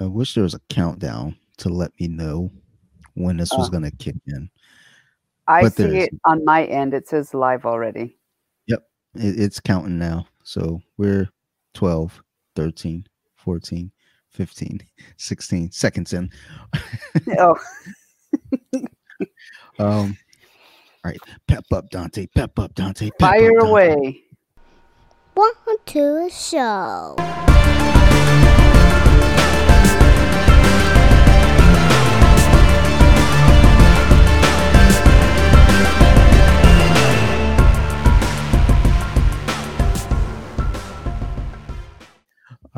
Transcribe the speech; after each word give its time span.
I 0.00 0.04
wish 0.06 0.34
there 0.34 0.44
was 0.44 0.54
a 0.54 0.60
countdown 0.68 1.36
to 1.58 1.68
let 1.68 1.90
me 2.00 2.08
know 2.08 2.50
when 3.14 3.36
this 3.36 3.50
was 3.52 3.68
Oh. 3.68 3.70
going 3.70 3.84
to 3.84 3.90
kick 3.96 4.16
in. 4.26 4.48
I 5.46 5.62
But 5.62 5.72
see 5.74 5.84
it 5.84 5.92
isn't. 5.94 6.20
on 6.24 6.44
my 6.44 6.64
end. 6.66 6.94
It 6.94 7.08
says 7.08 7.34
live 7.34 7.64
already. 7.66 8.16
It, 9.14 9.40
it's 9.40 9.58
counting 9.58 9.98
now. 9.98 10.26
So 10.44 10.80
we're 10.98 11.28
12, 11.74 12.22
13, 12.54 13.06
14, 13.36 13.90
15, 14.28 14.80
16 15.16 15.70
seconds 15.72 16.12
in. 16.12 16.30
oh, 17.38 17.56
Um, 19.78 20.16
all 21.04 21.10
right. 21.10 21.18
Pep 21.46 21.64
up, 21.72 21.88
Dante. 21.90 22.26
Pep 22.36 22.58
up, 22.58 22.74
Dante. 22.74 23.10
Pep 23.18 23.18
fire 23.18 23.50
up, 23.58 23.60
Dante. 23.60 23.70
away. 23.70 24.22
Welcome 25.34 25.76
to 25.86 26.00
the 26.24 26.28
show. 26.30 27.47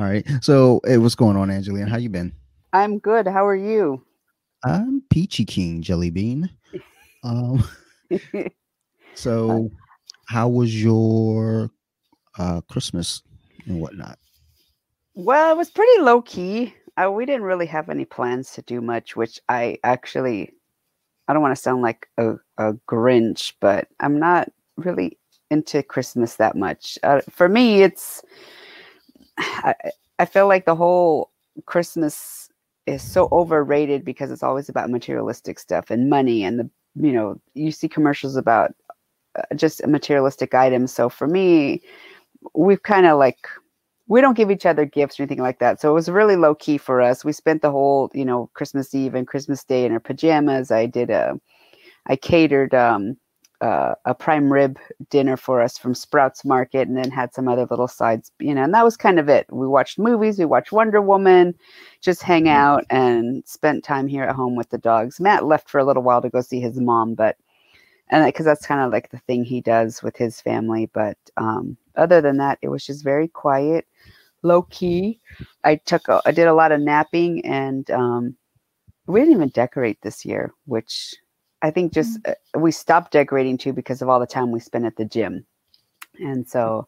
All 0.01 0.07
right. 0.07 0.27
So, 0.41 0.81
hey, 0.87 0.97
what's 0.97 1.15
going 1.15 1.37
on, 1.37 1.51
Angelina? 1.51 1.87
How 1.91 1.99
you 1.99 2.09
been? 2.09 2.33
I'm 2.73 2.99
good. 3.01 3.27
How 3.27 3.47
are 3.47 3.55
you? 3.55 4.03
I'm 4.65 5.03
Peachy 5.11 5.45
King 5.45 5.83
Jelly 5.83 6.11
Bean. 6.11 6.51
Um, 7.23 7.63
so 9.13 9.71
how 10.25 10.49
was 10.49 10.83
your 10.83 11.71
uh 12.39 12.63
Christmas 12.63 13.21
and 13.67 13.79
whatnot? 13.79 14.19
Well, 15.13 15.53
it 15.53 15.59
was 15.59 15.69
pretty 15.69 16.01
low 16.01 16.23
key. 16.23 16.75
Uh, 16.97 17.11
we 17.11 17.27
didn't 17.27 17.43
really 17.43 17.67
have 17.67 17.91
any 17.91 18.07
plans 18.07 18.53
to 18.53 18.63
do 18.63 18.81
much, 18.81 19.17
which 19.17 19.39
I 19.51 19.77
actually, 19.85 20.55
I 21.29 21.35
don't 21.35 21.43
want 21.43 21.55
to 21.55 21.61
sound 21.61 21.83
like 21.83 22.09
a, 22.17 22.37
a 22.57 22.73
Grinch, 22.89 23.53
but 23.61 23.89
I'm 24.01 24.19
not 24.19 24.51
really 24.79 25.19
into 25.51 25.83
Christmas 25.83 26.37
that 26.37 26.57
much. 26.57 26.99
Uh, 27.03 27.21
for 27.29 27.51
me, 27.51 27.83
it's, 27.83 28.23
I, 29.39 29.75
I 30.19 30.25
feel 30.25 30.49
like 30.49 30.65
the 30.65 30.75
whole 30.77 31.31
Christmas 31.67 32.49
is 32.87 33.03
so 33.03 33.29
overrated 33.33 34.05
because 34.05 34.31
it's 34.31 34.43
always 34.43 34.69
about 34.69 34.91
materialistic 34.91 35.59
stuff 35.59 35.91
and 35.91 36.11
money 36.11 36.45
and 36.45 36.59
the, 36.59 36.71
you 36.97 37.13
know, 37.13 37.41
you 37.55 37.71
see 37.71 37.89
commercials 37.89 38.37
about 38.37 38.75
uh, 39.39 39.55
just 39.55 39.87
materialistic 39.87 40.55
items. 40.55 40.93
So 40.93 41.09
for 41.09 41.27
me, 41.27 41.83
we've 42.55 42.83
kind 42.83 43.07
of 43.07 43.19
like 43.19 43.47
we 44.09 44.21
don't 44.21 44.37
give 44.37 44.51
each 44.51 44.67
other 44.67 44.85
gifts 44.85 45.21
or 45.21 45.23
anything 45.23 45.43
like 45.43 45.61
that. 45.61 45.81
So 45.81 45.89
it 45.89 45.95
was 45.95 46.09
really 46.09 46.35
low 46.35 46.55
key 46.57 46.79
for 46.79 47.01
us. 47.01 47.25
We 47.25 47.33
spent 47.33 47.63
the 47.63 47.71
whole, 47.71 48.11
you 48.13 48.25
know, 48.25 48.51
Christmas 48.55 48.93
Eve 48.93 49.15
and 49.15 49.27
Christmas 49.27 49.63
Day 49.63 49.85
in 49.85 49.93
our 49.93 50.01
pajamas. 50.01 50.73
I 50.73 50.87
did 50.87 51.11
a, 51.11 51.41
I 52.07 52.17
catered 52.17 52.75
um, 52.75 53.17
uh, 53.61 53.95
a 54.05 54.15
prime 54.15 54.53
rib 54.53 54.79
dinner 55.11 55.37
for 55.37 55.61
us 55.61 55.77
from 55.77 55.95
Sprouts 55.95 56.45
Market, 56.45 56.89
and 56.89 56.97
then 56.97 57.11
had 57.11 57.35
some 57.35 57.49
other 57.49 57.67
little 57.71 57.89
sides, 57.89 58.33
you 58.39 58.55
know, 58.55 58.63
and 58.65 58.75
that 58.75 58.85
was 58.85 58.97
kind 58.97 59.19
of 59.19 59.29
it. 59.29 59.47
We 59.51 59.67
watched 59.67 59.99
movies, 59.99 60.39
we 60.39 60.45
watched 60.47 60.73
Wonder 60.73 61.03
Woman, 61.03 61.55
just 62.01 62.23
hang 62.23 62.49
out 62.49 62.85
and 62.91 63.47
spent 63.47 63.85
time 63.85 64.09
here 64.09 64.25
at 64.25 64.35
home 64.35 64.57
with 64.57 64.71
the 64.71 64.79
dogs. 64.79 65.21
Matt 65.21 65.45
left 65.45 65.69
for 65.69 65.79
a 65.79 65.85
little 65.85 66.03
while 66.03 66.23
to 66.23 66.31
go 66.31 66.41
see 66.41 66.61
his 66.61 66.81
mom, 66.81 67.15
but 67.15 67.37
and 68.11 68.27
because 68.27 68.47
that's 68.47 68.67
kind 68.67 68.81
of 68.81 68.93
like 68.93 69.11
the 69.11 69.19
thing 69.19 69.45
he 69.45 69.61
does 69.61 70.03
with 70.03 70.17
his 70.17 70.41
family. 70.41 70.91
But 70.93 71.17
um, 71.37 71.77
other 71.97 72.21
than 72.21 72.39
that, 72.39 72.59
it 72.63 72.69
was 72.69 72.85
just 72.85 73.05
very 73.05 73.29
quiet, 73.29 73.87
low 74.43 74.63
key. 74.63 75.21
I 75.65 75.77
took, 75.77 76.09
a, 76.09 76.21
I 76.27 76.33
did 76.33 76.49
a 76.49 76.55
lot 76.55 76.73
of 76.73 76.81
napping, 76.81 77.45
and 77.45 77.89
um, 77.91 78.37
we 79.07 79.21
didn't 79.21 79.35
even 79.35 79.51
decorate 79.51 80.01
this 80.03 80.25
year, 80.25 80.53
which 80.67 81.15
I 81.63 81.71
think 81.71 81.93
just 81.93 82.19
uh, 82.27 82.35
we 82.59 82.73
stopped 82.73 83.13
decorating 83.13 83.59
too 83.59 83.73
because 83.73 84.03
of 84.03 84.09
all 84.09 84.21
the 84.21 84.27
time 84.27 84.51
we 84.51 84.61
spent 84.61 84.87
at 84.87 84.97
the 84.97 85.05
gym, 85.05 85.47
and 86.21 86.49
so. 86.49 86.87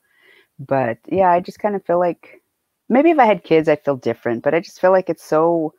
But 0.58 0.98
yeah, 1.08 1.30
I 1.32 1.40
just 1.40 1.58
kind 1.58 1.74
of 1.76 1.84
feel 1.84 1.98
like 1.98 2.42
maybe 2.88 3.10
if 3.10 3.18
I 3.18 3.26
had 3.26 3.44
kids, 3.44 3.68
I'd 3.68 3.84
feel 3.84 3.96
different. 3.96 4.42
But 4.44 4.54
I 4.54 4.60
just 4.60 4.80
feel 4.80 4.92
like 4.92 5.10
it's 5.10 5.24
so 5.24 5.74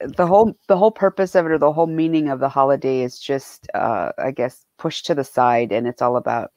the 0.00 0.26
whole 0.26 0.54
the 0.68 0.76
whole 0.76 0.90
purpose 0.90 1.34
of 1.34 1.44
it 1.46 1.52
or 1.52 1.58
the 1.58 1.72
whole 1.72 1.86
meaning 1.86 2.28
of 2.28 2.40
the 2.40 2.48
holiday 2.48 3.02
is 3.02 3.18
just 3.18 3.68
uh 3.74 4.10
i 4.18 4.30
guess 4.30 4.64
pushed 4.78 5.04
to 5.06 5.14
the 5.14 5.24
side 5.24 5.72
and 5.72 5.86
it's 5.86 6.00
all 6.00 6.16
about 6.16 6.52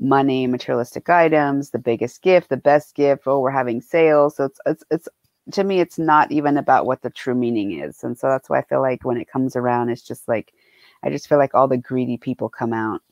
money 0.00 0.46
materialistic 0.46 1.08
items 1.08 1.70
the 1.70 1.78
biggest 1.78 2.22
gift 2.22 2.48
the 2.48 2.56
best 2.56 2.94
gift 2.96 3.22
oh 3.26 3.38
we're 3.38 3.50
having 3.50 3.80
sales 3.80 4.36
so 4.36 4.44
it's 4.44 4.60
it's 4.66 4.84
it's 4.90 5.08
to 5.52 5.64
me 5.64 5.80
it's 5.80 5.98
not 5.98 6.30
even 6.32 6.56
about 6.56 6.86
what 6.86 7.02
the 7.02 7.10
true 7.10 7.34
meaning 7.34 7.78
is 7.78 8.02
and 8.02 8.18
so 8.18 8.28
that's 8.28 8.50
why 8.50 8.58
i 8.58 8.62
feel 8.62 8.80
like 8.80 9.04
when 9.04 9.16
it 9.16 9.30
comes 9.30 9.54
around 9.54 9.88
it's 9.88 10.02
just 10.02 10.26
like 10.28 10.52
i 11.02 11.10
just 11.10 11.28
feel 11.28 11.38
like 11.38 11.54
all 11.54 11.68
the 11.68 11.76
greedy 11.76 12.16
people 12.16 12.48
come 12.48 12.72
out 12.72 13.02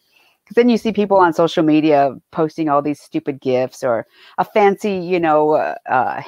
because 0.45 0.55
then 0.55 0.69
you 0.69 0.79
see 0.79 0.93
people 0.93 1.17
on 1.17 1.33
social 1.33 1.65
media 1.65 2.15
posting 2.31 2.69
all 2.69 2.83
these 2.83 3.01
stupid 3.01 3.41
gifts 3.41 3.83
or 3.83 4.07
a 4.39 4.45
fancy 4.45 4.93
you 4.93 5.21
know 5.21 5.53
uh, 5.53 5.75
uh, 5.89 6.23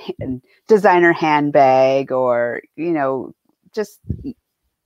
designer 0.66 1.12
handbag 1.12 2.10
or 2.12 2.60
you 2.76 2.91
know 2.91 3.32
just 3.74 4.00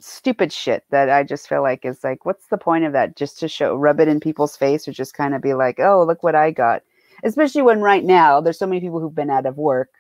stupid 0.03 0.53
shit 0.53 0.85
that 0.91 1.09
I 1.09 1.23
just 1.23 1.49
feel 1.49 1.63
like 1.63 1.85
is 1.85 2.05
like, 2.05 2.27
what's 2.27 2.49
the 2.49 2.59
point 2.59 2.85
of 2.85 2.93
that? 2.93 3.17
Just 3.17 3.39
to 3.41 3.49
show, 3.49 3.75
rub 3.75 4.01
it 4.01 4.09
in 4.09 4.21
people's 4.21 4.57
face, 4.57 4.87
or 4.87 4.93
just 4.93 5.15
kind 5.15 5.35
of 5.35 5.43
be 5.43 5.55
like, 5.55 5.79
oh, 5.79 6.05
look 6.05 6.23
what 6.23 6.35
I 6.35 6.51
got. 6.51 6.83
Especially 7.25 7.63
when 7.63 7.81
right 7.81 8.05
now 8.05 8.41
there's 8.41 8.59
so 8.59 8.67
many 8.67 8.81
people 8.81 9.01
who've 9.01 9.15
been 9.15 9.31
out 9.31 9.47
of 9.47 9.57
work, 9.57 9.91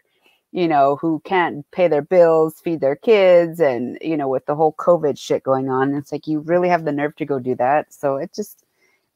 you 0.52 0.68
know, 0.68 0.96
who 1.00 1.20
can't 1.24 1.68
pay 1.70 1.88
their 1.88 2.02
bills, 2.02 2.60
feed 2.60 2.80
their 2.80 2.96
kids, 2.96 3.58
and 3.58 3.98
you 4.02 4.16
know, 4.16 4.28
with 4.28 4.46
the 4.46 4.54
whole 4.54 4.74
COVID 4.74 5.18
shit 5.18 5.42
going 5.42 5.70
on, 5.70 5.94
it's 5.94 6.12
like 6.12 6.26
you 6.26 6.40
really 6.40 6.68
have 6.68 6.84
the 6.84 6.92
nerve 6.92 7.16
to 7.16 7.24
go 7.24 7.38
do 7.38 7.54
that. 7.56 7.92
So 7.92 8.16
it 8.16 8.32
just, 8.34 8.64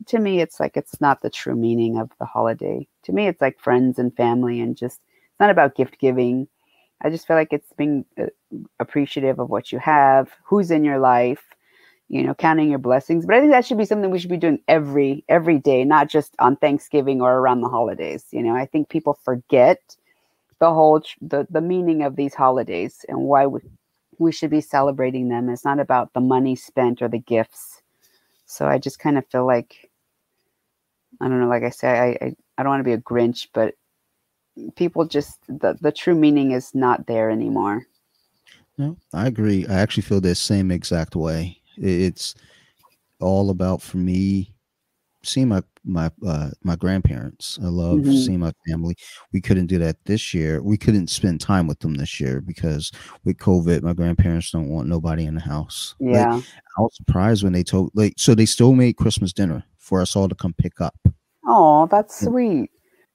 to 0.06 0.19
me, 0.19 0.41
it's 0.41 0.58
like 0.58 0.76
it's 0.76 1.00
not 1.00 1.20
the 1.20 1.30
true 1.30 1.54
meaning 1.54 1.98
of 1.98 2.10
the 2.19 2.24
holiday. 2.24 2.88
To 3.04 3.12
me, 3.12 3.26
it's 3.28 3.42
like 3.42 3.60
friends 3.60 3.98
and 3.98 4.16
family, 4.16 4.60
and 4.60 4.76
just 4.76 5.00
it's 5.30 5.41
not 5.41 5.50
about 5.50 5.76
gift 5.76 5.98
giving. 6.00 6.48
I 7.02 7.10
just 7.10 7.26
feel 7.26 7.36
like 7.36 7.53
it's 7.53 7.72
being 7.76 8.06
uh, 8.18 8.26
appreciative 8.80 9.38
of 9.38 9.50
what 9.50 9.70
you 9.70 9.78
have, 9.78 10.30
who's 10.42 10.70
in 10.70 10.82
your 10.84 10.98
life, 10.98 11.44
you 12.08 12.22
know, 12.22 12.32
counting 12.34 12.70
your 12.70 12.78
blessings. 12.78 13.26
But 13.26 13.34
I 13.34 13.41
think 13.41 13.53
that 13.53 13.66
should 13.66 13.76
be 13.76 13.84
something 13.84 14.10
we 14.10 14.18
should 14.18 14.30
be 14.30 14.38
doing 14.38 14.60
every 14.68 15.22
every 15.28 15.58
day, 15.58 15.84
not 15.84 16.08
just 16.08 16.34
on 16.38 16.56
Thanksgiving 16.56 17.20
or 17.20 17.34
around 17.34 17.60
the 17.60 17.68
holidays. 17.68 18.24
You 18.30 18.42
know, 18.42 18.54
I 18.56 18.64
think 18.64 18.88
people 18.88 19.18
forget 19.22 19.97
the 20.60 20.72
whole 20.72 21.02
the 21.20 21.46
the 21.50 21.60
meaning 21.60 22.02
of 22.02 22.16
these 22.16 22.34
holidays 22.34 23.04
and 23.08 23.18
why 23.18 23.46
we 23.46 23.60
we 24.18 24.32
should 24.32 24.50
be 24.50 24.60
celebrating 24.60 25.28
them. 25.28 25.48
It's 25.48 25.64
not 25.64 25.80
about 25.80 26.12
the 26.14 26.20
money 26.20 26.56
spent 26.56 27.02
or 27.02 27.08
the 27.08 27.18
gifts. 27.18 27.82
So 28.46 28.66
I 28.66 28.78
just 28.78 28.98
kind 28.98 29.18
of 29.18 29.26
feel 29.26 29.46
like 29.46 29.90
I 31.20 31.28
don't 31.28 31.40
know, 31.40 31.48
like 31.48 31.64
I 31.64 31.70
say, 31.70 31.88
I 31.88 32.26
I, 32.26 32.36
I 32.58 32.62
don't 32.62 32.70
want 32.70 32.80
to 32.80 32.84
be 32.84 32.92
a 32.92 32.98
Grinch, 32.98 33.48
but 33.52 33.74
people 34.76 35.04
just 35.04 35.38
the, 35.48 35.76
the 35.80 35.92
true 35.92 36.14
meaning 36.14 36.52
is 36.52 36.74
not 36.74 37.06
there 37.06 37.30
anymore. 37.30 37.86
No, 38.78 38.96
I 39.12 39.26
agree. 39.26 39.66
I 39.66 39.74
actually 39.74 40.02
feel 40.02 40.20
the 40.20 40.34
same 40.34 40.70
exact 40.70 41.16
way. 41.16 41.60
It's 41.76 42.34
all 43.20 43.50
about 43.50 43.82
for 43.82 43.96
me 43.96 44.54
seeing 45.22 45.48
my 45.48 45.62
my 45.86 46.10
uh, 46.26 46.50
my 46.62 46.76
grandparents. 46.76 47.58
I 47.62 47.66
love 47.69 48.00
Mhm. 48.00 48.24
seeing 48.26 48.41
my 48.41 48.52
family. 48.69 48.97
We 49.32 49.41
couldn't 49.41 49.66
do 49.69 49.78
that 49.78 49.97
this 50.04 50.34
year. 50.34 50.62
We 50.62 50.76
couldn't 50.76 51.06
spend 51.08 51.41
time 51.41 51.66
with 51.66 51.78
them 51.78 51.94
this 51.94 52.20
year 52.20 52.41
because 52.41 52.91
with 53.24 53.38
COVID, 53.38 53.82
my 53.82 53.92
grandparents 53.92 54.50
don't 54.50 54.69
want 54.69 54.88
nobody 54.88 55.24
in 55.24 55.34
the 55.34 55.41
house. 55.41 55.94
Like, 56.00 56.12
Yeah. 56.14 56.41
I 56.78 56.80
was 56.82 56.97
surprised 56.97 57.44
when 57.44 57.52
they 57.52 57.62
told 57.62 57.91
like 57.94 58.14
so 58.16 58.34
they 58.34 58.47
still 58.47 58.74
made 58.74 58.97
Christmas 58.97 59.32
dinner 59.32 59.62
for 59.78 60.00
us 60.02 60.16
all 60.16 60.28
to 60.28 60.34
come 60.34 60.52
pick 60.54 60.80
up. 60.80 60.97
Oh, 61.47 61.86
that's 61.86 62.20
Yeah. 62.20 62.28
sweet. 62.28 62.70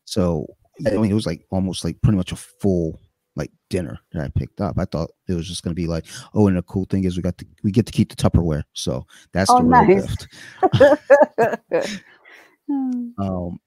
So 0.06 0.48
I 0.88 0.92
mean, 0.98 1.12
it 1.12 1.16
was 1.16 1.28
like 1.28 1.46
almost 1.52 1.84
like 1.84 2.02
pretty 2.02 2.18
much 2.18 2.32
a 2.32 2.36
full 2.38 3.00
like 3.36 3.52
dinner 3.70 4.00
that 4.14 4.24
I 4.24 4.28
picked 4.30 4.60
up. 4.62 4.78
I 4.78 4.86
thought 4.86 5.12
it 5.28 5.36
was 5.36 5.48
just 5.48 5.64
gonna 5.64 5.74
be 5.76 5.88
like, 5.88 6.06
oh, 6.34 6.48
and 6.48 6.58
the 6.58 6.62
cool 6.64 6.86
thing 6.86 7.04
is 7.04 7.18
we 7.18 7.24
got 7.24 7.38
to 7.38 7.46
we 7.64 7.72
get 7.72 7.86
to 7.86 7.92
keep 7.92 8.10
the 8.10 8.16
Tupperware. 8.16 8.64
So 8.74 9.06
that's 9.32 9.52
Oh, 9.52 9.58
the 9.58 9.64
real 9.64 9.86
nice. 9.86 10.16
gift. 10.16 10.28
Hmm. 12.72 13.10
Um, 13.18 13.60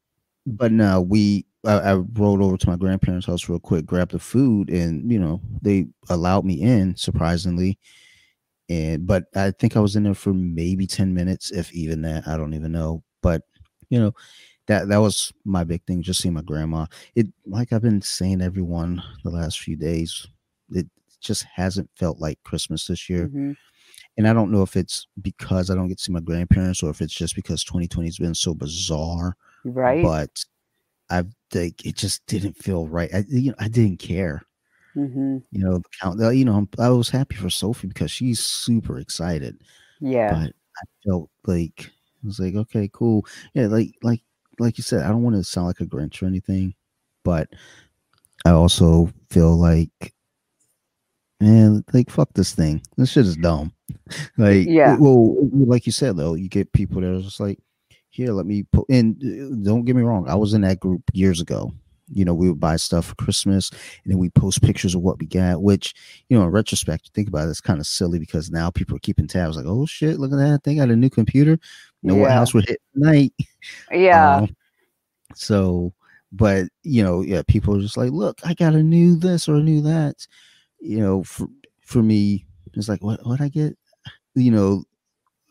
but 0.46 0.72
no, 0.72 1.00
we 1.02 1.46
I, 1.66 1.74
I 1.78 1.94
rolled 1.96 2.42
over 2.42 2.56
to 2.58 2.70
my 2.70 2.76
grandparents' 2.76 3.26
house 3.26 3.48
real 3.48 3.60
quick, 3.60 3.86
grabbed 3.86 4.12
the 4.12 4.18
food, 4.18 4.70
and 4.70 5.10
you 5.10 5.18
know 5.18 5.40
they 5.62 5.86
allowed 6.10 6.44
me 6.44 6.60
in 6.62 6.96
surprisingly. 6.96 7.78
And 8.68 9.06
but 9.06 9.24
I 9.36 9.50
think 9.52 9.76
I 9.76 9.80
was 9.80 9.96
in 9.96 10.04
there 10.04 10.14
for 10.14 10.32
maybe 10.34 10.86
ten 10.86 11.14
minutes, 11.14 11.52
if 11.52 11.72
even 11.74 12.02
that. 12.02 12.26
I 12.28 12.36
don't 12.36 12.54
even 12.54 12.72
know. 12.72 13.02
But 13.22 13.42
you 13.90 13.98
know 14.00 14.12
that 14.68 14.88
that 14.88 14.98
was 14.98 15.32
my 15.44 15.64
big 15.64 15.84
thing, 15.86 16.02
just 16.02 16.20
seeing 16.22 16.34
my 16.34 16.42
grandma. 16.42 16.86
It 17.16 17.28
like 17.46 17.72
I've 17.72 17.82
been 17.82 18.02
saying 18.02 18.42
everyone 18.42 19.02
the 19.24 19.30
last 19.30 19.60
few 19.60 19.76
days, 19.76 20.26
it 20.70 20.86
just 21.20 21.44
hasn't 21.54 21.90
felt 21.96 22.20
like 22.20 22.38
Christmas 22.44 22.86
this 22.86 23.10
year 23.10 23.28
Mhm. 23.28 23.56
And 24.16 24.28
I 24.28 24.32
don't 24.32 24.50
know 24.52 24.62
if 24.62 24.76
it's 24.76 25.06
because 25.20 25.70
I 25.70 25.74
don't 25.74 25.88
get 25.88 25.98
to 25.98 26.04
see 26.04 26.12
my 26.12 26.20
grandparents 26.20 26.82
or 26.82 26.90
if 26.90 27.00
it's 27.00 27.14
just 27.14 27.34
because 27.34 27.64
2020 27.64 28.06
has 28.08 28.18
been 28.18 28.34
so 28.34 28.54
bizarre. 28.54 29.36
Right. 29.64 30.02
But 30.02 30.44
I 31.10 31.24
think 31.50 31.84
it 31.84 31.96
just 31.96 32.24
didn't 32.26 32.54
feel 32.56 32.86
right. 32.86 33.10
I 33.14 33.24
you 33.28 33.50
know 33.50 33.56
I 33.58 33.68
didn't 33.68 33.98
care. 33.98 34.42
hmm 34.94 35.38
You 35.50 35.64
know, 35.64 35.78
the 35.78 35.84
count. 36.00 36.22
uh, 36.22 36.30
You 36.30 36.44
know, 36.44 36.66
I 36.78 36.88
was 36.90 37.08
happy 37.10 37.34
for 37.36 37.50
Sophie 37.50 37.88
because 37.88 38.10
she's 38.10 38.40
super 38.40 38.98
excited. 38.98 39.62
Yeah. 40.00 40.30
But 40.30 40.50
I 40.50 40.82
felt 41.04 41.30
like 41.46 41.90
I 42.22 42.26
was 42.26 42.38
like, 42.40 42.54
okay, 42.54 42.88
cool. 42.92 43.26
Yeah, 43.54 43.66
like 43.66 43.94
like 44.02 44.22
like 44.58 44.78
you 44.78 44.82
said, 44.84 45.04
I 45.04 45.08
don't 45.08 45.22
want 45.22 45.36
to 45.36 45.44
sound 45.44 45.66
like 45.66 45.80
a 45.80 45.86
Grinch 45.86 46.22
or 46.22 46.26
anything, 46.26 46.74
but 47.24 47.48
I 48.46 48.50
also 48.50 49.10
feel 49.30 49.56
like, 49.56 50.14
man, 51.40 51.84
like 51.92 52.10
fuck 52.10 52.32
this 52.34 52.54
thing. 52.54 52.82
This 52.96 53.10
shit 53.10 53.26
is 53.26 53.36
dumb. 53.36 53.72
Like, 54.36 54.66
Yeah. 54.68 54.96
Well, 54.98 55.36
like 55.52 55.86
you 55.86 55.92
said 55.92 56.16
though, 56.16 56.34
you 56.34 56.48
get 56.48 56.72
people 56.72 57.00
that 57.00 57.14
are 57.14 57.20
just 57.20 57.40
like, 57.40 57.58
here, 58.14 58.32
let 58.32 58.46
me 58.46 58.62
put. 58.72 58.86
And 58.88 59.16
uh, 59.22 59.56
don't 59.64 59.84
get 59.84 59.96
me 59.96 60.02
wrong, 60.02 60.28
I 60.28 60.36
was 60.36 60.54
in 60.54 60.60
that 60.62 60.80
group 60.80 61.02
years 61.12 61.40
ago. 61.40 61.72
You 62.12 62.24
know, 62.24 62.34
we 62.34 62.48
would 62.48 62.60
buy 62.60 62.76
stuff 62.76 63.06
for 63.06 63.14
Christmas, 63.14 63.70
and 63.70 64.12
then 64.12 64.18
we 64.18 64.28
post 64.28 64.62
pictures 64.62 64.94
of 64.94 65.00
what 65.00 65.18
we 65.18 65.26
got. 65.26 65.62
Which, 65.62 65.94
you 66.28 66.38
know, 66.38 66.44
in 66.44 66.50
retrospect, 66.50 67.06
you 67.06 67.10
think 67.14 67.28
about 67.28 67.48
it, 67.48 67.50
it's 67.50 67.62
kind 67.62 67.80
of 67.80 67.86
silly 67.86 68.18
because 68.18 68.50
now 68.50 68.70
people 68.70 68.94
are 68.94 69.00
keeping 69.00 69.26
tabs. 69.26 69.56
Like, 69.56 69.66
oh 69.66 69.86
shit, 69.86 70.20
look 70.20 70.30
at 70.30 70.36
that! 70.36 70.62
They 70.62 70.74
got 70.74 70.90
a 70.90 70.96
new 70.96 71.08
computer. 71.08 71.58
You 72.02 72.10
know 72.10 72.16
what 72.16 72.30
house 72.30 72.52
we're 72.52 72.60
hitting 72.60 72.76
tonight? 72.94 73.32
yeah. 73.90 74.36
Um, 74.36 74.56
so, 75.34 75.94
but 76.30 76.66
you 76.82 77.02
know, 77.02 77.22
yeah, 77.22 77.42
people 77.48 77.74
are 77.76 77.80
just 77.80 77.96
like, 77.96 78.10
look, 78.10 78.38
I 78.44 78.52
got 78.52 78.74
a 78.74 78.82
new 78.82 79.16
this 79.16 79.48
or 79.48 79.56
a 79.56 79.62
new 79.62 79.80
that. 79.80 80.26
You 80.80 80.98
know, 80.98 81.24
for 81.24 81.48
for 81.80 82.02
me, 82.02 82.44
it's 82.74 82.88
like, 82.88 83.02
what 83.02 83.24
what 83.26 83.40
I 83.40 83.48
get? 83.48 83.78
You 84.34 84.50
know, 84.50 84.84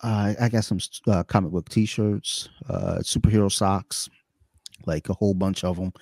I 0.01 0.35
I 0.39 0.50
got 0.50 0.65
some 0.65 0.80
uh, 1.07 1.24
comic 1.24 1.51
book 1.51 1.69
T-shirts, 1.69 2.50
uh, 2.69 2.97
superhero 3.01 3.51
socks, 3.51 4.09
like 4.85 5.09
a 5.09 5.13
whole 5.13 5.33
bunch 5.33 5.63
of 5.63 5.77
them. 5.77 5.94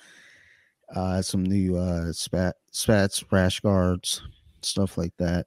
Uh, 0.94 1.22
some 1.22 1.42
new 1.42 1.76
uh, 1.76 2.12
spat 2.12 2.56
spats, 2.70 3.24
rash 3.32 3.60
guards, 3.60 4.22
stuff 4.62 4.98
like 4.98 5.12
that. 5.18 5.46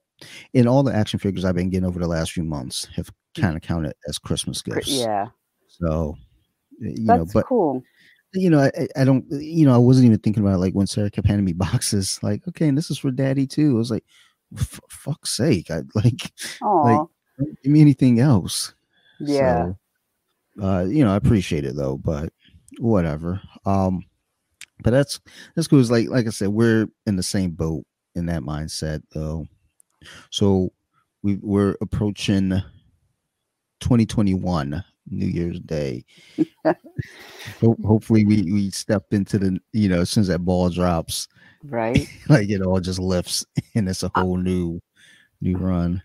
And 0.54 0.68
all 0.68 0.82
the 0.82 0.96
action 0.96 1.20
figures 1.20 1.46
I've 1.46 1.56
been 1.56 1.70
getting 1.70 1.86
over 1.88 2.00
the 2.00 2.08
last 2.08 2.32
few 2.32 2.44
months 2.44 2.88
have 2.96 3.12
kind 3.38 3.56
of 3.56 3.62
counted 3.62 3.94
as 4.08 4.18
Christmas 4.18 4.62
gifts. 4.62 4.88
Yeah. 4.88 5.28
So, 5.68 6.16
you 6.80 7.04
know, 7.04 7.26
but 7.34 7.46
cool. 7.46 7.84
you 8.34 8.50
know, 8.50 8.60
I, 8.62 8.88
I- 8.96 9.04
don't, 9.04 9.26
you 9.30 9.66
know, 9.66 9.76
I 9.76 9.78
wasn't 9.78 10.08
even 10.08 10.20
thinking 10.20 10.42
about 10.42 10.56
it, 10.56 10.60
like 10.60 10.74
when 10.74 10.88
Sarah 10.88 11.12
kept 11.12 11.28
handing 11.28 11.46
me 11.46 11.54
boxes, 11.54 12.18
like, 12.24 12.48
okay, 12.48 12.68
and 12.70 12.78
this 12.78 12.90
is 12.90 12.98
for 12.98 13.12
daddy 13.12 13.46
too. 13.46 13.72
I 13.76 13.78
was 13.78 13.92
like, 13.92 14.06
"F- 14.58 14.80
fuck's 14.90 15.36
sake. 15.36 15.70
I 15.70 15.82
like, 15.96 16.32
Oh, 16.64 16.84
don't 16.88 17.10
give 17.38 17.72
me 17.72 17.82
anything 17.82 18.20
else. 18.20 18.74
yeah. 19.20 19.72
So, 20.58 20.64
uh, 20.64 20.84
you 20.86 21.04
know, 21.04 21.12
I 21.14 21.18
appreciate 21.18 21.66
it 21.66 21.76
though, 21.76 21.98
but 21.98 22.32
whatever. 22.80 23.42
Um, 23.66 24.04
but 24.84 24.92
that's, 24.92 25.20
that's 25.56 25.68
cool. 25.68 25.80
It's 25.80 25.90
like, 25.92 26.10
like 26.10 26.28
I 26.28 26.30
said, 26.32 26.50
we're 26.50 26.88
in 27.06 27.16
the 27.16 27.24
same 27.24 27.52
boat 27.52 27.86
in 28.16 28.26
that 28.28 28.42
mindset 28.44 29.02
though. 29.14 29.48
So 30.30 30.72
we 31.24 31.36
we're 31.42 31.76
approaching 31.82 32.50
2021 33.80 34.84
New 35.10 35.26
Year's 35.26 35.60
Day. 35.60 36.06
Ho- 36.66 37.78
hopefully 37.86 38.26
we 38.26 38.44
we 38.52 38.70
step 38.72 39.06
into 39.12 39.38
the 39.38 39.60
you 39.74 39.90
know 39.90 40.02
as 40.02 40.10
soon 40.10 40.22
as 40.22 40.28
that 40.28 40.40
ball 40.40 40.70
drops 40.70 41.28
Right. 41.64 42.08
like 42.30 42.50
it 42.50 42.62
all 42.62 42.80
just 42.80 43.00
lifts 43.00 43.46
and 43.76 43.88
it's 43.90 44.04
a 44.04 44.12
whole 44.16 44.38
new 44.38 44.80
new 45.42 45.58
run 45.58 46.02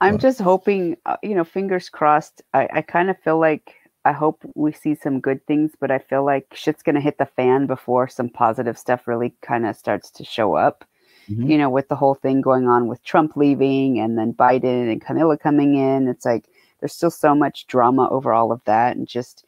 I'm 0.00 0.12
Well- 0.14 0.18
just 0.18 0.40
hoping, 0.40 0.96
uh, 1.06 1.16
you 1.22 1.34
know, 1.34 1.44
fingers 1.44 1.88
crossed. 1.88 2.42
I, 2.54 2.68
I 2.72 2.82
kind 2.82 3.10
of 3.10 3.18
feel 3.18 3.38
like 3.38 3.74
I 4.04 4.12
hope 4.12 4.42
we 4.54 4.72
see 4.72 4.94
some 4.94 5.20
good 5.20 5.44
things, 5.46 5.72
but 5.78 5.90
I 5.90 5.98
feel 5.98 6.24
like 6.24 6.46
shit's 6.54 6.82
going 6.82 6.94
to 6.94 7.00
hit 7.00 7.18
the 7.18 7.26
fan 7.26 7.66
before 7.66 8.08
some 8.08 8.28
positive 8.30 8.78
stuff 8.78 9.06
really 9.08 9.34
kind 9.42 9.66
of 9.66 9.76
starts 9.76 10.10
to 10.12 10.24
show 10.24 10.54
up. 10.54 10.84
Mhm. 11.28 11.48
You 11.50 11.58
know, 11.58 11.68
with 11.68 11.88
the 11.88 11.96
whole 11.96 12.14
thing 12.14 12.40
going 12.40 12.68
on 12.68 12.86
with 12.86 13.02
Trump 13.04 13.36
leaving 13.36 13.98
and 13.98 14.16
then 14.16 14.32
Biden 14.32 14.90
and 14.90 15.00
Camilla 15.04 15.36
coming 15.36 15.74
in, 15.74 16.08
it's 16.08 16.24
like 16.24 16.46
there's 16.80 16.94
still 16.94 17.10
so 17.10 17.34
much 17.34 17.66
drama 17.66 18.08
over 18.10 18.32
all 18.32 18.50
of 18.52 18.62
that. 18.64 18.96
And 18.96 19.06
just 19.06 19.44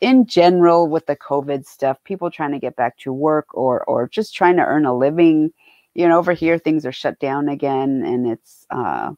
in 0.00 0.26
general, 0.26 0.88
with 0.88 1.06
the 1.06 1.16
COVID 1.16 1.66
stuff, 1.66 2.02
people 2.04 2.30
trying 2.30 2.52
to 2.52 2.58
get 2.58 2.76
back 2.76 2.96
to 2.98 3.12
work 3.12 3.46
or, 3.52 3.84
or 3.84 4.08
just 4.08 4.34
trying 4.34 4.56
to 4.56 4.64
earn 4.64 4.86
a 4.86 4.96
living. 4.96 5.52
You 5.94 6.08
know, 6.08 6.18
over 6.18 6.32
here, 6.32 6.56
things 6.58 6.86
are 6.86 6.92
shut 6.92 7.18
down 7.18 7.48
again, 7.48 8.02
and 8.06 8.26
it's, 8.26 8.66
uh, 8.70 9.12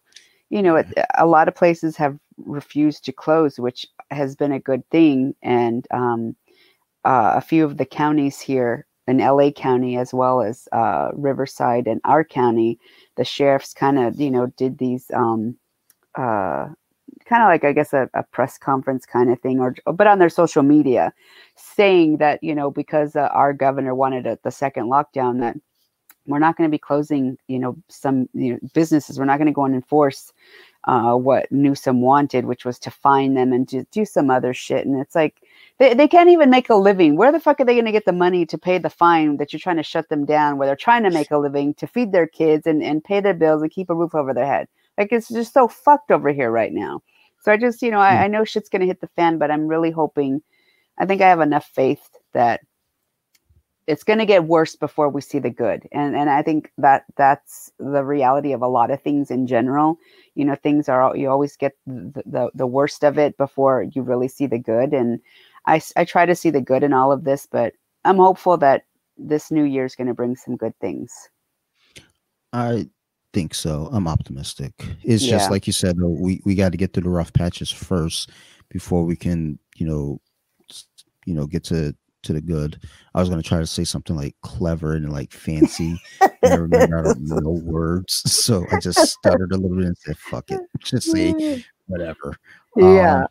you 0.51 0.63
know, 0.63 0.77
it, 0.77 0.87
a 1.17 1.27
lot 1.27 1.49
of 1.49 1.55
places 1.55 1.97
have 1.97 2.19
refused 2.37 3.05
to 3.05 3.13
close, 3.13 3.59
which 3.59 3.87
has 4.11 4.37
been 4.37 4.53
a 4.53 4.61
good 4.61 4.89
thing. 4.91 5.35
And 5.43 5.87
um, 5.93 6.37
uh, 7.05 7.33
a 7.37 7.41
few 7.41 7.65
of 7.65 7.79
the 7.79 7.87
counties 7.87 8.41
here 8.41 8.87
in 9.07 9.19
LA 9.19 9.51
County, 9.51 9.97
as 9.97 10.13
well 10.13 10.43
as 10.43 10.69
uh, 10.73 11.11
Riverside 11.15 11.87
and 11.87 12.01
our 12.05 12.25
county, 12.25 12.79
the 13.17 13.25
sheriffs 13.25 13.73
kind 13.73 13.99
of, 13.99 14.21
you 14.21 14.31
know, 14.31 14.47
did 14.57 14.79
these 14.79 15.11
um, 15.15 15.57
uh, 16.17 16.69
kind 17.25 17.43
of 17.43 17.49
like, 17.49 17.65
I 17.65 17.73
guess, 17.73 17.93
a, 17.93 18.11
a 18.15 18.23
press 18.25 18.59
conference 18.59 19.07
kind 19.07 19.31
of 19.31 19.41
thing, 19.41 19.61
or 19.61 19.75
but 19.93 20.07
on 20.07 20.19
their 20.19 20.29
social 20.29 20.63
media, 20.63 21.13
saying 21.57 22.19
that, 22.19 22.43
you 22.43 22.55
know, 22.55 22.71
because 22.71 23.17
uh, 23.17 23.29
our 23.33 23.53
governor 23.53 23.95
wanted 23.95 24.27
a, 24.27 24.39
the 24.43 24.51
second 24.51 24.87
lockdown, 24.87 25.41
that 25.41 25.57
we're 26.27 26.39
not 26.39 26.57
going 26.57 26.69
to 26.69 26.73
be 26.73 26.79
closing, 26.79 27.39
you 27.49 27.59
know, 27.59 27.77
some 27.89 28.29
you 28.33 28.53
know, 28.53 28.59
businesses. 28.75 29.19
We're 29.19 29.25
not 29.25 29.39
going 29.39 29.47
to 29.47 29.53
go 29.53 29.65
and 29.65 29.75
enforce 29.75 30.33
uh, 30.85 31.15
what 31.15 31.51
Newsom 31.51 32.01
wanted, 32.01 32.45
which 32.45 32.65
was 32.65 32.79
to 32.81 32.91
fine 32.91 33.35
them 33.35 33.53
and 33.53 33.69
to 33.69 33.85
do 33.91 34.05
some 34.05 34.31
other 34.31 34.55
shit. 34.55 34.87
And 34.87 35.01
it's 35.01 35.15
like 35.15 35.43
they, 35.79 35.95
they 35.95 36.09
can't 36.09 36.31
even 36.31 36.51
make 36.51 36.71
a 36.71 36.75
living. 36.75 37.17
Where 37.17 37.33
the 37.33 37.41
fuck 37.41 37.61
are 37.61 37.65
they 37.65 37.75
going 37.75 37.87
to 37.87 37.93
get 37.93 38.05
the 38.05 38.13
money 38.13 38.47
to 38.47 38.59
pay 38.59 38.79
the 38.79 38.91
fine 38.91 39.37
that 39.39 39.53
you're 39.53 39.61
trying 39.61 39.77
to 39.77 39.83
shut 39.83 40.09
them 40.09 40.25
down, 40.25 40.57
where 40.57 40.67
they're 40.67 40.77
trying 40.77 41.03
to 41.05 41.11
make 41.11 41.31
a 41.31 41.39
living 41.39 41.75
to 41.75 41.87
feed 41.87 42.13
their 42.13 42.27
kids 42.27 42.67
and, 42.67 42.83
and 42.83 43.05
pay 43.05 43.21
their 43.21 43.35
bills 43.35 43.63
and 43.63 43.71
keep 43.71 43.91
a 43.91 43.95
roof 43.95 44.15
over 44.15 44.33
their 44.33 44.47
head? 44.47 44.69
Like 44.99 45.13
it's 45.13 45.29
just 45.29 45.55
so 45.55 45.69
fucked 45.69 46.11
over 46.11 46.33
here 46.33 46.51
right 46.51 46.73
now. 46.73 47.03
So 47.43 47.53
I 47.53 47.57
just, 47.57 47.81
you 47.81 47.91
know, 47.91 48.01
I, 48.01 48.25
I 48.25 48.27
know 48.29 48.45
shit's 48.45 48.69
going 48.69 48.81
to 48.81 48.87
hit 48.87 49.01
the 49.01 49.09
fan, 49.17 49.39
but 49.39 49.51
I'm 49.51 49.67
really 49.67 49.91
hoping, 49.91 50.43
I 50.99 51.07
think 51.07 51.23
I 51.23 51.29
have 51.29 51.41
enough 51.41 51.65
faith 51.75 52.07
that 52.35 52.61
it's 53.91 54.05
going 54.05 54.19
to 54.21 54.27
get 54.27 54.45
worse 54.45 54.77
before 54.77 55.09
we 55.09 55.21
see 55.21 55.39
the 55.41 55.51
good. 55.51 55.89
And 55.93 56.17
and 56.17 56.31
i 56.31 56.43
think 56.43 56.71
that 56.79 57.05
that's 57.17 57.71
the 57.79 58.05
reality 58.05 58.53
of 58.53 58.63
a 58.63 58.69
lot 58.69 58.91
of 58.91 59.03
things 59.03 59.31
in 59.31 59.47
general. 59.47 59.99
You 60.35 60.45
know 60.45 60.55
things 60.55 60.89
are 60.89 61.17
you 61.17 61.29
always 61.29 61.57
get 61.57 61.73
the, 61.87 62.23
the, 62.27 62.51
the 62.55 62.67
worst 62.67 63.05
of 63.05 63.19
it 63.19 63.37
before 63.37 63.83
you 63.95 64.03
really 64.03 64.29
see 64.29 64.47
the 64.47 64.59
good. 64.59 64.93
And 64.93 65.21
I, 65.67 65.81
I 65.97 66.05
try 66.05 66.25
to 66.27 66.35
see 66.35 66.51
the 66.51 66.61
good 66.63 66.83
in 66.83 66.93
all 66.95 67.13
of 67.13 67.25
this 67.25 67.47
but 67.47 67.75
i'm 68.07 68.17
hopeful 68.17 68.57
that 68.57 68.85
this 69.19 69.51
new 69.51 69.65
year 69.65 69.85
is 69.85 69.95
going 69.95 70.07
to 70.07 70.15
bring 70.15 70.35
some 70.37 70.57
good 70.57 70.75
things. 70.81 71.13
I 72.53 72.89
think 73.33 73.55
so. 73.55 73.89
I'm 73.93 74.09
optimistic. 74.09 74.73
It's 75.05 75.25
Yeah. 75.25 75.37
just 75.37 75.51
like 75.51 75.67
you 75.67 75.73
said 75.73 75.97
though, 75.99 76.09
we 76.09 76.41
we 76.45 76.55
got 76.55 76.73
to 76.73 76.79
get 76.79 76.93
through 76.93 77.05
the 77.05 77.11
rough 77.11 77.33
patches 77.33 77.71
first 77.71 78.31
before 78.71 79.05
we 79.05 79.17
can 79.17 79.59
you 79.77 79.87
know 79.87 80.21
you 81.27 81.35
know 81.35 81.47
get 81.47 81.65
to 81.65 81.95
to 82.23 82.33
the 82.33 82.41
good 82.41 82.81
i 83.15 83.21
was 83.21 83.29
going 83.29 83.41
to 83.41 83.49
try 83.49 83.59
to 83.59 83.67
say 83.67 83.85
something 83.85 84.17
like 84.17 84.35
clever 84.43 84.95
and 84.95 85.13
like 85.13 85.33
fancy 85.33 86.01
i 86.21 86.55
remember 86.55 86.99
i 86.99 87.03
don't 87.03 87.21
know 87.23 87.61
words 87.65 88.23
so 88.31 88.65
i 88.73 88.79
just 88.79 88.99
stuttered 89.07 89.53
a 89.53 89.57
little 89.57 89.77
bit 89.77 89.87
and 89.87 89.99
said 89.99 90.19
fuck 90.19 90.51
it 90.51 90.61
just 90.81 91.11
say 91.11 91.65
whatever 91.87 92.37
yeah 92.77 93.23
Um, 93.23 93.27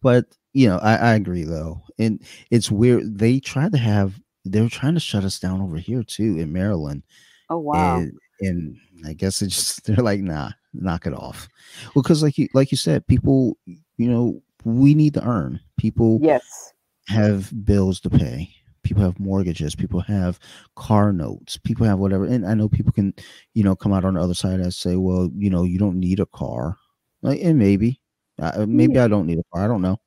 but 0.00 0.26
you 0.52 0.68
know, 0.68 0.78
I, 0.78 0.96
I 0.96 1.14
agree 1.14 1.44
though, 1.44 1.82
and 1.98 2.22
it's 2.50 2.70
weird. 2.70 3.18
They 3.18 3.38
tried 3.40 3.72
to 3.72 3.78
have 3.78 4.20
they 4.44 4.60
were 4.60 4.68
trying 4.68 4.94
to 4.94 5.00
shut 5.00 5.24
us 5.24 5.38
down 5.38 5.60
over 5.60 5.76
here 5.76 6.02
too 6.02 6.38
in 6.38 6.52
Maryland, 6.52 7.02
oh 7.50 7.58
wow 7.58 7.98
and 7.98 8.18
and 8.40 8.76
I 9.06 9.12
guess 9.12 9.42
it's 9.42 9.54
just 9.54 9.84
they're 9.86 9.96
like, 9.96 10.20
nah, 10.20 10.50
knock 10.72 11.06
it 11.06 11.12
off. 11.12 11.48
Well, 11.94 12.02
because 12.02 12.22
like 12.22 12.38
you 12.38 12.48
like 12.54 12.70
you 12.70 12.76
said, 12.76 13.06
people, 13.06 13.56
you 13.66 14.10
know, 14.10 14.42
we 14.64 14.94
need 14.94 15.14
to 15.14 15.24
earn. 15.24 15.60
People 15.76 16.18
yes 16.22 16.72
have 17.08 17.52
bills 17.64 18.00
to 18.00 18.10
pay. 18.10 18.50
People 18.82 19.02
have 19.02 19.20
mortgages. 19.20 19.74
People 19.74 20.00
have 20.00 20.38
car 20.76 21.12
notes. 21.12 21.58
People 21.58 21.86
have 21.86 21.98
whatever. 21.98 22.24
And 22.24 22.46
I 22.46 22.54
know 22.54 22.68
people 22.68 22.92
can, 22.92 23.14
you 23.54 23.64
know, 23.64 23.76
come 23.76 23.92
out 23.92 24.04
on 24.04 24.14
the 24.14 24.20
other 24.20 24.34
side 24.34 24.60
and 24.60 24.72
say, 24.72 24.96
well, 24.96 25.30
you 25.36 25.50
know, 25.50 25.64
you 25.64 25.78
don't 25.78 26.00
need 26.00 26.20
a 26.20 26.26
car. 26.26 26.76
Like, 27.22 27.40
and 27.42 27.58
maybe, 27.58 28.00
uh, 28.40 28.66
maybe 28.68 28.98
I 28.98 29.08
don't 29.08 29.26
need 29.26 29.38
a 29.40 29.44
car. 29.54 29.64
I 29.64 29.68
don't 29.68 29.82
know. 29.82 29.98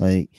Like, 0.00 0.30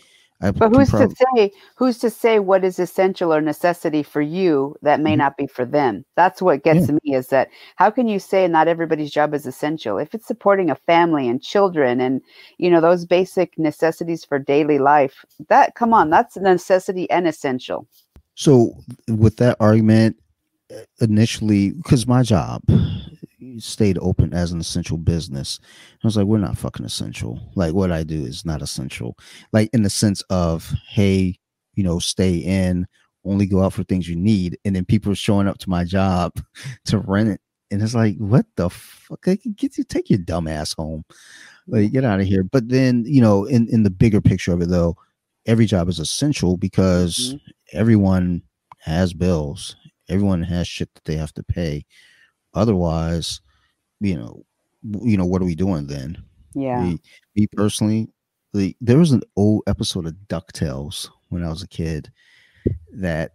I 0.43 0.51
but 0.51 0.69
who's 0.71 0.89
prob- 0.89 1.09
to 1.09 1.15
say 1.35 1.51
who's 1.75 1.97
to 1.99 2.09
say 2.09 2.39
what 2.39 2.63
is 2.63 2.79
essential 2.79 3.33
or 3.33 3.41
necessity 3.41 4.03
for 4.03 4.21
you 4.21 4.75
that 4.81 4.99
may 5.01 5.15
Mhm. 5.15 5.17
not 5.17 5.37
be 5.37 5.47
for 5.47 5.65
them? 5.65 6.05
That's 6.15 6.41
what 6.41 6.63
gets 6.63 6.89
me 6.89 6.99
is 7.05 7.27
that 7.29 7.49
how 7.77 7.89
can 7.89 8.07
you 8.07 8.19
say 8.19 8.47
not 8.47 8.67
everybody's 8.67 9.11
job 9.11 9.33
is 9.33 9.45
essential? 9.47 9.97
If 9.97 10.13
it's 10.13 10.27
supporting 10.27 10.69
a 10.69 10.75
family 10.75 11.27
and 11.27 11.41
children 11.41 11.99
and 12.01 12.21
you 12.57 12.69
know 12.69 12.81
those 12.81 13.05
basic 13.05 13.57
necessities 13.57 14.25
for 14.25 14.37
daily 14.39 14.79
life 14.79 15.25
that 15.49 15.75
come 15.75 15.93
on 15.93 16.09
that's 16.09 16.37
a 16.37 16.41
necessity 16.41 17.09
and 17.09 17.27
essential. 17.27 17.87
So 18.35 18.75
with 19.07 19.37
that 19.37 19.57
argument, 19.59 20.17
initially, 20.99 21.71
because 21.71 22.07
my 22.07 22.23
job 22.23 22.61
stayed 23.57 23.97
open 24.01 24.33
as 24.33 24.51
an 24.51 24.59
essential 24.59 24.97
business, 24.97 25.59
I 26.03 26.07
was 26.07 26.17
like, 26.17 26.25
we're 26.25 26.37
not 26.37 26.57
fucking 26.57 26.85
essential. 26.85 27.39
Like 27.55 27.73
what 27.73 27.91
I 27.91 28.03
do 28.03 28.25
is 28.25 28.45
not 28.45 28.61
essential. 28.61 29.17
Like 29.51 29.69
in 29.73 29.83
the 29.83 29.89
sense 29.89 30.21
of, 30.29 30.73
hey, 30.89 31.37
you 31.75 31.83
know, 31.83 31.99
stay 31.99 32.35
in 32.35 32.87
only 33.25 33.45
go 33.45 33.63
out 33.63 33.73
for 33.73 33.83
things 33.83 34.07
you 34.07 34.15
need, 34.15 34.57
and 34.65 34.75
then 34.75 34.85
people 34.85 35.11
are 35.11 35.15
showing 35.15 35.47
up 35.47 35.57
to 35.59 35.69
my 35.69 35.83
job 35.83 36.33
to 36.85 36.99
rent 36.99 37.29
it, 37.29 37.41
and 37.71 37.81
it's 37.81 37.95
like, 37.95 38.17
what 38.17 38.45
the 38.55 38.69
fuck? 38.69 39.27
I 39.27 39.35
can 39.35 39.53
Get 39.53 39.77
you 39.77 39.83
take 39.83 40.09
your 40.09 40.19
dumb 40.19 40.47
ass 40.47 40.73
home, 40.73 41.03
like 41.67 41.91
get 41.91 42.05
out 42.05 42.19
of 42.19 42.27
here. 42.27 42.43
But 42.43 42.69
then 42.69 43.03
you 43.05 43.21
know, 43.21 43.45
in 43.45 43.67
in 43.69 43.83
the 43.83 43.89
bigger 43.89 44.21
picture 44.21 44.53
of 44.53 44.61
it, 44.61 44.69
though, 44.69 44.95
every 45.45 45.65
job 45.65 45.89
is 45.89 45.99
essential 45.99 46.57
because 46.57 47.35
mm-hmm. 47.35 47.77
everyone 47.77 48.41
has 48.79 49.13
bills, 49.13 49.75
everyone 50.13 50.43
has 50.43 50.67
shit 50.67 50.93
that 50.93 51.03
they 51.05 51.15
have 51.15 51.33
to 51.33 51.43
pay. 51.43 51.85
Otherwise, 52.53 53.41
you 53.99 54.15
know, 54.15 54.45
you 55.01 55.17
know, 55.17 55.25
what 55.25 55.41
are 55.41 55.45
we 55.45 55.55
doing 55.55 55.87
then? 55.87 56.21
Yeah. 56.53 56.83
Me, 56.83 56.99
me 57.35 57.47
personally, 57.47 58.09
the, 58.53 58.75
there 58.79 58.99
was 58.99 59.11
an 59.11 59.23
old 59.35 59.63
episode 59.67 60.05
of 60.05 60.13
DuckTales 60.27 61.09
when 61.29 61.43
I 61.43 61.49
was 61.49 61.63
a 61.63 61.67
kid 61.67 62.11
that 62.93 63.31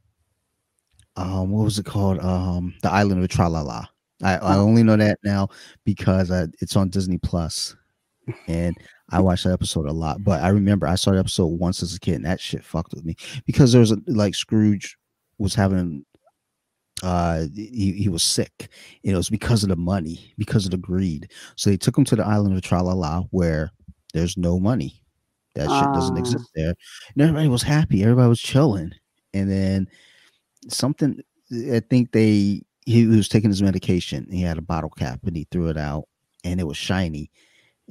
um 1.16 1.50
what 1.50 1.64
was 1.64 1.78
it 1.78 1.84
called? 1.84 2.20
Um 2.20 2.74
The 2.82 2.90
Island 2.90 3.22
of 3.22 3.28
Tralala. 3.28 3.86
I, 4.22 4.34
I 4.36 4.56
oh. 4.56 4.62
only 4.62 4.82
know 4.82 4.96
that 4.96 5.18
now 5.24 5.48
because 5.84 6.30
I, 6.30 6.46
it's 6.60 6.76
on 6.76 6.88
Disney 6.90 7.18
Plus, 7.18 7.76
and 8.46 8.76
I 9.10 9.20
watched 9.20 9.44
that 9.44 9.52
episode 9.52 9.86
a 9.86 9.92
lot. 9.92 10.24
But 10.24 10.42
I 10.42 10.48
remember 10.48 10.86
I 10.86 10.96
saw 10.96 11.12
the 11.12 11.18
episode 11.18 11.46
once 11.46 11.82
as 11.82 11.94
a 11.94 12.00
kid, 12.00 12.16
and 12.16 12.24
that 12.24 12.40
shit 12.40 12.64
fucked 12.64 12.94
with 12.94 13.04
me 13.04 13.16
because 13.46 13.72
there 13.72 13.80
was 13.80 13.92
a, 13.92 13.98
like 14.06 14.34
Scrooge 14.34 14.96
was 15.38 15.54
having 15.54 16.04
uh 17.02 17.46
he, 17.54 17.92
he 17.92 18.08
was 18.08 18.22
sick. 18.22 18.68
It 19.02 19.14
was 19.14 19.30
because 19.30 19.62
of 19.62 19.68
the 19.68 19.76
money 19.76 20.34
because 20.38 20.64
of 20.64 20.70
the 20.70 20.78
greed. 20.78 21.30
So 21.56 21.70
they 21.70 21.76
took 21.76 21.96
him 21.96 22.04
to 22.06 22.16
the 22.16 22.26
island 22.26 22.56
of 22.56 22.62
tralala 22.62 23.28
where 23.30 23.70
there's 24.14 24.36
no 24.36 24.58
money. 24.58 25.02
That 25.54 25.68
shit 25.68 25.92
doesn't 25.92 26.16
uh. 26.16 26.20
exist 26.20 26.50
there. 26.54 26.74
And 27.14 27.22
everybody 27.22 27.48
was 27.48 27.62
happy. 27.62 28.02
Everybody 28.02 28.28
was 28.28 28.40
chilling. 28.40 28.92
And 29.34 29.50
then 29.50 29.88
something 30.68 31.20
i 31.72 31.80
think 31.80 32.12
they 32.12 32.62
he 32.84 33.06
was 33.06 33.28
taking 33.28 33.50
his 33.50 33.62
medication. 33.62 34.26
He 34.30 34.42
had 34.42 34.58
a 34.58 34.62
bottle 34.62 34.90
cap 34.90 35.20
and 35.24 35.36
he 35.36 35.46
threw 35.50 35.68
it 35.68 35.76
out 35.76 36.08
and 36.42 36.58
it 36.58 36.66
was 36.66 36.78
shiny. 36.78 37.30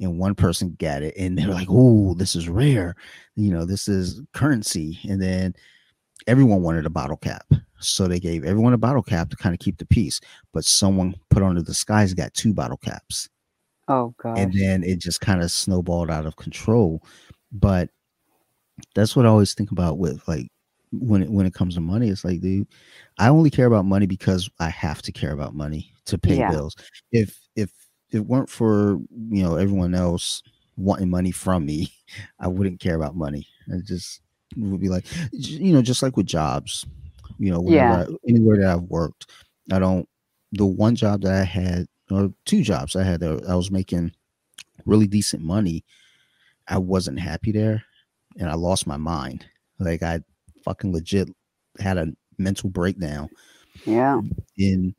And 0.00 0.18
one 0.18 0.34
person 0.34 0.76
got 0.78 1.02
it 1.02 1.14
and 1.16 1.36
they're 1.38 1.48
like 1.48 1.68
oh 1.70 2.14
this 2.14 2.34
is 2.34 2.48
rare. 2.48 2.94
You 3.36 3.52
know 3.52 3.64
this 3.64 3.88
is 3.88 4.20
currency. 4.32 4.98
And 5.08 5.20
then 5.22 5.54
everyone 6.26 6.62
wanted 6.62 6.86
a 6.86 6.90
bottle 6.90 7.16
cap 7.16 7.44
so 7.80 8.08
they 8.08 8.20
gave 8.20 8.44
everyone 8.44 8.72
a 8.72 8.78
bottle 8.78 9.02
cap 9.02 9.30
to 9.30 9.36
kind 9.36 9.54
of 9.54 9.60
keep 9.60 9.78
the 9.78 9.86
peace. 9.86 10.20
But 10.52 10.64
someone 10.64 11.14
put 11.30 11.42
on 11.42 11.54
the 11.54 11.62
disguise 11.62 12.14
got 12.14 12.34
two 12.34 12.52
bottle 12.52 12.76
caps. 12.76 13.28
Oh 13.88 14.14
god. 14.18 14.38
And 14.38 14.52
then 14.52 14.82
it 14.82 14.98
just 14.98 15.20
kind 15.20 15.42
of 15.42 15.50
snowballed 15.50 16.10
out 16.10 16.26
of 16.26 16.36
control. 16.36 17.02
But 17.52 17.90
that's 18.94 19.16
what 19.16 19.26
I 19.26 19.28
always 19.28 19.54
think 19.54 19.70
about 19.70 19.98
with 19.98 20.26
like 20.28 20.48
when 20.92 21.22
it 21.22 21.30
when 21.30 21.46
it 21.46 21.54
comes 21.54 21.74
to 21.74 21.80
money. 21.80 22.08
It's 22.08 22.24
like, 22.24 22.40
dude, 22.40 22.66
I 23.18 23.28
only 23.28 23.50
care 23.50 23.66
about 23.66 23.84
money 23.84 24.06
because 24.06 24.50
I 24.58 24.68
have 24.70 25.02
to 25.02 25.12
care 25.12 25.32
about 25.32 25.54
money 25.54 25.92
to 26.06 26.18
pay 26.18 26.38
yeah. 26.38 26.50
bills. 26.50 26.76
If 27.12 27.38
if 27.56 27.70
it 28.10 28.26
weren't 28.26 28.50
for 28.50 28.98
you 29.30 29.42
know 29.42 29.56
everyone 29.56 29.94
else 29.94 30.42
wanting 30.76 31.10
money 31.10 31.30
from 31.30 31.64
me, 31.64 31.92
I 32.40 32.48
wouldn't 32.48 32.80
care 32.80 32.96
about 32.96 33.16
money. 33.16 33.46
I 33.72 33.78
just 33.84 34.20
would 34.56 34.80
be 34.80 34.88
like, 34.88 35.04
you 35.32 35.72
know, 35.72 35.82
just 35.82 36.02
like 36.02 36.16
with 36.16 36.26
jobs 36.26 36.86
you 37.38 37.52
know, 37.52 37.64
yeah. 37.66 38.04
I, 38.08 38.14
anywhere 38.28 38.58
that 38.58 38.66
I've 38.70 38.82
worked, 38.82 39.30
I 39.72 39.78
don't. 39.78 40.08
The 40.52 40.66
one 40.66 40.96
job 40.96 41.22
that 41.22 41.32
I 41.32 41.44
had, 41.44 41.86
or 42.10 42.32
two 42.44 42.62
jobs 42.62 42.96
I 42.96 43.04
had, 43.04 43.22
I 43.22 43.54
was 43.54 43.70
making 43.70 44.12
really 44.86 45.06
decent 45.06 45.42
money. 45.42 45.84
I 46.66 46.78
wasn't 46.78 47.20
happy 47.20 47.52
there, 47.52 47.84
and 48.38 48.50
I 48.50 48.54
lost 48.54 48.86
my 48.86 48.96
mind. 48.96 49.46
Like 49.78 50.02
I 50.02 50.20
fucking 50.64 50.92
legit 50.92 51.28
had 51.78 51.96
a 51.96 52.08
mental 52.38 52.70
breakdown. 52.70 53.28
Yeah. 53.84 54.20
And, 54.58 54.94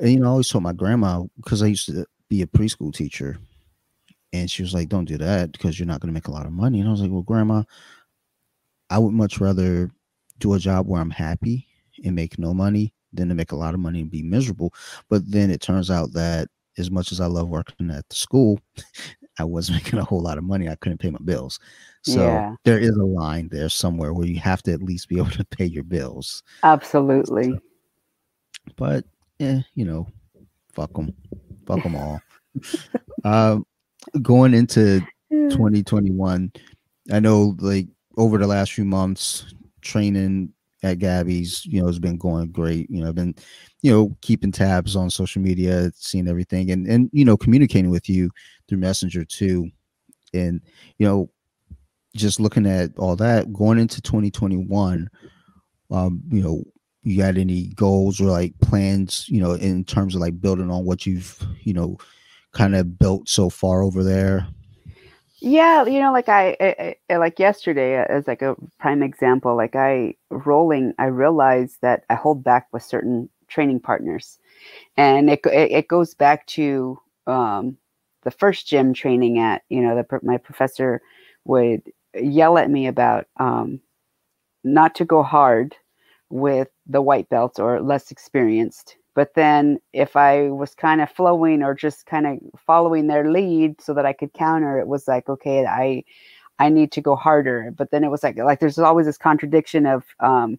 and 0.00 0.10
you 0.10 0.20
know, 0.20 0.26
I 0.26 0.30
always 0.30 0.48
told 0.48 0.64
my 0.64 0.74
grandma 0.74 1.24
because 1.36 1.62
I 1.62 1.66
used 1.68 1.86
to 1.86 2.06
be 2.28 2.42
a 2.42 2.46
preschool 2.46 2.92
teacher, 2.92 3.38
and 4.32 4.50
she 4.50 4.62
was 4.62 4.74
like, 4.74 4.88
"Don't 4.88 5.06
do 5.06 5.16
that 5.18 5.52
because 5.52 5.78
you're 5.78 5.86
not 5.86 6.00
going 6.00 6.10
to 6.10 6.14
make 6.14 6.28
a 6.28 6.32
lot 6.32 6.46
of 6.46 6.52
money." 6.52 6.80
And 6.80 6.88
I 6.88 6.92
was 6.92 7.00
like, 7.00 7.10
"Well, 7.10 7.22
grandma, 7.22 7.62
I 8.90 8.98
would 8.98 9.12
much 9.12 9.40
rather 9.40 9.90
do 10.38 10.54
a 10.54 10.58
job 10.58 10.86
where 10.86 11.00
I'm 11.00 11.10
happy 11.10 11.66
and 12.04 12.14
make 12.14 12.38
no 12.38 12.52
money 12.54 12.92
than 13.12 13.28
to 13.28 13.34
make 13.34 13.52
a 13.52 13.56
lot 13.56 13.74
of 13.74 13.80
money 13.80 14.00
and 14.00 14.10
be 14.10 14.22
miserable. 14.22 14.72
But 15.08 15.30
then 15.30 15.50
it 15.50 15.60
turns 15.60 15.90
out 15.90 16.12
that 16.12 16.48
as 16.78 16.90
much 16.90 17.12
as 17.12 17.20
I 17.20 17.26
love 17.26 17.48
working 17.48 17.90
at 17.90 18.08
the 18.08 18.16
school, 18.16 18.60
I 19.38 19.44
was 19.44 19.70
making 19.70 19.98
a 19.98 20.04
whole 20.04 20.20
lot 20.20 20.38
of 20.38 20.44
money. 20.44 20.68
I 20.68 20.76
couldn't 20.76 20.98
pay 20.98 21.10
my 21.10 21.18
bills. 21.24 21.58
So 22.02 22.20
yeah. 22.20 22.54
there 22.64 22.78
is 22.78 22.96
a 22.96 23.04
line 23.04 23.48
there 23.50 23.68
somewhere 23.68 24.12
where 24.12 24.26
you 24.26 24.38
have 24.40 24.62
to 24.64 24.72
at 24.72 24.82
least 24.82 25.08
be 25.08 25.18
able 25.18 25.30
to 25.30 25.44
pay 25.44 25.64
your 25.64 25.84
bills. 25.84 26.42
Absolutely. 26.62 27.50
So, 27.50 27.60
but 28.76 29.04
yeah, 29.38 29.60
you 29.74 29.84
know, 29.84 30.06
fuck 30.72 30.92
them, 30.92 31.14
fuck 31.66 31.82
them 31.82 31.96
all. 31.96 32.20
um, 33.24 33.66
going 34.22 34.54
into 34.54 35.00
2021, 35.30 36.52
I 37.12 37.20
know 37.20 37.56
like 37.58 37.88
over 38.16 38.38
the 38.38 38.46
last 38.46 38.72
few 38.72 38.84
months, 38.84 39.54
training 39.82 40.52
at 40.82 40.98
Gabby's, 40.98 41.64
you 41.66 41.80
know, 41.80 41.86
has 41.86 41.98
been 41.98 42.18
going 42.18 42.50
great. 42.50 42.88
You 42.90 43.02
know, 43.02 43.08
I've 43.08 43.14
been, 43.14 43.34
you 43.82 43.90
know, 43.90 44.16
keeping 44.20 44.52
tabs 44.52 44.96
on 44.96 45.10
social 45.10 45.42
media, 45.42 45.90
seeing 45.94 46.28
everything, 46.28 46.70
and 46.70 46.86
and 46.86 47.10
you 47.12 47.24
know, 47.24 47.36
communicating 47.36 47.90
with 47.90 48.08
you 48.08 48.30
through 48.68 48.78
Messenger 48.78 49.24
too, 49.24 49.70
and 50.34 50.60
you 50.98 51.06
know, 51.06 51.30
just 52.14 52.40
looking 52.40 52.66
at 52.66 52.90
all 52.98 53.16
that 53.16 53.52
going 53.52 53.78
into 53.78 54.00
2021. 54.00 55.08
Um, 55.90 56.22
you 56.30 56.42
know, 56.42 56.64
you 57.02 57.18
got 57.18 57.36
any 57.38 57.68
goals 57.68 58.20
or 58.20 58.26
like 58.26 58.52
plans, 58.60 59.28
you 59.28 59.40
know, 59.40 59.52
in 59.52 59.84
terms 59.84 60.14
of 60.14 60.20
like 60.20 60.40
building 60.40 60.70
on 60.70 60.84
what 60.84 61.06
you've, 61.06 61.40
you 61.62 61.72
know, 61.72 61.96
kind 62.52 62.74
of 62.74 62.98
built 62.98 63.28
so 63.28 63.48
far 63.48 63.82
over 63.82 64.02
there? 64.02 64.48
Yeah, 65.38 65.84
you 65.84 66.00
know, 66.00 66.12
like 66.12 66.28
I, 66.30 66.56
I, 66.60 66.96
I, 67.10 67.16
like 67.18 67.38
yesterday 67.38 67.96
as 68.08 68.26
like 68.26 68.40
a 68.42 68.56
prime 68.78 69.02
example, 69.02 69.54
like 69.54 69.76
I 69.76 70.14
rolling, 70.30 70.94
I 70.98 71.06
realized 71.06 71.78
that 71.82 72.04
I 72.08 72.14
hold 72.14 72.42
back 72.42 72.68
with 72.72 72.82
certain 72.82 73.28
training 73.48 73.80
partners, 73.80 74.38
and 74.96 75.30
it 75.30 75.40
it, 75.46 75.72
it 75.72 75.88
goes 75.88 76.14
back 76.14 76.46
to 76.48 76.98
um, 77.26 77.76
the 78.24 78.30
first 78.32 78.66
gym 78.68 78.94
training 78.94 79.38
at 79.38 79.62
you 79.70 79.82
know 79.82 79.96
the 79.96 80.20
my 80.22 80.38
professor 80.38 81.02
would 81.44 81.82
yell 82.14 82.58
at 82.58 82.70
me 82.70 82.86
about 82.86 83.26
um, 83.38 83.80
not 84.64 84.94
to 84.96 85.04
go 85.04 85.22
hard 85.22 85.76
with 86.30 86.68
the 86.86 87.02
white 87.02 87.28
belts 87.28 87.58
or 87.58 87.80
less 87.80 88.10
experienced 88.10 88.96
but 89.16 89.34
then 89.34 89.80
if 89.94 90.14
I 90.14 90.50
was 90.50 90.74
kind 90.74 91.00
of 91.00 91.10
flowing 91.10 91.62
or 91.62 91.74
just 91.74 92.04
kind 92.06 92.26
of 92.26 92.38
following 92.66 93.06
their 93.06 93.30
lead 93.32 93.80
so 93.80 93.94
that 93.94 94.04
I 94.06 94.12
could 94.12 94.34
counter, 94.34 94.78
it 94.78 94.88
was 94.88 95.08
like, 95.08 95.28
okay, 95.28 95.64
I 95.66 96.04
I 96.58 96.68
need 96.68 96.92
to 96.92 97.00
go 97.00 97.16
harder. 97.16 97.72
But 97.76 97.90
then 97.90 98.04
it 98.04 98.10
was 98.10 98.22
like 98.22 98.36
like 98.36 98.60
there's 98.60 98.78
always 98.78 99.06
this 99.06 99.18
contradiction 99.18 99.86
of 99.86 100.04
um 100.20 100.58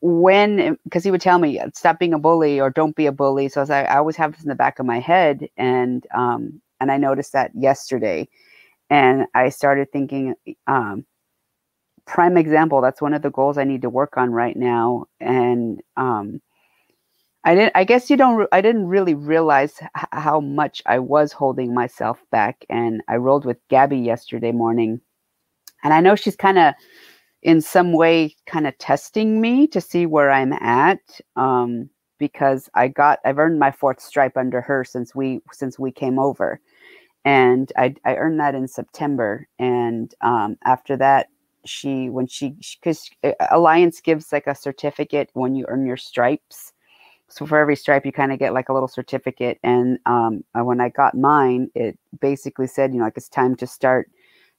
when 0.00 0.78
because 0.84 1.04
he 1.04 1.10
would 1.10 1.20
tell 1.20 1.38
me 1.40 1.60
stop 1.74 1.98
being 1.98 2.14
a 2.14 2.18
bully 2.18 2.60
or 2.60 2.70
don't 2.70 2.96
be 2.96 3.06
a 3.06 3.12
bully. 3.12 3.48
So 3.48 3.60
I, 3.60 3.62
was, 3.64 3.70
I, 3.70 3.82
I 3.84 3.96
always 3.98 4.16
have 4.16 4.32
this 4.34 4.42
in 4.44 4.48
the 4.48 4.54
back 4.54 4.78
of 4.78 4.86
my 4.86 5.00
head 5.00 5.48
and 5.56 6.06
um 6.14 6.62
and 6.80 6.92
I 6.92 6.96
noticed 6.98 7.32
that 7.32 7.50
yesterday 7.56 8.28
and 8.90 9.26
I 9.34 9.48
started 9.48 9.90
thinking 9.92 10.36
um 10.68 11.06
prime 12.06 12.36
example 12.36 12.80
that's 12.80 13.02
one 13.02 13.14
of 13.14 13.22
the 13.22 13.30
goals 13.30 13.58
I 13.58 13.64
need 13.64 13.82
to 13.82 13.90
work 13.90 14.16
on 14.16 14.30
right 14.32 14.56
now 14.56 15.06
and 15.20 15.80
um 15.96 16.40
I 17.44 17.54
didn't. 17.54 17.72
I 17.74 17.84
guess 17.84 18.08
you 18.08 18.16
don't. 18.16 18.48
I 18.52 18.60
didn't 18.60 18.86
really 18.86 19.14
realize 19.14 19.80
how 20.12 20.40
much 20.40 20.82
I 20.86 20.98
was 21.00 21.32
holding 21.32 21.74
myself 21.74 22.22
back, 22.30 22.64
and 22.70 23.02
I 23.08 23.16
rolled 23.16 23.44
with 23.44 23.58
Gabby 23.68 23.98
yesterday 23.98 24.52
morning, 24.52 25.00
and 25.82 25.92
I 25.92 26.00
know 26.00 26.14
she's 26.14 26.36
kind 26.36 26.58
of, 26.58 26.74
in 27.42 27.60
some 27.60 27.92
way, 27.92 28.36
kind 28.46 28.66
of 28.68 28.78
testing 28.78 29.40
me 29.40 29.66
to 29.68 29.80
see 29.80 30.06
where 30.06 30.30
I'm 30.30 30.52
at, 30.54 31.00
um, 31.36 31.90
because 32.18 32.68
I 32.74 32.88
got. 32.88 33.18
I've 33.24 33.38
earned 33.40 33.58
my 33.58 33.72
fourth 33.72 34.00
stripe 34.00 34.36
under 34.36 34.60
her 34.60 34.84
since 34.84 35.14
we 35.14 35.40
since 35.52 35.78
we 35.80 35.90
came 35.92 36.20
over, 36.20 36.60
and 37.24 37.72
I 37.76 37.94
I 38.04 38.16
earned 38.16 38.40
that 38.40 38.54
in 38.54 38.68
September, 38.68 39.48
and 39.58 40.14
um, 40.22 40.58
after 40.64 40.96
that, 40.98 41.28
she 41.66 42.10
when 42.10 42.28
she 42.28 42.56
because 42.80 43.10
uh, 43.24 43.32
Alliance 43.50 44.00
gives 44.00 44.32
like 44.32 44.46
a 44.46 44.54
certificate 44.54 45.30
when 45.34 45.56
you 45.56 45.66
earn 45.68 45.86
your 45.86 45.96
stripes 45.96 46.71
so 47.32 47.46
for 47.46 47.58
every 47.58 47.76
stripe, 47.76 48.04
you 48.04 48.12
kind 48.12 48.32
of 48.32 48.38
get 48.38 48.52
like 48.54 48.68
a 48.68 48.72
little 48.72 48.88
certificate. 48.88 49.58
And 49.62 49.98
um, 50.06 50.44
uh, 50.54 50.64
when 50.64 50.80
I 50.80 50.90
got 50.90 51.16
mine, 51.16 51.70
it 51.74 51.98
basically 52.20 52.66
said, 52.66 52.92
you 52.92 52.98
know, 52.98 53.04
like 53.06 53.16
it's 53.16 53.28
time 53.28 53.56
to 53.56 53.66
start 53.66 54.10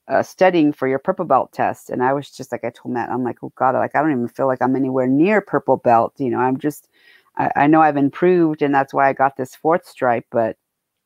uh, 0.08 0.24
studying 0.24 0.74
for 0.74 0.88
your 0.88 1.00
purple 1.00 1.26
belt 1.26 1.54
test. 1.54 1.90
And 1.90 2.04
I 2.04 2.14
was 2.14 2.30
just 2.30 2.52
like, 2.52 2.64
I 2.64 2.72
told 2.72 2.94
Matt, 2.94 3.10
I'm 3.10 3.24
like, 3.24 3.38
oh 3.44 3.54
God, 3.56 3.76
like 3.76 3.96
I 3.96 4.02
don't 4.02 4.12
even 4.12 4.28
feel 4.28 4.48
like 4.48 4.62
I'm 4.62 4.76
anywhere 4.76 5.08
near 5.08 5.40
purple 5.42 5.78
belt. 5.78 6.14
You 6.18 6.30
know, 6.32 6.40
I'm 6.40 6.58
just, 6.58 6.90
I, 7.38 7.52
I 7.56 7.68
know 7.68 7.82
I've 7.82 7.98
improved, 7.98 8.62
and 8.62 8.74
that's 8.74 8.94
why 8.94 9.08
I 9.10 9.14
got 9.14 9.38
this 9.38 9.56
fourth 9.56 9.88
stripe. 9.88 10.26
But 10.32 10.58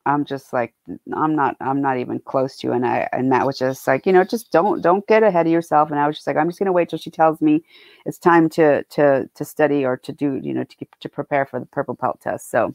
I'm 0.08 0.24
just 0.24 0.52
like 0.52 0.74
I'm 1.14 1.36
not 1.36 1.56
I'm 1.60 1.82
not 1.82 1.98
even 1.98 2.18
close 2.20 2.56
to 2.58 2.72
and 2.72 2.86
I 2.86 3.08
and 3.12 3.28
Matt 3.28 3.46
was 3.46 3.58
just 3.58 3.86
like 3.86 4.06
you 4.06 4.12
know 4.12 4.24
just 4.24 4.50
don't 4.50 4.80
don't 4.80 5.06
get 5.06 5.22
ahead 5.22 5.46
of 5.46 5.52
yourself. 5.52 5.90
And 5.90 6.00
I 6.00 6.06
was 6.06 6.16
just 6.16 6.26
like 6.26 6.36
I'm 6.36 6.48
just 6.48 6.58
gonna 6.58 6.72
wait 6.72 6.88
till 6.88 6.98
she 6.98 7.10
tells 7.10 7.40
me 7.42 7.62
it's 8.06 8.18
time 8.18 8.48
to 8.50 8.84
to 8.84 9.28
to 9.34 9.44
study 9.44 9.84
or 9.84 9.98
to 9.98 10.12
do 10.12 10.40
you 10.42 10.54
know 10.54 10.64
to 10.64 10.86
to 11.00 11.08
prepare 11.10 11.46
for 11.46 11.60
the 11.60 11.66
purple 11.66 11.94
belt 11.94 12.20
test. 12.22 12.50
So 12.50 12.74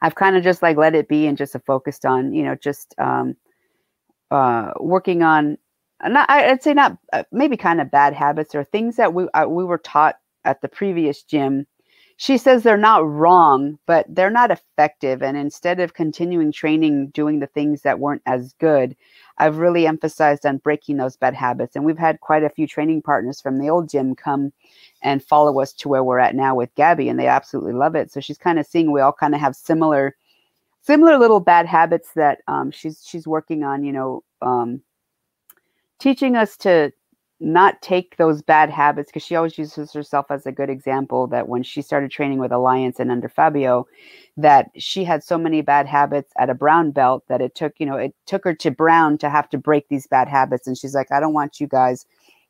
I've 0.00 0.14
kind 0.14 0.36
of 0.36 0.44
just 0.44 0.62
like 0.62 0.76
let 0.76 0.94
it 0.94 1.08
be 1.08 1.26
and 1.26 1.36
just 1.36 1.56
focused 1.66 2.06
on 2.06 2.32
you 2.32 2.44
know 2.44 2.54
just 2.54 2.94
um 2.98 3.36
uh 4.30 4.72
working 4.80 5.22
on 5.22 5.58
not 6.04 6.30
I'd 6.30 6.62
say 6.62 6.74
not 6.74 6.98
uh, 7.12 7.24
maybe 7.32 7.56
kind 7.56 7.80
of 7.80 7.90
bad 7.90 8.14
habits 8.14 8.54
or 8.54 8.64
things 8.64 8.96
that 8.96 9.12
we 9.12 9.28
uh, 9.34 9.46
we 9.48 9.64
were 9.64 9.78
taught 9.78 10.16
at 10.44 10.60
the 10.62 10.68
previous 10.68 11.22
gym 11.24 11.66
she 12.16 12.38
says 12.38 12.62
they're 12.62 12.76
not 12.76 13.08
wrong, 13.08 13.78
but 13.86 14.06
they're 14.08 14.30
not 14.30 14.50
effective. 14.50 15.22
And 15.22 15.36
instead 15.36 15.80
of 15.80 15.94
continuing 15.94 16.52
training, 16.52 17.08
doing 17.08 17.40
the 17.40 17.46
things 17.46 17.82
that 17.82 17.98
weren't 17.98 18.22
as 18.26 18.52
good, 18.54 18.96
I've 19.38 19.58
really 19.58 19.86
emphasized 19.86 20.46
on 20.46 20.58
breaking 20.58 20.98
those 20.98 21.16
bad 21.16 21.34
habits. 21.34 21.74
And 21.74 21.84
we've 21.84 21.98
had 21.98 22.20
quite 22.20 22.44
a 22.44 22.50
few 22.50 22.66
training 22.66 23.02
partners 23.02 23.40
from 23.40 23.58
the 23.58 23.68
old 23.68 23.88
gym 23.88 24.14
come 24.14 24.52
and 25.02 25.22
follow 25.22 25.60
us 25.60 25.72
to 25.74 25.88
where 25.88 26.04
we're 26.04 26.18
at 26.18 26.34
now 26.34 26.54
with 26.54 26.74
Gabby, 26.74 27.08
and 27.08 27.18
they 27.18 27.26
absolutely 27.26 27.72
love 27.72 27.94
it. 27.94 28.12
So 28.12 28.20
she's 28.20 28.38
kind 28.38 28.58
of 28.58 28.66
seeing 28.66 28.92
we 28.92 29.00
all 29.00 29.12
kind 29.12 29.34
of 29.34 29.40
have 29.40 29.56
similar, 29.56 30.16
similar 30.80 31.18
little 31.18 31.40
bad 31.40 31.66
habits 31.66 32.12
that 32.14 32.38
um, 32.46 32.70
she's 32.70 33.04
she's 33.04 33.26
working 33.26 33.64
on. 33.64 33.84
You 33.84 33.92
know, 33.92 34.24
um, 34.42 34.82
teaching 35.98 36.36
us 36.36 36.56
to 36.58 36.92
not 37.42 37.82
take 37.82 38.16
those 38.16 38.40
bad 38.40 38.70
habits 38.70 39.08
because 39.10 39.24
she 39.24 39.34
always 39.34 39.58
uses 39.58 39.92
herself 39.92 40.26
as 40.30 40.46
a 40.46 40.52
good 40.52 40.70
example 40.70 41.26
that 41.26 41.48
when 41.48 41.62
she 41.62 41.82
started 41.82 42.10
training 42.10 42.38
with 42.38 42.52
Alliance 42.52 43.00
and 43.00 43.10
under 43.10 43.28
Fabio 43.28 43.86
that 44.36 44.70
she 44.78 45.04
had 45.04 45.24
so 45.24 45.36
many 45.36 45.60
bad 45.60 45.86
habits 45.86 46.32
at 46.38 46.48
a 46.50 46.54
brown 46.54 46.92
belt 46.92 47.24
that 47.28 47.40
it 47.40 47.54
took 47.54 47.74
you 47.78 47.86
know 47.86 47.96
it 47.96 48.14
took 48.26 48.44
her 48.44 48.54
to 48.54 48.70
brown 48.70 49.18
to 49.18 49.28
have 49.28 49.48
to 49.50 49.58
break 49.58 49.88
these 49.88 50.06
bad 50.06 50.28
habits 50.28 50.66
and 50.66 50.78
she's 50.78 50.94
like 50.94 51.10
I 51.10 51.18
don't 51.20 51.34
want 51.34 51.60
you 51.60 51.66
guys 51.66 52.06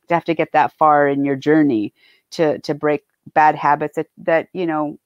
to 0.09 0.13
have 0.13 0.25
to 0.25 0.35
get 0.35 0.51
that 0.53 0.71
far 0.77 1.07
in 1.07 1.25
your 1.25 1.35
journey 1.35 1.93
to 2.31 2.59
to 2.59 2.75
break 2.75 3.03
bad 3.33 3.55
habits 3.55 3.95
that 3.95 4.07
that 4.17 4.47
you 4.53 4.65
know 4.67 4.97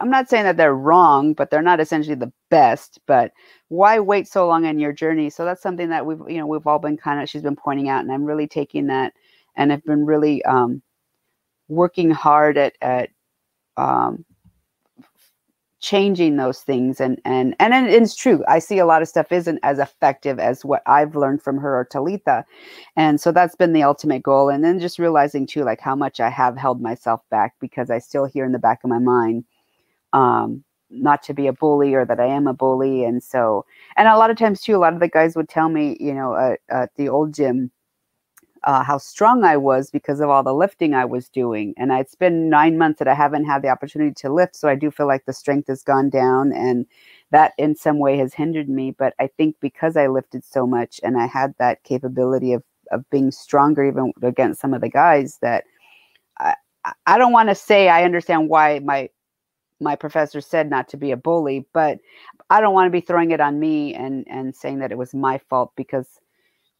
I'm 0.00 0.10
not 0.10 0.28
saying 0.28 0.44
that 0.44 0.56
they're 0.56 0.74
wrong, 0.76 1.34
but 1.34 1.50
they're 1.50 1.60
not 1.60 1.80
essentially 1.80 2.14
the 2.14 2.32
best. 2.50 3.00
But 3.06 3.32
why 3.68 3.98
wait 3.98 4.28
so 4.28 4.46
long 4.46 4.64
on 4.64 4.78
your 4.78 4.92
journey? 4.92 5.28
So 5.28 5.44
that's 5.44 5.62
something 5.62 5.88
that 5.88 6.06
we've, 6.06 6.20
you 6.28 6.38
know, 6.38 6.46
we've 6.46 6.66
all 6.66 6.78
been 6.78 6.96
kind 6.96 7.20
of, 7.20 7.28
she's 7.28 7.42
been 7.42 7.56
pointing 7.56 7.88
out, 7.88 8.02
and 8.02 8.12
I'm 8.12 8.24
really 8.24 8.46
taking 8.46 8.86
that 8.86 9.12
and 9.56 9.70
have 9.70 9.84
been 9.84 10.06
really 10.06 10.44
um, 10.44 10.82
working 11.68 12.10
hard 12.10 12.56
at 12.58 12.74
at 12.80 13.10
um, 13.76 14.24
changing 15.82 16.36
those 16.36 16.60
things 16.60 17.00
and 17.00 17.20
and 17.24 17.56
and 17.58 17.88
it's 17.88 18.14
true. 18.14 18.44
I 18.46 18.60
see 18.60 18.78
a 18.78 18.86
lot 18.86 19.02
of 19.02 19.08
stuff 19.08 19.32
isn't 19.32 19.58
as 19.64 19.80
effective 19.80 20.38
as 20.38 20.64
what 20.64 20.80
i've 20.86 21.16
learned 21.16 21.42
from 21.42 21.58
her 21.58 21.76
or 21.76 21.84
talitha 21.84 22.44
and 22.96 23.20
so 23.20 23.32
that's 23.32 23.56
been 23.56 23.72
the 23.72 23.82
ultimate 23.82 24.22
goal 24.22 24.48
and 24.48 24.62
then 24.62 24.78
just 24.78 24.98
realizing 25.00 25.44
too 25.44 25.64
like 25.64 25.80
how 25.80 25.96
much 25.96 26.20
i 26.20 26.30
have 26.30 26.56
held 26.56 26.80
myself 26.80 27.20
back 27.30 27.54
because 27.60 27.90
i 27.90 27.98
still 27.98 28.26
hear 28.26 28.44
in 28.44 28.52
the 28.52 28.58
back 28.60 28.84
of 28.84 28.90
my 28.90 28.98
mind 29.00 29.44
um 30.12 30.62
not 30.90 31.22
to 31.22 31.34
be 31.34 31.48
a 31.48 31.52
bully 31.52 31.94
or 31.94 32.04
that 32.04 32.20
i 32.20 32.26
am 32.26 32.46
a 32.46 32.54
bully 32.54 33.04
and 33.04 33.22
so 33.22 33.64
and 33.96 34.06
a 34.06 34.16
lot 34.16 34.30
of 34.30 34.36
times 34.36 34.60
too 34.60 34.76
a 34.76 34.78
lot 34.78 34.94
of 34.94 35.00
the 35.00 35.08
guys 35.08 35.34
would 35.34 35.48
tell 35.48 35.68
me 35.68 35.96
you 35.98 36.14
know 36.14 36.36
at, 36.36 36.60
at 36.68 36.90
the 36.96 37.08
old 37.08 37.34
gym 37.34 37.72
uh, 38.64 38.82
how 38.84 38.98
strong 38.98 39.44
I 39.44 39.56
was 39.56 39.90
because 39.90 40.20
of 40.20 40.30
all 40.30 40.42
the 40.42 40.54
lifting 40.54 40.94
I 40.94 41.04
was 41.04 41.28
doing. 41.28 41.74
And 41.76 41.90
it's 41.92 42.14
been 42.14 42.48
nine 42.48 42.78
months 42.78 42.98
that 43.00 43.08
I 43.08 43.14
haven't 43.14 43.44
had 43.44 43.62
the 43.62 43.68
opportunity 43.68 44.14
to 44.14 44.32
lift. 44.32 44.56
So 44.56 44.68
I 44.68 44.74
do 44.74 44.90
feel 44.90 45.06
like 45.06 45.24
the 45.24 45.32
strength 45.32 45.68
has 45.68 45.82
gone 45.82 46.10
down 46.10 46.52
and 46.52 46.86
that 47.30 47.52
in 47.58 47.74
some 47.74 47.98
way 47.98 48.16
has 48.18 48.34
hindered 48.34 48.68
me. 48.68 48.92
But 48.92 49.14
I 49.18 49.26
think 49.26 49.56
because 49.60 49.96
I 49.96 50.06
lifted 50.06 50.44
so 50.44 50.66
much 50.66 51.00
and 51.02 51.18
I 51.18 51.26
had 51.26 51.54
that 51.58 51.82
capability 51.84 52.52
of, 52.52 52.62
of 52.92 53.08
being 53.10 53.30
stronger 53.32 53.84
even 53.84 54.12
against 54.22 54.60
some 54.60 54.74
of 54.74 54.80
the 54.80 54.88
guys 54.88 55.38
that 55.42 55.64
I, 56.38 56.54
I 57.06 57.18
don't 57.18 57.32
want 57.32 57.48
to 57.48 57.54
say 57.54 57.88
I 57.88 58.04
understand 58.04 58.48
why 58.48 58.78
my 58.80 59.10
my 59.80 59.96
professor 59.96 60.40
said 60.40 60.70
not 60.70 60.88
to 60.88 60.96
be 60.96 61.10
a 61.10 61.16
bully, 61.16 61.66
but 61.72 61.98
I 62.50 62.60
don't 62.60 62.74
want 62.74 62.86
to 62.86 62.90
be 62.92 63.00
throwing 63.00 63.32
it 63.32 63.40
on 63.40 63.58
me 63.58 63.94
and 63.94 64.26
and 64.28 64.54
saying 64.54 64.78
that 64.78 64.92
it 64.92 64.98
was 64.98 65.14
my 65.14 65.38
fault 65.38 65.72
because 65.76 66.20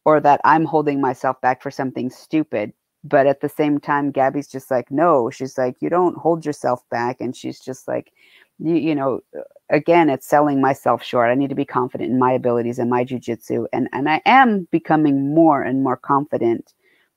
or 0.04 0.20
that 0.20 0.40
I'm 0.44 0.64
holding 0.64 1.00
myself 1.00 1.40
back 1.40 1.62
for 1.62 1.70
something 1.70 2.10
stupid. 2.10 2.72
But 3.04 3.26
at 3.26 3.40
the 3.40 3.48
same 3.48 3.80
time, 3.80 4.12
Gabby's 4.12 4.48
just 4.48 4.70
like, 4.70 4.90
no, 4.90 5.28
she's 5.30 5.58
like, 5.58 5.76
you 5.80 5.88
don't 5.88 6.16
hold 6.16 6.46
yourself 6.46 6.88
back. 6.88 7.20
And 7.20 7.34
she's 7.34 7.58
just 7.58 7.88
like, 7.88 8.12
you, 8.58 8.76
you 8.76 8.94
know, 8.94 9.20
uh, 9.36 9.42
again, 9.70 10.08
it's 10.08 10.26
selling 10.26 10.60
myself 10.60 11.02
short. 11.02 11.28
I 11.28 11.34
need 11.34 11.48
to 11.48 11.56
be 11.56 11.64
confident 11.64 12.10
in 12.10 12.18
my 12.18 12.32
abilities 12.32 12.78
and 12.78 12.88
my 12.88 13.04
jujitsu. 13.04 13.66
And, 13.72 13.88
and 13.92 14.08
I 14.08 14.20
am 14.24 14.68
becoming 14.70 15.34
more 15.34 15.62
and 15.62 15.82
more 15.82 15.96
confident 15.96 16.74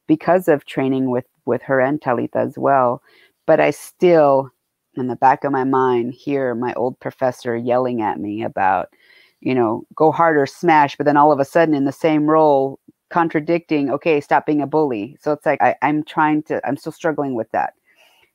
because 0.08 0.48
of 0.48 0.66
training 0.66 1.12
with, 1.12 1.26
with 1.46 1.62
her 1.62 1.80
and 1.80 2.02
Talitha 2.02 2.40
as 2.40 2.58
well. 2.58 3.04
But 3.46 3.60
I 3.60 3.70
still, 3.70 4.50
in 4.96 5.08
the 5.08 5.16
back 5.16 5.44
of 5.44 5.52
my 5.52 5.66
mind, 5.66 6.14
hear 6.14 6.56
my 6.56 6.74
old 6.74 7.00
professor 7.00 7.56
yelling 7.56 8.02
at 8.02 8.20
me 8.20 8.44
about, 8.44 8.90
you 9.42 9.54
know, 9.54 9.84
go 9.96 10.12
harder, 10.12 10.46
smash, 10.46 10.96
but 10.96 11.06
then 11.06 11.18
all 11.18 11.32
of 11.32 11.40
a 11.40 11.46
sudden 11.46 11.76
in 11.76 11.86
the 11.86 11.92
same 11.92 12.26
role, 12.26 12.80
contradicting, 13.10 13.90
okay, 13.92 14.20
stop 14.20 14.46
being 14.46 14.62
a 14.62 14.68
bully. 14.68 15.18
So 15.22 15.32
it's 15.32 15.46
like 15.46 15.62
I, 15.62 15.76
am 15.82 16.04
trying 16.04 16.44
to, 16.44 16.66
I'm 16.68 16.78
still 16.78 16.92
struggling 16.92 17.36
with 17.36 17.50
that. 17.52 17.74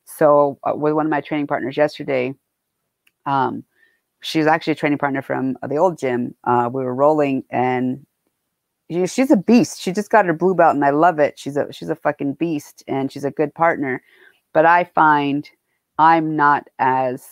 So 0.05 0.57
uh, 0.63 0.73
with 0.75 0.93
one 0.93 1.05
of 1.05 1.09
my 1.09 1.21
training 1.21 1.47
partners 1.47 1.77
yesterday, 1.77 2.33
um, 3.25 3.63
she's 4.21 4.47
actually 4.47 4.73
a 4.73 4.75
training 4.75 4.97
partner 4.97 5.21
from 5.21 5.57
the 5.67 5.77
old 5.77 5.97
gym. 5.97 6.35
Uh, 6.43 6.69
we 6.71 6.83
were 6.83 6.95
rolling 6.95 7.43
and 7.49 8.05
she's 8.89 9.31
a 9.31 9.37
beast. 9.37 9.81
She 9.81 9.91
just 9.91 10.09
got 10.09 10.25
her 10.25 10.33
blue 10.33 10.55
belt 10.55 10.75
and 10.75 10.85
I 10.85 10.91
love 10.91 11.19
it. 11.19 11.37
She's 11.37 11.57
a 11.57 11.71
she's 11.71 11.89
a 11.89 11.95
fucking 11.95 12.33
beast 12.33 12.83
and 12.87 13.11
she's 13.11 13.25
a 13.25 13.31
good 13.31 13.53
partner. 13.53 14.01
But 14.53 14.65
I 14.65 14.83
find 14.83 15.49
I'm 15.97 16.35
not 16.35 16.67
as 16.79 17.25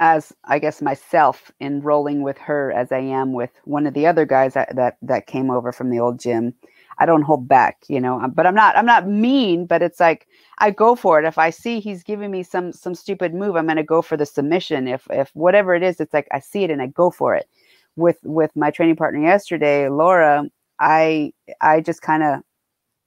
as 0.00 0.32
I 0.46 0.58
guess 0.58 0.82
myself 0.82 1.52
in 1.60 1.82
rolling 1.82 2.22
with 2.22 2.38
her 2.38 2.72
as 2.72 2.92
I 2.92 3.00
am 3.00 3.34
with 3.34 3.50
one 3.64 3.86
of 3.86 3.94
the 3.94 4.06
other 4.06 4.26
guys 4.26 4.54
that 4.54 4.74
that, 4.76 4.98
that 5.02 5.28
came 5.28 5.50
over 5.50 5.72
from 5.72 5.90
the 5.90 6.00
old 6.00 6.20
gym. 6.20 6.54
I 6.98 7.06
don't 7.06 7.22
hold 7.22 7.48
back, 7.48 7.78
you 7.88 8.00
know, 8.00 8.20
uh, 8.20 8.28
but 8.28 8.46
I'm 8.46 8.54
not 8.54 8.76
I'm 8.76 8.86
not 8.86 9.08
mean, 9.08 9.66
but 9.66 9.82
it's 9.82 10.00
like 10.00 10.26
I 10.58 10.70
go 10.72 10.96
for 10.96 11.20
it. 11.20 11.26
If 11.26 11.38
I 11.38 11.50
see 11.50 11.80
he's 11.80 12.02
giving 12.02 12.30
me 12.30 12.42
some 12.42 12.72
some 12.72 12.94
stupid 12.94 13.34
move, 13.34 13.56
I'm 13.56 13.66
going 13.66 13.76
to 13.76 13.84
go 13.84 14.02
for 14.02 14.16
the 14.16 14.26
submission. 14.26 14.88
If 14.88 15.06
if 15.10 15.30
whatever 15.34 15.74
it 15.74 15.82
is, 15.84 16.00
it's 16.00 16.14
like 16.14 16.28
I 16.32 16.40
see 16.40 16.64
it 16.64 16.70
and 16.70 16.82
I 16.82 16.88
go 16.88 17.10
for 17.10 17.34
it. 17.34 17.48
With 17.96 18.18
with 18.24 18.50
my 18.56 18.70
training 18.70 18.96
partner 18.96 19.20
yesterday, 19.20 19.88
Laura, 19.88 20.44
I 20.80 21.32
I 21.60 21.80
just 21.80 22.02
kind 22.02 22.22
of 22.22 22.40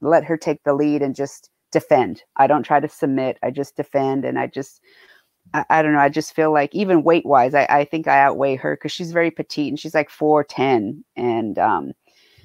let 0.01 0.23
her 0.25 0.38
take 0.38 0.63
the 0.63 0.73
lead 0.73 1.01
and 1.01 1.15
just 1.15 1.49
defend. 1.71 2.23
I 2.38 2.47
don't 2.47 2.63
try 2.63 2.79
to 2.79 2.89
submit. 2.89 3.38
I 3.43 3.51
just 3.51 3.75
defend 3.75 4.25
and 4.25 4.39
I 4.39 4.47
just 4.47 4.82
I, 5.53 5.65
I, 5.69 5.82
don't 5.82 5.93
know. 5.93 5.99
I 5.99 6.10
just 6.10 6.34
feel 6.34 6.51
like 6.51 6.73
even 6.73 7.03
weight 7.03 7.25
wise, 7.25 7.53
I, 7.53 7.65
I 7.69 7.86
think 7.86 8.08
I 8.08 8.21
outweigh 8.21 8.56
her 8.56 8.75
because 8.75 8.91
she's 8.91 9.12
very 9.12 9.32
petite 9.32 9.69
and 9.69 9.79
she's 9.79 9.93
like 9.93 10.10
4'10. 10.10 11.03
And 11.15 11.60
um, 11.60 11.93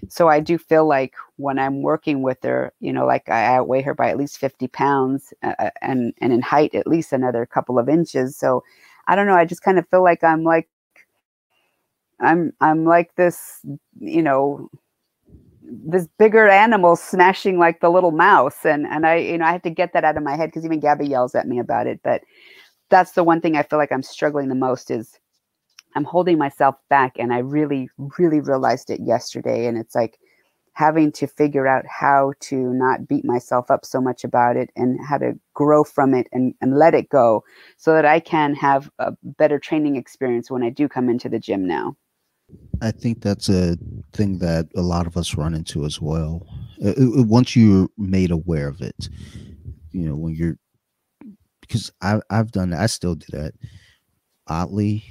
so 0.08 0.28
I 0.28 0.40
do 0.40 0.58
feel 0.58 0.86
like 0.86 1.14
when 1.36 1.58
I'm 1.58 1.82
working 1.82 2.22
with 2.22 2.42
her, 2.42 2.72
you 2.80 2.92
know, 2.92 3.06
like 3.06 3.28
I 3.28 3.44
outweigh 3.56 3.82
her 3.82 3.94
by 3.94 4.10
at 4.10 4.16
least 4.16 4.38
50 4.38 4.68
pounds 4.68 5.32
uh, 5.42 5.54
uh, 5.58 5.70
and, 5.82 6.12
and 6.20 6.32
in 6.32 6.42
height, 6.42 6.74
at 6.74 6.86
least 6.86 7.12
another 7.12 7.46
couple 7.46 7.78
of 7.78 7.88
inches. 7.88 8.36
So 8.36 8.62
I 9.06 9.16
don't 9.16 9.26
know. 9.26 9.34
I 9.34 9.44
just 9.44 9.62
kind 9.62 9.78
of 9.78 9.88
feel 9.88 10.02
like 10.02 10.22
I'm 10.22 10.44
like, 10.44 10.68
I'm, 12.20 12.52
I'm 12.60 12.84
like 12.84 13.14
this, 13.14 13.60
you 13.98 14.22
know, 14.22 14.70
this 15.70 16.08
bigger 16.18 16.48
animal 16.48 16.96
smashing 16.96 17.58
like 17.58 17.80
the 17.80 17.90
little 17.90 18.10
mouse 18.10 18.64
and 18.64 18.86
and 18.86 19.06
i 19.06 19.16
you 19.16 19.38
know 19.38 19.44
i 19.44 19.52
have 19.52 19.62
to 19.62 19.70
get 19.70 19.92
that 19.92 20.04
out 20.04 20.16
of 20.16 20.22
my 20.22 20.36
head 20.36 20.48
because 20.48 20.64
even 20.64 20.80
gabby 20.80 21.06
yells 21.06 21.34
at 21.34 21.46
me 21.46 21.58
about 21.58 21.86
it 21.86 22.00
but 22.02 22.22
that's 22.90 23.12
the 23.12 23.24
one 23.24 23.40
thing 23.40 23.56
I 23.56 23.62
feel 23.62 23.78
like 23.78 23.92
I'm 23.92 24.02
struggling 24.02 24.48
the 24.48 24.54
most 24.54 24.90
is 24.90 25.18
I'm 25.94 26.04
holding 26.04 26.38
myself 26.38 26.76
back 26.88 27.14
and 27.18 27.32
I 27.32 27.38
really 27.38 27.88
really 28.18 28.40
realized 28.40 28.90
it 28.90 29.00
yesterday 29.00 29.66
and 29.66 29.76
it's 29.76 29.94
like 29.94 30.18
having 30.78 31.10
to 31.10 31.26
figure 31.26 31.66
out 31.66 31.84
how 31.88 32.32
to 32.38 32.72
not 32.72 33.08
beat 33.08 33.24
myself 33.24 33.68
up 33.68 33.84
so 33.84 34.00
much 34.00 34.22
about 34.22 34.56
it 34.56 34.70
and 34.76 34.96
how 35.04 35.18
to 35.18 35.32
grow 35.52 35.82
from 35.82 36.14
it 36.14 36.28
and, 36.30 36.54
and 36.60 36.78
let 36.78 36.94
it 36.94 37.08
go 37.08 37.42
so 37.76 37.92
that 37.94 38.04
I 38.04 38.20
can 38.20 38.54
have 38.54 38.88
a 39.00 39.12
better 39.24 39.58
training 39.58 39.96
experience 39.96 40.52
when 40.52 40.62
I 40.62 40.70
do 40.70 40.88
come 40.88 41.08
into 41.08 41.28
the 41.28 41.40
gym 41.40 41.66
now. 41.66 41.96
I 42.80 42.92
think 42.92 43.22
that's 43.22 43.48
a 43.48 43.76
thing 44.12 44.38
that 44.38 44.68
a 44.76 44.82
lot 44.82 45.08
of 45.08 45.16
us 45.16 45.34
run 45.34 45.52
into 45.52 45.84
as 45.84 46.00
well. 46.00 46.46
Uh, 46.82 46.90
uh, 46.90 47.24
once 47.24 47.56
you're 47.56 47.88
made 47.98 48.30
aware 48.30 48.68
of 48.68 48.80
it, 48.80 49.08
you 49.90 50.08
know, 50.08 50.14
when 50.14 50.36
you're 50.36 50.58
because 51.68 51.92
I 52.00 52.20
I've 52.30 52.50
done 52.50 52.70
that. 52.70 52.80
I 52.80 52.86
still 52.86 53.14
do 53.14 53.26
that. 53.32 53.52
Oddly, 54.46 55.04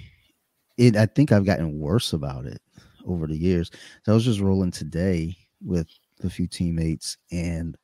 it 0.78 0.96
I 0.98 1.06
think 1.06 1.32
I've 1.32 1.46
gotten 1.46 1.80
worse 1.80 2.13
about 2.13 2.46
it 2.46 2.62
over 3.06 3.28
the 3.28 3.38
years. 3.38 3.72
So 4.04 4.12
I 4.12 4.15
was 4.15 4.26
just 4.26 4.39
rolling 4.39 4.72
today 4.72 5.38
with 5.63 5.88
a 6.24 6.30
few 6.30 6.48
teammates, 6.48 7.17
and 7.32 7.78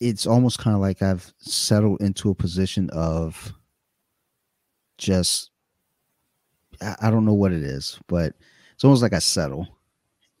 it's 0.00 0.26
almost 0.26 0.58
kind 0.58 0.74
of 0.74 0.80
like 0.80 1.02
I've 1.02 1.32
settled 1.38 2.00
into 2.00 2.30
a 2.30 2.34
position 2.34 2.90
of 2.90 3.52
just 4.96 5.50
I, 6.80 6.96
I 7.02 7.10
don't 7.10 7.24
know 7.24 7.34
what 7.34 7.52
it 7.52 7.62
is, 7.62 7.98
but 8.08 8.34
it's 8.74 8.84
almost 8.84 9.02
like 9.02 9.12
I 9.12 9.18
settle, 9.18 9.66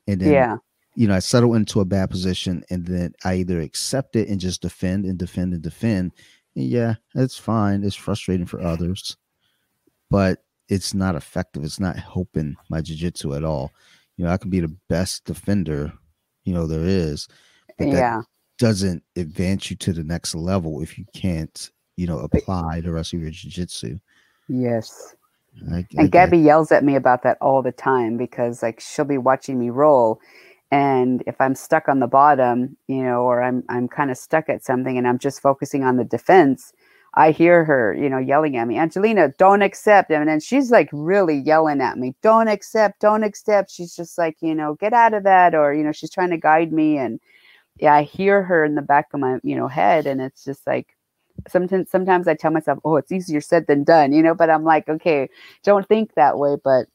and 0.06 0.20
then 0.20 0.32
yeah. 0.32 0.56
you 0.94 1.08
know 1.08 1.14
I 1.14 1.20
settle 1.20 1.54
into 1.54 1.80
a 1.80 1.84
bad 1.84 2.10
position, 2.10 2.64
and 2.70 2.86
then 2.86 3.14
I 3.24 3.36
either 3.36 3.60
accept 3.60 4.16
it 4.16 4.28
and 4.28 4.40
just 4.40 4.62
defend 4.62 5.04
and 5.04 5.18
defend 5.18 5.54
and 5.54 5.62
defend. 5.62 6.12
Yeah, 6.60 6.94
it's 7.14 7.38
fine. 7.38 7.84
It's 7.84 7.94
frustrating 7.94 8.46
for 8.46 8.60
others, 8.60 9.16
but 10.10 10.42
it's 10.68 10.92
not 10.92 11.14
effective. 11.14 11.62
It's 11.64 11.78
not 11.80 11.96
helping 11.96 12.56
my 12.68 12.80
jujitsu 12.80 13.36
at 13.36 13.44
all. 13.44 13.70
You 14.16 14.24
know, 14.24 14.32
I 14.32 14.36
can 14.36 14.50
be 14.50 14.60
the 14.60 14.74
best 14.88 15.24
defender, 15.24 15.92
you 16.44 16.52
know, 16.52 16.66
there 16.66 16.84
is, 16.84 17.28
but 17.78 17.86
that 17.92 17.96
Yeah. 17.98 18.22
doesn't 18.58 19.04
advance 19.16 19.70
you 19.70 19.76
to 19.76 19.92
the 19.92 20.02
next 20.02 20.34
level 20.34 20.82
if 20.82 20.98
you 20.98 21.04
can't, 21.14 21.70
you 21.96 22.06
know, 22.08 22.18
apply 22.18 22.80
the 22.80 22.90
rest 22.90 23.12
of 23.12 23.20
your 23.20 23.30
jujitsu. 23.30 24.00
Yes. 24.48 25.14
I, 25.70 25.74
I 25.74 25.76
And 25.78 25.88
get- 25.88 26.10
Gabby 26.10 26.38
yells 26.38 26.72
at 26.72 26.84
me 26.84 26.96
about 26.96 27.22
that 27.22 27.38
all 27.40 27.62
the 27.62 27.72
time 27.72 28.16
because 28.16 28.62
like 28.62 28.80
she'll 28.80 29.04
be 29.04 29.18
watching 29.18 29.58
me 29.60 29.70
roll 29.70 30.20
and 30.70 31.22
if 31.26 31.40
I'm 31.40 31.54
stuck 31.54 31.88
on 31.88 32.00
the 32.00 32.06
bottom, 32.06 32.76
you 32.88 33.02
know, 33.02 33.22
or 33.22 33.42
I'm 33.42 33.64
I'm 33.68 33.88
kind 33.88 34.10
of 34.10 34.18
stuck 34.18 34.48
at 34.48 34.64
something 34.64 34.98
and 34.98 35.08
I'm 35.08 35.18
just 35.18 35.40
focusing 35.40 35.84
on 35.84 35.96
the 35.96 36.04
defense, 36.04 36.72
I 37.14 37.30
hear 37.30 37.64
her, 37.64 37.94
you 37.94 38.08
know, 38.08 38.18
yelling 38.18 38.56
at 38.56 38.68
me, 38.68 38.78
Angelina, 38.78 39.32
don't 39.38 39.62
accept. 39.62 40.10
And 40.10 40.28
then 40.28 40.40
she's 40.40 40.70
like 40.70 40.88
really 40.92 41.38
yelling 41.38 41.80
at 41.80 41.98
me, 41.98 42.14
don't 42.22 42.48
accept, 42.48 43.00
don't 43.00 43.24
accept. 43.24 43.70
She's 43.70 43.96
just 43.96 44.18
like, 44.18 44.36
you 44.40 44.54
know, 44.54 44.74
get 44.74 44.92
out 44.92 45.14
of 45.14 45.24
that. 45.24 45.54
Or, 45.54 45.72
you 45.74 45.82
know, 45.82 45.92
she's 45.92 46.10
trying 46.10 46.30
to 46.30 46.36
guide 46.36 46.72
me. 46.72 46.98
And 46.98 47.18
yeah, 47.78 47.94
I 47.94 48.02
hear 48.02 48.42
her 48.42 48.64
in 48.64 48.74
the 48.74 48.82
back 48.82 49.06
of 49.14 49.20
my, 49.20 49.38
you 49.42 49.56
know, 49.56 49.68
head. 49.68 50.06
And 50.06 50.20
it's 50.20 50.44
just 50.44 50.66
like, 50.66 50.94
sometimes, 51.48 51.90
sometimes 51.90 52.28
I 52.28 52.34
tell 52.34 52.50
myself, 52.50 52.78
oh, 52.84 52.96
it's 52.96 53.12
easier 53.12 53.40
said 53.40 53.66
than 53.66 53.84
done, 53.84 54.12
you 54.12 54.22
know, 54.22 54.34
but 54.34 54.50
I'm 54.50 54.64
like, 54.64 54.88
okay, 54.88 55.28
don't 55.64 55.88
think 55.88 56.14
that 56.14 56.38
way. 56.38 56.56
But 56.62 56.86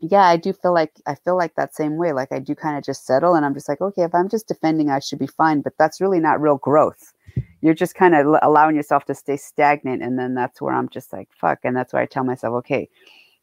yeah, 0.00 0.24
I 0.24 0.36
do 0.36 0.52
feel 0.52 0.74
like 0.74 0.92
I 1.06 1.14
feel 1.14 1.36
like 1.36 1.54
that 1.54 1.74
same 1.74 1.96
way. 1.96 2.12
Like 2.12 2.30
I 2.32 2.38
do 2.38 2.54
kind 2.54 2.76
of 2.76 2.84
just 2.84 3.06
settle 3.06 3.34
and 3.34 3.46
I'm 3.46 3.54
just 3.54 3.68
like, 3.68 3.80
okay, 3.80 4.02
if 4.02 4.14
I'm 4.14 4.28
just 4.28 4.48
defending, 4.48 4.90
I 4.90 4.98
should 4.98 5.18
be 5.18 5.26
fine. 5.26 5.62
But 5.62 5.78
that's 5.78 6.00
really 6.00 6.20
not 6.20 6.40
real 6.40 6.56
growth. 6.58 7.14
You're 7.62 7.74
just 7.74 7.94
kind 7.94 8.14
of 8.14 8.36
allowing 8.42 8.76
yourself 8.76 9.06
to 9.06 9.14
stay 9.14 9.36
stagnant. 9.36 10.02
And 10.02 10.18
then 10.18 10.34
that's 10.34 10.60
where 10.60 10.74
I'm 10.74 10.88
just 10.90 11.12
like, 11.12 11.28
fuck. 11.32 11.60
And 11.64 11.76
that's 11.76 11.92
why 11.92 12.02
I 12.02 12.06
tell 12.06 12.24
myself, 12.24 12.54
okay, 12.56 12.88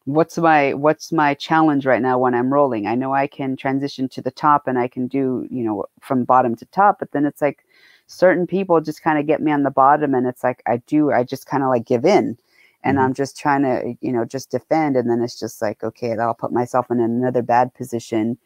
what's 0.06 0.38
my 0.38 0.74
what's 0.74 1.12
my 1.12 1.34
challenge 1.34 1.86
right 1.86 2.02
now 2.02 2.20
when 2.20 2.36
I'm 2.36 2.54
rolling? 2.54 2.86
I 2.86 2.96
know 2.96 3.14
I 3.14 3.28
can 3.28 3.56
transition 3.56 4.08
to 4.10 4.22
the 4.22 4.32
top 4.32 4.68
and 4.68 4.78
I 4.78 4.88
can 4.88 5.08
do, 5.08 5.48
you 5.50 5.64
know, 5.64 5.86
from 6.02 6.24
bottom 6.24 6.56
to 6.58 6.66
top, 6.66 7.00
but 7.00 7.12
then 7.12 7.26
it's 7.26 7.42
like 7.42 7.66
certain 8.08 8.46
people 8.46 8.80
just 8.80 9.02
kind 9.02 9.18
of 9.18 9.26
get 9.26 9.42
me 9.42 9.52
on 9.52 9.64
the 9.64 9.72
bottom 9.72 10.14
and 10.14 10.28
it's 10.28 10.44
like 10.44 10.62
I 10.68 10.78
do, 10.78 11.12
I 11.12 11.24
just 11.24 11.48
kind 11.48 11.64
of 11.64 11.70
like 11.70 11.86
give 11.86 12.06
in 12.06 12.38
and 12.84 12.98
Mhm. 12.98 13.02
I'm 13.02 13.14
just 13.14 13.38
trying 13.38 13.64
to, 13.64 13.96
you 14.02 14.12
know, 14.12 14.26
just 14.26 14.52
defend. 14.52 14.98
And 14.98 15.10
then 15.10 15.22
it's 15.22 15.40
just 15.40 15.62
like, 15.62 15.84
okay, 15.84 16.18
I'll 16.18 16.34
put 16.34 16.52
myself 16.52 16.88
in 16.92 17.00
another 17.00 17.42
bad 17.42 17.74
position 17.74 18.38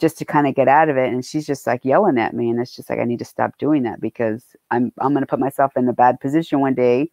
just 0.00 0.18
to 0.18 0.24
kind 0.24 0.46
of 0.46 0.54
get 0.54 0.68
out 0.68 0.88
of 0.88 0.96
it. 0.96 1.12
And 1.12 1.24
she's 1.24 1.46
just 1.46 1.66
like 1.66 1.84
yelling 1.84 2.18
at 2.18 2.34
me. 2.34 2.50
And 2.50 2.60
it's 2.60 2.74
just 2.74 2.90
like, 2.90 2.98
I 2.98 3.04
need 3.04 3.20
to 3.20 3.24
stop 3.24 3.56
doing 3.58 3.84
that 3.84 4.00
because 4.00 4.44
I'm, 4.70 4.92
I'm 5.00 5.12
going 5.12 5.22
to 5.22 5.26
put 5.26 5.38
myself 5.38 5.72
in 5.76 5.88
a 5.88 5.92
bad 5.92 6.20
position 6.20 6.60
one 6.60 6.74
day 6.74 7.10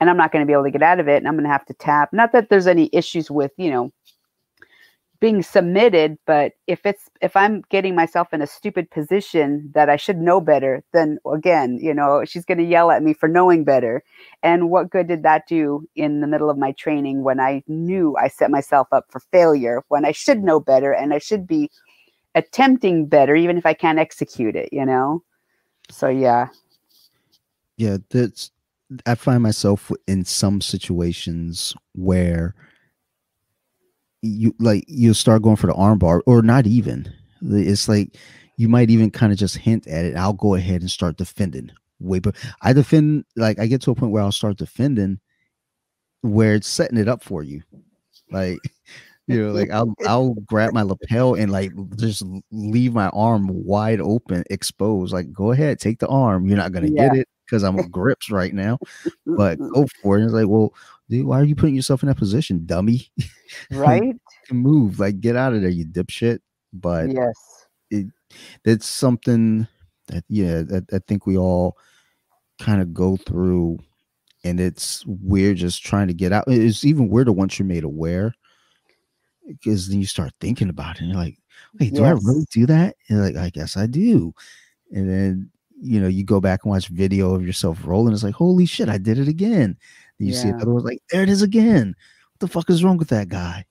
and 0.00 0.08
I'm 0.08 0.16
not 0.16 0.32
going 0.32 0.42
to 0.42 0.46
be 0.46 0.52
able 0.52 0.64
to 0.64 0.70
get 0.70 0.82
out 0.82 1.00
of 1.00 1.08
it. 1.08 1.16
And 1.18 1.28
I'm 1.28 1.34
going 1.34 1.44
to 1.44 1.50
have 1.50 1.66
to 1.66 1.74
tap. 1.74 2.10
Not 2.12 2.32
that 2.32 2.48
there's 2.48 2.66
any 2.66 2.88
issues 2.92 3.30
with, 3.30 3.52
you 3.58 3.70
know, 3.70 3.92
being 5.20 5.42
submitted, 5.42 6.16
but 6.26 6.52
if 6.66 6.86
it's 6.86 7.10
if 7.20 7.36
I'm 7.36 7.62
getting 7.68 7.94
myself 7.94 8.32
in 8.32 8.40
a 8.40 8.46
stupid 8.46 8.90
position 8.90 9.70
that 9.74 9.90
I 9.90 9.96
should 9.96 10.16
know 10.16 10.40
better, 10.40 10.82
then 10.92 11.18
again, 11.30 11.78
you 11.80 11.92
know, 11.92 12.24
she's 12.24 12.46
going 12.46 12.58
to 12.58 12.64
yell 12.64 12.90
at 12.90 13.02
me 13.02 13.12
for 13.12 13.28
knowing 13.28 13.62
better. 13.62 14.02
And 14.42 14.70
what 14.70 14.90
good 14.90 15.08
did 15.08 15.22
that 15.22 15.46
do 15.46 15.86
in 15.94 16.22
the 16.22 16.26
middle 16.26 16.48
of 16.48 16.56
my 16.56 16.72
training 16.72 17.22
when 17.22 17.38
I 17.38 17.62
knew 17.68 18.16
I 18.16 18.28
set 18.28 18.50
myself 18.50 18.88
up 18.92 19.06
for 19.10 19.20
failure 19.20 19.82
when 19.88 20.06
I 20.06 20.12
should 20.12 20.42
know 20.42 20.58
better 20.58 20.92
and 20.92 21.12
I 21.12 21.18
should 21.18 21.46
be 21.46 21.70
attempting 22.34 23.06
better 23.06 23.36
even 23.36 23.58
if 23.58 23.66
I 23.66 23.74
can't 23.74 23.98
execute 23.98 24.56
it, 24.56 24.70
you 24.72 24.86
know? 24.86 25.22
So 25.90 26.08
yeah. 26.08 26.48
yeah 27.76 27.98
that's 28.10 28.52
i 29.06 29.14
find 29.14 29.42
myself 29.42 29.92
in 30.08 30.24
some 30.24 30.60
situations 30.60 31.74
where 31.94 32.54
you 34.22 34.54
like 34.58 34.84
you'll 34.86 35.14
start 35.14 35.42
going 35.42 35.56
for 35.56 35.66
the 35.66 35.74
arm 35.74 35.98
bar 35.98 36.22
or 36.26 36.42
not 36.42 36.66
even. 36.66 37.12
It's 37.42 37.88
like 37.88 38.16
you 38.56 38.68
might 38.68 38.90
even 38.90 39.10
kind 39.10 39.32
of 39.32 39.38
just 39.38 39.56
hint 39.56 39.86
at 39.86 40.04
it. 40.04 40.16
I'll 40.16 40.32
go 40.32 40.54
ahead 40.54 40.80
and 40.80 40.90
start 40.90 41.16
defending 41.16 41.72
wait 42.02 42.22
but 42.22 42.34
i 42.62 42.72
defend 42.72 43.22
like 43.36 43.58
i 43.58 43.66
get 43.66 43.82
to 43.82 43.90
a 43.90 43.94
point 43.94 44.10
where 44.10 44.22
i'll 44.22 44.32
start 44.32 44.56
defending 44.56 45.20
where 46.22 46.54
it's 46.54 46.68
setting 46.68 46.98
it 46.98 47.08
up 47.08 47.22
for 47.22 47.42
you. 47.42 47.62
Like 48.30 48.58
you 49.26 49.40
know 49.40 49.52
like 49.52 49.70
i'll 49.70 49.94
i'll 50.08 50.34
grab 50.46 50.72
my 50.72 50.82
lapel 50.82 51.34
and 51.34 51.52
like 51.52 51.70
just 51.96 52.24
leave 52.50 52.92
my 52.92 53.08
arm 53.10 53.46
wide 53.48 54.00
open 54.00 54.42
exposed 54.50 55.12
like 55.12 55.32
go 55.32 55.52
ahead 55.52 55.78
take 55.78 55.98
the 55.98 56.08
arm. 56.08 56.46
You're 56.46 56.56
not 56.56 56.72
gonna 56.72 56.90
get 56.90 57.14
it 57.14 57.28
because 57.46 57.62
i'm 57.62 57.78
on 57.78 57.88
grips 57.88 58.30
right 58.30 58.52
now. 58.52 58.78
But 59.26 59.58
go 59.58 59.86
for 60.02 60.16
it. 60.16 60.22
And 60.22 60.24
it's 60.26 60.34
like, 60.34 60.48
well, 60.48 60.74
dude, 61.10 61.26
why 61.26 61.40
are 61.40 61.44
you 61.44 61.56
putting 61.56 61.74
yourself 61.74 62.02
in 62.02 62.08
that 62.08 62.16
position, 62.16 62.64
dummy? 62.64 63.10
Right? 63.72 64.14
move, 64.52 65.00
like 65.00 65.20
get 65.20 65.34
out 65.34 65.52
of 65.52 65.60
there, 65.60 65.70
you 65.70 65.84
dipshit. 65.84 66.38
But 66.72 67.10
yes. 67.10 68.06
that's 68.64 68.86
something 68.86 69.66
that 70.06 70.22
yeah, 70.28 70.62
that 70.62 70.84
I 70.92 71.00
think 71.00 71.26
we 71.26 71.36
all 71.36 71.76
kind 72.60 72.80
of 72.80 72.94
go 72.94 73.16
through, 73.16 73.80
and 74.44 74.60
it's 74.60 75.04
weird 75.04 75.56
just 75.56 75.84
trying 75.84 76.06
to 76.06 76.14
get 76.14 76.32
out. 76.32 76.44
It's 76.46 76.84
even 76.84 77.08
weirder 77.08 77.32
once 77.32 77.58
you're 77.58 77.66
made 77.66 77.82
aware, 77.82 78.32
because 79.48 79.88
then 79.88 79.98
you 79.98 80.06
start 80.06 80.32
thinking 80.40 80.68
about 80.68 80.96
it, 80.96 81.00
and 81.00 81.08
you're 81.08 81.20
like, 81.20 81.38
wait, 81.80 81.92
do 81.92 82.04
I 82.04 82.10
really 82.10 82.46
do 82.52 82.66
that? 82.66 82.94
And 83.08 83.18
you're 83.18 83.26
like, 83.26 83.36
I 83.36 83.50
guess 83.50 83.76
I 83.76 83.86
do. 83.86 84.32
And 84.92 85.10
then 85.10 85.50
you 85.82 86.00
know, 86.00 86.08
you 86.08 86.24
go 86.24 86.40
back 86.40 86.60
and 86.64 86.70
watch 86.70 86.88
video 86.88 87.34
of 87.34 87.44
yourself 87.44 87.80
rolling. 87.84 88.12
It's 88.12 88.22
like, 88.22 88.34
holy 88.34 88.66
shit, 88.66 88.88
I 88.88 88.98
did 88.98 89.18
it 89.18 89.28
again. 89.28 89.76
You 90.26 90.32
see 90.34 90.48
Yeah. 90.48 90.54
another 90.54 90.72
one's 90.72 90.84
like, 90.84 91.02
there 91.10 91.22
it 91.22 91.28
is 91.28 91.42
again. 91.42 91.88
What 92.32 92.40
the 92.40 92.48
fuck 92.48 92.70
is 92.70 92.84
wrong 92.84 92.98
with 92.98 93.08
that 93.08 93.28
guy? 93.28 93.64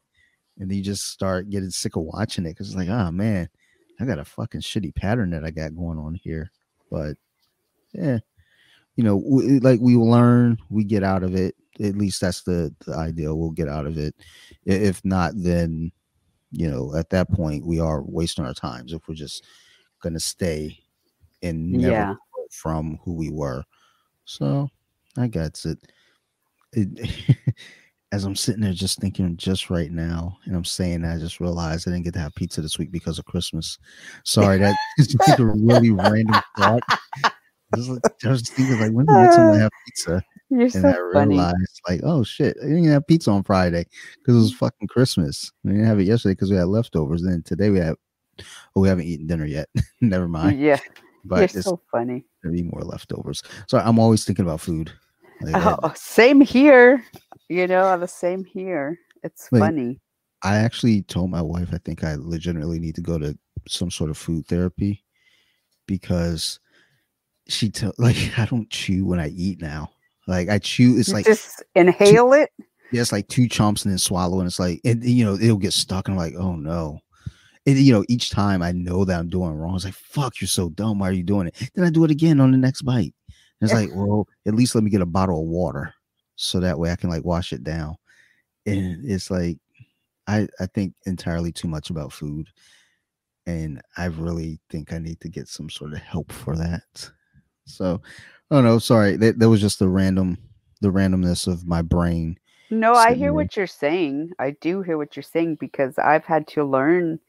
And 0.59 0.69
then 0.69 0.77
you 0.77 0.83
just 0.83 1.07
start 1.07 1.49
getting 1.49 1.69
sick 1.69 1.95
of 1.95 2.03
watching 2.03 2.45
it 2.45 2.49
because 2.49 2.67
it's 2.67 2.75
like, 2.77 2.89
oh 2.89 3.11
man, 3.11 3.47
I 3.99 4.05
got 4.05 4.19
a 4.19 4.25
fucking 4.25 4.61
shitty 4.61 4.95
pattern 4.95 5.29
that 5.31 5.45
I 5.45 5.51
got 5.51 5.75
going 5.75 5.97
on 5.97 6.15
here. 6.15 6.51
But 6.91 7.15
yeah, 7.93 8.19
you 8.95 9.03
know, 9.03 9.17
we, 9.17 9.59
like 9.59 9.79
we 9.79 9.95
learn, 9.95 10.57
we 10.69 10.83
get 10.83 11.03
out 11.03 11.23
of 11.23 11.35
it. 11.35 11.55
At 11.79 11.95
least 11.95 12.19
that's 12.19 12.43
the, 12.43 12.73
the 12.85 12.93
ideal. 12.95 13.37
We'll 13.37 13.51
get 13.51 13.69
out 13.69 13.85
of 13.85 13.97
it. 13.97 14.15
If 14.65 15.03
not, 15.05 15.33
then 15.35 15.91
you 16.51 16.69
know, 16.69 16.95
at 16.95 17.11
that 17.11 17.31
point, 17.31 17.65
we 17.65 17.79
are 17.79 18.01
wasting 18.01 18.43
our 18.43 18.55
times 18.55 18.91
if 18.91 19.07
we're 19.07 19.13
just 19.15 19.45
gonna 20.01 20.19
stay 20.19 20.79
and 21.43 21.71
never 21.71 21.91
Yeah. 21.93 22.15
from 22.51 22.99
who 23.03 23.13
we 23.13 23.29
were. 23.29 23.63
So 24.25 24.67
I 25.15 25.27
got 25.27 25.63
it. 25.65 25.77
It 26.73 27.09
as 28.11 28.23
I'm 28.25 28.35
sitting 28.35 28.61
there 28.61 28.73
just 28.73 28.99
thinking 28.99 29.37
just 29.37 29.69
right 29.69 29.91
now, 29.91 30.37
and 30.45 30.55
I'm 30.55 30.65
saying 30.65 31.03
that, 31.03 31.15
I 31.15 31.19
just 31.19 31.39
realized 31.39 31.87
I 31.87 31.91
didn't 31.91 32.05
get 32.05 32.13
to 32.13 32.19
have 32.19 32.33
pizza 32.35 32.61
this 32.61 32.79
week 32.79 32.91
because 32.91 33.19
of 33.19 33.25
Christmas. 33.25 33.77
Sorry, 34.23 34.57
that 34.57 34.75
is 34.97 35.07
just 35.07 35.39
a 35.39 35.45
really 35.45 35.91
random 35.91 36.41
thought. 36.57 36.81
Just, 37.75 37.89
like- 37.89 38.01
I 38.25 38.29
was 38.29 38.41
just 38.41 38.53
thinking 38.53 38.79
like, 38.79 38.91
when 38.91 39.05
the 39.05 39.21
next 39.21 39.35
time 39.35 39.51
I 39.51 39.57
have 39.59 39.71
pizza? 39.85 40.23
You're 40.49 40.61
And 40.61 40.71
so 40.71 40.89
I 40.89 41.13
funny. 41.13 41.35
realized 41.35 41.81
like, 41.87 42.01
oh 42.03 42.23
shit, 42.23 42.57
I 42.59 42.65
didn't 42.65 42.85
have 42.85 43.05
pizza 43.05 43.29
on 43.29 43.43
Friday 43.43 43.85
because 44.17 44.35
it 44.35 44.39
was 44.39 44.51
mm-hmm. 44.51 44.65
fucking 44.65 44.87
Christmas. 44.87 45.51
We 45.63 45.73
didn't 45.73 45.85
have 45.85 45.99
it 45.99 46.05
yesterday 46.05 46.33
because 46.33 46.49
we 46.49 46.57
had 46.57 46.67
leftovers. 46.67 47.21
Then 47.21 47.43
today 47.43 47.69
we 47.69 47.77
have, 47.77 47.95
oh, 48.75 48.81
we 48.81 48.87
haven't 48.87 49.05
eaten 49.05 49.27
dinner 49.27 49.45
yet. 49.45 49.69
Never 50.01 50.27
mind. 50.27 50.59
Yeah. 50.59 50.79
But 51.23 51.35
You're 51.35 51.43
it's 51.59 51.63
so 51.65 51.79
funny. 51.91 52.25
gonna 52.43 52.55
be 52.55 52.63
more 52.63 52.81
leftovers. 52.81 53.43
So 53.67 53.77
I'm 53.77 53.99
always 53.99 54.25
thinking 54.25 54.45
about 54.45 54.61
food. 54.61 54.91
Oh, 55.53 55.93
same 55.95 56.41
here. 56.41 57.03
You 57.47 57.67
know, 57.67 57.97
the 57.97 58.07
same 58.07 58.43
here. 58.45 58.99
It's 59.23 59.49
Wait. 59.51 59.59
funny. 59.59 59.99
I 60.43 60.57
actually 60.57 61.01
told 61.03 61.29
my 61.29 61.41
wife 61.41 61.69
I 61.73 61.77
think 61.79 62.03
I 62.03 62.15
legitimately 62.15 62.79
need 62.79 62.95
to 62.95 63.01
go 63.01 63.17
to 63.17 63.37
some 63.67 63.91
sort 63.91 64.09
of 64.09 64.17
food 64.17 64.45
therapy 64.47 65.03
because 65.85 66.59
she 67.47 67.69
tell 67.69 67.93
like 67.97 68.15
I 68.37 68.45
don't 68.45 68.69
chew 68.69 69.05
when 69.05 69.19
I 69.19 69.29
eat 69.29 69.61
now. 69.61 69.89
Like 70.27 70.49
I 70.49 70.59
chew, 70.59 70.97
it's 70.97 71.09
You 71.09 71.15
like 71.15 71.25
just 71.25 71.63
inhale 71.75 72.33
it. 72.33 72.51
yeah, 72.91 73.01
it's 73.01 73.11
like 73.11 73.27
two 73.27 73.47
chomps 73.47 73.83
and 73.83 73.91
then 73.91 73.97
swallow, 73.97 74.39
and 74.39 74.47
it's 74.47 74.59
like 74.59 74.79
and 74.85 75.03
you 75.03 75.25
know 75.25 75.33
it'll 75.35 75.57
get 75.57 75.73
stuck, 75.73 76.07
and 76.07 76.13
I'm 76.13 76.19
like, 76.23 76.35
oh 76.35 76.55
no. 76.55 76.99
And 77.65 77.77
you 77.77 77.91
know, 77.91 78.05
each 78.07 78.29
time 78.29 78.61
I 78.61 78.71
know 78.71 79.05
that 79.05 79.19
I'm 79.19 79.29
doing 79.29 79.51
wrong, 79.51 79.75
it's 79.75 79.85
like, 79.85 79.93
fuck, 79.93 80.39
you're 80.39 80.47
so 80.47 80.69
dumb. 80.69 80.99
Why 80.99 81.09
are 81.09 81.13
you 81.13 81.23
doing 81.23 81.47
it? 81.47 81.71
Then 81.73 81.85
I 81.85 81.89
do 81.89 82.03
it 82.05 82.11
again 82.11 82.39
on 82.39 82.51
the 82.51 82.57
next 82.57 82.83
bite. 82.83 83.13
And 83.61 83.69
it's 83.69 83.73
like, 83.73 83.89
well, 83.95 84.27
at 84.47 84.55
least 84.55 84.75
let 84.75 84.83
me 84.83 84.89
get 84.89 85.01
a 85.01 85.05
bottle 85.05 85.41
of 85.41 85.47
water 85.47 85.93
so 86.35 86.59
that 86.59 86.79
way 86.79 86.91
I 86.91 86.95
can 86.95 87.09
like 87.09 87.25
wash 87.25 87.53
it 87.53 87.63
down. 87.63 87.95
And 88.65 89.03
it's 89.09 89.31
like, 89.31 89.57
I 90.27 90.47
I 90.59 90.67
think 90.67 90.93
entirely 91.05 91.51
too 91.51 91.67
much 91.67 91.89
about 91.89 92.13
food, 92.13 92.49
and 93.47 93.81
I 93.97 94.05
really 94.05 94.59
think 94.69 94.93
I 94.93 94.99
need 94.99 95.19
to 95.21 95.29
get 95.29 95.47
some 95.47 95.69
sort 95.69 95.93
of 95.93 95.99
help 95.99 96.31
for 96.31 96.55
that. 96.55 97.09
So, 97.65 98.01
oh 98.51 98.61
no, 98.61 98.79
sorry, 98.79 99.15
that 99.17 99.39
that 99.39 99.49
was 99.49 99.61
just 99.61 99.79
the 99.79 99.89
random, 99.89 100.37
the 100.81 100.89
randomness 100.91 101.47
of 101.47 101.65
my 101.65 101.81
brain 101.81 102.37
No, 102.69 102.93
I 102.93 103.13
hear 103.15 103.33
what 103.33 103.57
you're 103.57 103.67
saying. 103.67 104.31
I 104.37 104.51
do 104.61 104.81
hear 104.81 104.97
what 104.97 105.15
you're 105.15 105.23
saying 105.23 105.55
because 105.55 105.97
I've 105.97 106.25
had 106.25 106.47
to 106.49 106.63
learn 106.63 107.19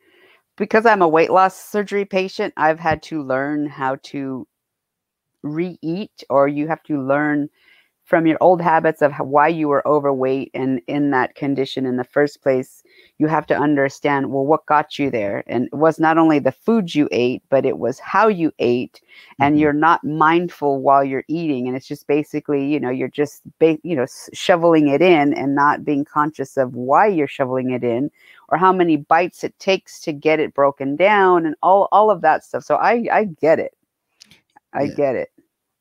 because 0.56 0.84
I'm 0.84 1.02
a 1.02 1.08
weight 1.08 1.30
loss 1.30 1.56
surgery 1.56 2.04
patient, 2.04 2.52
I've 2.56 2.78
had 2.80 3.02
to 3.04 3.22
learn 3.22 3.66
how 3.66 3.96
to 4.04 4.46
re-eat 5.42 6.24
or 6.30 6.48
you 6.48 6.68
have 6.68 6.82
to 6.84 7.00
learn 7.02 7.48
from 8.04 8.26
your 8.26 8.38
old 8.40 8.60
habits 8.60 9.02
of 9.02 9.12
how, 9.12 9.24
why 9.24 9.46
you 9.46 9.68
were 9.68 9.86
overweight 9.86 10.50
and 10.52 10.80
in 10.88 11.10
that 11.12 11.36
condition 11.36 11.86
in 11.86 11.96
the 11.96 12.04
first 12.04 12.42
place 12.42 12.82
you 13.18 13.28
have 13.28 13.46
to 13.46 13.56
understand 13.56 14.32
well 14.32 14.44
what 14.44 14.66
got 14.66 14.98
you 14.98 15.10
there? 15.10 15.44
And 15.46 15.66
it 15.66 15.74
was 15.74 16.00
not 16.00 16.18
only 16.18 16.40
the 16.40 16.50
food 16.52 16.94
you 16.94 17.08
ate 17.12 17.42
but 17.50 17.64
it 17.64 17.78
was 17.78 18.00
how 18.00 18.26
you 18.28 18.52
ate 18.58 19.00
and 19.38 19.56
Mhm. 19.56 19.60
you're 19.60 19.72
not 19.72 20.02
mindful 20.04 20.80
while 20.80 21.04
you're 21.04 21.24
eating 21.28 21.68
and 21.68 21.76
it's 21.76 21.86
just 21.86 22.06
basically 22.08 22.66
you 22.66 22.80
know 22.80 22.90
you're 22.90 23.08
just 23.08 23.42
ba- 23.60 23.78
you 23.84 23.94
know 23.94 24.06
shoveling 24.32 24.88
it 24.88 25.02
in 25.02 25.32
and 25.34 25.54
not 25.54 25.84
being 25.84 26.04
conscious 26.04 26.56
of 26.56 26.74
why 26.74 27.06
you're 27.06 27.28
shoveling 27.28 27.70
it 27.70 27.84
in 27.84 28.10
or 28.48 28.58
how 28.58 28.72
many 28.72 28.96
bites 28.96 29.44
it 29.44 29.56
takes 29.58 30.00
to 30.00 30.12
get 30.12 30.40
it 30.40 30.54
broken 30.54 30.96
down 30.96 31.46
and 31.46 31.54
all 31.62 31.88
all 31.92 32.10
of 32.10 32.22
that 32.22 32.44
stuff. 32.44 32.64
So 32.64 32.76
i 32.76 33.06
i 33.12 33.24
get 33.24 33.58
it 33.60 33.74
i 34.74 34.84
Yeah. 34.84 34.94
get 34.94 35.16
it 35.16 35.28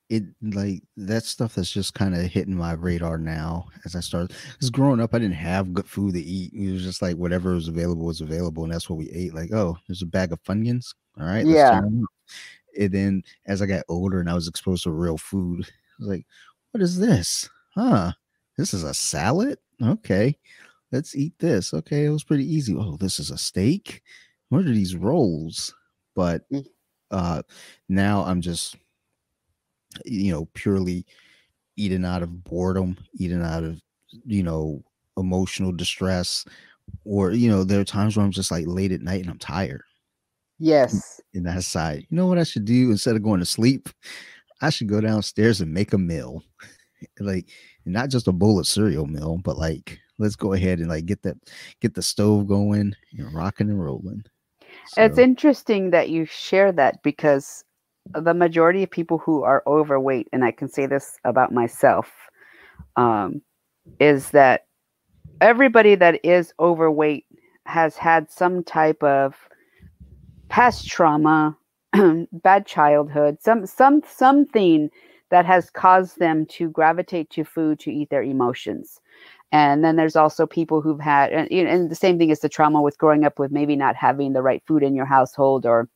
it 0.09 0.23
like 0.41 0.81
that 0.97 1.23
stuff 1.23 1.53
that's 1.53 1.71
just 1.71 1.93
kind 1.93 2.15
of 2.15 2.21
hitting 2.23 2.55
my 2.55 2.71
radar 2.73 3.19
now 3.19 3.67
as 3.85 3.95
I 3.95 3.99
started. 3.99 4.35
Because 4.53 4.71
growing 4.71 4.99
up, 4.99 5.13
I 5.13 5.19
didn't 5.19 5.35
have 5.35 5.71
good 5.71 5.85
food 5.85 6.15
to 6.15 6.19
eat. 6.19 6.51
It 6.51 6.71
was 6.73 6.81
just 6.81 7.03
like 7.03 7.15
whatever 7.15 7.53
was 7.53 7.67
available 7.67 8.07
was 8.07 8.19
available, 8.21 8.63
and 8.63 8.73
that's 8.73 8.89
what 8.89 8.97
we 8.97 9.07
ate. 9.11 9.35
Like, 9.35 9.53
oh, 9.53 9.77
there's 9.87 10.01
a 10.01 10.07
bag 10.07 10.31
of 10.31 10.41
Funyuns. 10.43 10.95
All 11.19 11.27
right, 11.27 11.45
Yeah. 11.45 11.69
tear 11.69 11.85
'em 11.85 12.03
up. 12.03 12.09
And 12.79 12.91
then 12.91 13.23
as 13.45 13.61
I 13.61 13.67
got 13.67 13.83
older 13.87 14.19
and 14.19 14.27
I 14.27 14.33
was 14.33 14.47
exposed 14.47 14.81
to 14.85 14.91
real 14.91 15.19
food, 15.19 15.63
I 15.67 15.93
was 15.99 16.07
like, 16.07 16.25
what 16.71 16.81
is 16.81 16.97
this? 16.97 17.47
Huh? 17.75 18.13
This 18.57 18.73
is 18.73 18.81
a 18.83 18.95
salad? 18.95 19.59
Okay. 19.79 20.35
Let's 20.91 21.15
eat 21.15 21.37
this. 21.37 21.71
Okay, 21.71 22.05
it 22.05 22.09
was 22.09 22.23
pretty 22.23 22.51
easy. 22.51 22.75
Oh, 22.75 22.97
this 22.97 23.19
is 23.19 23.29
a 23.29 23.37
steak. 23.37 24.01
What 24.49 24.65
are 24.65 24.73
these 24.73 24.95
rolls? 24.95 25.75
But 26.15 26.49
Mm. 26.49 26.65
Uh 27.11 27.41
now 27.87 28.23
I'm 28.23 28.41
just 28.41 28.75
you 30.05 30.31
know 30.31 30.47
purely 30.53 31.05
eating 31.75 32.05
out 32.05 32.21
of 32.23 32.43
boredom 32.43 32.97
eating 33.17 33.41
out 33.41 33.63
of 33.63 33.81
you 34.25 34.43
know 34.43 34.83
emotional 35.17 35.71
distress 35.71 36.45
or 37.05 37.31
you 37.31 37.49
know 37.49 37.63
there 37.63 37.79
are 37.79 37.85
times 37.85 38.15
where 38.15 38.25
i'm 38.25 38.31
just 38.31 38.51
like 38.51 38.65
late 38.67 38.91
at 38.91 39.01
night 39.01 39.21
and 39.21 39.29
i'm 39.29 39.39
tired. 39.39 39.83
Yes. 40.61 41.21
and 41.33 41.45
that 41.45 41.63
side 41.63 42.05
you 42.09 42.17
know 42.17 42.27
what 42.27 42.37
i 42.37 42.43
should 42.43 42.65
do? 42.65 42.91
Instead 42.91 43.15
of 43.15 43.23
going 43.23 43.39
to 43.39 43.45
sleep 43.45 43.89
i 44.61 44.69
should 44.69 44.89
go 44.89 44.99
downstairs 45.01 45.61
and 45.61 45.73
make 45.73 45.93
a 45.93 45.97
meal. 45.97 46.43
Like 47.21 47.47
not 47.85 48.09
just 48.09 48.27
a 48.27 48.33
bowl 48.33 48.59
of 48.59 48.67
cereal 48.67 49.05
meal 49.05 49.39
but 49.43 49.57
like 49.57 49.97
let's 50.17 50.35
go 50.35 50.53
ahead 50.53 50.79
and 50.79 50.89
like 50.89 51.05
get 51.05 51.21
that 51.23 51.37
get 51.79 51.93
the 51.93 52.01
stove 52.01 52.45
going 52.47 52.93
and 53.17 53.33
rocking 53.33 53.69
and 53.69 53.81
rolling 53.81 54.23
It's 54.97 55.17
interesting 55.17 55.91
that 55.91 56.09
you 56.09 56.25
share 56.25 56.71
that 56.73 57.01
because 57.03 57.63
the 58.13 58.33
majority 58.33 58.83
of 58.83 58.91
people 58.91 59.17
who 59.17 59.43
are 59.43 59.63
overweight, 59.67 60.27
and 60.33 60.43
I 60.43 60.51
can 60.51 60.67
say 60.69 60.85
this 60.85 61.17
about 61.23 61.51
myself, 61.51 62.11
um, 62.95 63.41
is 63.99 64.31
that 64.31 64.65
everybody 65.41 65.95
that 65.95 66.23
is 66.23 66.53
overweight 66.59 67.25
has 67.65 67.95
had 67.95 68.31
some 68.31 68.63
type 68.63 69.01
of 69.03 69.35
past 70.49 70.87
trauma, 70.87 71.55
bad 72.31 72.65
childhood, 72.65 73.37
some 73.41 73.65
some 73.65 74.01
something 74.07 74.89
that 75.29 75.45
has 75.45 75.69
caused 75.69 76.17
them 76.19 76.45
to 76.47 76.69
gravitate 76.69 77.29
to 77.29 77.43
food 77.43 77.79
to 77.79 77.91
eat 77.91 78.09
their 78.09 78.23
emotions. 78.23 78.99
And 79.51 79.83
then 79.83 79.95
there's 79.95 80.15
also 80.15 80.45
people 80.45 80.81
who've 80.81 80.99
had, 80.99 81.31
and, 81.31 81.49
and 81.51 81.89
the 81.89 81.95
same 81.95 82.17
thing 82.19 82.29
is 82.29 82.41
the 82.41 82.49
trauma 82.49 82.81
with 82.81 82.97
growing 82.97 83.25
up 83.25 83.39
with 83.39 83.51
maybe 83.51 83.75
not 83.75 83.95
having 83.95 84.33
the 84.33 84.43
right 84.43 84.61
food 84.67 84.83
in 84.83 84.93
your 84.95 85.05
household 85.05 85.65
or, 85.65 85.89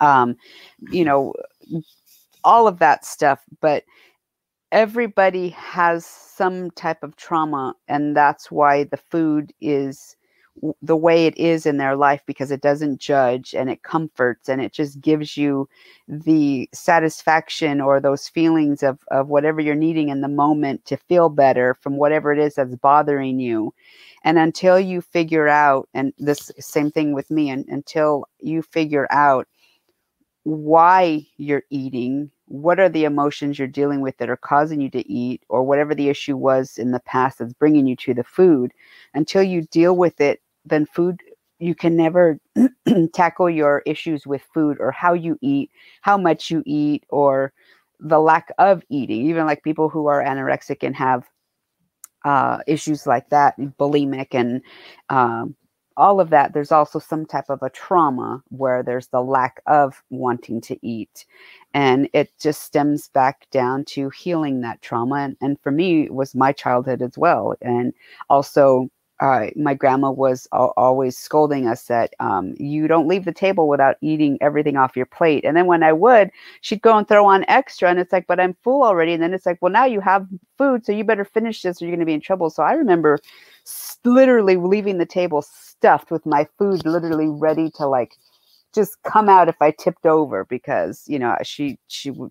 um, 0.00 0.36
you 0.90 1.04
know, 1.04 1.32
all 2.42 2.66
of 2.66 2.78
that 2.80 3.04
stuff. 3.04 3.44
But 3.60 3.84
everybody 4.72 5.50
has 5.50 6.04
some 6.04 6.70
type 6.72 7.02
of 7.02 7.16
trauma, 7.16 7.74
and 7.86 8.16
that's 8.16 8.50
why 8.50 8.84
the 8.84 8.96
food 8.96 9.52
is 9.60 10.16
the 10.82 10.96
way 10.96 11.26
it 11.26 11.36
is 11.38 11.64
in 11.64 11.78
their 11.78 11.96
life 11.96 12.22
because 12.26 12.50
it 12.50 12.60
doesn't 12.60 13.00
judge 13.00 13.54
and 13.54 13.70
it 13.70 13.82
comforts 13.82 14.48
and 14.48 14.60
it 14.60 14.72
just 14.72 15.00
gives 15.00 15.36
you 15.36 15.68
the 16.06 16.68
satisfaction 16.74 17.80
or 17.80 18.00
those 18.00 18.28
feelings 18.28 18.82
of, 18.82 18.98
of 19.10 19.28
whatever 19.28 19.60
you're 19.60 19.74
needing 19.74 20.10
in 20.10 20.20
the 20.20 20.28
moment 20.28 20.84
to 20.84 20.96
feel 20.96 21.28
better 21.28 21.74
from 21.80 21.96
whatever 21.96 22.32
it 22.32 22.38
is 22.38 22.56
that's 22.56 22.74
bothering 22.76 23.40
you. 23.40 23.72
And 24.22 24.38
until 24.38 24.78
you 24.78 25.00
figure 25.00 25.48
out, 25.48 25.88
and 25.94 26.12
this 26.18 26.50
same 26.58 26.90
thing 26.90 27.14
with 27.14 27.30
me, 27.30 27.48
and 27.48 27.66
until 27.68 28.26
you 28.38 28.60
figure 28.60 29.06
out 29.10 29.48
why 30.44 31.26
you're 31.36 31.64
eating, 31.70 32.30
what 32.46 32.80
are 32.80 32.88
the 32.88 33.04
emotions 33.04 33.58
you're 33.58 33.68
dealing 33.68 34.00
with 34.00 34.16
that 34.18 34.30
are 34.30 34.36
causing 34.36 34.80
you 34.80 34.90
to 34.90 35.10
eat, 35.10 35.42
or 35.48 35.62
whatever 35.62 35.94
the 35.94 36.08
issue 36.08 36.36
was 36.36 36.76
in 36.76 36.90
the 36.90 37.00
past 37.00 37.38
that's 37.38 37.52
bringing 37.54 37.86
you 37.86 37.96
to 37.96 38.12
the 38.12 38.24
food, 38.24 38.72
until 39.14 39.42
you 39.42 39.62
deal 39.70 39.96
with 39.96 40.20
it, 40.20 40.40
then 40.64 40.86
food, 40.86 41.20
you 41.58 41.74
can 41.74 41.96
never 41.96 42.38
tackle 43.14 43.50
your 43.50 43.82
issues 43.86 44.26
with 44.26 44.42
food 44.54 44.78
or 44.80 44.90
how 44.90 45.12
you 45.14 45.38
eat, 45.42 45.70
how 46.00 46.16
much 46.16 46.50
you 46.50 46.62
eat, 46.66 47.04
or 47.10 47.52
the 48.00 48.18
lack 48.18 48.50
of 48.58 48.82
eating. 48.88 49.26
Even 49.26 49.46
like 49.46 49.62
people 49.62 49.88
who 49.88 50.06
are 50.06 50.22
anorexic 50.22 50.82
and 50.82 50.96
have 50.96 51.24
uh, 52.24 52.58
issues 52.66 53.06
like 53.06 53.28
that, 53.30 53.58
bulimic, 53.78 54.28
and 54.32 54.62
um, 55.08 55.54
all 55.96 56.20
of 56.20 56.30
that. 56.30 56.52
There's 56.52 56.72
also 56.72 56.98
some 56.98 57.26
type 57.26 57.50
of 57.50 57.62
a 57.62 57.70
trauma 57.70 58.42
where 58.48 58.82
there's 58.82 59.08
the 59.08 59.22
lack 59.22 59.60
of 59.66 60.02
wanting 60.10 60.60
to 60.62 60.78
eat. 60.86 61.26
And 61.74 62.08
it 62.12 62.32
just 62.38 62.62
stems 62.62 63.08
back 63.08 63.46
down 63.50 63.84
to 63.86 64.10
healing 64.10 64.60
that 64.62 64.82
trauma. 64.82 65.16
And, 65.16 65.36
and 65.40 65.60
for 65.60 65.70
me, 65.70 66.04
it 66.04 66.14
was 66.14 66.34
my 66.34 66.52
childhood 66.52 67.02
as 67.02 67.16
well. 67.18 67.54
And 67.60 67.92
also, 68.28 68.88
uh, 69.20 69.48
my 69.54 69.74
grandma 69.74 70.10
was 70.10 70.48
al- 70.54 70.72
always 70.78 71.16
scolding 71.16 71.68
us 71.68 71.84
that 71.84 72.14
um, 72.20 72.54
you 72.58 72.88
don't 72.88 73.06
leave 73.06 73.26
the 73.26 73.32
table 73.32 73.68
without 73.68 73.96
eating 74.00 74.38
everything 74.40 74.78
off 74.78 74.96
your 74.96 75.04
plate. 75.04 75.44
And 75.44 75.54
then 75.56 75.66
when 75.66 75.82
I 75.82 75.92
would, 75.92 76.30
she'd 76.62 76.80
go 76.80 76.96
and 76.96 77.06
throw 77.06 77.26
on 77.26 77.44
extra. 77.46 77.90
And 77.90 77.98
it's 77.98 78.12
like, 78.12 78.26
but 78.26 78.40
I'm 78.40 78.56
full 78.64 78.82
already. 78.82 79.12
And 79.12 79.22
then 79.22 79.34
it's 79.34 79.44
like, 79.44 79.58
well, 79.60 79.72
now 79.72 79.84
you 79.84 80.00
have 80.00 80.26
food. 80.56 80.86
So 80.86 80.92
you 80.92 81.04
better 81.04 81.24
finish 81.24 81.60
this 81.60 81.80
or 81.80 81.84
you're 81.84 81.92
going 81.92 82.00
to 82.00 82.06
be 82.06 82.14
in 82.14 82.20
trouble. 82.20 82.48
So 82.48 82.62
I 82.62 82.72
remember 82.72 83.18
literally 84.04 84.56
leaving 84.56 84.96
the 84.96 85.06
table 85.06 85.42
stuffed 85.42 86.10
with 86.10 86.24
my 86.24 86.46
food, 86.58 86.86
literally 86.86 87.28
ready 87.28 87.70
to 87.72 87.86
like 87.86 88.12
just 88.74 88.96
come 89.02 89.28
out 89.28 89.50
if 89.50 89.60
I 89.60 89.70
tipped 89.72 90.06
over 90.06 90.46
because, 90.46 91.04
you 91.06 91.18
know, 91.18 91.36
she, 91.42 91.78
she 91.88 92.10
would, 92.10 92.30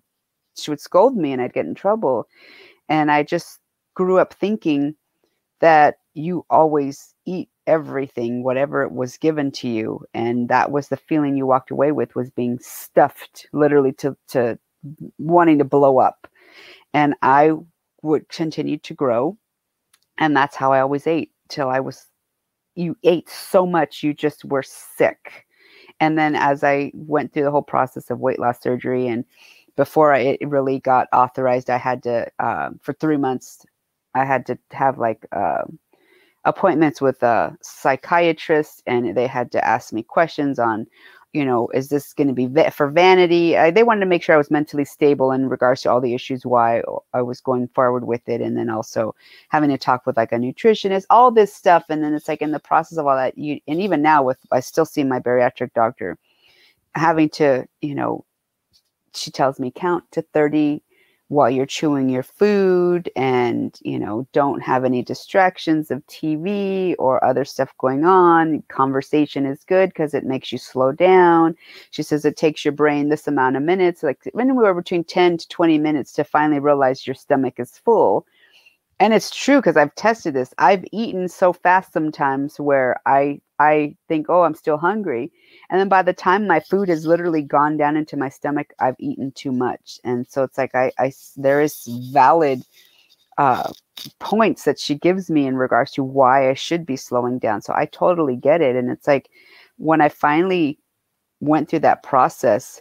she 0.56 0.72
would 0.72 0.80
scold 0.80 1.16
me 1.16 1.32
and 1.32 1.40
I'd 1.40 1.52
get 1.52 1.66
in 1.66 1.74
trouble. 1.76 2.26
And 2.88 3.12
I 3.12 3.22
just 3.22 3.60
grew 3.94 4.18
up 4.18 4.34
thinking 4.34 4.96
that 5.60 5.99
you 6.14 6.44
always 6.50 7.14
eat 7.26 7.48
everything 7.66 8.42
whatever 8.42 8.82
it 8.82 8.92
was 8.92 9.16
given 9.16 9.50
to 9.52 9.68
you 9.68 10.00
and 10.12 10.48
that 10.48 10.72
was 10.72 10.88
the 10.88 10.96
feeling 10.96 11.36
you 11.36 11.46
walked 11.46 11.70
away 11.70 11.92
with 11.92 12.14
was 12.16 12.30
being 12.30 12.58
stuffed 12.60 13.46
literally 13.52 13.92
to 13.92 14.16
to 14.26 14.58
wanting 15.18 15.58
to 15.58 15.64
blow 15.64 15.98
up. 15.98 16.26
And 16.94 17.14
i 17.22 17.52
would 18.02 18.28
continue 18.28 18.78
to 18.78 18.94
grow 18.94 19.36
and 20.18 20.34
that's 20.36 20.56
how 20.56 20.72
i 20.72 20.80
always 20.80 21.06
ate 21.06 21.30
till 21.48 21.68
i 21.68 21.78
was 21.78 22.06
you 22.74 22.96
ate 23.04 23.28
so 23.28 23.66
much 23.66 24.02
you 24.02 24.14
just 24.14 24.44
were 24.44 24.62
sick. 24.62 25.46
And 26.00 26.18
then 26.18 26.34
as 26.34 26.64
i 26.64 26.90
went 26.94 27.32
through 27.32 27.44
the 27.44 27.50
whole 27.50 27.62
process 27.62 28.10
of 28.10 28.20
weight 28.20 28.38
loss 28.40 28.60
surgery 28.62 29.06
and 29.06 29.24
before 29.76 30.12
I, 30.14 30.18
it 30.40 30.48
really 30.48 30.80
got 30.80 31.08
authorized 31.12 31.70
i 31.70 31.78
had 31.78 32.02
to 32.04 32.26
um, 32.40 32.80
for 32.82 32.94
three 32.94 33.16
months 33.18 33.64
i 34.14 34.24
had 34.24 34.46
to 34.46 34.58
have 34.72 34.98
like 34.98 35.26
um 35.32 35.78
appointments 36.44 37.00
with 37.00 37.22
a 37.22 37.56
psychiatrist 37.60 38.82
and 38.86 39.16
they 39.16 39.26
had 39.26 39.52
to 39.52 39.64
ask 39.64 39.92
me 39.92 40.02
questions 40.02 40.58
on 40.58 40.86
you 41.32 41.44
know 41.44 41.68
is 41.68 41.88
this 41.90 42.12
going 42.12 42.26
to 42.26 42.32
be 42.32 42.48
for 42.70 42.90
vanity? 42.90 43.56
I, 43.56 43.70
they 43.70 43.82
wanted 43.82 44.00
to 44.00 44.06
make 44.06 44.22
sure 44.22 44.34
i 44.34 44.38
was 44.38 44.50
mentally 44.50 44.84
stable 44.84 45.32
in 45.32 45.48
regards 45.48 45.82
to 45.82 45.90
all 45.90 46.00
the 46.00 46.14
issues 46.14 46.46
why 46.46 46.82
i 47.12 47.20
was 47.20 47.40
going 47.40 47.68
forward 47.68 48.04
with 48.04 48.26
it 48.28 48.40
and 48.40 48.56
then 48.56 48.70
also 48.70 49.14
having 49.50 49.70
to 49.70 49.78
talk 49.78 50.06
with 50.06 50.16
like 50.16 50.32
a 50.32 50.36
nutritionist 50.36 51.04
all 51.10 51.30
this 51.30 51.54
stuff 51.54 51.84
and 51.88 52.02
then 52.02 52.14
it's 52.14 52.28
like 52.28 52.42
in 52.42 52.52
the 52.52 52.58
process 52.58 52.98
of 52.98 53.06
all 53.06 53.16
that 53.16 53.36
you 53.36 53.60
and 53.68 53.80
even 53.80 54.00
now 54.02 54.22
with 54.22 54.38
i 54.50 54.60
still 54.60 54.86
see 54.86 55.04
my 55.04 55.20
bariatric 55.20 55.72
doctor 55.74 56.18
having 56.94 57.28
to 57.28 57.66
you 57.82 57.94
know 57.94 58.24
she 59.14 59.30
tells 59.30 59.60
me 59.60 59.70
count 59.70 60.04
to 60.12 60.22
30 60.22 60.82
while 61.30 61.48
you're 61.48 61.64
chewing 61.64 62.08
your 62.08 62.24
food 62.24 63.08
and 63.14 63.78
you 63.82 63.98
know 63.98 64.26
don't 64.32 64.60
have 64.60 64.84
any 64.84 65.00
distractions 65.00 65.88
of 65.90 66.04
tv 66.08 66.96
or 66.98 67.24
other 67.24 67.44
stuff 67.44 67.72
going 67.78 68.04
on 68.04 68.60
conversation 68.68 69.46
is 69.46 69.62
good 69.62 69.90
because 69.90 70.12
it 70.12 70.24
makes 70.24 70.50
you 70.50 70.58
slow 70.58 70.90
down 70.90 71.54
she 71.92 72.02
says 72.02 72.24
it 72.24 72.36
takes 72.36 72.64
your 72.64 72.72
brain 72.72 73.08
this 73.10 73.28
amount 73.28 73.56
of 73.56 73.62
minutes 73.62 74.02
like 74.02 74.18
anywhere 74.38 74.74
between 74.74 75.04
10 75.04 75.38
to 75.38 75.48
20 75.48 75.78
minutes 75.78 76.12
to 76.12 76.24
finally 76.24 76.58
realize 76.58 77.06
your 77.06 77.14
stomach 77.14 77.54
is 77.60 77.78
full 77.78 78.26
and 78.98 79.14
it's 79.14 79.34
true 79.34 79.56
because 79.56 79.78
I've 79.78 79.94
tested 79.94 80.34
this. 80.34 80.52
I've 80.58 80.84
eaten 80.92 81.26
so 81.26 81.54
fast 81.54 81.90
sometimes 81.90 82.60
where 82.60 83.00
I 83.06 83.40
I 83.60 83.94
think, 84.08 84.26
oh, 84.30 84.42
I'm 84.42 84.54
still 84.54 84.78
hungry, 84.78 85.30
and 85.68 85.78
then 85.78 85.88
by 85.88 86.02
the 86.02 86.14
time 86.14 86.46
my 86.46 86.60
food 86.60 86.88
has 86.88 87.04
literally 87.06 87.42
gone 87.42 87.76
down 87.76 87.96
into 87.96 88.16
my 88.16 88.30
stomach, 88.30 88.72
I've 88.80 88.96
eaten 88.98 89.32
too 89.32 89.52
much, 89.52 90.00
and 90.02 90.26
so 90.26 90.42
it's 90.42 90.58
like 90.58 90.74
I, 90.74 90.90
I 90.98 91.12
there 91.36 91.60
is 91.60 91.86
valid 92.12 92.62
uh, 93.38 93.70
points 94.18 94.64
that 94.64 94.80
she 94.80 94.94
gives 94.94 95.30
me 95.30 95.46
in 95.46 95.56
regards 95.56 95.92
to 95.92 96.02
why 96.02 96.50
I 96.50 96.54
should 96.54 96.86
be 96.86 96.96
slowing 96.96 97.38
down. 97.38 97.62
So 97.62 97.74
I 97.76 97.84
totally 97.86 98.36
get 98.36 98.62
it, 98.62 98.76
and 98.76 98.90
it's 98.90 99.06
like 99.06 99.28
when 99.76 100.00
I 100.00 100.08
finally 100.08 100.78
went 101.40 101.68
through 101.68 101.80
that 101.80 102.02
process 102.02 102.80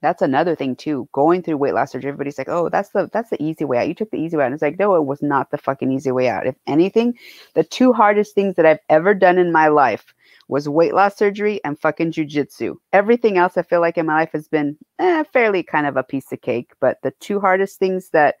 that's 0.00 0.22
another 0.22 0.54
thing 0.54 0.76
too. 0.76 1.08
Going 1.12 1.42
through 1.42 1.56
weight 1.56 1.74
loss 1.74 1.92
surgery, 1.92 2.08
everybody's 2.08 2.38
like, 2.38 2.48
"Oh, 2.48 2.68
that's 2.68 2.90
the 2.90 3.08
that's 3.12 3.30
the 3.30 3.42
easy 3.42 3.64
way 3.64 3.78
out. 3.78 3.88
You 3.88 3.94
took 3.94 4.10
the 4.10 4.18
easy 4.18 4.36
way 4.36 4.44
out." 4.44 4.46
And 4.46 4.54
it's 4.54 4.62
like, 4.62 4.78
no, 4.78 4.94
it 4.94 5.04
was 5.04 5.22
not 5.22 5.50
the 5.50 5.58
fucking 5.58 5.90
easy 5.90 6.12
way 6.12 6.28
out. 6.28 6.46
If 6.46 6.56
anything, 6.66 7.18
the 7.54 7.64
two 7.64 7.92
hardest 7.92 8.34
things 8.34 8.56
that 8.56 8.66
I've 8.66 8.80
ever 8.88 9.14
done 9.14 9.38
in 9.38 9.50
my 9.52 9.68
life 9.68 10.14
was 10.48 10.68
weight 10.68 10.94
loss 10.94 11.16
surgery 11.16 11.60
and 11.64 11.78
fucking 11.78 12.12
jujitsu. 12.12 12.76
Everything 12.92 13.38
else, 13.38 13.56
I 13.56 13.62
feel 13.62 13.80
like 13.80 13.98
in 13.98 14.06
my 14.06 14.14
life 14.14 14.32
has 14.32 14.48
been 14.48 14.76
eh, 14.98 15.24
fairly 15.24 15.62
kind 15.62 15.86
of 15.86 15.96
a 15.96 16.02
piece 16.02 16.32
of 16.32 16.40
cake. 16.40 16.72
But 16.80 16.98
the 17.02 17.10
two 17.20 17.40
hardest 17.40 17.78
things 17.78 18.10
that, 18.10 18.36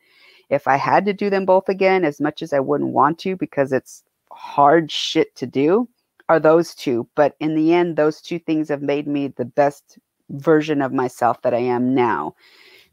if 0.50 0.66
I 0.68 0.76
had 0.76 1.04
to 1.06 1.12
do 1.12 1.28
them 1.28 1.44
both 1.44 1.68
again, 1.68 2.04
as 2.04 2.20
much 2.20 2.40
as 2.40 2.52
I 2.52 2.60
wouldn't 2.60 2.92
want 2.92 3.18
to, 3.20 3.36
because 3.36 3.72
it's 3.72 4.04
hard 4.30 4.90
shit 4.90 5.34
to 5.36 5.46
do, 5.46 5.88
are 6.28 6.40
those 6.40 6.74
two. 6.74 7.08
But 7.14 7.34
in 7.40 7.54
the 7.54 7.74
end, 7.74 7.96
those 7.96 8.20
two 8.20 8.38
things 8.38 8.68
have 8.68 8.82
made 8.82 9.06
me 9.06 9.28
the 9.28 9.44
best 9.44 9.98
version 10.30 10.82
of 10.82 10.92
myself 10.92 11.40
that 11.42 11.54
I 11.54 11.58
am 11.58 11.94
now 11.94 12.34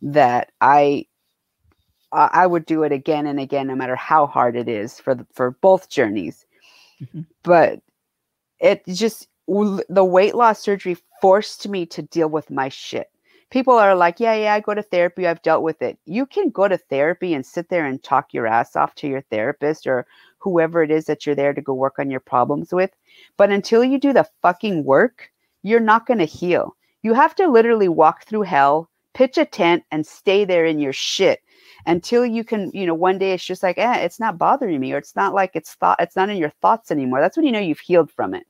that 0.01 0.51
I 0.61 1.05
I 2.11 2.47
would 2.47 2.65
do 2.65 2.83
it 2.83 2.93
again 2.93 3.27
and 3.27 3.39
again 3.39 3.67
no 3.67 3.75
matter 3.75 3.95
how 3.95 4.25
hard 4.25 4.55
it 4.55 4.69
is 4.69 4.99
for 4.99 5.15
the, 5.15 5.27
for 5.33 5.51
both 5.51 5.89
journeys. 5.89 6.45
Mm-hmm. 7.01 7.21
But 7.43 7.81
it 8.59 8.85
just 8.85 9.27
the 9.47 10.05
weight 10.05 10.35
loss 10.35 10.59
surgery 10.59 10.97
forced 11.21 11.67
me 11.67 11.85
to 11.87 12.01
deal 12.03 12.29
with 12.29 12.49
my 12.49 12.69
shit. 12.69 13.09
People 13.49 13.73
are 13.73 13.95
like, 13.95 14.19
"Yeah, 14.19 14.33
yeah, 14.33 14.53
I 14.53 14.59
go 14.59 14.73
to 14.73 14.81
therapy. 14.81 15.27
I've 15.27 15.41
dealt 15.41 15.61
with 15.61 15.81
it." 15.81 15.97
You 16.05 16.25
can 16.25 16.49
go 16.49 16.67
to 16.67 16.77
therapy 16.77 17.33
and 17.33 17.45
sit 17.45 17.69
there 17.69 17.85
and 17.85 18.01
talk 18.01 18.33
your 18.33 18.47
ass 18.47 18.75
off 18.75 18.95
to 18.95 19.07
your 19.07 19.21
therapist 19.21 19.85
or 19.85 20.07
whoever 20.39 20.83
it 20.83 20.91
is 20.91 21.05
that 21.05 21.25
you're 21.25 21.35
there 21.35 21.53
to 21.53 21.61
go 21.61 21.73
work 21.73 21.99
on 21.99 22.09
your 22.09 22.19
problems 22.21 22.73
with. 22.73 22.91
But 23.37 23.51
until 23.51 23.83
you 23.83 23.99
do 23.99 24.13
the 24.13 24.27
fucking 24.41 24.83
work, 24.83 25.31
you're 25.63 25.79
not 25.79 26.05
going 26.05 26.19
to 26.19 26.25
heal. 26.25 26.75
You 27.05 27.13
have 27.13 27.35
to 27.35 27.47
literally 27.47 27.87
walk 27.87 28.25
through 28.25 28.41
hell, 28.41 28.89
pitch 29.13 29.37
a 29.37 29.45
tent, 29.45 29.83
and 29.91 30.07
stay 30.07 30.43
there 30.43 30.65
in 30.65 30.79
your 30.79 30.91
shit 30.91 31.39
until 31.85 32.25
you 32.25 32.43
can, 32.43 32.71
you 32.73 32.87
know, 32.87 32.95
one 32.95 33.19
day 33.19 33.33
it's 33.33 33.45
just 33.45 33.61
like, 33.61 33.77
eh, 33.77 33.97
it's 33.97 34.19
not 34.19 34.39
bothering 34.39 34.79
me, 34.79 34.91
or 34.91 34.97
it's 34.97 35.15
not 35.15 35.35
like 35.35 35.51
it's 35.53 35.75
thought, 35.75 35.97
it's 35.99 36.15
not 36.15 36.31
in 36.31 36.37
your 36.37 36.49
thoughts 36.63 36.89
anymore. 36.89 37.21
That's 37.21 37.37
when 37.37 37.45
you 37.45 37.51
know 37.51 37.59
you've 37.59 37.77
healed 37.77 38.09
from 38.09 38.33
it. 38.33 38.47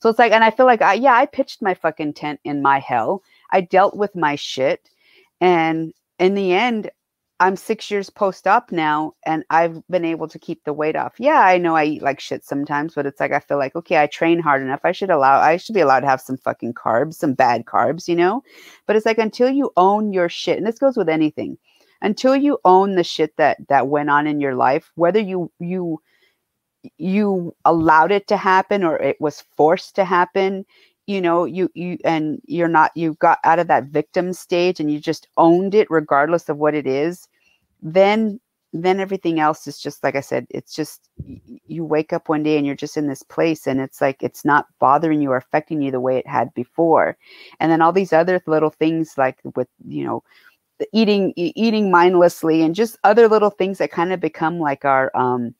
So 0.00 0.08
it's 0.08 0.18
like, 0.18 0.32
and 0.32 0.42
I 0.42 0.50
feel 0.50 0.66
like, 0.66 0.82
I, 0.82 0.94
yeah, 0.94 1.14
I 1.14 1.26
pitched 1.26 1.62
my 1.62 1.74
fucking 1.74 2.14
tent 2.14 2.40
in 2.42 2.60
my 2.60 2.80
hell. 2.80 3.22
I 3.52 3.60
dealt 3.60 3.96
with 3.96 4.16
my 4.16 4.34
shit. 4.34 4.90
And 5.40 5.94
in 6.18 6.34
the 6.34 6.54
end, 6.54 6.90
I'm 7.40 7.56
six 7.56 7.90
years 7.90 8.10
post 8.10 8.46
op 8.46 8.70
now 8.70 9.14
and 9.26 9.44
I've 9.50 9.82
been 9.88 10.04
able 10.04 10.28
to 10.28 10.38
keep 10.38 10.62
the 10.64 10.72
weight 10.72 10.94
off. 10.94 11.14
Yeah, 11.18 11.40
I 11.40 11.58
know 11.58 11.74
I 11.74 11.84
eat 11.84 12.02
like 12.02 12.20
shit 12.20 12.44
sometimes, 12.44 12.94
but 12.94 13.06
it's 13.06 13.18
like 13.18 13.32
I 13.32 13.40
feel 13.40 13.58
like, 13.58 13.74
okay, 13.74 14.00
I 14.00 14.06
train 14.06 14.38
hard 14.38 14.62
enough. 14.62 14.80
I 14.84 14.92
should 14.92 15.10
allow 15.10 15.40
I 15.40 15.56
should 15.56 15.74
be 15.74 15.80
allowed 15.80 16.00
to 16.00 16.06
have 16.06 16.20
some 16.20 16.36
fucking 16.38 16.74
carbs, 16.74 17.14
some 17.14 17.34
bad 17.34 17.64
carbs, 17.64 18.06
you 18.06 18.14
know? 18.14 18.42
But 18.86 18.96
it's 18.96 19.06
like 19.06 19.18
until 19.18 19.50
you 19.50 19.72
own 19.76 20.12
your 20.12 20.28
shit, 20.28 20.58
and 20.58 20.66
this 20.66 20.78
goes 20.78 20.96
with 20.96 21.08
anything, 21.08 21.58
until 22.02 22.36
you 22.36 22.58
own 22.64 22.94
the 22.94 23.04
shit 23.04 23.36
that 23.36 23.58
that 23.68 23.88
went 23.88 24.10
on 24.10 24.26
in 24.28 24.40
your 24.40 24.54
life, 24.54 24.92
whether 24.94 25.20
you 25.20 25.50
you 25.58 26.00
you 26.98 27.54
allowed 27.64 28.12
it 28.12 28.28
to 28.28 28.36
happen 28.36 28.84
or 28.84 28.96
it 28.98 29.20
was 29.20 29.42
forced 29.56 29.96
to 29.96 30.04
happen, 30.04 30.64
you 31.06 31.20
know 31.20 31.44
you 31.44 31.70
you 31.74 31.98
and 32.04 32.40
you're 32.46 32.68
not 32.68 32.90
you 32.94 33.14
got 33.14 33.38
out 33.44 33.58
of 33.58 33.68
that 33.68 33.84
victim 33.84 34.32
stage 34.32 34.80
and 34.80 34.90
you 34.90 34.98
just 35.00 35.28
owned 35.36 35.74
it 35.74 35.90
regardless 35.90 36.48
of 36.48 36.58
what 36.58 36.74
it 36.74 36.86
is 36.86 37.28
then 37.82 38.40
then 38.72 38.98
everything 38.98 39.38
else 39.38 39.66
is 39.66 39.78
just 39.78 40.02
like 40.02 40.16
i 40.16 40.20
said 40.20 40.46
it's 40.50 40.74
just 40.74 41.10
you 41.66 41.84
wake 41.84 42.12
up 42.12 42.28
one 42.28 42.42
day 42.42 42.56
and 42.56 42.66
you're 42.66 42.74
just 42.74 42.96
in 42.96 43.06
this 43.06 43.22
place 43.22 43.66
and 43.66 43.80
it's 43.80 44.00
like 44.00 44.22
it's 44.22 44.44
not 44.44 44.66
bothering 44.78 45.20
you 45.20 45.30
or 45.30 45.36
affecting 45.36 45.80
you 45.82 45.90
the 45.90 46.00
way 46.00 46.18
it 46.18 46.26
had 46.26 46.52
before. 46.54 47.16
And 47.60 47.70
then 47.70 47.82
all 47.82 47.92
these 47.92 48.12
other 48.12 48.42
little 48.46 48.70
things 48.70 49.16
like 49.16 49.38
with 49.54 49.68
you 49.86 50.04
know 50.04 50.22
eating 50.92 51.32
eating 51.36 51.90
mindlessly 51.90 52.62
and 52.62 52.74
just 52.74 52.98
other 53.04 53.28
little 53.28 53.50
things 53.50 53.78
that 53.78 53.92
kind 53.92 54.12
of 54.12 54.20
become 54.20 54.58
like 54.58 54.84
our 54.84 55.10
um 55.16 55.54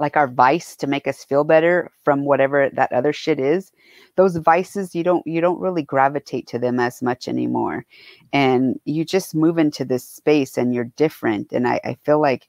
like 0.00 0.16
our 0.16 0.28
vice 0.28 0.74
to 0.76 0.86
make 0.86 1.06
us 1.06 1.22
feel 1.24 1.44
better 1.44 1.90
from 2.04 2.24
whatever 2.24 2.70
that 2.72 2.92
other 2.92 3.12
shit 3.12 3.38
is 3.38 3.70
those 4.16 4.36
vices 4.36 4.94
you 4.94 5.02
don't 5.02 5.26
you 5.26 5.40
don't 5.40 5.60
really 5.60 5.82
gravitate 5.82 6.46
to 6.48 6.58
them 6.58 6.80
as 6.80 7.02
much 7.02 7.28
anymore. 7.28 7.84
And 8.32 8.78
you 8.84 9.04
just 9.04 9.34
move 9.34 9.58
into 9.58 9.84
this 9.84 10.06
space 10.06 10.56
and 10.56 10.74
you're 10.74 10.90
different. 10.96 11.52
And 11.52 11.66
i, 11.66 11.80
I 11.84 11.94
feel 12.04 12.20
like 12.20 12.48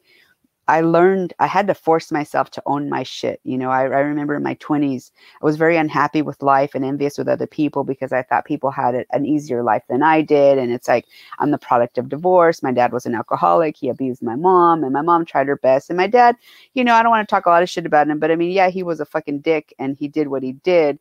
I 0.71 0.79
learned 0.79 1.33
I 1.37 1.47
had 1.47 1.67
to 1.67 1.73
force 1.73 2.13
myself 2.13 2.49
to 2.51 2.63
own 2.65 2.89
my 2.89 3.03
shit. 3.03 3.41
You 3.43 3.57
know, 3.57 3.69
I, 3.69 3.81
I 3.81 3.99
remember 3.99 4.35
in 4.35 4.43
my 4.43 4.55
20s, 4.55 5.11
I 5.41 5.45
was 5.45 5.57
very 5.57 5.75
unhappy 5.75 6.21
with 6.21 6.41
life 6.41 6.73
and 6.73 6.85
envious 6.85 7.17
with 7.17 7.27
other 7.27 7.45
people 7.45 7.83
because 7.83 8.13
I 8.13 8.21
thought 8.21 8.45
people 8.45 8.71
had 8.71 9.05
an 9.11 9.25
easier 9.25 9.63
life 9.63 9.83
than 9.89 10.01
I 10.01 10.21
did. 10.21 10.57
And 10.57 10.71
it's 10.71 10.87
like, 10.87 11.07
I'm 11.39 11.51
the 11.51 11.57
product 11.57 11.97
of 11.97 12.07
divorce. 12.07 12.63
My 12.63 12.71
dad 12.71 12.93
was 12.93 13.05
an 13.05 13.15
alcoholic. 13.15 13.75
He 13.75 13.89
abused 13.89 14.23
my 14.23 14.37
mom, 14.37 14.85
and 14.85 14.93
my 14.93 15.01
mom 15.01 15.25
tried 15.25 15.47
her 15.47 15.57
best. 15.57 15.89
And 15.89 15.97
my 15.97 16.07
dad, 16.07 16.37
you 16.73 16.85
know, 16.85 16.95
I 16.95 17.03
don't 17.03 17.11
want 17.11 17.27
to 17.27 17.35
talk 17.35 17.47
a 17.47 17.49
lot 17.49 17.63
of 17.63 17.69
shit 17.69 17.85
about 17.85 18.07
him, 18.07 18.19
but 18.19 18.31
I 18.31 18.37
mean, 18.37 18.51
yeah, 18.51 18.69
he 18.69 18.81
was 18.81 19.01
a 19.01 19.05
fucking 19.05 19.41
dick 19.41 19.73
and 19.77 19.97
he 19.97 20.07
did 20.07 20.29
what 20.29 20.41
he 20.41 20.53
did 20.53 20.99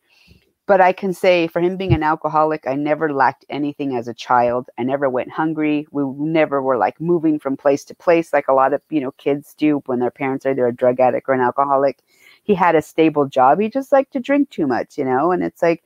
but 0.70 0.80
I 0.80 0.92
can 0.92 1.12
say 1.12 1.48
for 1.48 1.58
him 1.58 1.76
being 1.76 1.92
an 1.92 2.04
alcoholic, 2.04 2.64
I 2.64 2.76
never 2.76 3.12
lacked 3.12 3.44
anything 3.50 3.96
as 3.96 4.06
a 4.06 4.14
child. 4.14 4.70
I 4.78 4.84
never 4.84 5.10
went 5.10 5.32
hungry. 5.32 5.84
We 5.90 6.04
never 6.16 6.62
were 6.62 6.76
like 6.76 7.00
moving 7.00 7.40
from 7.40 7.56
place 7.56 7.84
to 7.86 7.94
place 7.96 8.32
like 8.32 8.46
a 8.46 8.52
lot 8.52 8.72
of, 8.72 8.80
you 8.88 9.00
know, 9.00 9.10
kids 9.10 9.52
do 9.58 9.82
when 9.86 9.98
their 9.98 10.12
parents 10.12 10.46
are 10.46 10.50
either 10.50 10.68
a 10.68 10.72
drug 10.72 11.00
addict 11.00 11.28
or 11.28 11.34
an 11.34 11.40
alcoholic. 11.40 11.98
He 12.44 12.54
had 12.54 12.76
a 12.76 12.82
stable 12.82 13.26
job. 13.26 13.58
He 13.58 13.68
just 13.68 13.90
liked 13.90 14.12
to 14.12 14.20
drink 14.20 14.50
too 14.50 14.68
much, 14.68 14.96
you 14.96 15.04
know, 15.04 15.32
and 15.32 15.42
it's 15.42 15.60
like 15.60 15.82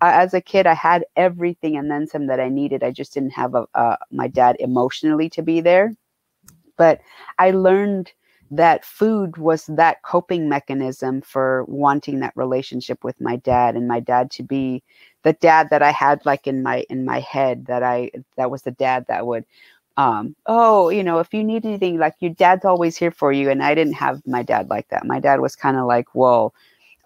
as 0.00 0.32
a 0.34 0.40
kid, 0.40 0.68
I 0.68 0.74
had 0.74 1.04
everything 1.16 1.76
and 1.76 1.90
then 1.90 2.06
some 2.06 2.28
that 2.28 2.38
I 2.38 2.48
needed. 2.48 2.84
I 2.84 2.92
just 2.92 3.12
didn't 3.12 3.32
have 3.32 3.56
a, 3.56 3.98
my 4.12 4.28
dad 4.28 4.54
emotionally 4.60 5.28
to 5.30 5.42
be 5.42 5.60
there. 5.60 5.96
But 6.76 7.00
I 7.40 7.50
learned 7.50 8.12
that 8.50 8.84
food 8.84 9.36
was 9.36 9.66
that 9.66 10.02
coping 10.02 10.48
mechanism 10.48 11.20
for 11.20 11.64
wanting 11.64 12.20
that 12.20 12.36
relationship 12.36 13.04
with 13.04 13.20
my 13.20 13.36
dad 13.36 13.76
and 13.76 13.86
my 13.86 14.00
dad 14.00 14.30
to 14.30 14.42
be 14.42 14.82
the 15.22 15.34
dad 15.34 15.68
that 15.70 15.82
I 15.82 15.90
had 15.90 16.24
like 16.24 16.46
in 16.46 16.62
my 16.62 16.84
in 16.88 17.04
my 17.04 17.20
head 17.20 17.66
that 17.66 17.82
I 17.82 18.10
that 18.36 18.50
was 18.50 18.62
the 18.62 18.70
dad 18.70 19.06
that 19.08 19.26
would 19.26 19.44
um 19.96 20.34
oh 20.46 20.88
you 20.88 21.02
know 21.02 21.18
if 21.18 21.34
you 21.34 21.42
need 21.44 21.66
anything 21.66 21.98
like 21.98 22.14
your 22.20 22.32
dad's 22.32 22.64
always 22.64 22.96
here 22.96 23.10
for 23.10 23.32
you. 23.32 23.50
And 23.50 23.62
I 23.62 23.74
didn't 23.74 23.94
have 23.94 24.26
my 24.26 24.42
dad 24.42 24.70
like 24.70 24.88
that. 24.88 25.04
My 25.04 25.20
dad 25.20 25.40
was 25.40 25.54
kind 25.56 25.76
of 25.76 25.86
like 25.86 26.14
well 26.14 26.54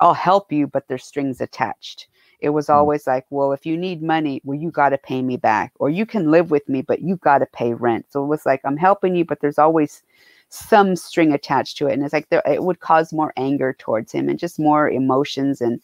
I'll 0.01 0.15
help 0.15 0.53
you 0.53 0.67
but 0.67 0.87
there's 0.87 1.05
strings 1.05 1.41
attached. 1.41 2.07
It 2.41 2.51
was 2.51 2.67
hmm. 2.69 2.75
always 2.75 3.07
like 3.07 3.27
well 3.31 3.53
if 3.53 3.67
you 3.67 3.77
need 3.77 4.03
money 4.03 4.41
well 4.45 4.59
you 4.59 4.71
got 4.71 4.91
to 4.91 4.99
pay 4.99 5.23
me 5.23 5.37
back 5.37 5.73
or 5.81 5.91
you 5.91 6.07
can 6.07 6.31
live 6.31 6.53
with 6.53 6.69
me 6.69 6.83
but 6.83 7.03
you 7.03 7.17
got 7.17 7.39
to 7.39 7.47
pay 7.47 7.75
rent. 7.75 8.07
So 8.11 8.23
it 8.23 8.29
was 8.29 8.47
like 8.47 8.61
I'm 8.65 8.77
helping 8.77 9.17
you 9.17 9.25
but 9.25 9.41
there's 9.41 9.59
always 9.59 10.05
some 10.53 10.95
string 10.97 11.33
attached 11.33 11.79
to 11.79 11.87
it 11.87 11.95
and 11.95 12.05
it's 12.05 12.13
like 12.13 12.29
there, 12.29 12.43
it 12.45 12.63
would 12.63 12.81
cause 12.81 13.11
more 13.11 13.33
anger 13.39 13.75
towards 13.79 14.13
him 14.13 14.29
and 14.29 14.39
just 14.39 14.59
more 14.59 14.89
emotions 14.91 15.63
and 15.63 15.81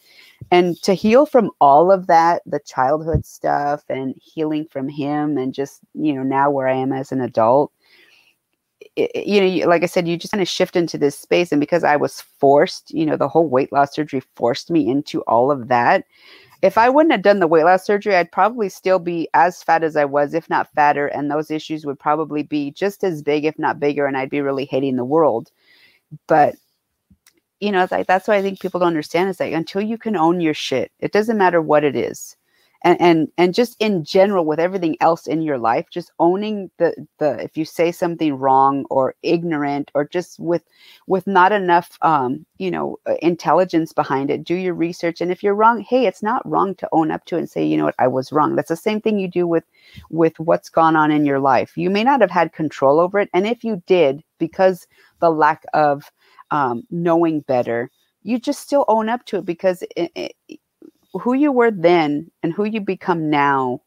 and 0.50 0.76
to 0.82 0.92
heal 0.92 1.24
from 1.24 1.50
all 1.58 1.90
of 1.90 2.06
that 2.06 2.42
the 2.44 2.58
childhood 2.60 3.24
stuff 3.24 3.82
and 3.88 4.14
healing 4.20 4.66
from 4.70 4.86
him 4.86 5.38
and 5.38 5.54
just 5.54 5.80
you 5.94 6.12
know 6.12 6.22
now 6.22 6.50
where 6.50 6.68
i 6.68 6.74
am 6.74 6.92
as 6.92 7.10
an 7.12 7.22
adult 7.22 7.72
it, 8.94 9.26
you 9.26 9.40
know 9.40 9.66
like 9.66 9.82
i 9.82 9.86
said 9.86 10.06
you 10.06 10.18
just 10.18 10.32
kind 10.32 10.42
of 10.42 10.48
shift 10.48 10.76
into 10.76 10.98
this 10.98 11.18
space 11.18 11.50
and 11.50 11.60
because 11.60 11.82
i 11.82 11.96
was 11.96 12.20
forced 12.20 12.90
you 12.90 13.06
know 13.06 13.16
the 13.16 13.28
whole 13.28 13.48
weight 13.48 13.72
loss 13.72 13.94
surgery 13.94 14.22
forced 14.36 14.70
me 14.70 14.86
into 14.86 15.22
all 15.22 15.50
of 15.50 15.68
that 15.68 16.04
if 16.62 16.76
I 16.76 16.88
wouldn't 16.88 17.12
have 17.12 17.22
done 17.22 17.38
the 17.38 17.46
weight 17.46 17.64
loss 17.64 17.84
surgery, 17.84 18.16
I'd 18.16 18.32
probably 18.32 18.68
still 18.68 18.98
be 18.98 19.28
as 19.34 19.62
fat 19.62 19.84
as 19.84 19.96
I 19.96 20.04
was, 20.04 20.34
if 20.34 20.50
not 20.50 20.72
fatter. 20.74 21.06
And 21.06 21.30
those 21.30 21.50
issues 21.50 21.86
would 21.86 21.98
probably 21.98 22.42
be 22.42 22.72
just 22.72 23.04
as 23.04 23.22
big, 23.22 23.44
if 23.44 23.58
not 23.58 23.78
bigger. 23.78 24.06
And 24.06 24.16
I'd 24.16 24.30
be 24.30 24.40
really 24.40 24.64
hating 24.64 24.96
the 24.96 25.04
world. 25.04 25.50
But, 26.26 26.56
you 27.60 27.70
know, 27.70 27.86
like 27.90 28.06
that's 28.06 28.26
why 28.26 28.36
I 28.36 28.42
think 28.42 28.60
people 28.60 28.80
don't 28.80 28.88
understand. 28.88 29.30
It's 29.30 29.40
like 29.40 29.52
until 29.52 29.82
you 29.82 29.98
can 29.98 30.16
own 30.16 30.40
your 30.40 30.54
shit, 30.54 30.90
it 30.98 31.12
doesn't 31.12 31.38
matter 31.38 31.62
what 31.62 31.84
it 31.84 31.94
is. 31.94 32.36
And 32.82 33.00
and 33.00 33.28
and 33.36 33.54
just 33.54 33.76
in 33.80 34.04
general 34.04 34.44
with 34.44 34.60
everything 34.60 34.96
else 35.00 35.26
in 35.26 35.42
your 35.42 35.58
life 35.58 35.86
just 35.90 36.12
owning 36.20 36.70
the 36.78 36.94
the 37.18 37.42
if 37.42 37.56
you 37.56 37.64
say 37.64 37.90
something 37.90 38.34
wrong 38.34 38.84
or 38.88 39.14
ignorant 39.22 39.90
or 39.94 40.04
just 40.04 40.38
with 40.38 40.62
with 41.06 41.26
not 41.26 41.50
enough 41.50 41.98
um 42.02 42.46
you 42.58 42.70
know 42.70 42.96
uh, 43.08 43.14
intelligence 43.20 43.92
behind 43.92 44.30
it 44.30 44.44
do 44.44 44.54
your 44.54 44.74
research. 44.74 45.20
And 45.20 45.32
if 45.32 45.42
you're 45.42 45.54
wrong 45.54 45.80
hey 45.80 46.06
it's 46.06 46.22
not 46.22 46.48
wrong 46.48 46.74
to 46.76 46.88
own 46.92 47.10
up 47.10 47.24
to 47.26 47.36
it 47.36 47.40
and 47.40 47.50
say 47.50 47.64
you 47.64 47.76
know 47.76 47.86
what? 47.86 47.94
I 47.98 48.08
was 48.08 48.32
wrong. 48.32 48.54
That's 48.54 48.68
the 48.68 48.76
same 48.76 49.00
thing 49.00 49.18
you 49.18 49.28
do 49.28 49.46
with 49.46 49.64
with 50.10 50.38
what's 50.38 50.68
gone 50.68 50.96
on 50.96 51.10
in 51.10 51.26
your 51.26 51.40
life. 51.40 51.76
You 51.76 51.90
may 51.90 52.04
not 52.04 52.20
have 52.20 52.30
had 52.30 52.52
control 52.52 53.00
over 53.00 53.18
it 53.18 53.30
and 53.34 53.46
if 53.46 53.64
you 53.64 53.82
did 53.86 54.22
because 54.38 54.86
the 55.20 55.30
lack 55.30 55.64
of 55.74 56.10
um, 56.50 56.84
knowing 56.90 57.40
better 57.40 57.90
you 58.22 58.38
just 58.38 58.60
still 58.60 58.84
own 58.88 59.08
up 59.08 59.24
to 59.26 59.38
it 59.38 59.44
because 59.44 59.82
it, 59.96 60.10
it, 60.14 60.60
who 61.18 61.34
you 61.34 61.52
were 61.52 61.70
then 61.70 62.30
and 62.42 62.52
who 62.52 62.64
you 62.64 62.80
become 62.80 63.30
now 63.30 63.80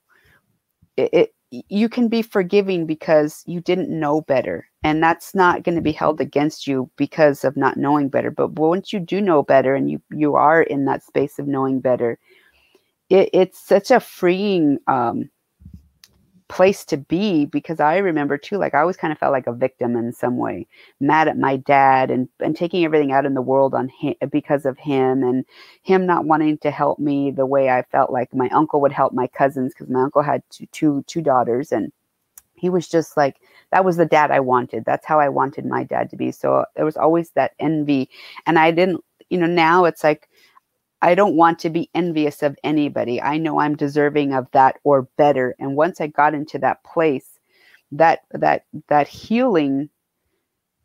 it, 0.98 1.10
it 1.14 1.34
you 1.70 1.90
can 1.90 2.08
be 2.08 2.22
forgiving 2.22 2.86
because 2.86 3.44
you 3.46 3.60
didn't 3.60 3.90
know 3.90 4.22
better. 4.22 4.66
And 4.84 5.04
that's 5.04 5.36
not 5.36 5.64
going 5.64 5.76
to 5.76 5.82
be 5.82 5.92
held 5.92 6.22
against 6.22 6.66
you 6.66 6.90
because 6.96 7.44
of 7.44 7.58
not 7.58 7.76
knowing 7.76 8.08
better. 8.08 8.32
But 8.32 8.54
once 8.54 8.94
you 8.94 9.02
do 9.02 9.20
know 9.20 9.44
better 9.44 9.76
and 9.76 9.92
you 9.92 10.02
you 10.12 10.36
are 10.36 10.62
in 10.62 10.86
that 10.86 11.04
space 11.04 11.40
of 11.40 11.48
knowing 11.48 11.82
better 11.82 12.18
it, 13.12 13.30
it's 13.34 13.60
such 13.60 13.92
a 13.92 14.00
freeing 14.00 14.80
um, 14.88 15.30
place 16.52 16.84
to 16.84 16.97
be 16.97 17.45
because 17.45 17.80
I 17.80 17.97
remember 17.97 18.38
too, 18.38 18.58
like 18.58 18.76
I 18.76 18.82
always 18.82 18.97
kind 18.97 19.14
of 19.14 19.18
felt 19.18 19.32
like 19.32 19.47
a 19.47 19.54
victim 19.54 19.95
in 19.95 20.12
some 20.12 20.36
way, 20.36 20.68
mad 20.99 21.30
at 21.30 21.38
my 21.38 21.56
dad 21.56 22.12
and, 22.12 22.28
and 22.41 22.58
taking 22.58 22.84
everything 22.84 23.14
out 23.14 23.26
in 23.26 23.36
the 23.36 23.41
world 23.41 23.74
on 23.74 23.88
him 23.88 24.16
because 24.30 24.66
of 24.66 24.78
him 24.78 25.24
and 25.24 25.45
him 25.82 26.06
not 26.06 26.26
wanting 26.26 26.58
to 26.60 26.70
help 26.70 26.99
me 26.99 27.32
the 27.32 27.45
way 27.45 27.70
I 27.70 27.84
felt 27.84 28.12
like 28.12 28.34
my 28.36 28.49
uncle 28.49 28.82
would 28.82 28.91
help 28.91 29.14
my 29.14 29.28
cousins 29.28 29.74
because 29.74 29.89
my 29.89 30.02
uncle 30.02 30.22
had 30.22 30.43
two, 30.49 30.66
two, 30.74 31.06
two 31.08 31.22
daughters 31.22 31.72
and 31.72 31.89
he 32.54 32.70
was 32.70 32.89
just 32.89 33.16
like 33.16 33.38
that 33.72 33.86
was 33.86 33.95
the 33.95 34.06
dad 34.06 34.30
I 34.30 34.41
wanted. 34.41 34.84
That's 34.84 35.06
how 35.06 35.22
I 35.22 35.30
wanted 35.30 35.66
my 35.66 35.86
dad 35.86 36.10
to 36.10 36.18
be. 36.18 36.34
So 36.34 36.66
there 36.76 36.86
was 36.86 36.97
always 36.97 37.32
that 37.32 37.54
envy 37.60 38.10
and 38.45 38.60
I 38.60 38.72
didn't, 38.72 39.02
you 39.30 39.38
know, 39.38 39.47
now 39.47 39.86
it's 39.86 40.04
like 40.04 40.28
I 41.02 41.16
don't 41.16 41.36
want 41.36 41.60
to 41.60 41.70
be 41.70 41.89
envious 41.95 42.43
of 42.43 42.58
anybody. 42.64 43.22
I 43.22 43.38
know 43.38 43.60
I'm 43.60 43.76
deserving 43.76 44.34
of 44.34 44.47
that 44.52 44.78
or 44.84 45.04
better. 45.18 45.56
And 45.60 45.76
once 45.76 45.99
I 46.02 46.08
got 46.08 46.34
into 46.34 46.60
that 46.60 46.84
place, 46.84 47.39
that 47.91 48.22
that 48.32 48.66
that 48.88 49.08
healing 49.08 49.89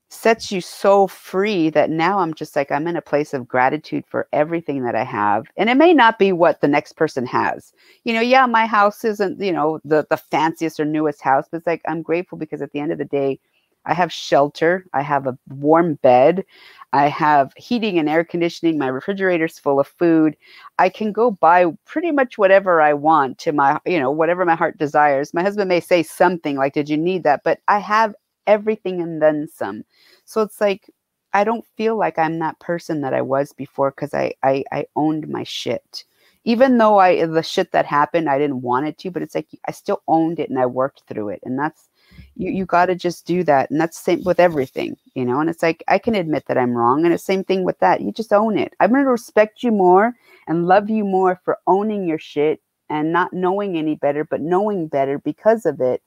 sets 0.09 0.53
you 0.53 0.61
so 0.61 1.07
free 1.07 1.69
that 1.71 1.91
now 1.91 2.21
I'm 2.21 2.33
just 2.33 2.55
like 2.55 2.71
I'm 2.71 2.87
in 2.87 2.97
a 2.97 3.03
place 3.03 3.35
of 3.35 3.49
gratitude 3.49 4.05
for 4.07 4.29
everything 4.33 4.85
that 4.85 4.95
I 4.95 5.05
have. 5.05 5.47
And 5.57 5.69
it 5.69 5.77
may 5.77 5.93
not 5.93 6.19
be 6.19 6.33
what 6.33 6.61
the 6.61 6.69
next 6.69 6.95
person 6.95 7.27
has. 7.27 7.73
You 8.05 8.15
know, 8.15 8.21
yeah, 8.21 8.47
my 8.47 8.67
house 8.67 9.05
isn't, 9.05 9.41
you 9.41 9.53
know, 9.53 9.81
the 9.85 10.07
the 10.11 10.17
fanciest 10.17 10.81
or 10.81 10.85
newest 10.85 11.23
house, 11.23 11.47
but 11.51 11.59
it's 11.59 11.67
like 11.67 11.83
I'm 11.89 12.03
grateful 12.03 12.39
because 12.39 12.63
at 12.63 12.73
the 12.73 12.81
end 12.81 12.93
of 12.93 12.99
the 12.99 13.05
day, 13.05 13.41
I 13.87 13.95
have 13.95 14.13
shelter, 14.13 14.85
I 14.93 15.03
have 15.03 15.27
a 15.27 15.39
warm 15.49 15.95
bed, 15.97 16.45
I 16.93 17.09
have 17.09 17.53
heating 17.57 17.99
and 17.99 18.09
air 18.09 18.25
conditioning. 18.25 18.79
My 18.79 18.89
refrigerator's 18.89 19.59
full 19.59 19.81
of 19.81 19.87
food. 19.87 20.37
I 20.79 20.89
can 20.89 21.13
go 21.13 21.31
buy 21.31 21.67
pretty 21.85 22.11
much 22.11 22.39
whatever 22.39 22.81
I 22.81 22.95
want 22.95 23.39
to 23.39 23.53
my, 23.53 23.79
you 23.85 24.01
know, 24.01 24.11
whatever 24.11 24.45
my 24.45 24.55
heart 24.55 24.79
desires. 24.79 25.35
My 25.35 25.43
husband 25.43 25.69
may 25.69 25.81
say 25.81 26.03
something 26.03 26.57
like, 26.57 26.73
Did 26.75 26.89
you 26.89 26.97
need 26.97 27.23
that? 27.25 27.43
But 27.45 27.61
I 27.69 27.81
have 27.81 28.15
everything 28.47 29.03
and 29.03 29.21
then 29.21 29.49
some. 29.53 29.85
So 30.25 30.41
it's 30.43 30.61
like, 30.61 30.91
I 31.35 31.45
don't 31.45 31.67
feel 31.77 31.97
like 31.99 32.19
I'm 32.19 32.39
that 32.39 32.59
person 32.61 33.03
that 33.03 33.13
I 33.13 33.21
was 33.23 33.53
before 33.53 33.91
because 33.91 34.15
I, 34.15 34.33
I 34.43 34.65
I 34.73 34.87
owned 34.97 35.29
my 35.29 35.43
shit. 35.45 36.05
Even 36.45 36.79
though 36.79 36.99
I 36.99 37.27
the 37.27 37.43
shit 37.43 37.73
that 37.73 37.85
happened, 37.85 38.31
I 38.31 38.39
didn't 38.39 38.63
want 38.63 38.87
it 38.87 38.97
to, 38.99 39.11
but 39.11 39.23
it's 39.23 39.35
like 39.35 39.49
I 39.69 39.73
still 39.73 40.03
owned 40.09 40.39
it 40.41 40.49
and 40.49 40.59
I 40.59 40.67
worked 40.67 41.03
through 41.09 41.31
it. 41.31 41.41
And 41.45 41.59
that's 41.59 41.91
you 42.37 42.51
you 42.51 42.67
got 42.67 42.87
to 42.87 42.95
just 42.95 43.27
do 43.27 43.43
that 43.43 43.71
and 43.71 43.81
that's 43.81 43.99
the 43.99 44.05
same 44.05 44.25
with 44.25 44.39
everything 44.39 44.97
you 45.15 45.25
know 45.25 45.41
and 45.41 45.51
it's 45.51 45.63
like 45.63 45.83
i 45.89 45.99
can 45.99 46.15
admit 46.15 46.45
that 46.47 46.59
i'm 46.59 46.77
wrong 46.77 47.05
and 47.05 47.13
it's 47.13 47.25
the 47.25 47.33
same 47.33 47.45
thing 47.45 47.65
with 47.65 47.79
that 47.81 48.01
you 48.01 48.13
just 48.13 48.33
own 48.33 48.59
it. 48.59 48.75
I'm 48.79 48.91
going 48.91 49.05
to 49.05 49.11
respect 49.11 49.63
you 49.63 49.73
more 49.73 50.15
and 50.47 50.67
love 50.67 50.89
you 50.91 51.05
more 51.05 51.41
for 51.45 51.59
owning 51.67 52.07
your 52.07 52.19
shit 52.19 52.61
and 52.89 53.13
not 53.13 53.33
knowing 53.33 53.77
any 53.77 53.95
better 53.97 54.25
but 54.25 54.41
knowing 54.41 54.87
better 54.87 55.19
because 55.19 55.67
of 55.67 55.81
it 55.81 56.03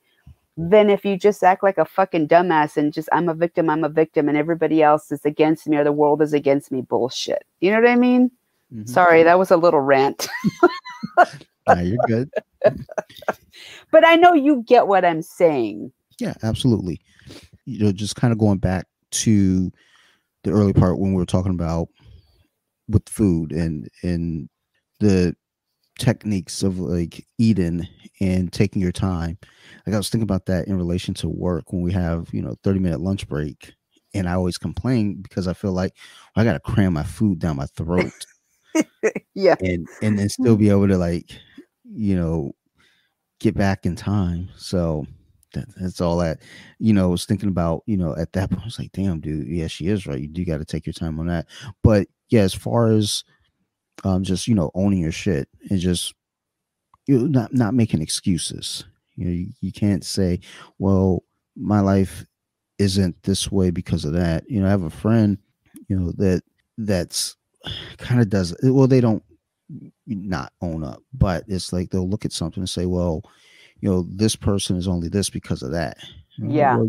than 0.55 0.89
if 0.89 1.05
you 1.05 1.17
just 1.17 1.43
act 1.43 1.63
like 1.63 1.77
a 1.77 1.85
fucking 1.85 2.27
dumbass 2.27 2.77
and 2.77 2.93
just 2.93 3.09
i'm 3.11 3.29
a 3.29 3.33
victim 3.33 3.69
i'm 3.69 3.83
a 3.83 3.89
victim 3.89 4.29
and 4.29 4.37
everybody 4.37 4.83
else 4.83 5.11
is 5.11 5.25
against 5.25 5.67
me 5.67 5.77
or 5.77 5.83
the 5.83 5.91
world 5.91 6.21
is 6.21 6.33
against 6.33 6.71
me 6.71 6.81
bullshit. 6.81 7.45
You 7.59 7.71
know 7.71 7.81
what 7.81 7.89
i 7.89 7.95
mean? 7.95 8.31
Mm-hmm. 8.73 8.85
sorry 8.85 9.23
that 9.23 9.39
was 9.39 9.51
a 9.51 9.57
little 9.57 9.81
rant. 9.81 10.27
Nah, 11.67 11.81
you're 11.81 11.97
good. 12.07 12.31
But 13.91 14.03
i 14.03 14.15
know 14.15 14.33
you 14.33 14.63
get 14.65 14.87
what 14.87 15.05
i'm 15.05 15.21
saying 15.21 15.91
yeah, 16.19 16.33
absolutely. 16.43 17.01
You 17.65 17.85
know, 17.85 17.91
just 17.91 18.15
kind 18.15 18.31
of 18.31 18.39
going 18.39 18.59
back 18.59 18.87
to 19.11 19.71
the 20.43 20.51
early 20.51 20.73
part 20.73 20.99
when 20.99 21.13
we 21.13 21.17
were 21.17 21.25
talking 21.25 21.53
about 21.53 21.89
with 22.87 23.07
food 23.07 23.51
and 23.51 23.87
and 24.03 24.49
the 24.99 25.35
techniques 25.97 26.63
of 26.63 26.79
like 26.79 27.25
eating 27.37 27.87
and 28.21 28.51
taking 28.51 28.81
your 28.81 28.91
time. 28.91 29.37
Like 29.85 29.93
I 29.93 29.97
was 29.97 30.09
thinking 30.09 30.23
about 30.23 30.45
that 30.47 30.67
in 30.67 30.77
relation 30.77 31.13
to 31.15 31.29
work 31.29 31.71
when 31.71 31.81
we 31.81 31.91
have, 31.93 32.27
you 32.33 32.41
know, 32.41 32.55
30 32.63 32.79
minute 32.79 33.01
lunch 33.01 33.27
break. 33.27 33.73
And 34.13 34.27
I 34.27 34.33
always 34.33 34.57
complain 34.57 35.21
because 35.21 35.47
I 35.47 35.53
feel 35.53 35.71
like 35.71 35.93
well, 36.35 36.41
I 36.41 36.45
gotta 36.45 36.59
cram 36.59 36.93
my 36.93 37.03
food 37.03 37.39
down 37.39 37.57
my 37.57 37.67
throat. 37.67 38.11
yeah. 39.35 39.55
And 39.59 39.87
and 40.01 40.17
then 40.17 40.27
mm-hmm. 40.27 40.43
still 40.43 40.57
be 40.57 40.69
able 40.69 40.87
to 40.87 40.97
like, 40.97 41.31
you 41.83 42.15
know, 42.15 42.53
get 43.39 43.55
back 43.55 43.85
in 43.85 43.95
time. 43.95 44.49
So 44.57 45.05
that, 45.53 45.65
that's 45.75 46.01
all 46.01 46.17
that 46.17 46.39
you 46.79 46.93
know 46.93 47.05
I 47.05 47.11
was 47.11 47.25
thinking 47.25 47.49
about 47.49 47.83
you 47.85 47.97
know 47.97 48.15
at 48.15 48.33
that 48.33 48.49
point 48.49 48.61
i 48.61 48.65
was 48.65 48.79
like 48.79 48.91
damn 48.91 49.19
dude 49.19 49.47
yeah 49.47 49.67
she 49.67 49.87
is 49.87 50.05
right 50.05 50.19
you 50.19 50.27
do 50.27 50.45
got 50.45 50.57
to 50.57 50.65
take 50.65 50.85
your 50.85 50.93
time 50.93 51.19
on 51.19 51.27
that. 51.27 51.47
But 51.83 52.07
yeah 52.29 52.41
as 52.41 52.53
far 52.53 52.91
as 52.91 53.23
um 54.03 54.23
just 54.23 54.47
you 54.47 54.55
know 54.55 54.71
owning 54.75 54.99
your 54.99 55.11
shit 55.11 55.47
and 55.69 55.79
just 55.79 56.13
you 57.07 57.17
know, 57.17 57.25
not 57.25 57.53
not 57.53 57.73
making 57.73 58.01
excuses 58.01 58.85
you 59.15 59.25
know 59.25 59.31
you, 59.31 59.47
you 59.61 59.71
can't 59.71 60.05
say 60.05 60.39
well 60.77 61.23
my 61.55 61.79
life 61.79 62.25
isn't 62.77 63.21
this 63.23 63.51
way 63.51 63.69
because 63.69 64.05
of 64.05 64.13
that 64.13 64.49
you 64.49 64.61
know 64.61 64.67
i 64.67 64.69
have 64.69 64.83
a 64.83 64.89
friend 64.89 65.37
you 65.87 65.95
know 65.99 66.11
that 66.13 66.41
that's 66.77 67.35
kind 67.97 68.21
of 68.21 68.29
does 68.29 68.55
well 68.63 68.87
they 68.87 69.01
don't 69.01 69.23
not 70.07 70.53
own 70.61 70.83
up 70.83 71.01
but 71.13 71.43
it's 71.47 71.73
like 71.73 71.89
they'll 71.89 72.09
look 72.09 72.25
at 72.25 72.31
something 72.31 72.61
and 72.61 72.69
say 72.69 72.85
well 72.85 73.21
you 73.81 73.89
know 73.89 74.05
this 74.09 74.35
person 74.35 74.75
is 74.77 74.87
only 74.87 75.07
this 75.07 75.29
because 75.29 75.61
of 75.61 75.71
that 75.71 75.97
yeah 76.37 76.81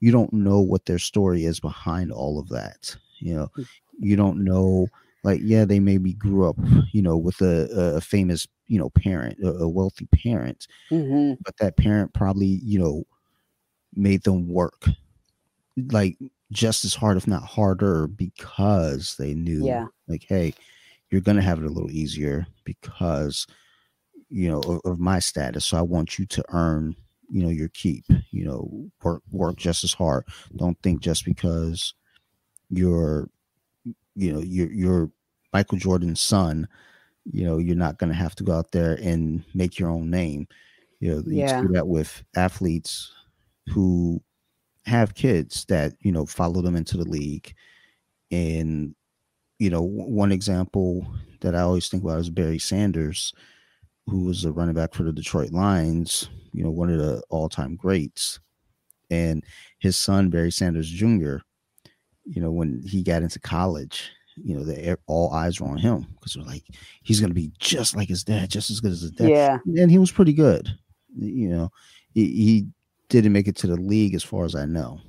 you 0.00 0.10
don't 0.10 0.32
know 0.32 0.60
what 0.60 0.84
their 0.86 0.98
story 0.98 1.44
is 1.44 1.60
behind 1.60 2.10
all 2.10 2.38
of 2.38 2.48
that 2.48 2.96
you 3.20 3.34
know 3.34 3.48
mm. 3.56 3.66
you 3.98 4.16
don't 4.16 4.42
know 4.42 4.88
like 5.22 5.40
yeah 5.42 5.64
they 5.64 5.78
maybe 5.78 6.12
grew 6.12 6.48
up 6.48 6.56
you 6.92 7.02
know 7.02 7.16
with 7.16 7.40
a, 7.40 7.68
a 7.96 8.00
famous 8.00 8.46
you 8.66 8.78
know 8.78 8.90
parent 8.90 9.38
a, 9.44 9.48
a 9.48 9.68
wealthy 9.68 10.06
parent 10.06 10.66
mm-hmm. 10.90 11.34
but 11.44 11.56
that 11.58 11.76
parent 11.76 12.12
probably 12.14 12.60
you 12.64 12.78
know 12.78 13.04
made 13.94 14.22
them 14.24 14.48
work 14.48 14.86
like 15.90 16.16
just 16.52 16.84
as 16.84 16.94
hard 16.94 17.16
if 17.16 17.26
not 17.26 17.42
harder 17.42 18.06
because 18.06 19.16
they 19.18 19.34
knew 19.34 19.66
yeah. 19.66 19.86
like 20.08 20.24
hey 20.28 20.54
you're 21.10 21.20
gonna 21.20 21.42
have 21.42 21.58
it 21.58 21.66
a 21.66 21.70
little 21.70 21.90
easier 21.90 22.46
because 22.64 23.46
you 24.36 24.50
know 24.50 24.60
of, 24.60 24.80
of, 24.84 24.98
my 24.98 25.18
status 25.18 25.64
so 25.64 25.78
i 25.78 25.82
want 25.82 26.18
you 26.18 26.26
to 26.26 26.44
earn 26.50 26.94
you 27.30 27.42
know 27.42 27.48
your 27.48 27.68
keep 27.68 28.04
you 28.30 28.44
know 28.44 28.90
work 29.02 29.22
work 29.30 29.56
just 29.56 29.84
as 29.84 29.92
hard. 29.92 30.24
Don't 30.54 30.80
think 30.82 31.00
just 31.00 31.24
because 31.24 31.94
you're 32.70 33.28
you 34.14 34.32
know 34.32 34.40
you're 34.40 34.72
you're 34.72 35.10
michael 35.52 35.78
jordan's 35.78 36.20
son 36.20 36.66
you 37.24 37.44
know 37.44 37.58
you're 37.58 37.76
not 37.76 37.98
going 37.98 38.10
to 38.10 38.16
have 38.16 38.34
to 38.36 38.44
go 38.44 38.52
out 38.52 38.72
there 38.72 38.94
and 39.02 39.44
make 39.54 39.78
your 39.78 39.90
own 39.90 40.10
name. 40.10 40.46
You 41.00 41.14
know 41.14 41.22
you 41.26 41.38
yeah. 41.38 41.60
do 41.60 41.68
that 41.68 41.88
with 41.88 42.22
athletes 42.36 43.12
who 43.68 44.22
have 44.86 45.14
kids 45.14 45.64
that 45.66 45.94
you 46.00 46.12
know 46.12 46.26
follow 46.26 46.62
them 46.62 46.76
into 46.76 46.96
the 46.96 47.08
league. 47.08 47.54
And 48.30 48.94
you 49.58 49.70
know 49.70 49.82
one 49.82 50.32
example 50.32 51.06
that 51.40 51.54
i 51.54 51.60
always 51.60 51.88
think 51.88 52.02
about 52.02 52.18
is 52.18 52.28
barry 52.28 52.58
sanders 52.58 53.32
who 54.06 54.24
was 54.24 54.44
a 54.44 54.52
running 54.52 54.74
back 54.74 54.94
for 54.94 55.02
the 55.02 55.12
Detroit 55.12 55.52
Lions, 55.52 56.28
you 56.52 56.62
know, 56.62 56.70
one 56.70 56.90
of 56.90 56.98
the 56.98 57.22
all-time 57.28 57.76
greats. 57.76 58.40
And 59.10 59.44
his 59.78 59.96
son, 59.96 60.30
Barry 60.30 60.50
Sanders 60.50 60.88
Jr., 60.88 61.36
you 62.24 62.42
know, 62.42 62.50
when 62.50 62.82
he 62.86 63.02
got 63.02 63.22
into 63.22 63.38
college, 63.38 64.10
you 64.36 64.56
know, 64.56 64.64
the, 64.64 64.98
all 65.06 65.32
eyes 65.32 65.60
were 65.60 65.68
on 65.68 65.78
him 65.78 66.06
because 66.14 66.34
they're 66.34 66.44
like, 66.44 66.64
he's 67.02 67.20
going 67.20 67.30
to 67.30 67.34
be 67.34 67.52
just 67.58 67.96
like 67.96 68.08
his 68.08 68.24
dad, 68.24 68.50
just 68.50 68.70
as 68.70 68.80
good 68.80 68.92
as 68.92 69.00
his 69.00 69.12
dad. 69.12 69.28
Yeah. 69.28 69.58
And 69.66 69.90
he 69.90 69.98
was 69.98 70.10
pretty 70.10 70.32
good. 70.32 70.68
You 71.16 71.48
know, 71.48 71.72
he, 72.12 72.26
he 72.26 72.66
didn't 73.08 73.32
make 73.32 73.48
it 73.48 73.56
to 73.56 73.66
the 73.66 73.76
league 73.76 74.14
as 74.14 74.24
far 74.24 74.44
as 74.44 74.54
I 74.54 74.66
know, 74.66 75.00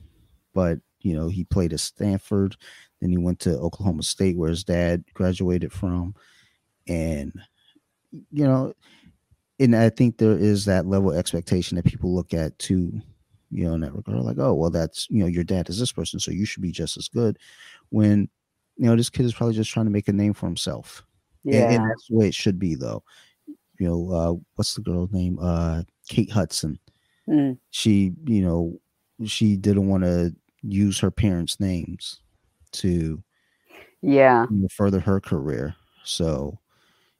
but, 0.53 0.79
you 1.01 1.15
know, 1.15 1.27
he 1.27 1.43
played 1.43 1.73
at 1.73 1.79
Stanford. 1.79 2.55
Then 3.01 3.09
he 3.11 3.17
went 3.17 3.39
to 3.41 3.57
Oklahoma 3.57 4.03
State, 4.03 4.37
where 4.37 4.49
his 4.49 4.63
dad 4.63 5.03
graduated 5.13 5.73
from. 5.73 6.15
And 6.87 7.33
you 8.31 8.45
know, 8.45 8.73
and 9.59 9.75
I 9.75 9.89
think 9.89 10.17
there 10.17 10.37
is 10.37 10.65
that 10.65 10.85
level 10.85 11.11
of 11.11 11.17
expectation 11.17 11.75
that 11.75 11.85
people 11.85 12.13
look 12.13 12.33
at 12.33 12.57
too, 12.59 13.01
you 13.51 13.65
know, 13.65 13.73
in 13.73 13.81
that 13.81 13.95
regard, 13.95 14.19
like, 14.19 14.37
oh, 14.39 14.53
well, 14.53 14.69
that's 14.69 15.07
you 15.09 15.19
know, 15.19 15.25
your 15.27 15.43
dad 15.43 15.69
is 15.69 15.79
this 15.79 15.91
person, 15.91 16.19
so 16.19 16.31
you 16.31 16.45
should 16.45 16.61
be 16.63 16.71
just 16.71 16.97
as 16.97 17.07
good. 17.07 17.37
When 17.89 18.29
you 18.77 18.85
know, 18.85 18.95
this 18.95 19.09
kid 19.09 19.25
is 19.25 19.33
probably 19.33 19.55
just 19.55 19.71
trying 19.71 19.87
to 19.87 19.91
make 19.91 20.07
a 20.07 20.13
name 20.13 20.33
for 20.33 20.45
himself. 20.45 21.03
And- 21.45 21.53
Yeah. 21.53 21.71
and, 21.71 21.89
that's 21.89 22.07
the 22.07 22.15
way 22.15 22.27
it 22.27 22.35
should 22.35 22.59
be, 22.59 22.75
though. 22.75 23.03
You 23.79 23.87
know, 23.87 24.11
uh, 24.11 24.33
what's 24.55 24.75
the 24.75 24.81
girl's 24.81 25.11
name? 25.11 25.39
Uh, 25.41 25.81
Kate 26.07 26.29
Hudson. 26.31 26.77
Mm, 27.27 27.57
She, 27.71 28.13
you 28.25 28.41
know, 28.41 28.79
she 29.25 29.55
didn't 29.57 29.87
want 29.87 30.03
to 30.03 30.35
use 30.61 30.99
her 30.99 31.09
parents' 31.09 31.59
names 31.59 32.21
to 32.73 33.23
yeah. 34.01 34.45
you 34.51 34.57
know, 34.57 34.67
further 34.69 34.99
her 34.99 35.19
career. 35.19 35.75
So, 36.03 36.59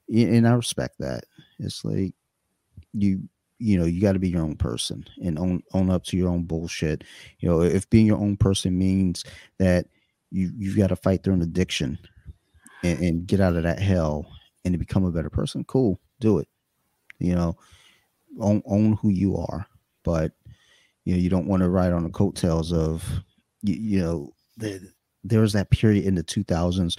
and 0.09 0.47
I 0.47 0.53
respect 0.53 0.95
that. 0.99 1.25
It's 1.59 1.83
like 1.83 2.13
you, 2.93 3.27
you 3.59 3.77
know, 3.77 3.85
you 3.85 4.01
got 4.01 4.13
to 4.13 4.19
be 4.19 4.29
your 4.29 4.41
own 4.41 4.55
person 4.55 5.05
and 5.23 5.37
own 5.39 5.63
own 5.73 5.89
up 5.89 6.03
to 6.05 6.17
your 6.17 6.29
own 6.29 6.43
bullshit. 6.43 7.03
You 7.39 7.49
know, 7.49 7.61
if 7.61 7.89
being 7.89 8.05
your 8.05 8.19
own 8.19 8.37
person 8.37 8.77
means 8.77 9.23
that 9.59 9.87
you 10.31 10.51
you've 10.57 10.77
got 10.77 10.87
to 10.87 10.95
fight 10.95 11.23
through 11.23 11.35
an 11.35 11.41
addiction 11.41 11.97
and, 12.83 12.99
and 12.99 13.27
get 13.27 13.39
out 13.39 13.55
of 13.55 13.63
that 13.63 13.79
hell 13.79 14.27
and 14.65 14.73
to 14.73 14.77
become 14.77 15.05
a 15.05 15.11
better 15.11 15.29
person, 15.29 15.63
cool, 15.63 15.99
do 16.19 16.39
it. 16.39 16.47
You 17.19 17.35
know, 17.35 17.57
own 18.39 18.61
own 18.65 18.93
who 18.93 19.09
you 19.09 19.37
are, 19.37 19.67
but 20.03 20.33
you 21.07 21.13
know, 21.13 21.21
you 21.21 21.29
don't 21.29 21.47
want 21.47 21.63
to 21.63 21.69
ride 21.69 21.93
on 21.93 22.03
the 22.03 22.09
coattails 22.09 22.73
of, 22.73 23.01
you, 23.63 23.75
you 23.75 23.99
know, 24.01 24.33
the, 24.57 24.91
there 25.23 25.39
was 25.39 25.53
that 25.53 25.69
period 25.69 26.03
in 26.03 26.15
the 26.15 26.23
2000s 26.23 26.97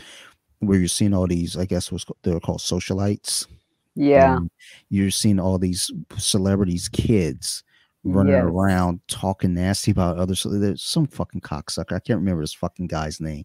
where 0.61 0.78
you're 0.78 0.88
seeing 0.88 1.14
all 1.14 1.26
these, 1.26 1.56
I 1.56 1.64
guess 1.64 1.90
what's 1.92 2.04
they 2.22 2.32
were 2.32 2.40
called 2.40 2.61
socialites. 2.61 3.46
Yeah. 3.94 4.36
and 4.36 4.50
you're 4.90 5.11
seeing 5.11 5.40
all 5.40 5.59
these 5.59 5.90
celebrities, 6.18 6.88
kids 6.88 7.64
running 8.04 8.32
Yes. 8.32 8.44
around 8.44 9.00
talking 9.09 9.54
nasty 9.54 9.90
about 9.90 10.18
others. 10.18 10.40
So 10.40 10.50
there's 10.50 10.82
some 10.82 11.06
fucking 11.09 11.40
cocksucker. 11.40 11.96
I 11.96 11.98
can't 11.98 12.20
remember 12.20 12.42
this 12.42 12.54
fucking 12.54 12.86
guy's 12.86 13.20
name, 13.20 13.44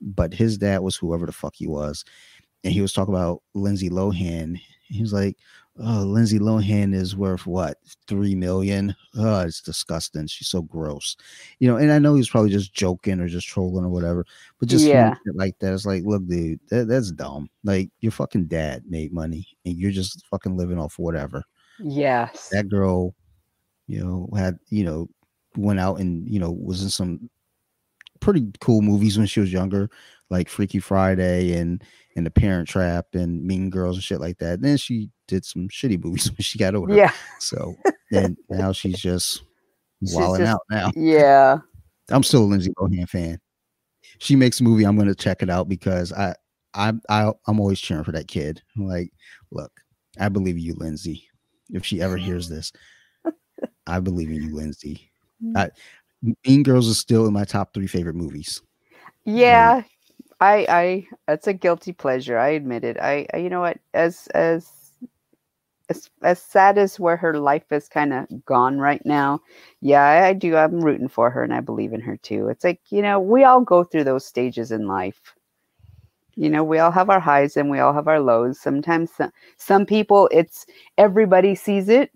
but 0.00 0.34
his 0.34 0.58
dad 0.58 0.80
was 0.80 0.96
whoever 0.96 1.24
the 1.24 1.32
fuck 1.32 1.54
he 1.56 1.66
was, 1.66 2.04
and 2.64 2.72
he 2.72 2.82
was 2.82 2.92
talking 2.92 3.14
about 3.14 3.42
Lindsay 3.54 3.88
Lohan. 3.88 4.60
He 4.88 5.00
was 5.00 5.12
like, 5.14 5.36
"Oh, 5.80 6.02
Lindsay 6.02 6.38
Lohan 6.38 6.94
is 6.94 7.16
worth 7.16 7.46
what 7.46 7.78
three 8.06 8.34
million? 8.34 8.94
Oh, 9.16 9.40
it's 9.40 9.60
disgusting. 9.62 10.26
She's 10.26 10.48
so 10.48 10.62
gross." 10.62 11.16
You 11.58 11.68
know, 11.68 11.76
and 11.76 11.90
I 11.92 11.98
know 11.98 12.14
he 12.14 12.18
was 12.20 12.30
probably 12.30 12.50
just 12.50 12.74
joking 12.74 13.20
or 13.20 13.28
just 13.28 13.46
trolling 13.48 13.84
or 13.84 13.88
whatever, 13.90 14.24
but 14.58 14.68
just 14.68 14.84
Yeah. 14.84 15.14
like 15.34 15.58
that, 15.60 15.72
it's 15.74 15.86
like, 15.86 16.02
look, 16.04 16.26
dude, 16.26 16.60
that, 16.70 16.88
that's 16.88 17.10
dumb. 17.12 17.48
Like 17.64 17.90
your 18.00 18.12
fucking 18.12 18.46
dad 18.46 18.84
made 18.88 19.12
money, 19.12 19.46
and 19.64 19.76
you're 19.76 19.90
just 19.92 20.26
fucking 20.26 20.56
living 20.56 20.78
off 20.78 20.98
whatever 20.98 21.44
Yes. 21.78 22.48
that 22.50 22.68
girl, 22.68 23.14
you 23.86 24.00
know, 24.04 24.28
had 24.36 24.58
you 24.68 24.84
know, 24.84 25.08
went 25.56 25.80
out 25.80 26.00
and 26.00 26.28
you 26.28 26.38
know 26.38 26.50
was 26.52 26.82
in 26.82 26.90
some 26.90 27.30
pretty 28.20 28.50
cool 28.60 28.82
movies 28.82 29.16
when 29.16 29.26
she 29.28 29.38
was 29.40 29.52
younger, 29.52 29.88
like 30.28 30.48
Freaky 30.48 30.80
Friday 30.80 31.52
and 31.54 31.82
and 32.16 32.26
The 32.26 32.30
Parent 32.32 32.68
Trap 32.68 33.14
and 33.14 33.44
Mean 33.44 33.70
Girls 33.70 33.96
and 33.96 34.02
shit 34.04 34.20
like 34.20 34.38
that. 34.38 34.60
then 34.60 34.76
she 34.76 35.10
did 35.28 35.44
some 35.44 35.68
shitty 35.68 36.02
movies 36.02 36.30
when 36.36 36.38
she 36.38 36.58
got 36.58 36.74
older. 36.74 36.94
Yeah. 36.94 37.12
So 37.38 37.76
and 38.12 38.36
now 38.50 38.72
she's 38.72 38.98
just 38.98 39.42
wilding 40.00 40.46
out 40.46 40.62
now. 40.70 40.90
Yeah. 40.96 41.58
I'm 42.10 42.22
still 42.22 42.42
a 42.42 42.46
Lindsay 42.46 42.72
Lohan 42.78 43.08
fan. 43.08 43.38
She 44.18 44.34
makes 44.34 44.60
a 44.60 44.64
movie, 44.64 44.84
I'm 44.84 44.96
gonna 44.96 45.14
check 45.14 45.42
it 45.42 45.50
out 45.50 45.68
because 45.68 46.12
I 46.12 46.34
I, 46.74 46.92
I 47.08 47.32
I'm 47.46 47.60
always 47.60 47.80
cheering 47.80 48.04
for 48.04 48.12
that 48.12 48.28
kid. 48.28 48.62
I'm 48.76 48.86
like, 48.86 49.12
look, 49.50 49.72
I 50.18 50.28
believe 50.28 50.56
in 50.56 50.62
you, 50.62 50.74
Lindsay. 50.74 51.28
If 51.70 51.84
she 51.84 52.00
ever 52.00 52.16
hears 52.16 52.48
this, 52.48 52.72
I 53.86 54.00
believe 54.00 54.30
in 54.30 54.42
you, 54.42 54.54
Lindsay. 54.54 55.10
Mm. 55.44 55.56
I, 55.56 55.70
mean 56.46 56.62
Girls 56.62 56.88
is 56.88 56.98
still 56.98 57.26
in 57.26 57.32
my 57.32 57.44
top 57.44 57.72
three 57.72 57.86
favorite 57.86 58.16
movies. 58.16 58.62
Yeah. 59.24 59.82
I 60.40 60.66
I 60.68 61.32
it's 61.32 61.46
a 61.46 61.52
guilty 61.52 61.92
pleasure. 61.92 62.38
I 62.38 62.50
admit 62.50 62.84
it. 62.84 62.96
I, 63.00 63.26
I 63.34 63.38
you 63.38 63.50
know 63.50 63.60
what 63.60 63.78
as 63.94 64.28
as 64.28 64.70
as 65.88 66.10
as 66.22 66.40
sad 66.42 66.78
as 66.78 67.00
where 67.00 67.16
her 67.16 67.38
life 67.38 67.70
is 67.72 67.88
kind 67.88 68.12
of 68.12 68.26
gone 68.44 68.78
right 68.78 69.04
now. 69.04 69.40
Yeah, 69.80 70.02
I, 70.26 70.32
do. 70.32 70.56
I'm 70.56 70.80
rooting 70.80 71.08
for 71.08 71.30
her 71.30 71.42
and 71.42 71.54
I 71.54 71.60
believe 71.60 71.92
in 71.92 72.00
her 72.00 72.16
too. 72.18 72.48
It's 72.48 72.64
like, 72.64 72.80
you 72.90 73.02
know, 73.02 73.20
we 73.20 73.44
all 73.44 73.60
go 73.60 73.84
through 73.84 74.04
those 74.04 74.26
stages 74.26 74.72
in 74.72 74.86
life. 74.86 75.20
You 76.36 76.50
know, 76.50 76.62
we 76.62 76.78
all 76.78 76.92
have 76.92 77.10
our 77.10 77.20
highs 77.20 77.56
and 77.56 77.70
we 77.70 77.80
all 77.80 77.92
have 77.92 78.06
our 78.08 78.20
lows. 78.20 78.60
Sometimes 78.60 79.12
some, 79.12 79.32
some 79.56 79.86
people 79.86 80.28
it's 80.32 80.66
everybody 80.98 81.54
sees 81.54 81.88
it 81.88 82.10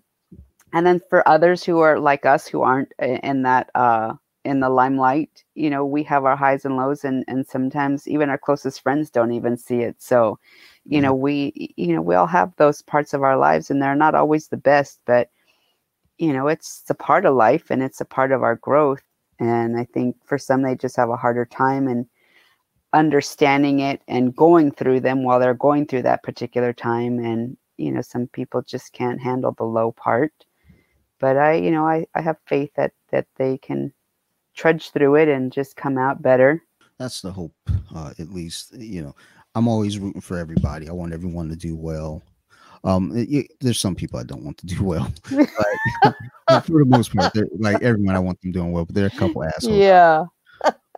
and 0.73 0.85
then 0.85 0.99
for 1.09 1.25
others 1.27 1.63
who 1.63 1.79
are 1.79 1.99
like 1.99 2.25
us 2.25 2.47
who 2.47 2.61
aren't 2.61 2.91
in 2.99 3.43
that 3.43 3.69
uh 3.75 4.13
in 4.43 4.59
the 4.59 4.69
limelight 4.69 5.43
you 5.55 5.69
know 5.69 5.85
we 5.85 6.03
have 6.03 6.25
our 6.25 6.35
highs 6.35 6.65
and 6.65 6.75
lows 6.75 7.05
and 7.05 7.23
and 7.27 7.47
sometimes 7.47 8.07
even 8.07 8.29
our 8.29 8.37
closest 8.37 8.81
friends 8.81 9.09
don't 9.09 9.31
even 9.31 9.55
see 9.55 9.81
it 9.81 9.95
so 10.01 10.37
you 10.85 10.99
know 11.01 11.13
we 11.13 11.73
you 11.77 11.95
know 11.95 12.01
we 12.01 12.15
all 12.15 12.27
have 12.27 12.53
those 12.57 12.81
parts 12.81 13.13
of 13.13 13.23
our 13.23 13.37
lives 13.37 13.69
and 13.69 13.81
they're 13.81 13.95
not 13.95 14.15
always 14.15 14.47
the 14.47 14.57
best 14.57 14.99
but 15.05 15.29
you 16.17 16.33
know 16.33 16.47
it's 16.47 16.83
a 16.89 16.93
part 16.93 17.25
of 17.25 17.35
life 17.35 17.71
and 17.71 17.81
it's 17.81 18.01
a 18.01 18.05
part 18.05 18.31
of 18.31 18.43
our 18.43 18.55
growth. 18.55 19.03
And 19.39 19.77
i 19.77 19.85
think 19.85 20.15
for 20.25 20.37
some 20.37 20.61
they 20.61 20.75
just 20.75 20.95
have 20.95 21.09
a 21.09 21.17
harder 21.17 21.45
time 21.45 21.87
and 21.87 22.05
understanding 22.93 23.79
it 23.79 24.01
and 24.07 24.35
going 24.35 24.71
through 24.71 24.99
them 24.99 25.23
while 25.23 25.39
they're 25.39 25.55
going 25.55 25.87
through 25.87 26.03
that 26.03 26.23
particular 26.23 26.73
time. 26.73 27.19
And 27.19 27.57
you 27.77 27.91
know 27.91 28.01
some 28.01 28.27
people 28.27 28.61
just 28.61 28.93
can't 28.93 29.21
handle 29.21 29.53
the 29.57 29.63
low 29.63 29.91
part. 29.91 30.33
But 31.19 31.37
i 31.37 31.53
you 31.53 31.71
know 31.71 31.87
i, 31.87 32.05
I 32.13 32.21
have 32.21 32.37
faith 32.45 32.71
that 32.75 32.93
that 33.11 33.27
they 33.37 33.57
can 33.57 33.93
trudge 34.53 34.91
through 34.91 35.15
it 35.15 35.27
and 35.27 35.51
just 35.51 35.75
come 35.75 35.97
out 35.97 36.21
better. 36.21 36.61
That's 36.99 37.21
the 37.21 37.31
hope, 37.31 37.55
uh, 37.93 38.13
at 38.19 38.29
least. 38.29 38.73
You 38.75 39.01
know, 39.01 39.15
I'm 39.55 39.67
always 39.67 39.99
rooting 39.99 40.21
for 40.21 40.37
everybody. 40.37 40.89
I 40.89 40.93
want 40.93 41.13
everyone 41.13 41.49
to 41.49 41.55
do 41.55 41.75
well. 41.75 42.21
Um, 42.83 43.15
it- 43.15 43.29
it- 43.31 43.51
there's 43.61 43.79
some 43.79 43.95
people 43.95 44.19
I 44.19 44.23
don't 44.23 44.43
want 44.43 44.57
to 44.59 44.65
do 44.65 44.83
well, 44.83 45.09
but, 46.47 46.65
for 46.65 46.79
the 46.79 46.85
most 46.85 47.15
part, 47.15 47.33
like 47.59 47.81
everyone, 47.81 48.15
I 48.15 48.19
want 48.19 48.41
them 48.41 48.51
doing 48.51 48.71
well. 48.71 48.85
But 48.85 48.95
there 48.95 49.05
are 49.05 49.07
a 49.07 49.17
couple 49.19 49.43
assholes. 49.43 49.77
yeah 49.77 50.25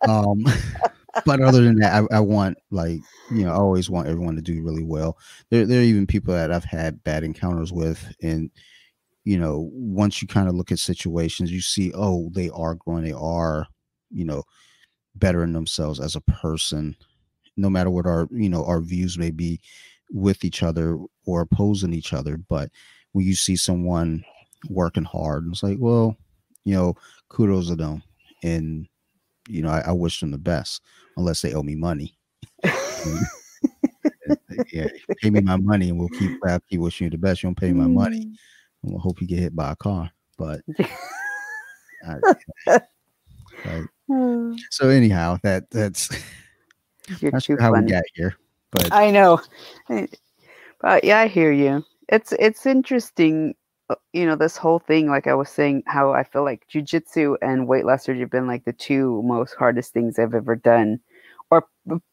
Um, 0.07 0.43
but 1.25 1.41
other 1.41 1.61
than 1.63 1.75
that, 1.77 2.05
I, 2.11 2.17
I 2.17 2.19
want 2.21 2.57
like 2.71 3.01
you 3.31 3.45
know, 3.45 3.51
I 3.51 3.55
always 3.55 3.89
want 3.89 4.07
everyone 4.07 4.35
to 4.35 4.41
do 4.41 4.61
really 4.63 4.83
well. 4.83 5.17
There, 5.49 5.65
there 5.65 5.79
are 5.79 5.83
even 5.83 6.07
people 6.07 6.33
that 6.33 6.51
I've 6.51 6.63
had 6.65 7.03
bad 7.03 7.23
encounters 7.23 7.71
with, 7.71 8.03
and 8.21 8.49
you 9.23 9.37
know, 9.39 9.69
once 9.73 10.21
you 10.21 10.27
kind 10.27 10.47
of 10.47 10.55
look 10.55 10.71
at 10.71 10.79
situations, 10.79 11.51
you 11.51 11.61
see, 11.61 11.91
oh, 11.95 12.29
they 12.33 12.49
are 12.49 12.75
growing, 12.75 13.03
they 13.03 13.11
are, 13.11 13.65
you 14.11 14.23
know, 14.25 14.43
bettering 15.15 15.53
themselves 15.53 15.99
as 15.99 16.15
a 16.15 16.21
person, 16.21 16.95
no 17.57 17.69
matter 17.69 17.89
what 17.89 18.05
our 18.05 18.27
you 18.31 18.49
know 18.49 18.63
our 18.65 18.81
views 18.81 19.17
may 19.17 19.31
be 19.31 19.59
with 20.11 20.43
each 20.45 20.61
other 20.63 20.97
or 21.25 21.41
opposing 21.41 21.93
each 21.93 22.13
other. 22.13 22.37
But 22.37 22.69
when 23.13 23.25
you 23.25 23.35
see 23.35 23.55
someone 23.55 24.23
working 24.69 25.03
hard, 25.03 25.43
and 25.43 25.53
it's 25.53 25.63
like, 25.63 25.77
well, 25.79 26.15
you 26.63 26.75
know, 26.75 26.95
kudos 27.29 27.67
to 27.69 27.75
them, 27.75 28.03
and 28.43 28.87
you 29.47 29.61
know, 29.61 29.69
I, 29.69 29.81
I 29.87 29.91
wish 29.91 30.19
them 30.19 30.31
the 30.31 30.37
best, 30.37 30.81
unless 31.17 31.41
they 31.41 31.53
owe 31.53 31.63
me 31.63 31.75
money. 31.75 32.17
yeah, 34.71 34.87
pay 35.21 35.29
me 35.29 35.41
my 35.41 35.57
money, 35.57 35.89
and 35.89 35.99
we'll 35.99 36.09
keep. 36.09 36.31
I'll 36.45 36.59
keep 36.69 36.79
wishing 36.79 37.05
you 37.05 37.11
the 37.11 37.17
best. 37.17 37.43
You 37.43 37.47
don't 37.47 37.55
pay 37.55 37.71
me 37.71 37.79
my 37.81 37.87
money, 37.87 38.21
and 38.83 38.91
we'll 38.91 38.99
hope 38.99 39.21
you 39.21 39.27
get 39.27 39.39
hit 39.39 39.55
by 39.55 39.71
a 39.71 39.75
car. 39.75 40.11
But 40.37 40.61
I- 42.07 42.19
like, 42.67 43.85
Mm. 44.09 44.59
so 44.69 44.89
anyhow, 44.89 45.39
that 45.43 45.69
that's 45.71 46.09
you're 47.21 47.31
not 47.31 47.43
too 47.43 47.53
sure 47.53 47.61
how 47.61 47.71
we 47.71 47.77
funny 47.77 47.91
got 47.91 48.03
here, 48.13 48.35
but 48.71 48.91
I 48.91 49.11
know. 49.11 49.41
But 50.81 51.03
yeah, 51.03 51.19
I 51.19 51.27
hear 51.27 51.51
you. 51.51 51.83
It's 52.09 52.31
it's 52.33 52.65
interesting, 52.65 53.55
uh, 53.89 53.95
you 54.13 54.25
know, 54.25 54.35
this 54.35 54.57
whole 54.57 54.79
thing. 54.79 55.07
Like 55.07 55.27
I 55.27 55.33
was 55.33 55.49
saying, 55.49 55.83
how 55.87 56.13
I 56.13 56.23
feel 56.23 56.43
like 56.43 56.67
jujitsu 56.67 57.37
and 57.41 57.67
weight 57.67 57.85
loss 57.85 58.03
surgery 58.03 58.21
have 58.21 58.29
been 58.29 58.47
like 58.47 58.65
the 58.65 58.73
two 58.73 59.21
most 59.23 59.55
hardest 59.55 59.93
things 59.93 60.19
I've 60.19 60.35
ever 60.35 60.55
done, 60.55 60.99
or 61.49 61.65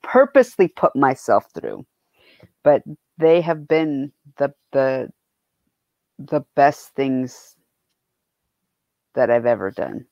purposely 0.03 0.68
put 0.68 0.97
myself 0.97 1.47
through. 1.55 1.84
But 2.62 2.82
they 3.18 3.40
have 3.40 3.68
been 3.68 4.12
the 4.38 4.55
the 4.72 5.11
the 6.18 6.45
best 6.55 6.95
things 6.95 7.57
that 9.14 9.30
I've 9.30 9.47
ever 9.47 9.70
done, 9.70 10.07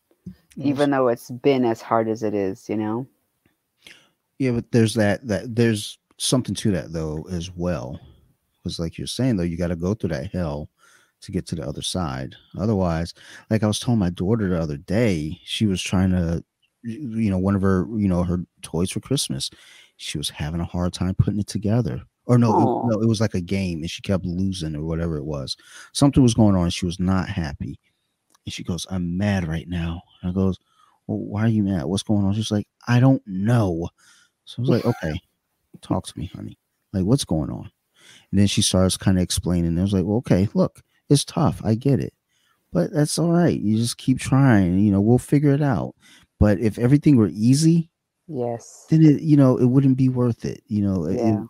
even 0.57 0.91
though 0.91 1.09
it's 1.09 1.31
been 1.31 1.65
as 1.65 1.81
hard 1.81 2.09
as 2.09 2.23
it 2.23 2.35
is. 2.35 2.69
You 2.69 2.77
know. 2.77 3.07
Yeah, 4.41 4.53
but 4.53 4.73
there's 4.73 4.95
that 4.95 5.27
that 5.29 5.55
there's 5.55 5.99
something 6.17 6.55
to 6.55 6.71
that 6.73 6.95
though 6.95 7.27
as 7.31 7.51
well, 7.55 8.01
because 8.57 8.79
like 8.79 8.97
you're 8.97 9.07
saying 9.07 9.37
though, 9.37 9.43
you 9.43 9.59
got 9.59 9.69
to 9.69 9.77
go 9.77 9.93
through 9.93 10.09
that 10.09 10.33
hell 10.33 10.71
to 11.21 11.31
get 11.31 11.47
to 11.49 11.55
the 11.55 11.63
other 11.69 11.83
side. 11.83 12.35
Otherwise, 12.59 13.13
like 13.51 13.63
I 13.63 13.67
was 13.67 13.79
telling 13.79 14.01
my 14.01 14.09
daughter 14.09 14.49
the 14.49 14.59
other 14.59 14.79
day, 14.79 15.39
she 15.45 15.67
was 15.67 15.83
trying 15.83 16.11
to, 16.13 16.43
you 16.83 17.31
know, 17.31 17.37
one 17.37 17.55
of 17.55 17.61
her, 17.61 17.87
you 17.95 18.09
know, 18.09 18.23
her 18.23 18.39
toys 18.63 18.91
for 18.91 19.01
Christmas. 19.01 19.51
She 19.99 20.17
was 20.17 20.31
having 20.31 20.63
a 20.63 20.65
hard 20.65 20.95
time 20.95 21.15
putting 21.17 21.41
it 21.41 21.47
together, 21.47 22.01
or 22.25 22.39
no, 22.39 22.49
it, 22.57 22.95
no, 22.95 23.03
it 23.03 23.07
was 23.09 23.21
like 23.21 23.35
a 23.35 23.43
game, 23.43 23.81
and 23.81 23.91
she 23.91 24.01
kept 24.01 24.25
losing 24.25 24.75
or 24.75 24.85
whatever 24.85 25.19
it 25.19 25.27
was. 25.27 25.55
Something 25.93 26.23
was 26.23 26.33
going 26.33 26.57
on. 26.57 26.63
and 26.63 26.73
She 26.73 26.87
was 26.87 26.99
not 26.99 27.29
happy, 27.29 27.79
and 28.47 28.55
she 28.55 28.65
goes, 28.65 28.87
"I'm 28.89 29.19
mad 29.19 29.47
right 29.47 29.69
now." 29.69 30.01
And 30.23 30.31
I 30.31 30.35
goes, 30.35 30.57
"Well, 31.07 31.19
why 31.19 31.43
are 31.43 31.49
you 31.49 31.63
mad? 31.63 31.85
What's 31.85 32.03
going 32.03 32.25
on?" 32.25 32.33
She's 32.33 32.51
like, 32.51 32.67
"I 32.89 33.01
don't 33.01 33.23
know." 33.27 33.91
So 34.51 34.57
I 34.59 34.63
was 34.63 34.71
like, 34.71 34.85
"Okay, 34.85 35.21
talk 35.83 36.07
to 36.07 36.19
me, 36.19 36.31
honey. 36.35 36.59
Like, 36.93 37.05
what's 37.05 37.25
going 37.25 37.51
on?" 37.51 37.71
And 38.31 38.41
then 38.41 38.47
she 38.49 38.63
starts 38.63 38.97
kind 38.97 39.19
of 39.19 39.23
explaining. 39.23 39.69
And 39.69 39.79
I 39.79 39.83
was 39.83 39.93
like, 39.93 40.05
"Well, 40.05 40.19
okay, 40.19 40.49
look, 40.55 40.83
it's 41.09 41.25
tough. 41.25 41.61
I 41.65 41.75
get 41.77 42.01
it, 42.01 42.15
but 42.73 42.93
that's 42.93 43.19
all 43.19 43.33
right. 43.33 43.59
You 43.61 43.77
just 43.79 43.99
keep 43.99 44.21
trying. 44.21 44.79
You 44.81 44.93
know, 44.93 45.01
we'll 45.01 45.19
figure 45.19 45.53
it 45.53 45.63
out." 45.63 45.95
But 46.41 46.61
if 46.61 46.79
everything 46.79 47.17
were 47.17 47.31
easy, 47.33 47.91
Yes. 48.29 48.87
then 48.91 49.03
it 49.05 49.23
you 49.23 49.37
know 49.37 49.57
it 49.59 49.67
wouldn't 49.67 49.97
be 49.97 50.09
worth 50.09 50.45
it 50.45 50.63
you 50.69 50.83
know 50.83 51.05
It- 51.07 51.19
it- 51.21 51.49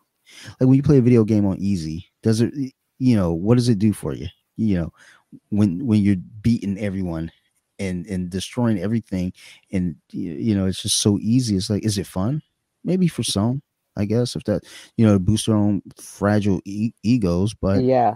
like 0.61 0.69
when 0.69 0.75
you 0.75 0.83
play 0.83 0.99
a 0.99 1.03
video 1.03 1.25
game 1.25 1.47
on 1.47 1.59
easy 1.59 2.07
does 2.23 2.41
it 2.41 2.55
you 2.99 3.17
know 3.17 3.33
what 3.35 3.57
does 3.57 3.69
it 3.69 3.79
do 3.79 3.93
for 3.93 4.15
you 4.15 4.29
you 4.57 4.77
know 4.77 4.93
when 5.51 5.87
when 5.87 6.03
you're 6.03 6.17
beating 6.43 6.79
everyone 6.79 7.31
and 7.79 8.07
and 8.07 8.31
destroying 8.31 8.79
everything 8.79 9.33
and 9.73 9.97
you 10.13 10.55
know 10.55 10.67
it's 10.67 10.83
just 10.83 10.99
so 11.01 11.19
easy 11.21 11.57
it's 11.57 11.71
like 11.71 11.85
is 11.85 11.99
it 11.99 12.07
fun 12.07 12.43
maybe 12.85 13.09
for 13.09 13.23
some 13.23 13.63
i 13.97 14.05
guess 14.05 14.37
if 14.37 14.45
that 14.45 14.63
you 14.97 15.07
know 15.07 15.19
boost 15.19 15.47
their 15.47 15.57
own 15.57 15.83
fragile 15.97 16.61
e- 16.65 16.93
egos 17.03 17.55
but 17.55 17.83
yeah. 17.83 18.15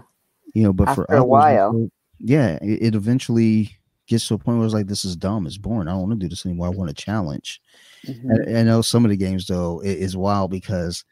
you 0.53 0.63
know 0.63 0.73
but 0.73 0.93
for 0.95 1.05
a 1.09 1.23
while. 1.23 1.89
yeah 2.19 2.57
it, 2.61 2.81
it 2.81 2.95
eventually 2.95 3.75
gets 4.07 4.27
to 4.27 4.35
a 4.35 4.37
point 4.37 4.57
where 4.57 4.65
it's 4.65 4.73
like 4.73 4.87
this 4.87 5.03
is 5.05 5.15
dumb 5.15 5.45
it's 5.47 5.57
boring 5.57 5.87
i 5.87 5.91
don't 5.91 6.01
want 6.01 6.11
to 6.11 6.17
do 6.17 6.29
this 6.29 6.45
anymore 6.45 6.67
i 6.67 6.69
want 6.69 6.89
a 6.89 6.93
challenge 6.93 7.61
Mhm. 8.07 8.55
I, 8.55 8.59
I 8.59 8.63
know 8.63 8.81
some 8.81 9.03
of 9.03 9.09
the 9.09 9.17
games 9.17 9.47
though 9.47 9.81
it 9.83 9.97
is 9.97 10.15
wild 10.15 10.51
because 10.51 11.03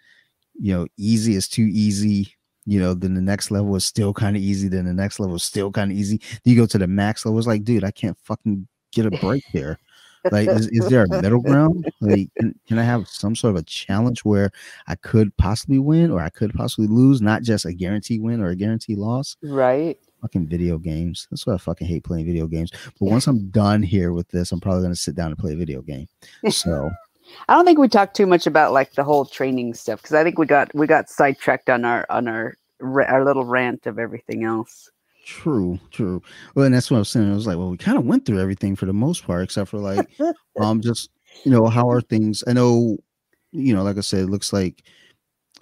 you 0.59 0.73
know 0.73 0.87
easy 0.97 1.35
is 1.35 1.47
too 1.47 1.67
easy. 1.71 2.35
You 2.65 2.79
know, 2.79 2.93
then 2.93 3.13
the 3.13 3.21
next 3.21 3.51
level 3.51 3.75
is 3.75 3.83
still 3.83 4.13
kind 4.13 4.37
of 4.37 4.41
easy. 4.41 4.69
Then 4.69 4.85
the 4.85 4.93
next 4.93 5.19
level 5.19 5.35
is 5.35 5.43
still 5.43 5.69
kind 5.71 5.91
of 5.91 5.97
easy. 5.97 6.17
Then 6.17 6.53
you 6.53 6.55
go 6.55 6.65
to 6.67 6.77
the 6.77 6.87
max 6.87 7.25
level. 7.25 7.37
It's 7.37 7.47
like, 7.47 7.65
dude, 7.65 7.83
I 7.83 7.91
can't 7.91 8.17
fucking 8.19 8.67
get 8.93 9.05
a 9.05 9.11
break 9.11 9.43
here. 9.51 9.77
Like, 10.31 10.47
is, 10.47 10.67
is 10.69 10.87
there 10.87 11.03
a 11.03 11.21
middle 11.21 11.41
ground? 11.41 11.91
Like, 12.01 12.29
can, 12.37 12.57
can 12.67 12.79
I 12.79 12.83
have 12.83 13.07
some 13.07 13.35
sort 13.35 13.55
of 13.55 13.61
a 13.61 13.63
challenge 13.63 14.23
where 14.23 14.51
I 14.87 14.95
could 14.95 15.35
possibly 15.37 15.79
win 15.79 16.11
or 16.11 16.21
I 16.21 16.29
could 16.29 16.53
possibly 16.53 16.87
lose, 16.87 17.21
not 17.21 17.43
just 17.43 17.65
a 17.65 17.73
guarantee 17.73 18.19
win 18.19 18.41
or 18.41 18.49
a 18.49 18.55
guarantee 18.55 18.95
loss? 18.95 19.37
Right. 19.41 19.99
Fucking 20.21 20.47
video 20.47 20.77
games. 20.77 21.27
That's 21.29 21.45
why 21.45 21.55
I 21.55 21.57
fucking 21.57 21.87
hate 21.87 22.03
playing 22.03 22.25
video 22.25 22.47
games. 22.47 22.71
But 22.99 23.09
once 23.09 23.27
I'm 23.27 23.49
done 23.51 23.83
here 23.83 24.13
with 24.13 24.29
this, 24.29 24.51
I'm 24.51 24.61
probably 24.61 24.83
gonna 24.83 24.95
sit 24.95 25.15
down 25.15 25.27
and 25.27 25.37
play 25.37 25.53
a 25.53 25.57
video 25.57 25.81
game. 25.81 26.07
So 26.49 26.89
I 27.47 27.55
don't 27.55 27.65
think 27.65 27.79
we 27.79 27.87
talked 27.87 28.15
too 28.15 28.25
much 28.25 28.47
about 28.47 28.73
like 28.73 28.93
the 28.93 29.03
whole 29.03 29.25
training 29.25 29.73
stuff 29.73 30.01
because 30.01 30.13
I 30.13 30.23
think 30.23 30.37
we 30.37 30.45
got 30.45 30.73
we 30.73 30.87
got 30.87 31.09
sidetracked 31.09 31.69
on 31.69 31.85
our 31.85 32.05
on 32.09 32.27
our 32.27 32.55
our 32.81 33.25
little 33.25 33.45
rant 33.45 33.85
of 33.85 33.99
everything 33.99 34.43
else. 34.43 34.89
True, 35.25 35.79
true. 35.91 36.21
Well, 36.53 36.65
and 36.65 36.75
that's 36.75 36.91
what 36.91 36.97
I 36.97 36.99
was 36.99 37.09
saying. 37.09 37.31
I 37.31 37.33
was 37.33 37.47
like, 37.47 37.57
well, 37.57 37.69
we 37.69 37.77
kind 37.77 37.97
of 37.97 38.05
went 38.05 38.25
through 38.25 38.41
everything 38.41 38.75
for 38.75 38.85
the 38.85 38.93
most 38.93 39.25
part, 39.25 39.43
except 39.43 39.69
for 39.69 39.79
like, 39.79 40.09
um, 40.59 40.81
just 40.81 41.09
you 41.45 41.51
know, 41.51 41.67
how 41.67 41.89
are 41.89 42.01
things? 42.01 42.43
I 42.45 42.53
know, 42.53 42.97
you 43.51 43.73
know, 43.73 43.83
like 43.83 43.97
I 43.97 44.01
said, 44.01 44.21
it 44.21 44.29
looks 44.29 44.51
like 44.51 44.83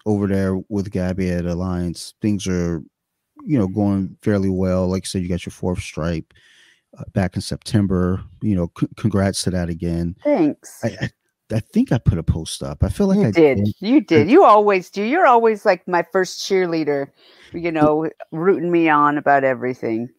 over 0.05 0.27
there 0.27 0.57
with 0.69 0.91
Gabby 0.91 1.29
at 1.29 1.45
Alliance, 1.45 2.15
things 2.21 2.47
are, 2.47 2.81
you 3.45 3.57
know, 3.57 3.67
going 3.67 4.17
fairly 4.21 4.49
well. 4.49 4.87
Like 4.87 5.03
I 5.03 5.07
said, 5.07 5.21
you 5.21 5.29
got 5.29 5.45
your 5.45 5.51
fourth 5.51 5.79
stripe 5.79 6.33
uh, 6.97 7.03
back 7.13 7.35
in 7.35 7.41
September. 7.41 8.23
You 8.41 8.55
know, 8.55 8.71
c- 8.79 8.87
congrats 8.97 9.43
to 9.43 9.51
that 9.51 9.69
again. 9.69 10.15
Thanks. 10.23 10.79
I, 10.83 10.97
I, 11.01 11.09
I 11.53 11.59
think 11.59 11.91
I 11.91 11.97
put 11.97 12.17
a 12.17 12.23
post 12.23 12.63
up. 12.63 12.83
I 12.83 12.89
feel 12.89 13.07
like 13.07 13.17
you 13.17 13.27
I 13.27 13.31
did. 13.31 13.67
You 13.79 14.01
did. 14.01 14.29
You 14.29 14.43
always 14.43 14.89
do. 14.89 15.03
You're 15.03 15.27
always 15.27 15.65
like 15.65 15.87
my 15.87 16.05
first 16.11 16.39
cheerleader, 16.41 17.07
you 17.53 17.71
know, 17.71 18.09
rooting 18.31 18.71
me 18.71 18.89
on 18.89 19.17
about 19.17 19.43
everything. 19.43 20.09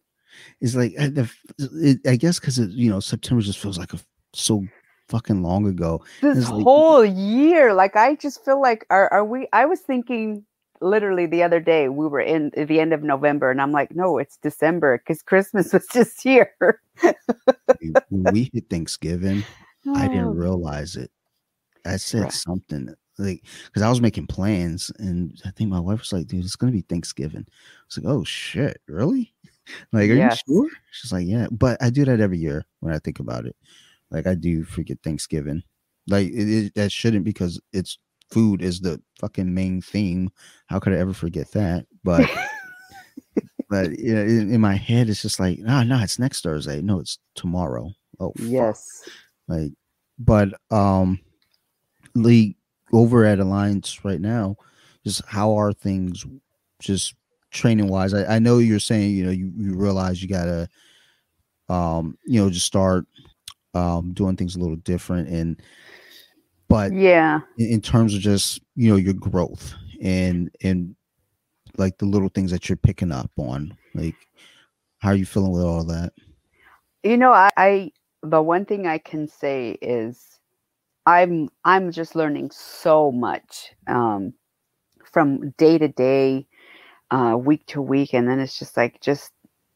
It's 0.61 0.75
like 0.75 0.93
I, 0.99 1.11
it, 1.59 1.99
I 2.07 2.15
guess 2.15 2.39
because 2.39 2.57
you 2.57 2.89
know 2.89 2.99
September 2.99 3.41
just 3.41 3.59
feels 3.59 3.77
like 3.77 3.93
a, 3.93 3.99
so 4.33 4.65
fucking 5.09 5.43
long 5.43 5.67
ago. 5.67 6.03
This 6.21 6.49
like- 6.49 6.63
whole 6.63 7.05
year, 7.05 7.73
like 7.73 7.95
I 7.95 8.15
just 8.15 8.43
feel 8.43 8.61
like 8.61 8.85
are 8.89 9.11
are 9.11 9.25
we 9.25 9.47
I 9.53 9.65
was 9.65 9.79
thinking 9.79 10.45
literally 10.81 11.25
the 11.25 11.43
other 11.43 11.59
day 11.59 11.87
we 11.87 12.07
were 12.07 12.19
in 12.19 12.51
the 12.55 12.79
end 12.79 12.93
of 12.93 13.03
November 13.03 13.49
and 13.49 13.61
I'm 13.61 13.71
like, 13.71 13.95
no, 13.95 14.17
it's 14.17 14.37
December 14.37 14.97
because 14.97 15.21
Christmas 15.21 15.73
was 15.73 15.87
just 15.93 16.21
here. 16.21 16.53
when 18.09 18.23
we 18.31 18.49
hit 18.53 18.69
Thanksgiving, 18.69 19.43
I 19.95 20.07
didn't 20.07 20.35
realize 20.35 20.95
it. 20.95 21.11
I 21.85 21.97
said 21.97 22.23
Right. 22.23 22.31
something 22.31 22.93
like 23.19 23.43
because 23.65 23.81
I 23.83 23.89
was 23.89 24.01
making 24.01 24.27
plans, 24.27 24.91
and 24.99 25.39
I 25.45 25.51
think 25.51 25.69
my 25.69 25.79
wife 25.79 25.99
was 25.99 26.13
like, 26.13 26.27
"Dude, 26.27 26.43
it's 26.43 26.55
gonna 26.55 26.71
be 26.71 26.81
Thanksgiving." 26.81 27.45
I 27.47 27.83
was 27.87 27.97
like, 27.97 28.11
"Oh 28.13 28.23
shit, 28.23 28.81
really?" 28.87 29.33
Like, 29.93 30.09
are 30.09 30.13
Yes. 30.15 30.41
you 30.47 30.55
sure? 30.55 30.69
She's 30.91 31.11
like, 31.13 31.25
"Yeah," 31.27 31.47
but 31.51 31.81
I 31.81 31.89
do 31.89 32.03
that 32.05 32.19
every 32.19 32.37
year 32.37 32.65
when 32.81 32.93
I 32.93 32.99
think 32.99 33.19
about 33.19 33.45
it. 33.45 33.55
Like, 34.11 34.27
I 34.27 34.35
do 34.35 34.63
forget 34.65 34.97
Thanksgiving. 35.03 35.63
Like, 36.07 36.27
it, 36.27 36.49
it, 36.65 36.75
that 36.75 36.91
shouldn't 36.91 37.23
because 37.23 37.61
it's 37.71 37.97
food 38.29 38.61
is 38.61 38.81
the 38.81 39.01
fucking 39.19 39.53
main 39.53 39.81
theme. 39.81 40.31
How 40.67 40.79
could 40.79 40.91
I 40.93 40.97
ever 40.97 41.13
forget 41.13 41.49
that? 41.51 41.85
But 42.03 42.29
but 43.69 43.97
yeah, 43.99 44.21
in, 44.21 44.53
in 44.53 44.61
my 44.61 44.75
head, 44.75 45.09
it's 45.09 45.21
just 45.21 45.39
like, 45.39 45.59
no, 45.59 45.83
no, 45.83 45.99
it's 46.01 46.19
next 46.19 46.41
Thursday. 46.41 46.81
No, 46.81 46.99
it's 46.99 47.19
tomorrow. 47.35 47.91
Oh, 48.19 48.31
fuck 48.37 48.45
yes. 48.47 49.07
like 49.47 49.71
but 50.19 50.53
um 50.71 51.19
lee 52.15 52.55
over 52.91 53.25
at 53.25 53.39
alliance 53.39 54.03
right 54.05 54.21
now 54.21 54.55
just 55.05 55.25
how 55.25 55.53
are 55.55 55.73
things 55.73 56.25
just 56.79 57.15
training 57.51 57.87
wise 57.87 58.13
I, 58.13 58.35
I 58.35 58.39
know 58.39 58.59
you're 58.59 58.79
saying 58.79 59.11
you 59.11 59.25
know 59.25 59.31
you, 59.31 59.51
you 59.55 59.75
realize 59.75 60.21
you 60.21 60.29
gotta 60.29 60.67
um 61.69 62.17
you 62.25 62.41
know 62.41 62.49
just 62.49 62.65
start 62.65 63.05
um 63.73 64.13
doing 64.13 64.35
things 64.35 64.55
a 64.55 64.59
little 64.59 64.75
different 64.77 65.29
and 65.29 65.61
but 66.69 66.93
Yeah. 66.93 67.41
in, 67.57 67.73
in 67.73 67.81
terms 67.81 68.13
of 68.15 68.21
just 68.21 68.61
you 68.75 68.89
know 68.89 68.97
your 68.97 69.13
growth 69.13 69.73
and 70.01 70.51
and 70.63 70.95
like 71.77 71.97
the 71.97 72.05
little 72.05 72.29
things 72.29 72.51
that 72.51 72.69
you're 72.69 72.75
picking 72.77 73.11
up 73.11 73.31
on 73.37 73.75
like 73.95 74.15
how 74.99 75.09
are 75.09 75.15
you 75.15 75.25
feeling 75.25 75.51
with 75.51 75.63
all 75.63 75.83
that 75.83 76.13
You 77.03 77.17
know, 77.17 77.31
I, 77.33 77.49
I 77.57 77.91
the 78.23 78.41
one 78.41 78.65
thing 78.65 78.87
I 78.87 78.97
can 78.97 79.27
say 79.27 79.77
is 79.81 80.32
I'm 81.05 81.49
I'm 81.65 81.91
just 81.91 82.15
learning 82.15 82.51
so 82.51 83.11
much 83.11 83.73
um, 83.87 84.33
from 85.11 85.51
day 85.57 85.77
to 85.77 85.87
day, 85.87 86.47
uh, 87.11 87.37
week 87.37 87.65
to 87.67 87.81
week, 87.81 88.13
and 88.13 88.27
then 88.27 88.39
it's 88.39 88.57
just 88.57 88.77
like 88.77 89.01
just 89.01 89.31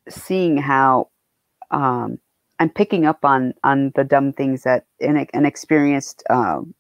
seeing 0.10 0.58
how 0.58 1.10
um, 1.72 2.20
I'm 2.60 2.70
picking 2.70 3.06
up 3.06 3.26
on 3.26 3.54
on 3.64 3.92
the 3.96 4.04
dumb 4.04 4.34
things 4.34 4.64
that 4.64 4.86
an, 5.02 5.28
an 5.34 5.46
experienced 5.46 6.24
um, 6.30 6.74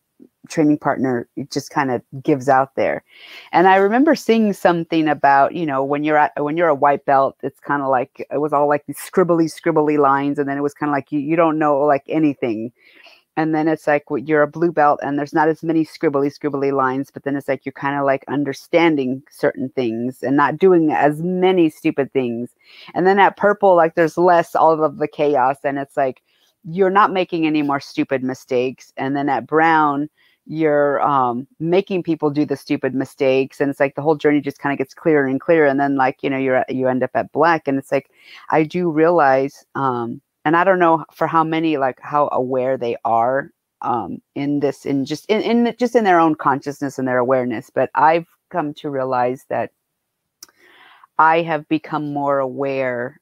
training 0.49 0.77
partner 0.77 1.27
just 1.51 1.69
kind 1.69 1.91
of 1.91 2.01
gives 2.23 2.49
out 2.49 2.75
there. 2.75 3.03
And 3.51 3.67
I 3.67 3.75
remember 3.77 4.15
seeing 4.15 4.53
something 4.53 5.07
about, 5.07 5.53
you 5.53 5.65
know, 5.65 5.83
when 5.83 6.03
you're 6.03 6.17
at 6.17 6.31
when 6.41 6.57
you're 6.57 6.69
a 6.69 6.75
white 6.75 7.05
belt, 7.05 7.37
it's 7.43 7.59
kind 7.59 7.81
of 7.81 7.89
like 7.89 8.25
it 8.31 8.39
was 8.39 8.53
all 8.53 8.67
like 8.67 8.85
these 8.87 8.97
scribbly, 8.97 9.51
scribbly 9.51 9.99
lines, 9.99 10.39
and 10.39 10.47
then 10.47 10.57
it 10.57 10.61
was 10.61 10.73
kind 10.73 10.89
of 10.89 10.93
like 10.93 11.11
you, 11.11 11.19
you 11.19 11.35
don't 11.35 11.59
know 11.59 11.79
like 11.81 12.03
anything. 12.07 12.71
And 13.38 13.53
then 13.53 13.67
it's 13.67 13.85
like 13.85 14.03
you're 14.09 14.41
a 14.41 14.47
blue 14.47 14.71
belt 14.71 14.99
and 15.03 15.17
there's 15.17 15.33
not 15.33 15.47
as 15.47 15.63
many 15.63 15.85
scribbly, 15.85 16.33
scribbly 16.35 16.73
lines, 16.73 17.11
but 17.11 17.23
then 17.23 17.35
it's 17.35 17.47
like 17.47 17.65
you're 17.65 17.73
kind 17.73 17.97
of 17.97 18.03
like 18.03 18.25
understanding 18.27 19.21
certain 19.29 19.69
things 19.69 20.23
and 20.23 20.35
not 20.35 20.57
doing 20.57 20.91
as 20.91 21.21
many 21.21 21.69
stupid 21.69 22.11
things. 22.11 22.49
And 22.95 23.05
then 23.05 23.19
at 23.19 23.38
purple, 23.38 23.75
like 23.75 23.93
there's 23.93 24.17
less 24.17 24.55
all 24.55 24.83
of 24.83 24.97
the 24.97 25.07
chaos, 25.07 25.57
and 25.63 25.77
it's 25.77 25.95
like 25.95 26.23
you're 26.65 26.89
not 26.89 27.13
making 27.13 27.45
any 27.45 27.61
more 27.61 27.79
stupid 27.79 28.23
mistakes. 28.23 28.91
And 28.97 29.15
then 29.15 29.29
at 29.29 29.45
brown, 29.45 30.09
you're 30.47 31.01
um, 31.01 31.47
making 31.59 32.01
people 32.03 32.31
do 32.31 32.45
the 32.45 32.55
stupid 32.55 32.95
mistakes 32.95 33.59
and 33.59 33.69
it's 33.69 33.81
like 33.81 33.95
the 33.95 34.01
whole 34.01 34.15
journey 34.15 34.39
just 34.39 34.59
kind 34.59 34.71
of 34.71 34.77
gets 34.77 34.93
clearer 34.93 35.27
and 35.27 35.41
clearer 35.41 35.67
and 35.67 35.79
then 35.79 35.97
like 35.97 36.23
you 36.23 36.29
know 36.29 36.38
you're 36.38 36.63
you 36.69 36.88
end 36.88 37.03
up 37.03 37.11
at 37.15 37.29
black 37.33 37.67
and 37.67 37.77
it's 37.77 37.91
like 37.91 38.09
i 38.49 38.63
do 38.63 38.89
realize 38.89 39.65
um 39.75 40.21
and 40.47 40.55
i 40.55 40.63
don't 40.63 40.79
know 40.79 41.03
for 41.13 41.27
how 41.27 41.43
many 41.43 41.75
like 41.77 41.99
how 42.01 42.29
aware 42.31 42.77
they 42.77 42.95
are 43.03 43.51
um 43.81 44.19
in 44.33 44.61
this 44.61 44.85
in 44.85 45.03
just 45.05 45.25
in, 45.25 45.41
in 45.41 45.75
just 45.77 45.93
in 45.93 46.05
their 46.05 46.19
own 46.19 46.33
consciousness 46.35 46.97
and 46.97 47.07
their 47.07 47.17
awareness 47.17 47.69
but 47.69 47.89
i've 47.95 48.27
come 48.49 48.73
to 48.73 48.89
realize 48.89 49.45
that 49.49 49.71
i 51.19 51.41
have 51.41 51.67
become 51.67 52.13
more 52.13 52.39
aware 52.39 53.19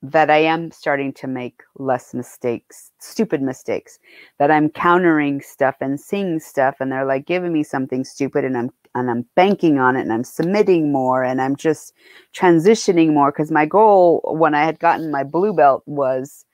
that 0.00 0.30
I 0.30 0.38
am 0.38 0.70
starting 0.70 1.12
to 1.14 1.26
make 1.26 1.62
less 1.76 2.14
mistakes, 2.14 2.92
stupid 3.00 3.42
mistakes, 3.42 3.98
that 4.38 4.48
I'm 4.48 4.70
countering 4.70 5.40
stuff 5.40 5.74
and 5.80 5.98
seeing 5.98 6.38
stuff 6.38 6.76
and 6.78 6.92
they're 6.92 7.04
like 7.04 7.26
giving 7.26 7.52
me 7.52 7.64
something 7.64 8.04
stupid 8.04 8.44
and 8.44 8.56
I'm 8.56 8.70
and 8.98 9.10
I'm 9.10 9.26
banking 9.34 9.78
on 9.78 9.96
it 9.96 10.02
and 10.02 10.12
I'm 10.12 10.24
submitting 10.24 10.92
more 10.92 11.22
and 11.24 11.40
I'm 11.40 11.56
just 11.56 11.92
transitioning 12.34 13.12
more 13.12 13.30
because 13.32 13.50
my 13.50 13.66
goal 13.66 14.20
when 14.38 14.54
I 14.54 14.64
had 14.64 14.78
gotten 14.78 15.10
my 15.10 15.24
blue 15.24 15.52
belt 15.52 15.82
was 15.86 16.44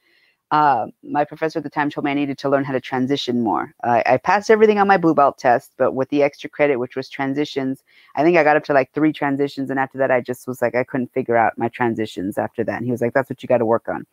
uh, 0.51 0.87
my 1.03 1.25
professor 1.25 1.59
at 1.59 1.65
the 1.65 1.71
time 1.71 1.91
told 1.91 2.05
me 2.05 2.13
I 2.13 2.15
needed 2.15 2.39
to 2.39 2.49
learn 2.49 2.63
how 2.63 2.73
to 2.73 2.81
transition 2.81 3.41
more. 3.41 3.75
I, 3.83 4.05
I 4.07 4.17
passed 4.19 4.51
everything 4.51 4.79
on 4.79 4.87
my 4.87 4.97
blue 4.97 5.15
belt 5.15 5.37
test, 5.37 5.73
but 5.79 5.95
with 5.95 6.09
the 6.11 6.23
extra 6.23 6.49
credit, 6.49 6.77
which 6.77 6.95
was 6.95 7.09
transitions, 7.09 7.83
I 8.15 8.23
think 8.23 8.37
I 8.37 8.45
got 8.45 8.57
up 8.57 8.63
to 8.67 8.73
like 8.73 8.93
three 8.93 9.13
transitions. 9.13 9.69
And 9.69 9.81
after 9.81 9.99
that, 9.99 10.13
I 10.13 10.21
just 10.21 10.47
was 10.47 10.63
like, 10.63 10.77
I 10.77 10.85
couldn't 10.85 11.13
figure 11.13 11.37
out 11.37 11.59
my 11.59 11.69
transitions 11.69 12.39
after 12.39 12.63
that. 12.63 12.77
And 12.77 12.85
he 12.85 12.93
was 12.93 13.01
like, 13.01 13.15
that's 13.15 13.29
what 13.29 13.43
you 13.43 13.49
got 13.49 13.59
to 13.59 13.67
work 13.67 13.89
on. 13.89 14.07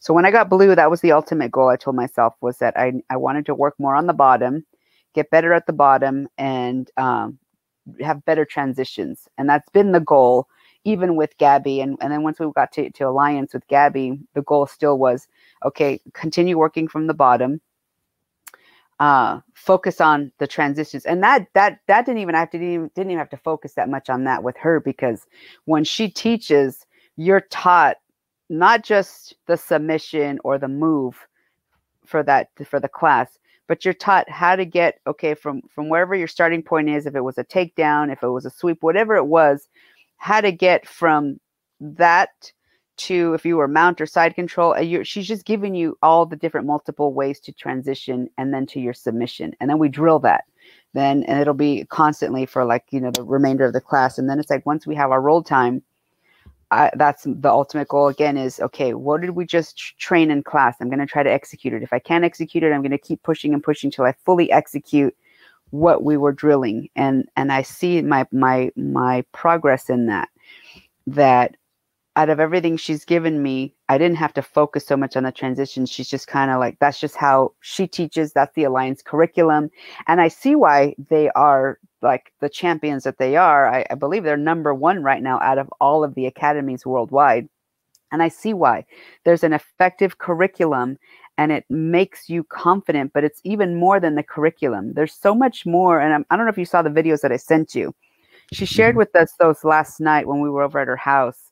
So 0.00 0.12
when 0.12 0.24
I 0.24 0.32
got 0.32 0.50
blue, 0.50 0.74
that 0.74 0.90
was 0.90 1.00
the 1.00 1.12
ultimate 1.12 1.52
goal 1.52 1.68
I 1.68 1.76
told 1.76 1.94
myself 1.94 2.34
was 2.40 2.58
that 2.58 2.76
I, 2.76 2.94
I 3.08 3.16
wanted 3.16 3.46
to 3.46 3.54
work 3.54 3.74
more 3.78 3.94
on 3.94 4.06
the 4.06 4.12
bottom, 4.12 4.66
get 5.14 5.30
better 5.30 5.52
at 5.52 5.66
the 5.66 5.72
bottom, 5.72 6.28
and 6.38 6.90
um, 6.96 7.38
have 8.00 8.24
better 8.24 8.44
transitions. 8.44 9.28
And 9.38 9.48
that's 9.48 9.68
been 9.70 9.92
the 9.92 10.00
goal 10.00 10.48
even 10.84 11.16
with 11.16 11.36
Gabby. 11.38 11.80
And, 11.80 11.96
and 12.00 12.12
then 12.12 12.22
once 12.22 12.38
we 12.38 12.50
got 12.54 12.72
to, 12.72 12.90
to 12.90 13.04
Alliance 13.04 13.54
with 13.54 13.66
Gabby, 13.68 14.18
the 14.34 14.42
goal 14.42 14.66
still 14.66 14.98
was 14.98 15.26
okay, 15.64 16.00
continue 16.12 16.58
working 16.58 16.88
from 16.88 17.06
the 17.06 17.14
bottom. 17.14 17.60
Uh, 19.00 19.40
focus 19.54 20.00
on 20.00 20.30
the 20.38 20.46
transitions, 20.46 21.04
and 21.04 21.20
that 21.20 21.48
that 21.54 21.80
that 21.88 22.06
didn't 22.06 22.20
even 22.20 22.36
have 22.36 22.48
to 22.48 22.58
didn't, 22.58 22.94
didn't 22.94 23.10
even 23.10 23.18
have 23.18 23.28
to 23.28 23.36
focus 23.36 23.74
that 23.74 23.88
much 23.88 24.08
on 24.08 24.22
that 24.22 24.44
with 24.44 24.56
her 24.56 24.78
because 24.78 25.26
when 25.64 25.82
she 25.82 26.08
teaches, 26.08 26.86
you're 27.16 27.40
taught 27.50 27.96
not 28.48 28.84
just 28.84 29.34
the 29.46 29.56
submission 29.56 30.38
or 30.44 30.58
the 30.58 30.68
move 30.68 31.26
for 32.06 32.22
that 32.22 32.50
for 32.64 32.78
the 32.78 32.88
class, 32.88 33.40
but 33.66 33.84
you're 33.84 33.94
taught 33.94 34.28
how 34.28 34.56
to 34.56 34.64
get 34.64 35.00
okay 35.06 35.34
from 35.34 35.62
from 35.68 35.88
wherever 35.88 36.14
your 36.14 36.28
starting 36.28 36.62
point 36.62 36.88
is. 36.88 37.06
If 37.06 37.14
it 37.14 37.22
was 37.22 37.38
a 37.38 37.44
takedown, 37.44 38.12
if 38.12 38.22
it 38.22 38.28
was 38.28 38.44
a 38.44 38.50
sweep, 38.50 38.78
whatever 38.82 39.16
it 39.16 39.26
was, 39.26 39.68
how 40.16 40.40
to 40.40 40.52
get 40.52 40.86
from 40.86 41.38
that 41.80 42.52
to 42.96 43.34
if 43.34 43.44
you 43.44 43.56
were 43.56 43.68
mount 43.68 44.00
or 44.00 44.06
side 44.06 44.34
control 44.34 44.74
uh, 44.74 45.02
she's 45.02 45.26
just 45.26 45.44
giving 45.44 45.74
you 45.74 45.98
all 46.02 46.26
the 46.26 46.36
different 46.36 46.66
multiple 46.66 47.12
ways 47.12 47.40
to 47.40 47.52
transition 47.52 48.28
and 48.38 48.54
then 48.54 48.66
to 48.66 48.78
your 48.80 48.94
submission 48.94 49.52
and 49.60 49.68
then 49.68 49.78
we 49.78 49.88
drill 49.88 50.20
that 50.20 50.44
then 50.92 51.24
and 51.24 51.40
it'll 51.40 51.54
be 51.54 51.84
constantly 51.86 52.46
for 52.46 52.64
like 52.64 52.84
you 52.90 53.00
know 53.00 53.10
the 53.10 53.24
remainder 53.24 53.64
of 53.64 53.72
the 53.72 53.80
class 53.80 54.16
and 54.16 54.30
then 54.30 54.38
it's 54.38 54.50
like 54.50 54.64
once 54.64 54.86
we 54.86 54.94
have 54.94 55.10
our 55.10 55.20
roll 55.20 55.42
time 55.42 55.82
I, 56.74 56.90
that's 56.96 57.22
the 57.24 57.50
ultimate 57.50 57.86
goal 57.86 58.08
again 58.08 58.36
is 58.36 58.58
okay 58.58 58.94
what 58.94 59.20
did 59.20 59.30
we 59.30 59.46
just 59.46 59.96
train 59.98 60.30
in 60.30 60.42
class? 60.42 60.76
I'm 60.80 60.88
going 60.88 60.98
to 60.98 61.06
try 61.06 61.22
to 61.22 61.32
execute 61.32 61.72
it. 61.72 61.82
If 61.82 61.92
i 61.92 62.00
can't 62.00 62.24
execute 62.24 62.64
it 62.64 62.72
i'm 62.72 62.82
going 62.82 62.90
to 62.90 62.98
keep 62.98 63.22
pushing 63.22 63.54
and 63.54 63.62
pushing 63.62 63.90
till 63.90 64.04
i 64.04 64.12
fully 64.24 64.50
execute 64.50 65.14
what 65.70 66.02
we 66.02 66.16
were 66.16 66.32
drilling. 66.32 66.88
And 66.96 67.28
and 67.36 67.52
i 67.52 67.62
see 67.62 68.02
my 68.02 68.26
my 68.32 68.72
my 68.76 69.24
progress 69.32 69.88
in 69.88 70.06
that 70.06 70.28
that 71.06 71.56
out 72.16 72.28
of 72.28 72.40
everything 72.40 72.76
she's 72.76 73.04
given 73.04 73.42
me 73.42 73.74
i 73.88 73.98
didn't 73.98 74.16
have 74.16 74.32
to 74.34 74.42
focus 74.42 74.86
so 74.86 74.96
much 74.96 75.16
on 75.16 75.22
the 75.24 75.32
transition. 75.32 75.86
She's 75.86 76.08
just 76.08 76.26
kind 76.26 76.50
of 76.50 76.58
like 76.58 76.78
that's 76.80 76.98
just 76.98 77.16
how 77.16 77.52
she 77.60 77.86
teaches. 77.86 78.32
That's 78.32 78.54
the 78.54 78.64
alliance 78.64 79.00
curriculum. 79.00 79.70
And 80.08 80.20
i 80.20 80.28
see 80.28 80.56
why 80.56 80.96
they 81.08 81.30
are 81.30 81.78
like 82.04 82.32
the 82.40 82.48
champions 82.48 83.02
that 83.04 83.18
they 83.18 83.36
are 83.36 83.66
I, 83.66 83.84
I 83.90 83.94
believe 83.94 84.22
they're 84.22 84.36
number 84.36 84.72
one 84.74 85.02
right 85.02 85.22
now 85.22 85.40
out 85.40 85.58
of 85.58 85.68
all 85.80 86.04
of 86.04 86.14
the 86.14 86.26
academies 86.26 86.86
worldwide. 86.86 87.48
And 88.12 88.22
i 88.22 88.28
see 88.28 88.54
why. 88.54 88.84
There's 89.24 89.42
an 89.42 89.52
effective 89.52 90.18
curriculum 90.18 90.98
and 91.36 91.50
it 91.50 91.64
makes 91.68 92.28
you 92.28 92.44
confident 92.44 93.12
but 93.12 93.24
it's 93.24 93.40
even 93.42 93.76
more 93.76 93.98
than 93.98 94.14
the 94.14 94.22
curriculum. 94.22 94.92
There's 94.94 95.14
so 95.14 95.34
much 95.34 95.66
more 95.66 95.98
and 95.98 96.14
I'm, 96.14 96.26
i 96.30 96.36
do 96.36 96.38
not 96.38 96.44
know 96.44 96.50
if 96.50 96.58
you 96.58 96.64
saw 96.64 96.82
the 96.82 96.90
videos 96.90 97.22
that 97.22 97.32
i 97.32 97.36
sent 97.36 97.74
you. 97.74 97.94
She 98.52 98.66
shared 98.66 98.92
mm-hmm. 98.92 98.98
with 98.98 99.16
us 99.16 99.32
those 99.40 99.64
last 99.64 100.00
night 100.00 100.28
when 100.28 100.40
we 100.40 100.50
were 100.50 100.62
over 100.62 100.78
at 100.78 100.88
her 100.88 100.96
house. 100.96 101.50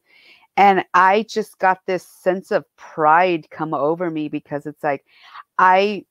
And 0.57 0.84
i 0.94 1.24
just 1.28 1.59
got 1.59 1.80
this 1.86 2.07
sense 2.07 2.53
of 2.53 2.64
pride 2.76 3.48
come 3.50 3.74
over 3.74 4.11
me 4.11 4.28
because 4.28 4.66
it's 4.66 4.84
like 4.84 5.05
i 5.59 6.05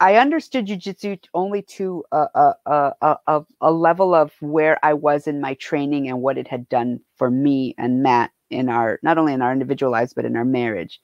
i 0.00 0.16
understood 0.16 0.66
jiu-jitsu 0.66 1.16
only 1.34 1.62
to 1.62 2.04
a, 2.12 2.26
a, 2.34 2.54
a, 2.66 3.16
a, 3.26 3.42
a 3.60 3.72
level 3.72 4.14
of 4.14 4.32
where 4.40 4.78
i 4.84 4.92
was 4.92 5.26
in 5.26 5.40
my 5.40 5.54
training 5.54 6.08
and 6.08 6.20
what 6.22 6.38
it 6.38 6.48
had 6.48 6.68
done 6.68 7.00
for 7.16 7.30
me 7.30 7.74
and 7.78 8.02
matt 8.02 8.30
in 8.50 8.68
our 8.68 8.98
not 9.02 9.18
only 9.18 9.32
in 9.32 9.42
our 9.42 9.52
individual 9.52 9.92
lives 9.92 10.12
but 10.14 10.24
in 10.24 10.36
our 10.36 10.44
marriage. 10.44 11.00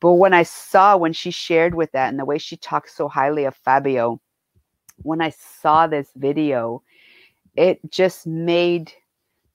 But 0.00 0.14
when 0.14 0.34
I 0.34 0.42
saw 0.42 0.96
when 0.96 1.12
she 1.12 1.30
shared 1.30 1.74
with 1.74 1.92
that 1.92 2.08
and 2.08 2.18
the 2.18 2.24
way 2.24 2.38
she 2.38 2.56
talks 2.56 2.94
so 2.94 3.08
highly 3.08 3.44
of 3.44 3.56
Fabio, 3.56 4.20
when 5.02 5.22
I 5.22 5.30
saw 5.30 5.86
this 5.86 6.10
video, 6.16 6.82
it 7.56 7.80
just 7.90 8.26
made 8.26 8.92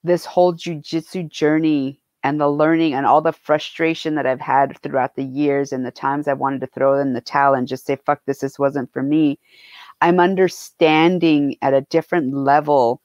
this 0.02 0.24
whole 0.24 0.52
jujitsu 0.52 1.28
journey 1.28 2.00
and 2.24 2.40
the 2.40 2.48
learning 2.48 2.94
and 2.94 3.06
all 3.06 3.20
the 3.20 3.32
frustration 3.32 4.14
that 4.14 4.26
I've 4.26 4.40
had 4.40 4.78
throughout 4.78 5.16
the 5.16 5.24
years 5.24 5.72
and 5.72 5.84
the 5.84 5.90
times 5.90 6.28
I 6.28 6.34
wanted 6.34 6.60
to 6.60 6.66
throw 6.68 6.98
in 6.98 7.14
the 7.14 7.20
towel 7.20 7.54
and 7.54 7.66
just 7.66 7.84
say, 7.84 7.96
fuck 7.96 8.20
this, 8.26 8.40
this 8.40 8.58
wasn't 8.58 8.92
for 8.92 9.02
me. 9.02 9.38
I'm 10.00 10.20
understanding 10.20 11.56
at 11.62 11.74
a 11.74 11.82
different 11.82 12.34
level. 12.34 13.00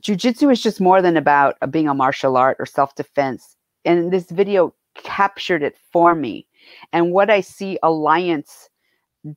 Jiu-jitsu 0.00 0.50
is 0.50 0.62
just 0.62 0.80
more 0.80 1.02
than 1.02 1.16
about 1.16 1.56
being 1.70 1.88
a 1.88 1.94
martial 1.94 2.36
art 2.36 2.56
or 2.58 2.66
self-defense. 2.66 3.56
And 3.84 4.12
this 4.12 4.30
video 4.30 4.74
captured 4.94 5.62
it 5.62 5.76
for 5.92 6.14
me. 6.14 6.46
And 6.92 7.12
what 7.12 7.30
I 7.30 7.40
see 7.40 7.78
Alliance 7.82 8.68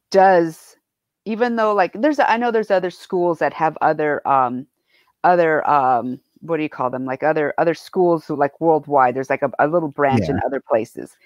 does, 0.10 0.76
even 1.26 1.56
though 1.56 1.74
like 1.74 1.94
there's 1.94 2.20
I 2.20 2.38
know 2.38 2.52
there's 2.52 2.72
other 2.72 2.90
schools 2.90 3.40
that 3.40 3.54
have 3.54 3.78
other 3.82 4.28
um 4.28 4.68
other 5.24 5.68
um 5.70 6.20
what 6.42 6.58
do 6.58 6.64
you 6.64 6.70
call 6.70 6.90
them 6.90 7.06
like 7.06 7.24
other 7.24 7.54
other 7.58 7.74
schools 7.74 8.26
who 8.26 8.36
like 8.36 8.60
worldwide 8.60 9.16
there's 9.16 9.30
like 9.30 9.42
a, 9.42 9.52
a 9.60 9.68
little 9.68 9.90
branch 9.90 10.24
yeah. 10.24 10.32
in 10.32 10.40
other 10.46 10.60
places 10.60 11.18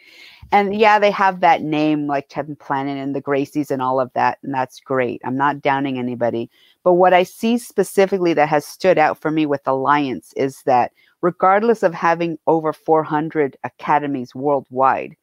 and 0.52 0.76
yeah 0.76 1.00
they 1.00 1.12
have 1.12 1.40
that 1.40 1.62
name 1.62 2.08
like 2.08 2.30
10th 2.30 2.60
planet 2.60 2.98
and 2.98 3.16
the 3.16 3.22
gracies 3.22 3.72
and 3.72 3.82
all 3.82 4.00
of 4.00 4.12
that 4.14 4.38
and 4.44 4.54
that's 4.54 4.80
great 4.80 5.22
i'm 5.26 5.38
not 5.38 5.62
downing 5.62 5.98
anybody 5.98 6.50
but 6.84 6.94
what 6.94 7.14
i 7.14 7.24
see 7.24 7.58
specifically 7.58 8.34
that 8.34 8.50
has 8.50 8.66
stood 8.66 8.98
out 8.98 9.20
for 9.20 9.32
me 9.32 9.46
with 9.46 9.62
alliance 9.68 10.34
is 10.36 10.62
that 10.66 10.92
regardless 11.26 11.82
of 11.82 11.92
having 11.92 12.38
over 12.46 12.72
400 12.72 13.58
academies 13.64 14.36
worldwide. 14.36 15.16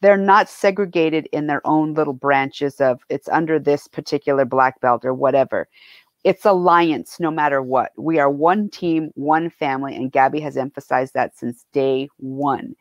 They're 0.00 0.16
not 0.16 0.48
segregated 0.48 1.28
in 1.30 1.46
their 1.46 1.60
own 1.66 1.92
little 1.92 2.14
branches 2.14 2.80
of 2.80 3.02
it's 3.10 3.28
under 3.28 3.58
this 3.58 3.86
particular 3.86 4.46
black 4.46 4.80
belt 4.80 5.04
or 5.04 5.12
whatever. 5.12 5.68
It's 6.26 6.44
alliance 6.44 7.20
no 7.20 7.30
matter 7.30 7.62
what. 7.62 7.92
We 7.96 8.18
are 8.18 8.28
one 8.28 8.68
team, 8.68 9.12
one 9.14 9.48
family, 9.48 9.94
and 9.94 10.10
Gabby 10.10 10.40
has 10.40 10.56
emphasized 10.56 11.14
that 11.14 11.38
since 11.38 11.64
day 11.72 12.08
one. 12.16 12.74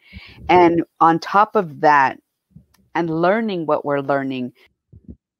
And 0.49 0.83
on 0.99 1.19
top 1.19 1.55
of 1.55 1.81
that, 1.81 2.19
and 2.95 3.07
learning 3.21 3.67
what 3.67 3.85
we're 3.85 3.99
learning 3.99 4.51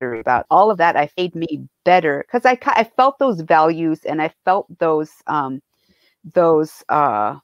about 0.02 0.46
all 0.52 0.70
of 0.70 0.78
that, 0.78 0.96
I 0.96 1.10
made 1.18 1.34
me 1.34 1.68
better 1.84 2.24
because 2.28 2.46
I, 2.46 2.60
I 2.80 2.84
felt 2.84 3.18
those 3.18 3.42
values 3.42 4.02
and 4.06 4.22
I 4.22 4.32
felt 4.46 4.68
those 4.78 5.12
um, 5.26 5.64
those 6.36 6.84
uh 6.90 7.38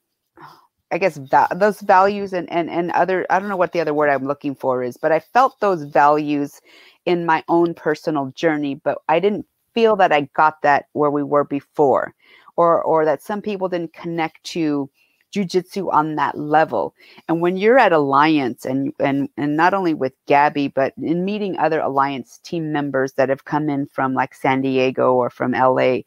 I 0.91 0.97
guess 0.99 1.17
va- 1.17 1.47
those 1.55 1.81
values 1.81 2.33
and, 2.33 2.51
and 2.51 2.69
and 2.69 2.91
other 2.91 3.25
I 3.31 3.39
don't 3.39 3.49
know 3.49 3.57
what 3.57 3.71
the 3.71 3.79
other 3.81 3.95
word 3.95 4.09
I'm 4.11 4.27
looking 4.27 4.53
for 4.53 4.83
is, 4.83 4.95
but 4.97 5.11
I 5.11 5.21
felt 5.21 5.59
those 5.59 5.85
values 5.85 6.61
in 7.07 7.25
my 7.25 7.43
own 7.47 7.73
personal 7.73 8.27
journey, 8.35 8.75
but 8.75 8.99
I 9.09 9.19
didn't 9.19 9.47
feel 9.73 9.95
that 9.97 10.11
I 10.11 10.29
got 10.35 10.61
that 10.63 10.85
where 10.93 11.11
we 11.11 11.23
were 11.23 11.43
before, 11.43 12.13
or 12.55 12.81
or 12.83 13.05
that 13.05 13.21
some 13.21 13.41
people 13.41 13.69
didn't 13.69 13.93
connect 13.93 14.43
to 14.45 14.89
jujitsu 15.31 15.91
on 15.93 16.15
that 16.15 16.37
level. 16.37 16.93
And 17.27 17.41
when 17.41 17.57
you're 17.57 17.79
at 17.79 17.93
Alliance 17.93 18.65
and 18.65 18.93
and 18.99 19.29
and 19.37 19.55
not 19.55 19.73
only 19.73 19.93
with 19.93 20.13
Gabby, 20.27 20.67
but 20.67 20.93
in 20.97 21.25
meeting 21.25 21.57
other 21.57 21.79
Alliance 21.79 22.39
team 22.43 22.71
members 22.71 23.13
that 23.13 23.29
have 23.29 23.45
come 23.45 23.69
in 23.69 23.87
from 23.87 24.13
like 24.13 24.35
San 24.35 24.61
Diego 24.61 25.13
or 25.13 25.29
from 25.29 25.53
LA, 25.53 25.99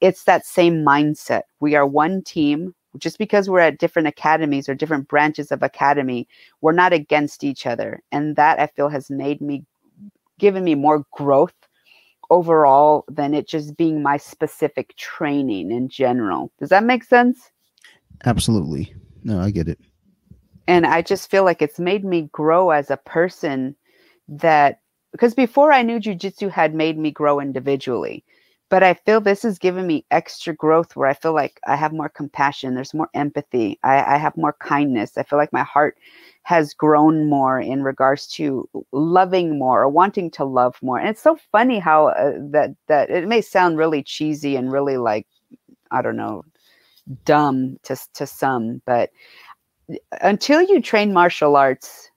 it's 0.00 0.24
that 0.24 0.46
same 0.46 0.84
mindset. 0.84 1.42
We 1.60 1.74
are 1.74 1.86
one 1.86 2.22
team. 2.22 2.74
Just 2.98 3.18
because 3.18 3.48
we're 3.48 3.60
at 3.60 3.78
different 3.78 4.08
academies 4.08 4.68
or 4.68 4.74
different 4.74 5.06
branches 5.06 5.52
of 5.52 5.62
academy, 5.62 6.26
we're 6.60 6.72
not 6.72 6.92
against 6.92 7.44
each 7.44 7.64
other. 7.64 8.02
And 8.10 8.34
that 8.34 8.58
I 8.58 8.66
feel 8.66 8.88
has 8.88 9.08
made 9.08 9.40
me, 9.40 9.64
given 10.40 10.64
me 10.64 10.74
more 10.74 11.04
growth 11.12 11.54
overall 12.30 13.04
than 13.08 13.34
it 13.34 13.48
just 13.48 13.76
being 13.76 14.02
my 14.02 14.16
specific 14.16 14.96
training 14.96 15.70
in 15.70 15.88
general. 15.88 16.50
Does 16.58 16.70
that 16.70 16.84
make 16.84 17.04
sense? 17.04 17.50
Absolutely. 18.24 18.94
No, 19.24 19.40
I 19.40 19.50
get 19.50 19.68
it. 19.68 19.78
And 20.66 20.86
I 20.86 21.02
just 21.02 21.30
feel 21.30 21.44
like 21.44 21.60
it's 21.60 21.80
made 21.80 22.04
me 22.04 22.28
grow 22.32 22.70
as 22.70 22.90
a 22.90 22.96
person 22.96 23.74
that 24.28 24.80
because 25.12 25.34
before 25.34 25.72
I 25.72 25.82
knew 25.82 25.98
jujitsu 25.98 26.50
had 26.50 26.74
made 26.74 26.96
me 26.96 27.10
grow 27.10 27.40
individually 27.40 28.24
but 28.70 28.84
I 28.84 28.94
feel 28.94 29.20
this 29.20 29.42
has 29.42 29.58
given 29.58 29.86
me 29.86 30.06
extra 30.12 30.54
growth 30.54 30.94
where 30.94 31.08
I 31.08 31.14
feel 31.14 31.34
like 31.34 31.60
I 31.66 31.74
have 31.76 31.92
more 31.92 32.08
compassion. 32.08 32.74
There's 32.74 32.94
more 32.94 33.10
empathy. 33.14 33.78
I, 33.82 34.14
I, 34.14 34.16
have 34.16 34.36
more 34.36 34.54
kindness. 34.60 35.18
I 35.18 35.24
feel 35.24 35.38
like 35.38 35.52
my 35.52 35.64
heart 35.64 35.98
has 36.44 36.72
grown 36.72 37.28
more 37.28 37.60
in 37.60 37.82
regards 37.82 38.28
to 38.28 38.68
loving 38.92 39.58
more 39.58 39.82
or 39.82 39.88
wanting 39.88 40.30
to 40.32 40.44
love 40.44 40.76
more. 40.82 40.98
And 40.98 41.08
it's 41.08 41.20
so 41.20 41.36
funny 41.50 41.80
how 41.80 42.08
uh, 42.08 42.34
that 42.50 42.70
that 42.86 43.10
it 43.10 43.28
may 43.28 43.40
sound 43.40 43.76
really 43.76 44.02
cheesy 44.04 44.56
and 44.56 44.72
really 44.72 44.96
like 44.96 45.26
I 45.90 46.00
don't 46.00 46.16
know 46.16 46.44
dumb 47.24 47.76
to 47.82 47.96
to 48.14 48.26
some, 48.26 48.80
but 48.86 49.10
until 50.20 50.62
you 50.62 50.80
train 50.80 51.12
martial 51.12 51.56
arts, 51.56 52.09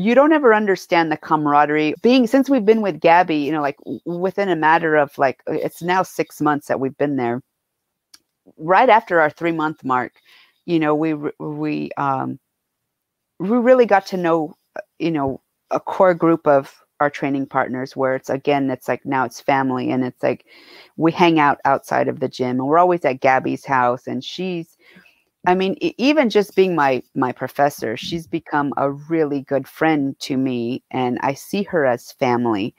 you 0.00 0.14
don't 0.14 0.32
ever 0.32 0.54
understand 0.54 1.10
the 1.10 1.16
camaraderie. 1.16 1.94
Being 2.02 2.26
since 2.26 2.48
we've 2.48 2.64
been 2.64 2.82
with 2.82 3.00
gabby 3.00 3.36
you 3.36 3.52
know 3.52 3.62
like 3.62 3.76
within 4.04 4.48
a 4.48 4.56
matter 4.56 4.96
of 4.96 5.16
like 5.18 5.42
uh, 5.48 5.52
it's 5.52 5.82
now 5.82 6.02
six 6.02 6.40
months 6.40 6.68
that 6.68 6.80
we've 6.80 6.96
been 6.96 7.16
there. 7.16 7.42
Right 8.56 8.88
after 8.88 9.20
our 9.20 9.30
three 9.30 9.52
month 9.52 9.84
mark 9.84 10.12
you 10.66 10.78
know 10.78 10.94
we 10.94 11.14
we 11.38 11.90
um 11.96 12.38
we 13.38 13.56
really 13.56 13.86
got 13.86 14.06
to 14.06 14.16
know 14.16 14.54
uh, 14.76 14.80
you 14.98 15.10
know 15.10 15.40
a 15.70 15.80
core 15.80 16.14
group 16.14 16.46
of 16.46 16.74
our 17.00 17.10
training 17.10 17.46
partners 17.46 17.96
where 17.96 18.14
it's 18.14 18.28
again 18.30 18.70
it's 18.70 18.86
like 18.86 19.04
now 19.06 19.24
it's 19.24 19.40
family 19.40 19.90
and 19.90 20.04
it's 20.04 20.22
like 20.22 20.44
we 20.96 21.10
hang 21.10 21.38
out 21.38 21.58
outside 21.64 22.08
of 22.08 22.20
the 22.20 22.28
gym 22.28 22.50
and 22.50 22.66
we're 22.66 22.78
always 22.78 23.04
at 23.04 23.20
gabby's 23.20 23.64
house 23.64 24.06
and 24.06 24.22
she's 24.22 24.76
I 25.46 25.54
mean, 25.54 25.76
even 25.80 26.28
just 26.28 26.54
being 26.54 26.74
my 26.74 27.02
my 27.14 27.32
professor, 27.32 27.96
she's 27.96 28.26
become 28.26 28.74
a 28.76 28.90
really 28.90 29.40
good 29.42 29.66
friend 29.66 30.18
to 30.20 30.36
me, 30.36 30.82
and 30.90 31.18
I 31.22 31.34
see 31.34 31.62
her 31.64 31.86
as 31.86 32.12
family. 32.12 32.74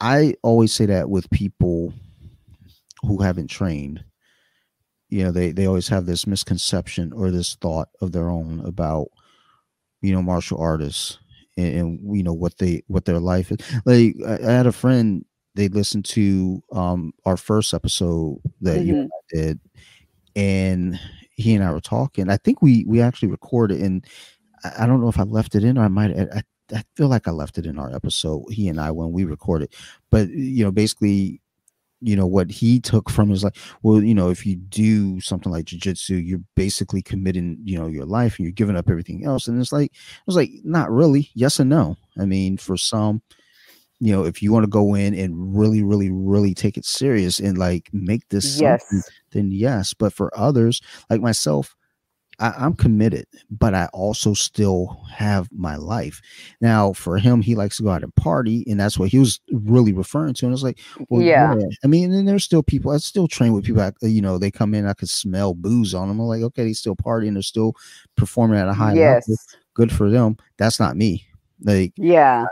I 0.00 0.34
always 0.42 0.72
say 0.72 0.86
that 0.86 1.10
with 1.10 1.30
people 1.30 1.92
who 3.02 3.22
haven't 3.22 3.48
trained. 3.48 4.04
You 5.08 5.24
know, 5.24 5.32
they 5.32 5.50
they 5.50 5.66
always 5.66 5.88
have 5.88 6.06
this 6.06 6.26
misconception 6.26 7.12
or 7.12 7.32
this 7.32 7.56
thought 7.56 7.88
of 8.00 8.12
their 8.12 8.30
own 8.30 8.60
about 8.64 9.08
you 10.02 10.12
know 10.12 10.22
martial 10.22 10.60
artists 10.60 11.18
and, 11.56 11.74
and 11.74 12.16
you 12.16 12.22
know 12.22 12.32
what 12.32 12.58
they 12.58 12.84
what 12.86 13.06
their 13.06 13.18
life 13.18 13.50
is. 13.50 13.58
Like 13.84 14.14
I, 14.24 14.46
I 14.46 14.52
had 14.52 14.66
a 14.68 14.72
friend 14.72 15.24
they 15.56 15.66
listened 15.66 16.04
to 16.04 16.62
um 16.70 17.12
our 17.24 17.36
first 17.36 17.74
episode 17.74 18.38
that 18.60 18.78
mm-hmm. 18.78 18.86
you 18.86 19.10
did 19.32 19.60
and 20.36 20.98
he 21.36 21.54
and 21.54 21.64
I 21.64 21.72
were 21.72 21.80
talking. 21.80 22.28
I 22.28 22.36
think 22.36 22.62
we 22.62 22.84
we 22.86 23.00
actually 23.00 23.28
recorded, 23.28 23.80
and 23.80 24.04
I, 24.78 24.86
don't 24.86 25.00
know 25.00 25.08
if 25.08 25.18
I 25.18 25.24
left 25.24 25.54
it 25.54 25.64
in 25.64 25.78
or 25.78 25.84
I 25.84 25.88
might. 25.88 26.16
I, 26.16 26.42
I 26.74 26.84
feel 26.96 27.08
like 27.08 27.26
I 27.26 27.32
left 27.32 27.58
it 27.58 27.66
in 27.66 27.78
our 27.78 27.94
episode. 27.94 28.44
He 28.50 28.68
and 28.68 28.80
I 28.80 28.90
when 28.90 29.12
we 29.12 29.24
recorded, 29.24 29.72
but 30.10 30.28
you 30.30 30.64
know, 30.64 30.70
basically, 30.70 31.40
you 32.00 32.16
know 32.16 32.26
what 32.26 32.50
he 32.50 32.80
took 32.80 33.10
from 33.10 33.30
is 33.30 33.44
like, 33.44 33.56
well, 33.82 34.02
you 34.02 34.14
know, 34.14 34.30
if 34.30 34.46
you 34.46 34.56
do 34.56 35.20
something 35.20 35.52
like 35.52 35.66
jujitsu, 35.66 36.24
you're 36.24 36.42
basically 36.56 37.02
committing, 37.02 37.58
you 37.64 37.78
know, 37.78 37.86
your 37.86 38.06
life 38.06 38.38
and 38.38 38.44
you're 38.46 38.52
giving 38.52 38.76
up 38.76 38.88
everything 38.88 39.24
else. 39.24 39.48
And 39.48 39.60
it's 39.60 39.72
like, 39.72 39.92
I 39.94 40.22
was 40.26 40.36
like, 40.36 40.50
not 40.64 40.90
really. 40.90 41.30
Yes 41.34 41.58
and 41.58 41.70
no. 41.70 41.96
I 42.18 42.24
mean, 42.24 42.56
for 42.56 42.76
some, 42.76 43.22
you 44.00 44.12
know, 44.12 44.24
if 44.24 44.42
you 44.42 44.52
want 44.52 44.64
to 44.64 44.70
go 44.70 44.94
in 44.94 45.14
and 45.14 45.56
really, 45.56 45.82
really, 45.82 46.10
really 46.10 46.54
take 46.54 46.76
it 46.76 46.86
serious 46.86 47.38
and 47.38 47.58
like 47.58 47.90
make 47.92 48.28
this 48.30 48.60
yes. 48.60 48.82
then 49.32 49.50
yes. 49.50 49.94
But 49.94 50.12
for 50.12 50.36
others, 50.36 50.80
like 51.10 51.20
myself, 51.20 51.76
I, 52.40 52.64
am 52.64 52.74
committed, 52.74 53.26
but 53.50 53.74
I 53.74 53.86
also 53.92 54.32
still 54.32 55.02
have 55.12 55.48
my 55.52 55.76
life. 55.76 56.22
Now, 56.62 56.94
for 56.94 57.18
him, 57.18 57.42
he 57.42 57.54
likes 57.54 57.76
to 57.76 57.82
go 57.82 57.90
out 57.90 58.02
and 58.02 58.14
party, 58.14 58.64
and 58.66 58.80
that's 58.80 58.98
what 58.98 59.10
he 59.10 59.18
was 59.18 59.38
really 59.52 59.92
referring 59.92 60.32
to. 60.34 60.46
And 60.46 60.54
it's 60.54 60.62
like, 60.62 60.78
well, 61.10 61.20
yeah. 61.20 61.54
yeah. 61.54 61.66
I 61.84 61.86
mean, 61.86 62.12
and 62.12 62.26
there's 62.26 62.44
still 62.44 62.62
people. 62.62 62.92
I 62.92 62.96
still 62.96 63.28
train 63.28 63.52
with 63.52 63.64
people. 63.64 63.82
I, 63.82 63.88
uh, 64.02 64.06
you 64.06 64.22
know, 64.22 64.38
they 64.38 64.50
come 64.50 64.74
in, 64.74 64.86
I 64.86 64.94
could 64.94 65.10
smell 65.10 65.52
booze 65.52 65.94
on 65.94 66.08
them. 66.08 66.18
I'm 66.18 66.26
like, 66.26 66.42
okay, 66.42 66.66
he's 66.66 66.78
still 66.78 66.96
partying. 66.96 67.34
They're 67.34 67.42
still 67.42 67.74
performing 68.16 68.58
at 68.58 68.68
a 68.68 68.72
high 68.72 68.94
yes. 68.94 69.28
level. 69.28 69.38
Good 69.74 69.92
for 69.92 70.08
them. 70.08 70.38
That's 70.56 70.80
not 70.80 70.96
me. 70.96 71.26
Like, 71.62 71.92
yeah. 71.96 72.46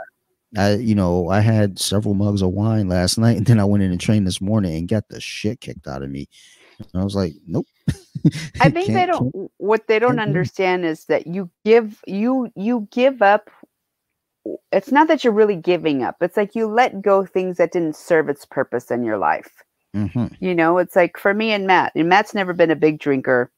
I, 0.57 0.75
you 0.75 0.95
know, 0.95 1.29
I 1.29 1.41
had 1.41 1.79
several 1.79 2.15
mugs 2.15 2.41
of 2.41 2.51
wine 2.51 2.87
last 2.87 3.17
night, 3.17 3.37
and 3.37 3.45
then 3.45 3.59
I 3.59 3.65
went 3.65 3.83
in 3.83 3.91
and 3.91 4.01
trained 4.01 4.25
this 4.25 4.41
morning 4.41 4.75
and 4.75 4.87
got 4.87 5.07
the 5.09 5.21
shit 5.21 5.61
kicked 5.61 5.87
out 5.87 6.01
of 6.01 6.09
me. 6.09 6.27
And 6.79 7.01
I 7.01 7.03
was 7.03 7.15
like, 7.15 7.33
nope. 7.45 7.67
I 8.59 8.69
think 8.69 8.87
they 8.87 9.05
don't. 9.05 9.51
What 9.57 9.87
they 9.87 9.99
don't 9.99 10.19
understand 10.19 10.85
is 10.85 11.05
that 11.05 11.27
you 11.27 11.49
give 11.65 12.01
you 12.07 12.49
you 12.55 12.87
give 12.91 13.21
up. 13.21 13.49
It's 14.71 14.91
not 14.91 15.07
that 15.09 15.23
you're 15.23 15.33
really 15.33 15.55
giving 15.55 16.03
up. 16.03 16.15
It's 16.21 16.37
like 16.37 16.55
you 16.55 16.67
let 16.67 17.01
go 17.01 17.25
things 17.25 17.57
that 17.57 17.71
didn't 17.71 17.95
serve 17.95 18.29
its 18.29 18.45
purpose 18.45 18.89
in 18.89 19.03
your 19.03 19.17
life. 19.17 19.63
Mm-hmm. 19.95 20.27
You 20.39 20.55
know, 20.55 20.77
it's 20.77 20.95
like 20.95 21.17
for 21.17 21.33
me 21.33 21.51
and 21.51 21.67
Matt. 21.67 21.91
And 21.95 22.09
Matt's 22.09 22.33
never 22.33 22.53
been 22.53 22.71
a 22.71 22.75
big 22.75 22.99
drinker 22.99 23.51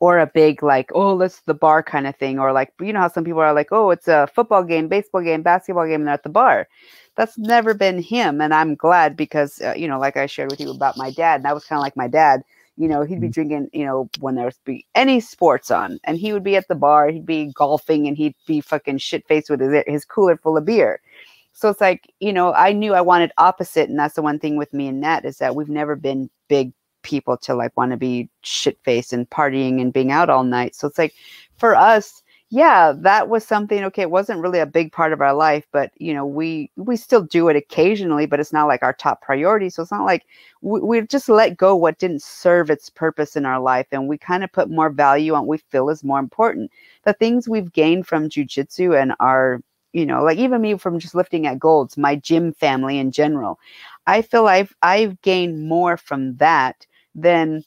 or 0.00 0.18
a 0.18 0.26
big 0.26 0.62
like 0.62 0.90
oh 0.94 1.12
let's 1.14 1.40
the 1.42 1.54
bar 1.54 1.82
kind 1.82 2.06
of 2.06 2.16
thing 2.16 2.38
or 2.38 2.52
like 2.52 2.72
you 2.80 2.92
know 2.92 3.00
how 3.00 3.08
some 3.08 3.24
people 3.24 3.40
are 3.40 3.52
like 3.52 3.68
oh 3.72 3.90
it's 3.90 4.08
a 4.08 4.28
football 4.34 4.62
game 4.62 4.88
baseball 4.88 5.22
game 5.22 5.42
basketball 5.42 5.86
game 5.86 6.00
and 6.00 6.06
they're 6.06 6.14
at 6.14 6.22
the 6.22 6.28
bar 6.28 6.68
that's 7.16 7.36
never 7.36 7.74
been 7.74 8.00
him 8.00 8.40
and 8.40 8.54
i'm 8.54 8.74
glad 8.74 9.16
because 9.16 9.60
uh, 9.62 9.74
you 9.76 9.88
know 9.88 9.98
like 9.98 10.16
i 10.16 10.26
shared 10.26 10.50
with 10.50 10.60
you 10.60 10.70
about 10.70 10.96
my 10.96 11.10
dad 11.10 11.36
and 11.36 11.44
that 11.44 11.54
was 11.54 11.64
kind 11.64 11.78
of 11.78 11.82
like 11.82 11.96
my 11.96 12.08
dad 12.08 12.42
you 12.76 12.86
know 12.86 13.02
he'd 13.02 13.20
be 13.20 13.26
mm-hmm. 13.26 13.32
drinking 13.32 13.70
you 13.72 13.84
know 13.84 14.08
when 14.20 14.36
there's 14.36 14.58
be 14.64 14.86
any 14.94 15.20
sports 15.20 15.70
on 15.70 15.98
and 16.04 16.16
he 16.16 16.32
would 16.32 16.44
be 16.44 16.56
at 16.56 16.68
the 16.68 16.74
bar 16.74 17.08
he'd 17.10 17.26
be 17.26 17.52
golfing 17.54 18.06
and 18.06 18.16
he'd 18.16 18.34
be 18.46 18.60
fucking 18.60 18.98
shit 18.98 19.26
faced 19.26 19.50
with 19.50 19.60
his, 19.60 19.82
his 19.86 20.04
cooler 20.04 20.36
full 20.36 20.56
of 20.56 20.64
beer 20.64 21.00
so 21.52 21.68
it's 21.68 21.80
like 21.80 22.12
you 22.20 22.32
know 22.32 22.52
i 22.54 22.72
knew 22.72 22.94
i 22.94 23.00
wanted 23.00 23.32
opposite 23.36 23.88
and 23.88 23.98
that's 23.98 24.14
the 24.14 24.22
one 24.22 24.38
thing 24.38 24.56
with 24.56 24.72
me 24.72 24.86
and 24.86 25.00
Matt 25.00 25.24
is 25.24 25.38
that 25.38 25.56
we've 25.56 25.68
never 25.68 25.96
been 25.96 26.30
big 26.48 26.72
people 27.02 27.36
to 27.38 27.54
like 27.54 27.76
want 27.76 27.90
to 27.92 27.96
be 27.96 28.28
shit 28.42 28.78
faced 28.84 29.12
and 29.12 29.28
partying 29.30 29.80
and 29.80 29.92
being 29.92 30.12
out 30.12 30.30
all 30.30 30.44
night. 30.44 30.74
So 30.74 30.88
it's 30.88 30.98
like 30.98 31.14
for 31.56 31.74
us, 31.74 32.22
yeah, 32.50 32.94
that 32.96 33.28
was 33.28 33.46
something 33.46 33.84
okay, 33.84 34.02
it 34.02 34.10
wasn't 34.10 34.40
really 34.40 34.58
a 34.58 34.66
big 34.66 34.90
part 34.92 35.12
of 35.12 35.20
our 35.20 35.34
life, 35.34 35.66
but 35.70 35.90
you 35.98 36.14
know, 36.14 36.24
we 36.24 36.70
we 36.76 36.96
still 36.96 37.22
do 37.22 37.48
it 37.48 37.56
occasionally, 37.56 38.24
but 38.24 38.40
it's 38.40 38.54
not 38.54 38.68
like 38.68 38.82
our 38.82 38.94
top 38.94 39.20
priority. 39.20 39.68
So 39.68 39.82
it's 39.82 39.92
not 39.92 40.06
like 40.06 40.24
we, 40.62 40.80
we've 40.80 41.08
just 41.08 41.28
let 41.28 41.58
go 41.58 41.76
what 41.76 41.98
didn't 41.98 42.22
serve 42.22 42.70
its 42.70 42.88
purpose 42.88 43.36
in 43.36 43.44
our 43.44 43.60
life 43.60 43.86
and 43.92 44.08
we 44.08 44.16
kind 44.16 44.44
of 44.44 44.52
put 44.52 44.70
more 44.70 44.88
value 44.90 45.34
on 45.34 45.40
what 45.42 45.48
we 45.48 45.70
feel 45.70 45.90
is 45.90 46.02
more 46.02 46.18
important. 46.18 46.70
The 47.04 47.12
things 47.12 47.48
we've 47.48 47.72
gained 47.72 48.06
from 48.06 48.30
jujitsu 48.30 49.00
and 49.00 49.12
our 49.20 49.60
you 49.92 50.06
know, 50.06 50.22
like 50.22 50.38
even 50.38 50.60
me 50.60 50.76
from 50.76 50.98
just 50.98 51.14
lifting 51.14 51.46
at 51.46 51.58
Gold's, 51.58 51.96
my 51.96 52.14
gym 52.14 52.52
family 52.52 52.98
in 52.98 53.10
general. 53.10 53.58
I 54.06 54.22
feel 54.22 54.46
I've 54.46 54.74
I've 54.82 55.20
gained 55.22 55.68
more 55.68 55.96
from 55.96 56.36
that 56.36 56.86
than 57.22 57.64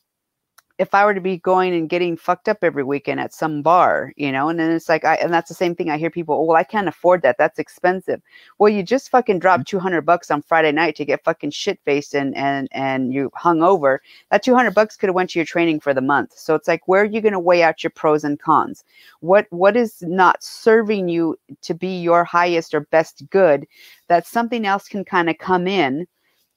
if 0.81 0.95
I 0.95 1.05
were 1.05 1.13
to 1.13 1.21
be 1.21 1.37
going 1.37 1.75
and 1.75 1.87
getting 1.87 2.17
fucked 2.17 2.49
up 2.49 2.57
every 2.63 2.83
weekend 2.83 3.19
at 3.19 3.35
some 3.35 3.61
bar, 3.61 4.13
you 4.15 4.31
know, 4.31 4.49
and 4.49 4.59
then 4.59 4.71
it's 4.71 4.89
like, 4.89 5.05
I, 5.05 5.13
and 5.15 5.31
that's 5.31 5.47
the 5.47 5.53
same 5.53 5.75
thing 5.75 5.91
I 5.91 5.97
hear 5.99 6.09
people, 6.09 6.33
oh, 6.33 6.43
well, 6.43 6.57
I 6.57 6.63
can't 6.63 6.87
afford 6.87 7.21
that. 7.21 7.37
That's 7.37 7.59
expensive. 7.59 8.19
Well, 8.57 8.69
you 8.69 8.81
just 8.81 9.11
fucking 9.11 9.37
dropped 9.37 9.65
mm-hmm. 9.65 9.77
200 9.77 10.01
bucks 10.01 10.31
on 10.31 10.41
Friday 10.41 10.71
night 10.71 10.95
to 10.95 11.05
get 11.05 11.23
fucking 11.23 11.51
shit 11.51 11.79
faced 11.85 12.15
and, 12.15 12.35
and, 12.35 12.67
and 12.71 13.13
you 13.13 13.29
hung 13.35 13.61
over. 13.61 14.01
That 14.31 14.41
200 14.41 14.73
bucks 14.73 14.97
could 14.97 15.09
have 15.09 15.15
went 15.15 15.29
to 15.31 15.39
your 15.39 15.45
training 15.45 15.81
for 15.81 15.93
the 15.93 16.01
month. 16.01 16.33
So 16.35 16.55
it's 16.55 16.67
like, 16.67 16.87
where 16.87 17.03
are 17.03 17.05
you 17.05 17.21
going 17.21 17.33
to 17.33 17.39
weigh 17.39 17.61
out 17.61 17.83
your 17.83 17.91
pros 17.91 18.23
and 18.23 18.39
cons? 18.39 18.83
What, 19.19 19.45
what 19.51 19.77
is 19.77 20.01
not 20.01 20.43
serving 20.43 21.09
you 21.09 21.37
to 21.61 21.75
be 21.75 22.01
your 22.01 22.23
highest 22.23 22.73
or 22.73 22.81
best 22.81 23.29
good 23.29 23.67
that 24.07 24.25
something 24.25 24.65
else 24.65 24.87
can 24.87 25.05
kind 25.05 25.29
of 25.29 25.37
come 25.37 25.67
in 25.67 26.07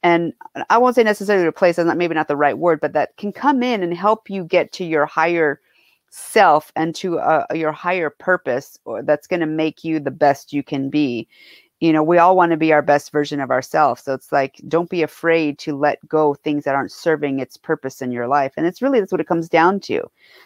and 0.04 0.34
I 0.68 0.76
won't 0.76 0.94
say 0.94 1.02
necessarily 1.02 1.46
replace, 1.46 1.78
not 1.78 1.96
maybe 1.96 2.14
not 2.14 2.28
the 2.28 2.36
right 2.36 2.58
word, 2.58 2.78
but 2.78 2.92
that 2.92 3.16
can 3.16 3.32
come 3.32 3.62
in 3.62 3.82
and 3.82 3.94
help 3.94 4.28
you 4.28 4.44
get 4.44 4.70
to 4.72 4.84
your 4.84 5.06
higher 5.06 5.62
self 6.10 6.70
and 6.76 6.94
to 6.96 7.18
uh, 7.18 7.46
your 7.54 7.72
higher 7.72 8.10
purpose 8.10 8.78
or 8.84 9.02
that's 9.02 9.26
going 9.26 9.40
to 9.40 9.46
make 9.46 9.82
you 9.82 9.98
the 9.98 10.10
best 10.10 10.52
you 10.52 10.62
can 10.62 10.90
be. 10.90 11.26
You 11.80 11.92
know 11.92 12.02
we 12.02 12.18
all 12.18 12.36
want 12.36 12.52
to 12.52 12.56
be 12.58 12.72
our 12.72 12.82
best 12.82 13.12
version 13.12 13.40
of 13.40 13.50
ourselves. 13.50 14.02
So 14.02 14.12
it's 14.12 14.30
like 14.30 14.60
don't 14.68 14.90
be 14.90 15.02
afraid 15.02 15.58
to 15.60 15.74
let 15.74 16.06
go 16.06 16.34
things 16.34 16.64
that 16.64 16.74
aren't 16.74 16.92
serving 16.92 17.40
its 17.40 17.56
purpose 17.56 18.02
in 18.02 18.12
your 18.12 18.28
life. 18.28 18.52
And 18.58 18.66
it's 18.66 18.82
really 18.82 19.00
that's 19.00 19.10
what 19.10 19.22
it 19.22 19.26
comes 19.26 19.48
down 19.48 19.80
to. 19.80 20.02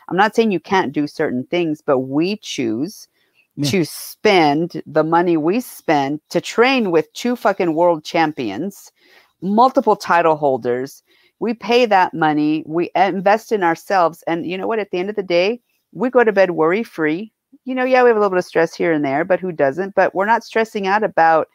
I'm 0.08 0.16
not 0.16 0.36
saying 0.36 0.52
you 0.52 0.60
can't 0.60 0.92
do 0.92 1.08
certain 1.08 1.44
things 1.50 1.82
but 1.82 1.98
we 1.98 2.36
choose 2.36 3.08
yeah. 3.56 3.68
to 3.70 3.84
spend 3.84 4.82
the 4.86 5.04
money 5.04 5.36
we 5.36 5.60
spend 5.60 6.20
to 6.30 6.40
train 6.40 6.92
with 6.92 7.12
two 7.12 7.34
fucking 7.34 7.74
world 7.74 8.04
champions 8.04 8.92
multiple 9.40 9.96
title 9.96 10.36
holders. 10.36 11.02
We 11.40 11.54
pay 11.54 11.86
that 11.86 12.14
money, 12.14 12.64
we 12.66 12.90
invest 12.94 13.52
in 13.52 13.62
ourselves. 13.62 14.22
And 14.26 14.46
you 14.46 14.58
know 14.58 14.66
what? 14.66 14.78
At 14.78 14.90
the 14.90 14.98
end 14.98 15.10
of 15.10 15.16
the 15.16 15.22
day, 15.22 15.60
we 15.92 16.10
go 16.10 16.24
to 16.24 16.32
bed 16.32 16.52
worry 16.52 16.82
free. 16.82 17.32
You 17.64 17.74
know, 17.74 17.84
yeah, 17.84 18.02
we 18.02 18.08
have 18.08 18.16
a 18.16 18.20
little 18.20 18.30
bit 18.30 18.38
of 18.38 18.44
stress 18.44 18.74
here 18.74 18.92
and 18.92 19.04
there, 19.04 19.24
but 19.24 19.40
who 19.40 19.52
doesn't? 19.52 19.94
But 19.94 20.14
we're 20.14 20.26
not 20.26 20.44
stressing 20.44 20.86
out 20.86 21.04
about, 21.04 21.48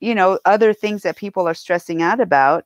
you 0.00 0.14
know, 0.14 0.38
other 0.44 0.72
things 0.72 1.02
that 1.02 1.16
people 1.16 1.48
are 1.48 1.54
stressing 1.54 2.02
out 2.02 2.20
about. 2.20 2.64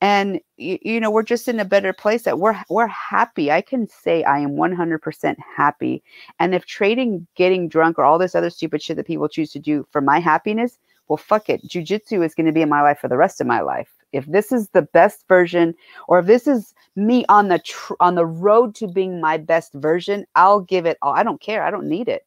And 0.00 0.40
you, 0.56 1.00
know, 1.00 1.10
we're 1.10 1.24
just 1.24 1.48
in 1.48 1.58
a 1.58 1.64
better 1.64 1.92
place 1.92 2.22
that 2.22 2.38
we're 2.38 2.56
we're 2.70 2.86
happy. 2.86 3.50
I 3.50 3.60
can 3.60 3.88
say 3.88 4.22
I 4.22 4.38
am 4.38 4.52
100% 4.52 5.36
happy. 5.56 6.04
And 6.38 6.54
if 6.54 6.66
trading, 6.66 7.26
getting 7.34 7.68
drunk, 7.68 7.98
or 7.98 8.04
all 8.04 8.18
this 8.18 8.36
other 8.36 8.50
stupid 8.50 8.80
shit 8.80 8.96
that 8.96 9.06
people 9.06 9.28
choose 9.28 9.50
to 9.52 9.58
do 9.58 9.86
for 9.90 10.00
my 10.00 10.20
happiness, 10.20 10.78
well, 11.08 11.16
fuck 11.16 11.48
it. 11.48 11.66
Jujitsu 11.66 12.24
is 12.24 12.34
going 12.34 12.46
to 12.46 12.52
be 12.52 12.62
in 12.62 12.68
my 12.68 12.82
life 12.82 13.00
for 13.00 13.08
the 13.08 13.16
rest 13.16 13.40
of 13.40 13.48
my 13.48 13.60
life 13.60 13.88
if 14.12 14.26
this 14.26 14.52
is 14.52 14.68
the 14.70 14.82
best 14.82 15.26
version 15.28 15.74
or 16.06 16.18
if 16.18 16.26
this 16.26 16.46
is 16.46 16.74
me 16.96 17.24
on 17.28 17.48
the 17.48 17.58
tr- 17.58 17.94
on 18.00 18.14
the 18.14 18.26
road 18.26 18.74
to 18.74 18.86
being 18.86 19.20
my 19.20 19.36
best 19.36 19.72
version 19.74 20.26
i'll 20.34 20.60
give 20.60 20.86
it 20.86 20.98
all. 21.02 21.14
I 21.14 21.22
don't 21.22 21.40
care. 21.40 21.62
I 21.62 21.70
don't 21.70 21.88
need 21.88 22.08
it. 22.08 22.24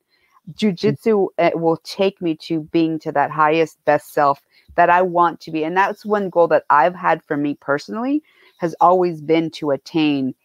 Jujitsu 0.54 1.28
uh, 1.38 1.52
will 1.56 1.78
take 1.84 2.22
me 2.22 2.36
to 2.36 2.62
being 2.72 3.00
to 3.00 3.12
that 3.12 3.32
highest 3.32 3.84
best 3.86 4.14
self 4.14 4.42
that 4.76 4.90
i 4.90 5.02
want 5.02 5.40
to 5.42 5.52
be. 5.52 5.64
And 5.64 5.76
that's 5.76 6.06
one 6.06 6.30
goal 6.30 6.48
that 6.50 6.66
i've 6.70 6.96
had 6.96 7.24
for 7.24 7.38
me 7.38 7.56
personally 7.56 8.24
has 8.58 8.76
always 8.80 9.22
been 9.22 9.50
to 9.52 9.72
attain 9.72 10.36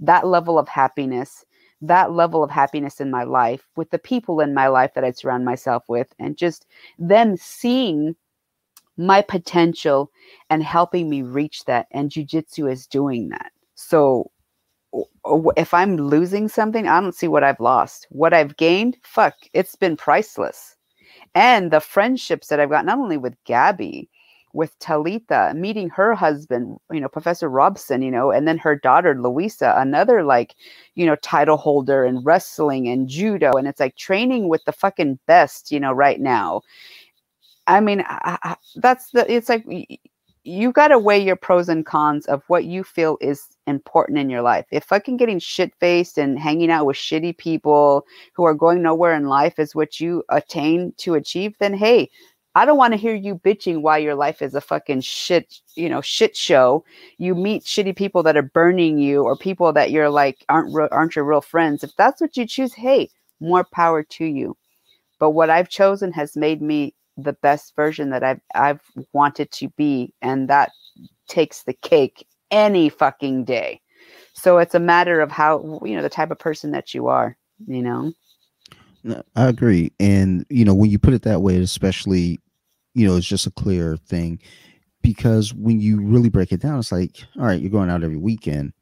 that 0.00 0.26
level 0.26 0.58
of 0.58 0.68
happiness 0.68 1.44
that 1.86 2.12
level 2.12 2.42
of 2.42 2.50
happiness 2.50 3.00
in 3.00 3.10
my 3.10 3.24
life 3.24 3.68
with 3.76 3.90
the 3.90 3.98
people 3.98 4.40
in 4.40 4.54
my 4.54 4.68
life 4.68 4.92
that 4.94 5.04
I 5.04 5.10
surround 5.10 5.44
myself 5.44 5.84
with, 5.88 6.14
and 6.18 6.36
just 6.36 6.66
them 6.98 7.36
seeing 7.36 8.16
my 8.96 9.22
potential 9.22 10.10
and 10.50 10.62
helping 10.62 11.08
me 11.08 11.22
reach 11.22 11.64
that. 11.64 11.86
And 11.90 12.10
jujitsu 12.10 12.70
is 12.70 12.86
doing 12.86 13.28
that. 13.30 13.52
So 13.74 14.30
if 15.56 15.74
I'm 15.74 15.96
losing 15.96 16.48
something, 16.48 16.86
I 16.86 17.00
don't 17.00 17.14
see 17.14 17.28
what 17.28 17.44
I've 17.44 17.60
lost. 17.60 18.06
What 18.10 18.32
I've 18.32 18.56
gained, 18.56 18.96
fuck, 19.02 19.34
it's 19.52 19.74
been 19.76 19.96
priceless. 19.96 20.76
And 21.34 21.70
the 21.70 21.80
friendships 21.80 22.48
that 22.48 22.60
I've 22.60 22.70
got, 22.70 22.84
not 22.84 22.98
only 22.98 23.16
with 23.16 23.34
Gabby, 23.44 24.08
with 24.52 24.78
Talitha, 24.78 25.52
meeting 25.56 25.90
her 25.90 26.14
husband, 26.14 26.78
you 26.92 27.00
know, 27.00 27.08
Professor 27.08 27.48
Robson, 27.48 28.02
you 28.02 28.10
know, 28.10 28.30
and 28.30 28.46
then 28.46 28.56
her 28.58 28.76
daughter, 28.76 29.20
Louisa, 29.20 29.74
another 29.76 30.22
like, 30.22 30.54
you 30.94 31.04
know, 31.04 31.16
title 31.16 31.56
holder 31.56 32.04
in 32.04 32.22
wrestling 32.22 32.86
and 32.86 33.08
judo. 33.08 33.50
And 33.52 33.66
it's 33.66 33.80
like 33.80 33.96
training 33.96 34.48
with 34.48 34.64
the 34.64 34.72
fucking 34.72 35.18
best, 35.26 35.72
you 35.72 35.80
know, 35.80 35.92
right 35.92 36.20
now. 36.20 36.62
I 37.66 37.80
mean, 37.80 38.02
I, 38.06 38.38
I, 38.42 38.56
that's 38.76 39.10
the, 39.10 39.30
it's 39.32 39.48
like, 39.48 39.64
you 40.44 40.72
got 40.72 40.88
to 40.88 40.98
weigh 40.98 41.18
your 41.18 41.36
pros 41.36 41.70
and 41.70 41.86
cons 41.86 42.26
of 42.26 42.42
what 42.48 42.64
you 42.64 42.84
feel 42.84 43.16
is 43.22 43.56
important 43.66 44.18
in 44.18 44.28
your 44.28 44.42
life. 44.42 44.66
If 44.70 44.84
fucking 44.84 45.16
getting 45.16 45.38
shit 45.38 45.72
faced 45.80 46.18
and 46.18 46.38
hanging 46.38 46.70
out 46.70 46.84
with 46.84 46.96
shitty 46.96 47.38
people 47.38 48.04
who 48.34 48.44
are 48.44 48.54
going 48.54 48.82
nowhere 48.82 49.14
in 49.14 49.26
life 49.26 49.58
is 49.58 49.74
what 49.74 50.00
you 50.00 50.22
attain 50.28 50.92
to 50.98 51.14
achieve, 51.14 51.54
then 51.60 51.72
hey, 51.72 52.10
I 52.54 52.66
don't 52.66 52.76
want 52.76 52.92
to 52.92 52.98
hear 52.98 53.14
you 53.14 53.36
bitching 53.36 53.80
why 53.80 53.98
your 53.98 54.14
life 54.14 54.42
is 54.42 54.54
a 54.54 54.60
fucking 54.60 55.00
shit, 55.00 55.60
you 55.74 55.88
know, 55.88 56.00
shit 56.02 56.36
show. 56.36 56.84
You 57.18 57.34
meet 57.34 57.64
shitty 57.64 57.96
people 57.96 58.22
that 58.22 58.36
are 58.36 58.42
burning 58.42 58.98
you 58.98 59.24
or 59.24 59.36
people 59.36 59.72
that 59.72 59.90
you're 59.90 60.10
like 60.10 60.44
aren't 60.48 60.76
aren't 60.92 61.16
your 61.16 61.24
real 61.24 61.40
friends. 61.40 61.82
If 61.82 61.96
that's 61.96 62.20
what 62.20 62.36
you 62.36 62.46
choose, 62.46 62.74
hey, 62.74 63.08
more 63.40 63.64
power 63.64 64.02
to 64.02 64.24
you. 64.24 64.56
But 65.18 65.30
what 65.30 65.50
I've 65.50 65.68
chosen 65.68 66.12
has 66.12 66.36
made 66.36 66.60
me 66.60 66.94
the 67.16 67.32
best 67.32 67.74
version 67.76 68.10
that 68.10 68.22
I've 68.22 68.40
I've 68.54 68.80
wanted 69.12 69.50
to 69.52 69.68
be, 69.70 70.12
and 70.22 70.48
that 70.48 70.72
takes 71.28 71.62
the 71.62 71.72
cake 71.72 72.26
any 72.50 72.88
fucking 72.88 73.44
day. 73.44 73.80
So 74.32 74.58
it's 74.58 74.74
a 74.74 74.80
matter 74.80 75.20
of 75.20 75.30
how 75.30 75.80
you 75.84 75.96
know 75.96 76.02
the 76.02 76.08
type 76.08 76.30
of 76.30 76.38
person 76.38 76.70
that 76.72 76.94
you 76.94 77.08
are. 77.08 77.36
You 77.66 77.82
know. 77.82 78.12
I 79.36 79.48
agree, 79.48 79.92
and 80.00 80.46
you 80.48 80.64
know 80.64 80.74
when 80.74 80.90
you 80.90 80.98
put 80.98 81.14
it 81.14 81.22
that 81.22 81.42
way, 81.42 81.56
especially, 81.58 82.40
you 82.94 83.06
know, 83.06 83.16
it's 83.16 83.26
just 83.26 83.46
a 83.46 83.50
clear 83.50 83.96
thing 83.96 84.40
because 85.02 85.52
when 85.52 85.78
you 85.78 86.00
really 86.02 86.30
break 86.30 86.50
it 86.50 86.60
down, 86.60 86.78
it's 86.78 86.90
like, 86.90 87.22
all 87.36 87.44
right, 87.44 87.60
you're 87.60 87.70
going 87.70 87.90
out 87.90 88.02
every 88.02 88.16
weekend. 88.16 88.72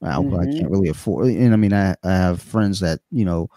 Wow, 0.00 0.22
mm-hmm. 0.22 0.38
I 0.38 0.44
can't 0.44 0.70
really 0.70 0.88
afford. 0.88 1.28
And 1.28 1.54
I 1.54 1.56
mean, 1.56 1.72
I, 1.72 1.96
I 2.04 2.10
have 2.10 2.42
friends 2.42 2.80
that 2.80 3.00
you 3.10 3.24
know 3.24 3.48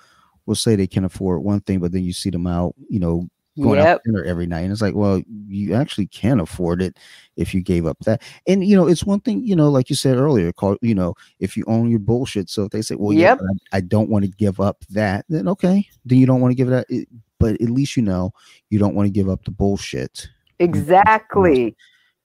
will 0.46 0.56
say 0.56 0.76
they 0.76 0.88
can 0.88 1.04
afford 1.04 1.44
one 1.44 1.60
thing, 1.62 1.80
but 1.80 1.92
then 1.92 2.04
you 2.04 2.14
see 2.14 2.30
them 2.30 2.48
out, 2.48 2.76
you 2.90 3.00
know, 3.00 3.28
going 3.62 3.80
yep. 3.80 3.88
out 3.88 4.02
dinner 4.04 4.24
every 4.24 4.46
night. 4.46 4.62
And 4.62 4.72
it's 4.72 4.82
like, 4.82 4.96
well, 4.96 5.22
you 5.48 5.74
actually 5.74 6.08
can't 6.08 6.42
afford 6.42 6.82
it 6.82 6.98
if 7.38 7.54
you 7.54 7.62
gave 7.62 7.86
up 7.86 7.98
that. 8.00 8.22
And 8.48 8.66
you 8.66 8.76
know, 8.76 8.88
it's 8.88 9.04
one 9.04 9.22
thing, 9.22 9.44
you 9.44 9.56
know, 9.56 9.70
like 9.70 9.90
you 9.90 9.96
said 9.96 10.18
earlier, 10.18 10.52
called, 10.52 10.78
you 10.82 10.96
know, 10.96 11.16
if 11.40 11.56
you 11.56 11.64
own 11.68 11.90
your 11.90 12.00
bullshit. 12.00 12.50
So 12.50 12.64
if 12.64 12.72
they 12.72 12.82
say, 12.82 12.96
well, 12.96 13.14
yep. 13.14 13.40
yeah, 13.42 13.48
I, 13.72 13.78
I, 13.78 13.82
don't 13.82 14.10
want 14.10 14.26
to 14.26 14.32
give 14.32 14.60
up 14.60 14.84
that, 14.90 15.26
then 15.30 15.48
okay, 15.48 15.88
then 16.04 16.18
you 16.18 16.26
don't 16.26 16.42
want 16.42 16.52
to 16.52 16.56
give 16.56 16.68
it 16.70 16.88
that. 16.90 17.06
But 17.40 17.62
at 17.62 17.70
least 17.70 17.96
you 17.96 18.04
know 18.04 18.34
you 18.70 18.80
don't 18.80 18.96
want 18.96 19.08
to 19.08 19.12
give 19.12 19.30
up 19.30 19.44
the 19.46 19.52
bullshit. 19.52 20.28
Exactly. 20.60 21.76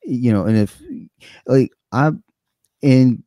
You 0.04 0.32
know, 0.32 0.44
and 0.46 0.56
if 0.56 0.80
like 1.46 1.72
I'm 1.92 2.22
and 2.82 3.22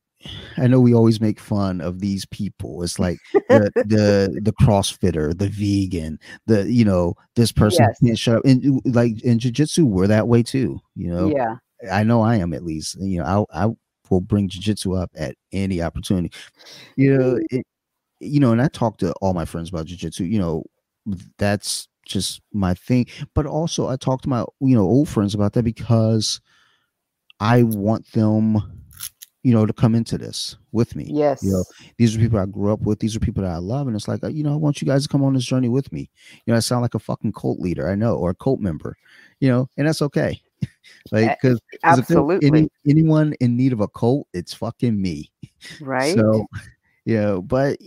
I 0.57 0.67
know 0.67 0.79
we 0.79 0.93
always 0.93 1.19
make 1.19 1.39
fun 1.39 1.81
of 1.81 1.99
these 1.99 2.25
people. 2.25 2.83
It's 2.83 2.99
like 2.99 3.17
the 3.49 3.71
the 3.75 4.39
the 4.41 4.53
CrossFitter, 4.61 5.37
the 5.37 5.49
vegan, 5.49 6.19
the 6.47 6.69
you 6.71 6.85
know 6.85 7.15
this 7.35 7.51
person 7.51 7.85
yes. 7.87 7.99
can't 7.99 8.19
shut 8.19 8.37
up. 8.37 8.45
And 8.45 8.77
uh, 8.77 8.81
like 8.85 9.21
in 9.23 9.39
jujitsu, 9.39 9.83
we're 9.83 10.07
that 10.07 10.27
way 10.27 10.43
too. 10.43 10.79
You 10.95 11.11
know, 11.11 11.27
yeah. 11.27 11.55
I 11.91 12.03
know 12.03 12.21
I 12.21 12.37
am 12.37 12.53
at 12.53 12.63
least. 12.63 12.97
You 12.99 13.19
know, 13.19 13.47
I 13.51 13.65
I 13.65 13.69
will 14.09 14.21
bring 14.21 14.49
jujitsu 14.49 15.01
up 15.01 15.11
at 15.15 15.35
any 15.51 15.81
opportunity. 15.81 16.31
You 16.95 17.17
know, 17.17 17.39
it, 17.49 17.65
you 18.19 18.39
know, 18.39 18.51
and 18.51 18.61
I 18.61 18.67
talk 18.67 18.97
to 18.97 19.13
all 19.21 19.33
my 19.33 19.45
friends 19.45 19.69
about 19.69 19.87
jujitsu. 19.87 20.29
You 20.29 20.39
know, 20.39 20.63
that's 21.37 21.87
just 22.05 22.41
my 22.53 22.73
thing. 22.73 23.07
But 23.33 23.45
also, 23.45 23.87
I 23.87 23.97
talk 23.97 24.21
to 24.21 24.29
my 24.29 24.45
you 24.59 24.75
know 24.75 24.83
old 24.83 25.09
friends 25.09 25.33
about 25.33 25.53
that 25.53 25.63
because 25.63 26.39
I 27.39 27.63
want 27.63 28.11
them 28.11 28.82
you 29.43 29.53
know, 29.53 29.65
to 29.65 29.73
come 29.73 29.93
into 29.93 30.17
this 30.17 30.55
with 30.71 30.95
me. 30.95 31.05
Yes. 31.09 31.43
You 31.43 31.51
know, 31.51 31.65
these 31.97 32.15
are 32.15 32.19
people 32.19 32.39
I 32.39 32.45
grew 32.45 32.71
up 32.71 32.81
with. 32.81 32.99
These 32.99 33.15
are 33.15 33.19
people 33.19 33.43
that 33.43 33.51
I 33.51 33.57
love. 33.57 33.87
And 33.87 33.95
it's 33.95 34.07
like, 34.07 34.23
uh, 34.23 34.29
you 34.29 34.41
know, 34.41 34.53
I 34.53 34.55
want 34.55 34.81
you 34.81 34.87
guys 34.87 35.03
to 35.03 35.09
come 35.09 35.23
on 35.23 35.33
this 35.33 35.43
journey 35.43 35.67
with 35.67 35.91
me. 35.91 36.09
You 36.45 36.53
know, 36.53 36.55
I 36.55 36.59
sound 36.61 36.81
like 36.81 36.95
a 36.95 36.99
fucking 36.99 37.33
cult 37.33 37.59
leader, 37.59 37.89
I 37.89 37.95
know, 37.95 38.15
or 38.15 38.29
a 38.29 38.35
cult 38.35 38.61
member, 38.61 38.95
you 39.41 39.49
know, 39.49 39.69
and 39.77 39.85
that's 39.85 40.01
okay. 40.01 40.41
like, 41.11 41.37
because 41.41 41.59
absolutely 41.83 42.47
any, 42.47 42.69
anyone 42.87 43.33
in 43.41 43.57
need 43.57 43.73
of 43.73 43.81
a 43.81 43.87
cult, 43.89 44.27
it's 44.33 44.53
fucking 44.53 44.99
me. 44.99 45.29
Right. 45.79 46.13
So, 46.13 46.45
yeah, 47.05 47.35
but, 47.35 47.77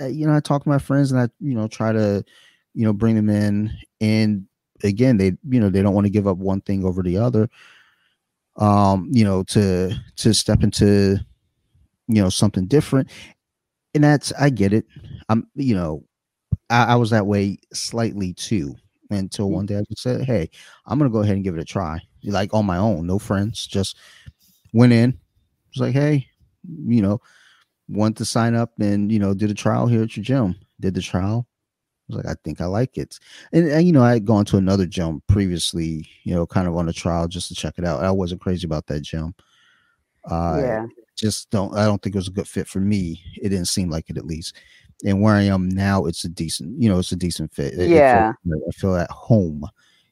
uh, 0.00 0.06
you 0.06 0.24
know, 0.24 0.36
I 0.36 0.38
talk 0.38 0.62
to 0.62 0.68
my 0.68 0.78
friends 0.78 1.10
and 1.10 1.20
I, 1.20 1.28
you 1.40 1.54
know, 1.54 1.66
try 1.66 1.90
to, 1.90 2.24
you 2.74 2.84
know, 2.84 2.92
bring 2.92 3.16
them 3.16 3.28
in. 3.28 3.72
And 4.00 4.46
again, 4.84 5.16
they, 5.16 5.36
you 5.48 5.58
know, 5.58 5.68
they 5.68 5.82
don't 5.82 5.94
want 5.94 6.06
to 6.06 6.12
give 6.12 6.28
up 6.28 6.36
one 6.36 6.60
thing 6.60 6.84
over 6.84 7.02
the 7.02 7.18
other 7.18 7.50
um, 8.58 9.08
you 9.12 9.24
know, 9.24 9.42
to 9.44 9.94
to 10.16 10.34
step 10.34 10.62
into, 10.64 11.18
you 12.08 12.22
know, 12.22 12.30
something 12.30 12.66
different. 12.66 13.10
And 13.94 14.04
that's 14.04 14.32
I 14.40 14.50
get 14.50 14.74
it. 14.74 14.86
I'm, 15.30 15.48
you 15.56 15.76
know, 15.76 16.04
I, 16.70 16.86
I 16.86 16.96
was 16.96 17.10
that 17.10 17.26
way 17.26 17.58
slightly 17.74 18.34
too 18.34 18.76
until 19.10 19.50
one 19.50 19.66
day 19.66 19.78
I 19.78 19.82
just 19.90 20.02
said, 20.02 20.22
Hey, 20.22 20.50
I'm 20.86 20.98
gonna 20.98 21.10
go 21.10 21.22
ahead 21.22 21.36
and 21.36 21.44
give 21.44 21.56
it 21.56 21.62
a 21.62 21.66
try. 21.66 22.00
Like 22.24 22.54
on 22.54 22.66
my 22.66 22.78
own, 22.78 23.06
no 23.06 23.20
friends, 23.20 23.66
just 23.66 23.96
went 24.74 24.94
in, 24.94 25.18
was 25.74 25.82
like, 25.82 25.94
Hey, 25.94 26.28
you 26.86 27.02
know, 27.02 27.20
want 27.88 28.18
to 28.18 28.26
sign 28.26 28.56
up 28.56 28.72
and 28.80 29.12
you 29.12 29.20
know, 29.20 29.34
did 29.34 29.50
a 29.52 29.54
trial 29.54 29.88
here 29.88 30.04
at 30.04 30.16
your 30.16 30.24
gym. 30.24 30.56
Did 30.80 30.94
the 30.94 31.02
trial, 31.02 31.47
was 32.08 32.16
like, 32.16 32.26
I 32.26 32.36
think 32.44 32.60
I 32.60 32.66
like 32.66 32.98
it. 32.98 33.18
And, 33.52 33.68
and, 33.68 33.86
you 33.86 33.92
know, 33.92 34.02
I 34.02 34.12
had 34.12 34.24
gone 34.24 34.44
to 34.46 34.56
another 34.56 34.86
gym 34.86 35.22
previously, 35.26 36.08
you 36.24 36.34
know, 36.34 36.46
kind 36.46 36.66
of 36.66 36.76
on 36.76 36.88
a 36.88 36.92
trial 36.92 37.28
just 37.28 37.48
to 37.48 37.54
check 37.54 37.74
it 37.78 37.84
out. 37.84 38.02
I 38.02 38.10
wasn't 38.10 38.40
crazy 38.40 38.66
about 38.66 38.86
that 38.86 39.02
gym. 39.02 39.34
Uh, 40.30 40.58
yeah. 40.60 40.86
Just 41.16 41.50
don't, 41.50 41.76
I 41.76 41.84
don't 41.84 42.00
think 42.02 42.14
it 42.14 42.18
was 42.18 42.28
a 42.28 42.32
good 42.32 42.48
fit 42.48 42.68
for 42.68 42.80
me. 42.80 43.22
It 43.40 43.48
didn't 43.48 43.66
seem 43.66 43.90
like 43.90 44.08
it 44.08 44.16
at 44.16 44.26
least. 44.26 44.56
And 45.04 45.20
where 45.22 45.34
I 45.34 45.42
am 45.42 45.68
now, 45.68 46.06
it's 46.06 46.24
a 46.24 46.28
decent, 46.28 46.80
you 46.80 46.88
know, 46.88 46.98
it's 46.98 47.12
a 47.12 47.16
decent 47.16 47.52
fit. 47.52 47.74
Yeah. 47.74 48.32
I 48.32 48.48
feel, 48.48 48.60
I 48.68 48.70
feel 48.72 48.96
at 48.96 49.10
home. 49.10 49.64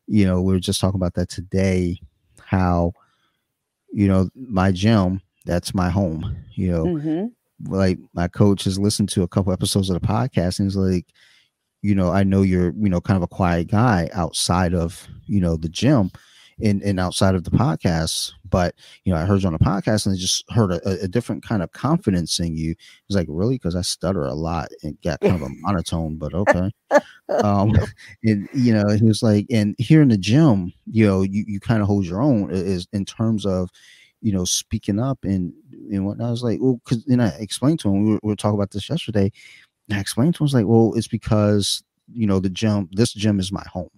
You 0.07 0.26
know, 0.26 0.42
we 0.42 0.53
were 0.53 0.61
just 0.61 0.80
talking 0.80 0.99
about 0.99 1.14
that 1.14 1.28
today, 1.28 2.01
how, 2.44 2.92
you 3.92 4.07
know, 4.07 4.28
my 4.34 4.70
gym, 4.70 5.20
that's 5.44 5.74
my 5.74 5.88
home, 5.88 6.36
you 6.55 6.70
know, 6.70 6.84
mm-hmm. 6.84 7.72
like 7.72 7.99
my 8.12 8.28
coach 8.28 8.64
has 8.64 8.78
listened 8.78 9.09
to 9.11 9.22
a 9.22 9.28
couple 9.28 9.53
episodes 9.53 9.90
of 9.90 10.01
the 10.01 10.07
podcast 10.07 10.59
and 10.59 10.66
he's 10.66 10.76
like, 10.76 11.07
you 11.87 11.95
know, 11.95 12.11
I 12.11 12.24
know 12.24 12.43
you're, 12.43 12.72
you 12.76 12.89
know, 12.89 13.01
kind 13.01 13.16
of 13.16 13.22
a 13.22 13.28
quiet 13.28 13.68
guy 13.68 14.11
outside 14.12 14.74
of, 14.74 15.07
you 15.26 15.41
know, 15.41 15.57
the 15.57 15.68
gym 15.68 16.11
and, 16.61 16.82
and 16.82 16.99
outside 16.99 17.37
of 17.37 17.45
the 17.45 17.51
podcast. 17.51 18.32
But, 18.45 18.74
you 19.05 19.12
know, 19.12 19.20
I 19.20 19.24
heard 19.24 19.43
you 19.43 19.47
on 19.47 19.55
a 19.55 19.59
podcast 19.61 20.05
and 20.05 20.12
I 20.12 20.18
just 20.18 20.45
heard 20.51 20.72
a, 20.72 21.05
a 21.05 21.07
different 21.07 21.45
kind 21.45 21.62
of 21.62 21.70
confidence 21.70 22.41
in 22.41 22.57
you. 22.57 22.72
It's 22.72 23.14
like, 23.14 23.28
really? 23.30 23.55
Because 23.55 23.76
I 23.76 23.82
stutter 23.82 24.24
a 24.24 24.34
lot 24.34 24.68
and 24.82 25.01
got 25.03 25.20
kind 25.20 25.37
of 25.37 25.43
a 25.43 25.49
monotone, 25.61 26.16
but 26.16 26.34
okay. 26.34 26.72
um, 27.45 27.72
and, 28.24 28.49
you 28.53 28.74
know, 28.74 28.89
he 28.89 29.05
was 29.05 29.22
like, 29.22 29.47
and 29.53 29.76
here 29.78 30.03
in 30.03 30.09
the 30.09 30.18
gym, 30.18 30.72
you 30.91 31.07
know, 31.07 31.22
you, 31.22 31.45
you 31.47 31.61
kind 31.61 31.82
of 31.82 31.87
hold 31.87 32.05
your 32.05 32.20
own 32.20 32.51
is 32.51 32.89
in 32.93 33.05
terms 33.05 33.47
of, 33.47 33.70
you 34.22 34.32
know, 34.32 34.45
speaking 34.45 34.99
up 34.99 35.20
and, 35.22 35.53
and 35.93 36.05
what 36.05 36.20
I 36.20 36.30
was 36.30 36.43
like, 36.43 36.59
well, 36.61 36.80
because 36.84 37.05
then 37.05 37.20
I 37.20 37.28
explained 37.39 37.78
to 37.80 37.91
him, 37.91 38.03
we 38.03 38.11
were, 38.14 38.20
we 38.24 38.28
were 38.30 38.37
talking 38.37 38.59
about 38.59 38.72
this 38.72 38.91
yesterday 38.91 39.30
I 39.93 40.01
explained 40.01 40.34
to 40.34 40.39
him, 40.39 40.45
I 40.45 40.47
was 40.47 40.55
like, 40.55 40.66
well, 40.66 40.93
it's 40.97 41.09
because 41.09 41.82
you 42.12 42.26
know 42.26 42.41
the 42.41 42.51
gym, 42.51 42.89
this 42.93 43.12
gym 43.12 43.41
is 43.41 43.53
my 43.53 43.64
home. 43.70 43.91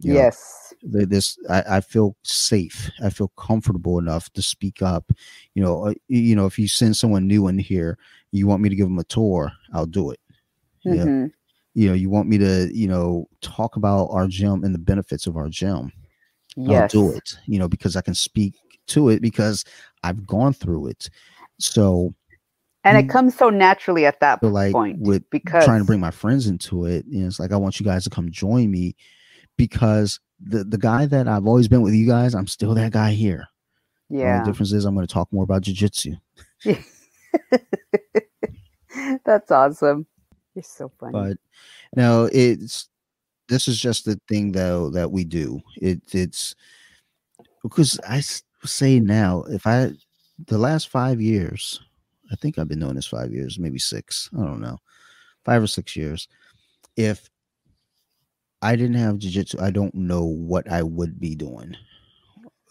You 0.00 0.14
yes. 0.14 0.72
Know, 0.82 1.04
this 1.04 1.38
I, 1.48 1.62
I, 1.76 1.80
feel 1.80 2.16
safe. 2.22 2.90
I 3.04 3.10
feel 3.10 3.28
comfortable 3.36 3.98
enough 3.98 4.30
to 4.30 4.40
speak 4.40 4.80
up. 4.80 5.12
You 5.54 5.62
know, 5.62 5.88
uh, 5.88 5.94
you 6.08 6.34
know, 6.34 6.46
if 6.46 6.58
you 6.58 6.68
send 6.68 6.96
someone 6.96 7.26
new 7.26 7.48
in 7.48 7.58
here, 7.58 7.98
you 8.32 8.46
want 8.46 8.62
me 8.62 8.70
to 8.70 8.76
give 8.76 8.86
them 8.86 8.98
a 8.98 9.04
tour, 9.04 9.52
I'll 9.74 9.86
do 9.86 10.10
it. 10.10 10.20
Mm-hmm. 10.86 11.22
Yeah. 11.22 11.28
You 11.74 11.88
know, 11.88 11.94
you 11.94 12.08
want 12.08 12.28
me 12.28 12.38
to, 12.38 12.70
you 12.72 12.88
know, 12.88 13.28
talk 13.42 13.76
about 13.76 14.06
our 14.06 14.26
gym 14.26 14.64
and 14.64 14.74
the 14.74 14.78
benefits 14.78 15.26
of 15.26 15.36
our 15.36 15.48
gym. 15.48 15.92
Yes. 16.56 16.94
I'll 16.94 17.02
do 17.02 17.12
it, 17.12 17.36
you 17.46 17.58
know, 17.58 17.68
because 17.68 17.94
I 17.94 18.00
can 18.00 18.14
speak 18.14 18.54
to 18.88 19.10
it 19.10 19.20
because 19.20 19.64
I've 20.02 20.26
gone 20.26 20.52
through 20.52 20.88
it. 20.88 21.10
So 21.58 22.14
and 22.84 22.96
it 22.96 23.06
mm. 23.06 23.10
comes 23.10 23.36
so 23.36 23.50
naturally 23.50 24.06
at 24.06 24.20
that 24.20 24.42
like 24.42 24.72
point 24.72 24.98
with 25.00 25.28
because 25.30 25.64
trying 25.64 25.80
to 25.80 25.84
bring 25.84 26.00
my 26.00 26.10
friends 26.10 26.46
into 26.46 26.86
it 26.86 27.04
you 27.08 27.20
know, 27.20 27.26
it's 27.26 27.40
like 27.40 27.52
i 27.52 27.56
want 27.56 27.78
you 27.78 27.84
guys 27.84 28.04
to 28.04 28.10
come 28.10 28.30
join 28.30 28.70
me 28.70 28.94
because 29.56 30.20
the 30.40 30.64
the 30.64 30.78
guy 30.78 31.06
that 31.06 31.28
i've 31.28 31.46
always 31.46 31.68
been 31.68 31.82
with 31.82 31.94
you 31.94 32.06
guys 32.06 32.34
i'm 32.34 32.46
still 32.46 32.74
that 32.74 32.92
guy 32.92 33.12
here 33.12 33.46
yeah 34.08 34.40
the 34.40 34.50
difference 34.50 34.72
is 34.72 34.84
i'm 34.84 34.94
going 34.94 35.06
to 35.06 35.12
talk 35.12 35.32
more 35.32 35.44
about 35.44 35.62
jiu-jitsu 35.62 36.14
that's 36.64 36.84
That's 39.24 39.50
awesome. 39.50 40.06
You're 40.54 40.62
so 40.62 40.90
funny. 40.98 41.12
But 41.12 41.38
now 41.94 42.24
it's 42.32 42.88
this 43.48 43.68
is 43.68 43.80
just 43.80 44.04
the 44.04 44.20
thing 44.28 44.52
though 44.52 44.90
that 44.90 45.10
we 45.10 45.24
do. 45.24 45.60
It 45.76 46.00
it's 46.12 46.54
because 47.62 48.00
i 48.08 48.22
say 48.64 49.00
now 49.00 49.44
if 49.48 49.66
I 49.66 49.92
the 50.46 50.58
last 50.58 50.88
five 50.88 51.20
years, 51.20 51.80
I 52.30 52.36
think 52.36 52.58
I've 52.58 52.68
been 52.68 52.80
doing 52.80 52.94
this 52.94 53.06
five 53.06 53.32
years, 53.32 53.58
maybe 53.58 53.78
six. 53.78 54.30
I 54.38 54.42
don't 54.42 54.60
know, 54.60 54.78
five 55.44 55.62
or 55.62 55.66
six 55.66 55.96
years. 55.96 56.28
If 56.96 57.28
I 58.62 58.76
didn't 58.76 58.96
have 58.96 59.16
jujitsu, 59.16 59.60
I 59.60 59.70
don't 59.70 59.94
know 59.94 60.24
what 60.24 60.70
I 60.70 60.82
would 60.82 61.18
be 61.18 61.34
doing. 61.34 61.76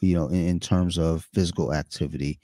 You 0.01 0.15
know, 0.15 0.27
in, 0.27 0.47
in 0.47 0.59
terms 0.59 0.97
of 0.97 1.27
physical 1.33 1.73
activity, 1.73 2.39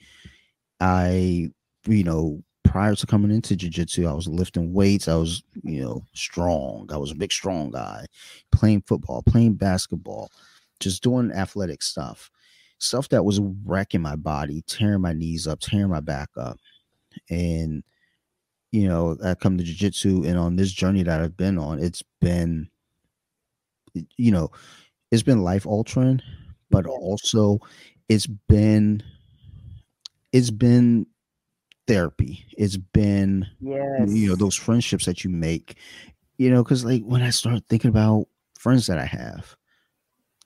I, 0.80 1.50
you 1.86 2.04
know, 2.04 2.42
prior 2.64 2.94
to 2.94 3.06
coming 3.06 3.30
into 3.30 3.56
jujitsu, 3.56 4.08
I 4.08 4.12
was 4.12 4.26
lifting 4.26 4.72
weights. 4.72 5.08
I 5.08 5.14
was, 5.14 5.42
you 5.62 5.80
know, 5.82 6.04
strong. 6.12 6.88
I 6.92 6.96
was 6.96 7.10
a 7.12 7.14
big, 7.14 7.32
strong 7.32 7.70
guy, 7.70 8.06
playing 8.52 8.82
football, 8.82 9.22
playing 9.22 9.54
basketball, 9.54 10.30
just 10.80 11.02
doing 11.02 11.32
athletic 11.32 11.82
stuff, 11.82 12.30
stuff 12.78 13.08
that 13.10 13.24
was 13.24 13.40
wrecking 13.64 14.02
my 14.02 14.16
body, 14.16 14.62
tearing 14.66 15.00
my 15.00 15.12
knees 15.12 15.46
up, 15.46 15.60
tearing 15.60 15.90
my 15.90 16.00
back 16.00 16.28
up. 16.36 16.58
And, 17.30 17.82
you 18.72 18.88
know, 18.88 19.16
I 19.24 19.34
come 19.34 19.58
to 19.58 19.64
jujitsu, 19.64 20.26
and 20.26 20.38
on 20.38 20.56
this 20.56 20.72
journey 20.72 21.02
that 21.02 21.20
I've 21.20 21.36
been 21.36 21.58
on, 21.58 21.78
it's 21.78 22.02
been, 22.20 22.68
you 24.16 24.30
know, 24.30 24.50
it's 25.10 25.22
been 25.22 25.42
life 25.42 25.66
altering, 25.66 26.20
but 26.70 26.86
also 26.86 27.58
it's 28.08 28.26
been, 28.26 29.02
it's 30.32 30.50
been 30.50 31.06
therapy. 31.86 32.44
It's 32.58 32.76
been 32.76 33.46
yes. 33.60 34.10
you 34.12 34.28
know 34.28 34.36
those 34.36 34.56
friendships 34.56 35.06
that 35.06 35.24
you 35.24 35.30
make 35.30 35.76
you 36.38 36.50
know 36.50 36.62
because 36.62 36.84
like 36.84 37.02
when 37.02 37.22
i 37.22 37.30
start 37.30 37.62
thinking 37.68 37.88
about 37.88 38.26
friends 38.58 38.86
that 38.86 38.98
i 38.98 39.04
have 39.04 39.56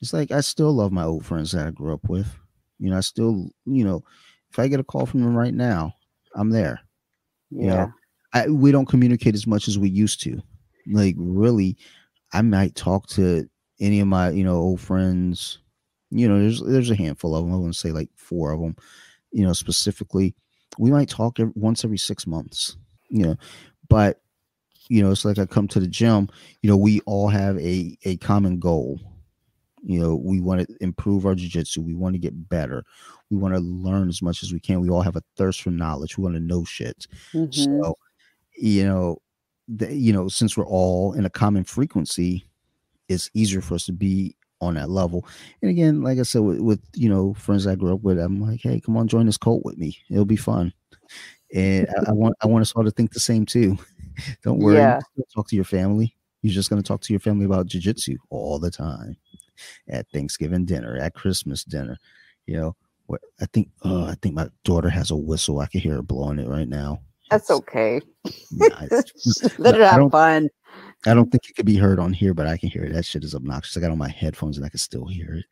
it's 0.01 0.13
like 0.13 0.31
i 0.31 0.41
still 0.41 0.73
love 0.73 0.93
my 0.93 1.05
old 1.05 1.25
friends 1.25 1.53
that 1.53 1.67
i 1.67 1.71
grew 1.71 1.93
up 1.93 2.09
with 2.09 2.37
you 2.79 2.91
know 2.91 2.97
i 2.97 3.01
still 3.01 3.49
you 3.67 3.85
know 3.85 4.03
if 4.51 4.59
i 4.59 4.69
get 4.69 4.81
a 4.81 4.85
call 4.85 5.07
from 5.07 5.21
them 5.21 5.37
right 5.37 5.55
now 5.55 5.95
i'm 6.37 6.51
there 6.51 6.81
yeah. 7.51 7.63
you 7.63 7.69
know? 7.69 7.93
I, 8.33 8.49
we 8.49 8.71
don't 8.71 8.89
communicate 8.89 9.35
as 9.35 9.47
much 9.47 9.67
as 9.67 9.79
we 9.79 9.89
used 9.89 10.23
to. 10.23 10.41
Like 10.91 11.15
really 11.19 11.77
i 12.33 12.43
might 12.43 12.75
talk 12.75 13.09
to 13.09 13.49
any 13.81 14.01
of 14.01 14.07
my 14.07 14.31
you 14.31 14.45
know 14.45 14.57
old 14.57 14.81
friends. 14.81 15.59
You 16.11 16.29
know 16.29 16.41
there's 16.41 16.61
there's 16.61 16.91
a 16.91 16.97
handful 16.97 17.37
of 17.37 17.45
them 17.45 17.53
i 17.55 17.57
wouldn't 17.57 17.77
say 17.77 17.93
like 17.93 18.09
four 18.17 18.53
of 18.53 18.61
them 18.61 18.77
you 19.33 19.45
know 19.45 19.53
specifically. 19.53 20.35
We 20.79 20.91
might 20.91 21.09
talk 21.09 21.41
ev- 21.41 21.53
once 21.55 21.85
every 21.85 21.99
six 21.99 22.27
months 22.27 22.77
you 23.09 23.27
know? 23.27 23.37
But 23.89 24.21
you 24.89 25.03
know 25.03 25.11
it's 25.11 25.25
like 25.25 25.39
i 25.39 25.47
come 25.47 25.69
to 25.69 25.79
the 25.79 25.87
gym 25.87 26.29
you 26.63 26.71
know 26.71 26.77
we 26.77 27.01
all 27.03 27.29
have 27.29 27.57
a 27.59 27.97
a 28.05 28.17
common 28.17 28.59
goal 28.59 28.99
you 29.83 30.01
know 30.01 30.15
we 30.17 30.41
want 30.41 30.61
to 30.67 30.77
improve 30.81 31.25
our 31.27 31.35
jiu-jitsu 31.35 31.81
we 31.81 31.95
want 31.95 32.15
to 32.15 32.19
get 32.19 32.49
better 32.49 32.85
we 33.31 33.37
want 33.37 33.55
to 33.55 33.61
learn 33.61 34.09
as 34.09 34.21
much 34.23 34.43
as 34.43 34.53
we 34.53 34.61
can 34.61 34.81
we 34.81 34.91
all 34.91 35.03
have 35.03 35.17
a 35.17 35.23
thirst 35.37 35.63
for 35.63 35.71
knowledge 35.71 36.19
we 36.19 36.25
want 36.25 36.35
to 36.35 36.41
know 36.41 36.65
shit. 36.65 37.07
Mhm. 37.35 37.55
so 37.55 37.97
you 38.57 38.85
know 38.85 39.17
the, 39.69 39.95
you 39.95 40.13
know 40.13 40.29
since 40.29 40.57
we're 40.57 40.67
all 40.67 41.15
in 41.15 41.25
a 41.25 41.31
common 41.31 41.65
frequency 41.65 42.45
it's 43.09 43.31
easier 43.35 43.61
for 43.61 43.75
us 43.75 43.87
to 43.87 43.93
be 43.93 44.37
on 44.61 44.75
that 44.75 44.91
level. 44.91 45.27
And 45.63 45.71
again 45.71 46.03
like 46.03 46.19
i 46.19 46.23
said 46.23 46.43
with, 46.43 46.61
with 46.61 46.81
you 46.95 47.09
know 47.09 47.33
friends 47.35 47.67
i 47.67 47.75
grew 47.75 47.95
up 47.95 48.03
with 48.03 48.19
i'm 48.19 48.41
like 48.41 48.61
hey 48.63 48.79
come 48.81 48.97
on 48.97 49.09
join 49.09 49.25
this 49.27 49.39
cult 49.39 49.65
with 49.65 49.79
me. 49.79 49.97
It'll 50.11 50.25
be 50.27 50.37
fun. 50.37 50.73
And 51.55 51.89
I, 52.07 52.11
I 52.11 52.13
want 52.13 52.35
i 52.43 52.47
want 52.47 52.63
us 52.63 52.73
all 52.73 52.85
to 52.85 52.91
think 52.91 53.13
the 53.13 53.21
same 53.21 53.47
too. 53.47 53.79
Don't 54.43 54.59
worry 54.59 54.77
Yeah. 54.77 54.99
talk 55.35 55.49
to 55.49 55.57
your 55.57 55.65
family. 55.65 56.15
You're 56.43 56.53
just 56.55 56.69
going 56.71 56.83
to 56.83 56.87
talk 56.87 57.01
to 57.03 57.13
your 57.13 57.21
family 57.21 57.45
about 57.47 57.67
jiu-jitsu 57.67 58.17
all 58.31 58.59
the 58.59 58.71
time 58.71 59.17
at 59.89 60.07
thanksgiving 60.11 60.65
dinner 60.65 60.97
at 60.97 61.15
christmas 61.15 61.65
dinner 61.65 61.97
you 62.47 62.57
know 62.57 62.75
what 63.07 63.21
i 63.41 63.47
think 63.53 63.69
oh 63.83 64.05
i 64.07 64.15
think 64.23 64.35
my 64.35 64.49
daughter 64.65 64.89
has 64.89 65.11
a 65.11 65.17
whistle 65.17 65.61
i 65.61 65.67
can 65.67 65.81
hear 65.81 65.95
her 65.95 66.03
blowing 66.03 66.39
it 66.39 66.49
right 66.49 66.69
now 66.69 66.99
That's 67.31 67.51
okay. 67.51 68.01
Let 69.59 69.77
her 69.77 69.85
have 69.87 70.11
fun. 70.11 70.49
I 71.07 71.15
don't 71.15 71.31
think 71.31 71.49
it 71.49 71.55
could 71.57 71.65
be 71.67 71.77
heard 71.77 71.99
on 72.01 72.13
here, 72.13 72.35
but 72.35 72.47
I 72.49 72.57
can 72.57 72.69
hear 72.69 72.85
it. 72.85 72.93
That 72.93 73.05
shit 73.07 73.23
is 73.25 73.35
obnoxious. 73.35 73.77
I 73.77 73.81
got 73.81 73.91
on 73.93 73.99
my 73.99 74.09
headphones 74.11 74.57
and 74.57 74.67
I 74.67 74.69
can 74.69 74.79
still 74.81 75.07
hear 75.07 75.35
it. 75.35 75.45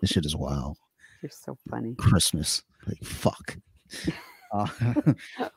This 0.00 0.10
shit 0.10 0.24
is 0.24 0.34
wild. 0.34 0.78
You're 1.22 1.30
so 1.30 1.56
funny. 1.70 1.94
Christmas, 1.96 2.62
like 2.86 2.98
fuck. 3.04 3.56
Uh, 4.54 4.66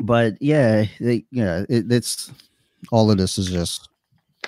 but 0.00 0.34
yeah, 0.40 0.84
they, 0.98 1.24
yeah, 1.30 1.64
it, 1.68 1.90
it's 1.92 2.32
all 2.90 3.10
of 3.10 3.18
this 3.18 3.36
is 3.38 3.50
just 3.50 3.88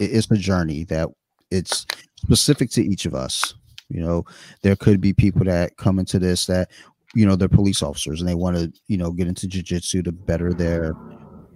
it- 0.00 0.10
it's 0.12 0.30
a 0.30 0.36
journey 0.36 0.84
that 0.84 1.08
it's 1.52 1.86
specific 2.16 2.70
to 2.70 2.82
each 2.82 3.06
of 3.06 3.14
us. 3.14 3.54
You 3.88 4.02
know, 4.02 4.24
there 4.62 4.76
could 4.76 5.00
be 5.00 5.12
people 5.12 5.44
that 5.44 5.76
come 5.76 5.98
into 5.98 6.18
this 6.18 6.46
that 6.46 6.70
you 7.14 7.26
know 7.26 7.36
they're 7.36 7.48
police 7.48 7.82
officers 7.82 8.20
and 8.20 8.28
they 8.28 8.34
want 8.34 8.56
to 8.56 8.72
you 8.88 8.96
know 8.96 9.12
get 9.12 9.28
into 9.28 9.46
jujitsu 9.46 10.02
to 10.04 10.12
better 10.12 10.52
their 10.52 10.94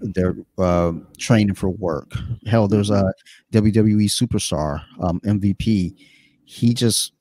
their 0.01 0.37
uh, 0.59 0.93
training 1.19 1.55
for 1.55 1.71
work. 1.71 2.13
Hell, 2.47 2.69
there's 2.69 2.91
a 2.91 3.13
WWE 3.53 4.05
superstar, 4.05 4.83
um, 5.01 5.21
MVP. 5.21 5.95
He 6.45 6.75
just 6.75 7.13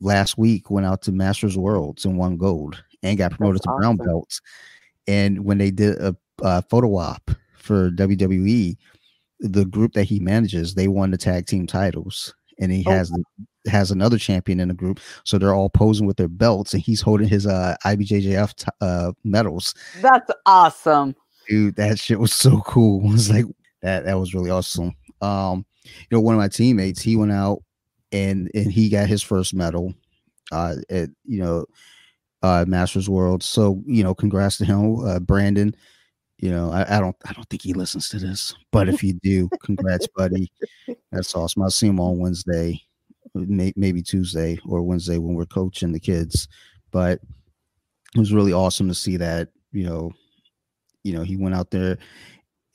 last 0.00 0.38
week 0.38 0.70
went 0.70 0.86
out 0.86 1.02
to 1.02 1.12
Masters 1.12 1.56
Worlds 1.56 2.04
and 2.04 2.18
won 2.18 2.36
gold 2.36 2.82
and 3.02 3.18
got 3.18 3.32
promoted 3.32 3.60
That's 3.60 3.66
to 3.66 3.78
brown 3.78 3.96
belts. 3.96 4.40
And 5.06 5.44
when 5.44 5.58
they 5.58 5.70
did 5.70 5.96
a, 5.98 6.14
a 6.42 6.62
photo 6.62 6.96
op 6.96 7.30
for 7.56 7.90
WWE, 7.92 8.76
the 9.40 9.64
group 9.64 9.92
that 9.94 10.04
he 10.04 10.20
manages, 10.20 10.74
they 10.74 10.88
won 10.88 11.10
the 11.10 11.18
tag 11.18 11.46
team 11.46 11.66
titles. 11.66 12.34
And 12.60 12.72
he 12.72 12.82
Oh, 12.86 12.90
has 12.90 13.12
has 13.68 13.90
another 13.92 14.18
champion 14.18 14.58
in 14.58 14.68
the 14.68 14.74
group, 14.74 14.98
so 15.24 15.38
they're 15.38 15.54
all 15.54 15.70
posing 15.70 16.06
with 16.06 16.16
their 16.16 16.26
belts, 16.28 16.72
and 16.74 16.82
he's 16.82 17.00
holding 17.00 17.28
his 17.28 17.46
uh, 17.46 17.76
IBJJF 17.84 18.54
t- 18.56 18.66
uh, 18.80 19.12
medals. 19.22 19.74
That's 20.00 20.30
awesome. 20.46 21.14
dude 21.48 21.76
that 21.76 21.98
shit 22.00 22.18
was 22.18 22.32
so 22.32 22.60
cool. 22.62 23.04
It 23.08 23.12
was 23.12 23.30
like 23.30 23.44
that 23.82 24.04
that 24.06 24.18
was 24.18 24.34
really 24.34 24.50
awesome. 24.50 24.92
Um 25.22 25.64
you 25.84 26.06
know 26.10 26.20
one 26.20 26.34
of 26.34 26.38
my 26.40 26.48
teammates 26.48 27.00
he 27.00 27.14
went 27.16 27.30
out 27.32 27.62
and 28.12 28.50
and 28.54 28.72
he 28.72 28.88
got 28.88 29.08
his 29.08 29.22
first 29.22 29.54
medal 29.54 29.94
uh 30.50 30.74
at 30.90 31.10
you 31.24 31.38
know 31.40 31.64
uh 32.42 32.64
masters 32.66 33.08
world. 33.08 33.42
So 33.44 33.82
you 33.86 34.02
know 34.02 34.14
congrats 34.14 34.58
to 34.58 34.64
him 34.64 34.98
uh 35.06 35.20
brandon 35.20 35.74
you 36.38 36.50
know 36.50 36.70
I, 36.70 36.96
I 36.96 37.00
don't 37.00 37.16
i 37.26 37.32
don't 37.32 37.48
think 37.48 37.62
he 37.62 37.72
listens 37.74 38.08
to 38.10 38.18
this 38.18 38.54
but 38.70 38.88
if 38.88 39.02
you 39.02 39.14
do 39.22 39.48
congrats 39.62 40.06
buddy. 40.16 40.50
That's 41.12 41.34
awesome. 41.34 41.62
I'll 41.62 41.70
see 41.70 41.88
him 41.88 42.00
on 42.00 42.18
wednesday 42.18 42.80
may, 43.34 43.72
maybe 43.76 44.02
tuesday 44.02 44.58
or 44.66 44.82
wednesday 44.82 45.18
when 45.18 45.34
we're 45.34 45.46
coaching 45.46 45.92
the 45.92 46.00
kids 46.00 46.48
but 46.90 47.20
it 48.14 48.18
was 48.18 48.32
really 48.32 48.52
awesome 48.52 48.88
to 48.88 48.94
see 48.94 49.16
that 49.16 49.48
you 49.72 49.84
know 49.84 50.12
you 51.04 51.12
know 51.12 51.22
he 51.22 51.36
went 51.36 51.54
out 51.54 51.70
there 51.70 51.98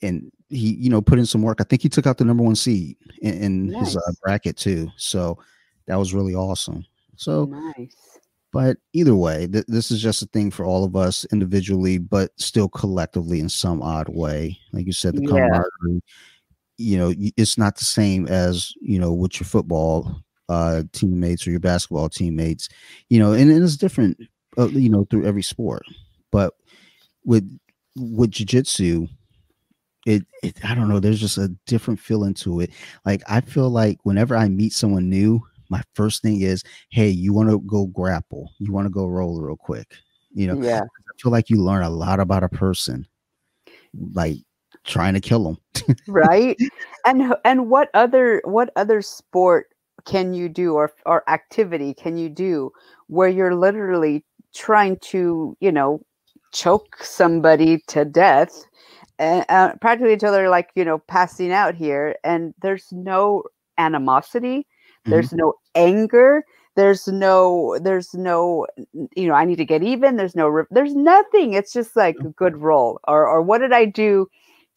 and 0.02 0.30
he 0.48 0.74
you 0.74 0.90
know 0.90 1.00
put 1.00 1.18
in 1.18 1.26
some 1.26 1.42
work. 1.42 1.60
I 1.60 1.64
think 1.64 1.82
he 1.82 1.88
took 1.88 2.06
out 2.06 2.18
the 2.18 2.24
number 2.24 2.42
one 2.42 2.54
seed 2.54 2.96
in, 3.22 3.34
in 3.34 3.74
his 3.74 3.96
uh, 3.96 4.12
bracket 4.22 4.56
too 4.56 4.88
so 4.96 5.38
that 5.86 5.98
was 5.98 6.14
really 6.14 6.34
awesome. 6.34 6.84
So 7.16 7.44
nice. 7.44 8.13
But 8.54 8.78
either 8.94 9.14
way 9.14 9.46
th- 9.46 9.66
this 9.68 9.90
is 9.90 10.00
just 10.00 10.22
a 10.22 10.26
thing 10.26 10.50
for 10.50 10.64
all 10.64 10.84
of 10.84 10.96
us 10.96 11.26
individually 11.32 11.98
but 11.98 12.30
still 12.36 12.68
collectively 12.68 13.40
in 13.40 13.48
some 13.48 13.82
odd 13.82 14.08
way. 14.08 14.56
Like 14.72 14.86
you 14.86 14.92
said 14.92 15.14
the 15.16 15.22
Yeah. 15.22 15.28
camaraderie 15.28 16.02
you 16.78 16.96
know 16.98 17.12
it's 17.36 17.56
not 17.58 17.76
the 17.76 17.84
same 17.84 18.26
as 18.26 18.72
you 18.80 18.98
know 18.98 19.12
with 19.12 19.38
your 19.38 19.46
football 19.46 20.22
uh 20.48 20.82
teammates 20.92 21.46
or 21.46 21.50
your 21.52 21.60
basketball 21.60 22.08
teammates 22.08 22.68
you 23.08 23.18
know 23.18 23.32
and, 23.32 23.50
and 23.50 23.62
it's 23.62 23.76
different 23.76 24.18
uh, 24.58 24.68
you 24.68 24.88
know 24.88 25.04
through 25.10 25.24
every 25.26 25.42
sport. 25.42 25.82
But 26.32 26.54
with 27.24 27.48
with 27.96 28.32
jiu-jitsu 28.32 29.06
it, 30.06 30.26
it 30.42 30.62
i 30.64 30.74
don't 30.74 30.88
know 30.88 31.00
there's 31.00 31.20
just 31.20 31.38
a 31.38 31.48
different 31.66 31.98
feeling 32.00 32.34
to 32.34 32.60
it. 32.60 32.70
Like 33.06 33.22
i 33.28 33.40
feel 33.40 33.70
like 33.70 33.98
whenever 34.02 34.36
i 34.36 34.48
meet 34.48 34.72
someone 34.72 35.08
new 35.08 35.40
my 35.68 35.82
first 35.94 36.22
thing 36.22 36.40
is 36.40 36.62
hey 36.90 37.08
you 37.08 37.32
want 37.32 37.48
to 37.48 37.60
go 37.60 37.86
grapple 37.86 38.52
you 38.58 38.72
want 38.72 38.86
to 38.86 38.90
go 38.90 39.06
roll 39.06 39.40
real 39.40 39.56
quick 39.56 39.94
you 40.32 40.46
know 40.46 40.60
yeah. 40.60 40.80
i 40.82 41.22
feel 41.22 41.32
like 41.32 41.50
you 41.50 41.62
learn 41.62 41.82
a 41.82 41.90
lot 41.90 42.20
about 42.20 42.42
a 42.42 42.48
person 42.48 43.06
like 44.12 44.38
trying 44.84 45.14
to 45.14 45.20
kill 45.20 45.44
them 45.44 45.58
right? 46.08 46.56
And 47.06 47.34
and 47.44 47.68
what 47.68 47.90
other 47.92 48.40
what 48.46 48.70
other 48.76 49.02
sport 49.02 49.66
can 50.06 50.32
you 50.32 50.48
do 50.48 50.72
or 50.72 50.90
or 51.04 51.28
activity 51.28 51.92
can 51.92 52.16
you 52.16 52.30
do 52.30 52.72
where 53.08 53.28
you're 53.28 53.54
literally 53.54 54.24
trying 54.54 54.96
to 55.10 55.54
you 55.60 55.70
know 55.70 56.00
choke 56.54 56.96
somebody 57.02 57.82
to 57.88 58.06
death 58.06 58.64
and 59.18 59.44
uh, 59.50 59.74
practically 59.82 60.14
until 60.14 60.32
they're 60.32 60.48
like 60.48 60.70
you 60.74 60.84
know 60.84 60.98
passing 60.98 61.52
out 61.52 61.74
here 61.74 62.16
and 62.24 62.54
there's 62.62 62.88
no 62.90 63.42
animosity 63.76 64.66
there's 65.04 65.28
mm-hmm. 65.28 65.38
no 65.38 65.54
anger. 65.74 66.44
There's 66.76 67.06
no 67.06 67.78
there's 67.80 68.14
no 68.14 68.66
you 68.92 69.28
know 69.28 69.34
i 69.34 69.44
need 69.44 69.56
to 69.56 69.64
get 69.64 69.82
even. 69.82 70.16
There's 70.16 70.34
no 70.34 70.64
there's 70.70 70.94
nothing. 70.94 71.52
It's 71.52 71.72
just 71.72 71.94
like 71.94 72.16
a 72.20 72.30
good 72.30 72.56
roll. 72.56 73.00
Or 73.06 73.26
or 73.26 73.42
what 73.42 73.58
did 73.58 73.72
i 73.72 73.84
do 73.84 74.28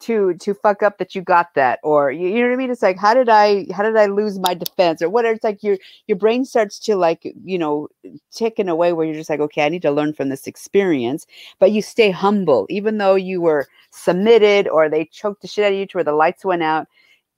to 0.01 0.35
to 0.35 0.53
fuck 0.53 0.83
up 0.83 0.99
that 0.99 1.15
you 1.15 1.23
got 1.23 1.55
that? 1.55 1.79
Or 1.81 2.11
you, 2.11 2.27
you 2.27 2.41
know 2.41 2.49
what 2.49 2.53
i 2.53 2.57
mean? 2.57 2.69
It's 2.69 2.83
like 2.83 2.99
how 2.99 3.15
did 3.15 3.29
i 3.29 3.65
how 3.73 3.81
did 3.81 3.97
i 3.97 4.05
lose 4.05 4.37
my 4.37 4.53
defense? 4.53 5.01
Or 5.01 5.09
whatever 5.09 5.33
it's 5.33 5.43
like 5.43 5.63
your 5.63 5.79
your 6.05 6.17
brain 6.17 6.45
starts 6.45 6.77
to 6.79 6.95
like 6.95 7.33
you 7.43 7.57
know 7.57 7.87
tick 8.31 8.59
in 8.59 8.69
a 8.69 8.75
way 8.75 8.93
where 8.93 9.05
you're 9.05 9.15
just 9.15 9.29
like 9.29 9.39
okay 9.39 9.65
i 9.65 9.69
need 9.69 9.81
to 9.81 9.91
learn 9.91 10.13
from 10.13 10.29
this 10.29 10.45
experience. 10.45 11.25
But 11.57 11.71
you 11.71 11.81
stay 11.81 12.11
humble. 12.11 12.67
Even 12.69 12.99
though 12.99 13.15
you 13.15 13.41
were 13.41 13.65
submitted 13.89 14.67
or 14.67 14.87
they 14.87 15.05
choked 15.05 15.41
the 15.41 15.47
shit 15.47 15.65
out 15.65 15.71
of 15.71 15.79
you 15.79 15.87
to 15.87 15.97
where 15.97 16.03
the 16.03 16.11
lights 16.11 16.45
went 16.45 16.61
out 16.61 16.87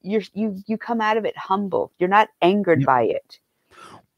you're 0.02 0.22
you 0.34 0.56
you 0.68 0.78
come 0.78 1.02
out 1.02 1.18
of 1.18 1.26
it 1.26 1.38
humble 1.38 1.92
you're 2.00 2.10
not 2.10 2.30
angered 2.42 2.80
Yep. 2.82 2.88
by 2.88 3.04
it 3.04 3.40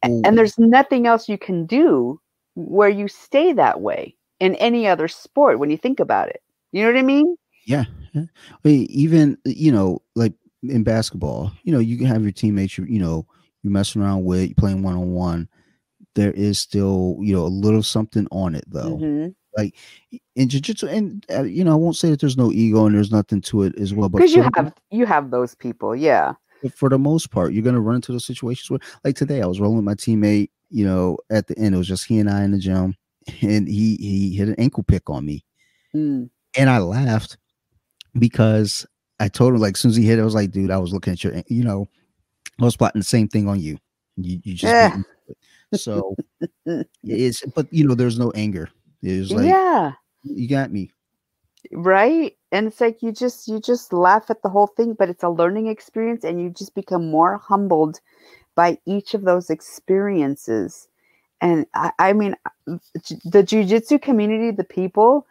Ooh. 0.08 0.22
and 0.26 0.38
there's 0.38 0.58
nothing 0.60 1.08
else 1.08 1.28
you 1.30 1.38
can 1.38 1.66
do 1.66 2.20
where 2.56 2.90
you 2.90 3.08
stay 3.08 3.53
that 3.53 3.82
way 3.82 4.16
in 4.40 4.56
any 4.56 4.88
other 4.88 5.08
sport 5.08 5.60
when 5.60 5.70
you 5.70 5.78
think 5.78 5.99
about 5.99 6.30
it 6.30 6.41
you 6.72 6.82
know 6.84 6.91
what 6.91 6.99
i 6.99 7.03
mean 7.03 7.36
Yeah. 7.66 7.86
yeah. 8.14 8.24
I 8.52 8.68
mean, 8.68 8.88
even 8.90 9.38
you 9.45 9.72
know, 9.72 10.02
like 10.16 10.34
in 10.64 10.84
basketball, 10.84 11.52
you 11.64 11.72
know, 11.72 11.80
you 11.80 11.98
can 11.98 12.08
have 12.08 12.24
your 12.24 12.32
teammates. 12.32 12.78
You, 12.78 12.86
you 12.86 12.99
know, 12.99 13.26
you're 13.64 13.72
messing 13.72 14.02
around 14.02 14.26
with, 14.26 14.49
you 14.49 14.56
playing 14.56 14.84
one 14.84 14.95
on 14.95 15.12
one. 15.14 15.48
There 16.16 16.32
is 16.32 16.60
still, 16.60 17.18
you 17.22 17.34
know, 17.34 17.45
a 17.45 17.48
little 17.48 17.84
something 17.84 18.28
on 18.32 18.56
it 18.56 18.66
though. 18.68 18.98
Mm-hmm. 18.98 19.30
Mhm. 19.57 19.72
In 20.36 20.49
jiu-jitsu, 20.49 20.88
and 20.88 21.26
uh, 21.30 21.44
you 21.44 21.64
know, 21.64 21.72
I 21.73 21.76
won't 21.76 21.95
say 21.95 22.10
that 22.10 22.19
there's 22.19 22.38
no 22.38 22.52
ego 22.52 22.86
and 22.86 22.95
there's 22.95 23.11
nothing 23.11 23.41
to 23.41 23.64
it 23.64 23.76
as 23.78 23.94
well. 23.94 24.10
But 24.10 24.19
because 24.19 24.34
you 24.34 24.44
have 24.56 24.73
you 24.91 25.06
have 25.06 25.32
those 25.32 25.56
people 25.56 25.95
yeah 25.95 26.34
but 26.64 26.73
for 26.73 26.90
the 26.90 26.99
most 26.99 27.32
part, 27.32 27.53
you're 27.53 27.64
gonna 27.64 27.80
run 27.82 27.95
into 27.95 28.11
those 28.11 28.26
situations 28.26 28.69
where, 28.69 28.80
like 29.03 29.15
today, 29.15 29.41
I 29.41 29.45
was 29.48 29.60
rolling 29.60 29.78
with 29.78 29.86
my 29.86 29.95
teammate. 29.95 30.49
You 30.69 30.86
know, 30.86 31.18
at 31.30 31.48
the 31.48 31.57
end, 31.57 31.76
it 31.76 31.78
was 31.78 31.88
just 31.88 32.06
he 32.06 32.19
and 32.19 32.30
I 32.30 32.44
in 32.44 32.52
the 32.52 32.60
gym, 32.60 32.95
and 33.41 33.68
he 33.68 33.95
he 33.98 34.36
hit 34.36 34.48
an 34.48 34.56
ankle 34.57 34.84
pick 34.84 35.10
on 35.10 35.26
me, 35.26 35.44
Mm. 35.95 36.30
and 36.57 36.69
I 36.69 36.78
laughed 36.80 37.38
because 38.19 38.86
I 39.19 39.28
told 39.28 39.53
him 39.53 39.60
like, 39.61 39.76
as 39.76 39.80
soon 39.82 39.91
as 39.91 39.98
he 39.98 40.06
hit, 40.06 40.19
it, 40.19 40.22
I 40.22 40.26
was 40.26 40.36
like, 40.36 40.52
dude, 40.52 40.72
I 40.72 40.78
was 40.78 40.94
looking 40.94 41.14
at 41.14 41.23
your, 41.23 41.34
you 41.48 41.64
know, 41.64 41.88
I 42.60 42.64
was 42.65 42.76
plotting 42.78 42.99
the 43.02 43.06
same 43.06 43.28
thing 43.28 43.48
on 43.48 43.60
you. 43.60 43.78
You, 44.18 44.40
you 44.44 44.53
just 44.56 44.73
Yeah. 44.73 44.90
beat 44.90 44.98
me 44.98 45.03
to 45.28 45.32
it. 45.32 45.80
so 45.80 46.15
it's, 47.03 47.44
but 47.56 47.68
you 47.72 47.88
know, 47.88 47.95
there's 47.95 48.19
no 48.19 48.32
anger. 48.32 48.69
Like 49.32 49.45
yeah. 49.48 49.94
You 50.23 50.48
got 50.48 50.72
me. 50.72 50.91
right? 51.72 52.36
And 52.52 52.68
it's 52.68 52.82
like 52.82 53.02
you 53.02 53.11
just 53.11 53.48
you 53.48 53.60
just 53.60 53.94
laugh 53.94 54.30
at 54.30 54.41
the 54.44 54.49
whole 54.49 54.68
thing 54.68 54.94
but 54.94 55.10
it's 55.10 55.23
a 55.23 55.30
learning 55.30 55.68
experience 55.68 56.23
and 56.23 56.41
you 56.41 56.49
just 56.49 56.76
become 56.76 57.10
more 57.11 57.38
humbled 57.38 57.99
by 58.56 58.78
each 58.86 59.14
of 59.14 59.23
those 59.23 59.49
experiences. 59.49 60.88
And 61.41 61.65
i, 61.76 61.91
I 61.99 62.14
mean 62.14 62.36
uh, 62.45 62.78
the 63.26 63.44
jiu-jitsu 63.44 63.99
community 63.99 64.52
the 64.52 64.64
people 64.64 65.28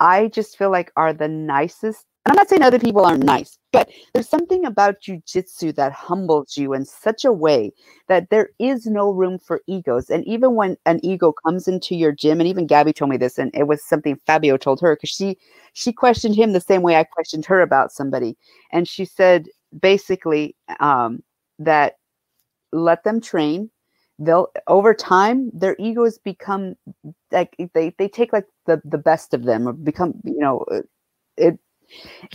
i 0.00 0.28
just 0.28 0.58
feel 0.58 0.70
like 0.70 0.92
are 0.96 1.12
the 1.12 1.28
nicest 1.28 2.06
and 2.24 2.32
i'm 2.32 2.36
not 2.36 2.48
saying 2.48 2.62
other 2.62 2.78
people 2.78 3.04
aren't 3.04 3.24
nice 3.24 3.58
but 3.72 3.90
there's 4.12 4.28
something 4.28 4.64
about 4.64 5.00
jiu-jitsu 5.00 5.72
that 5.72 5.92
humbles 5.92 6.56
you 6.56 6.72
in 6.72 6.84
such 6.84 7.24
a 7.24 7.32
way 7.32 7.72
that 8.08 8.30
there 8.30 8.50
is 8.58 8.86
no 8.86 9.10
room 9.10 9.38
for 9.38 9.60
egos 9.66 10.10
and 10.10 10.24
even 10.26 10.54
when 10.54 10.76
an 10.86 11.00
ego 11.04 11.32
comes 11.44 11.66
into 11.68 11.94
your 11.94 12.12
gym 12.12 12.40
and 12.40 12.48
even 12.48 12.66
gabby 12.66 12.92
told 12.92 13.10
me 13.10 13.16
this 13.16 13.38
and 13.38 13.50
it 13.54 13.66
was 13.66 13.84
something 13.84 14.16
fabio 14.26 14.56
told 14.56 14.80
her 14.80 14.94
because 14.96 15.10
she 15.10 15.36
she 15.74 15.92
questioned 15.92 16.34
him 16.34 16.52
the 16.52 16.60
same 16.60 16.82
way 16.82 16.96
I 16.96 17.04
questioned 17.04 17.44
her 17.46 17.60
about 17.60 17.92
somebody. 17.92 18.36
And 18.72 18.88
she 18.88 19.04
said 19.04 19.46
basically 19.78 20.56
um, 20.80 21.22
that 21.58 21.98
let 22.72 23.04
them 23.04 23.20
train. 23.20 23.70
They'll 24.18 24.48
over 24.68 24.94
time 24.94 25.50
their 25.52 25.74
egos 25.78 26.18
become 26.18 26.76
like 27.32 27.56
they 27.74 27.92
they 27.98 28.08
take 28.08 28.32
like 28.32 28.46
the 28.66 28.80
the 28.84 28.98
best 28.98 29.34
of 29.34 29.42
them 29.42 29.66
or 29.68 29.72
become 29.72 30.14
you 30.22 30.38
know 30.38 30.64
uh, 30.70 30.82
it 31.36 31.58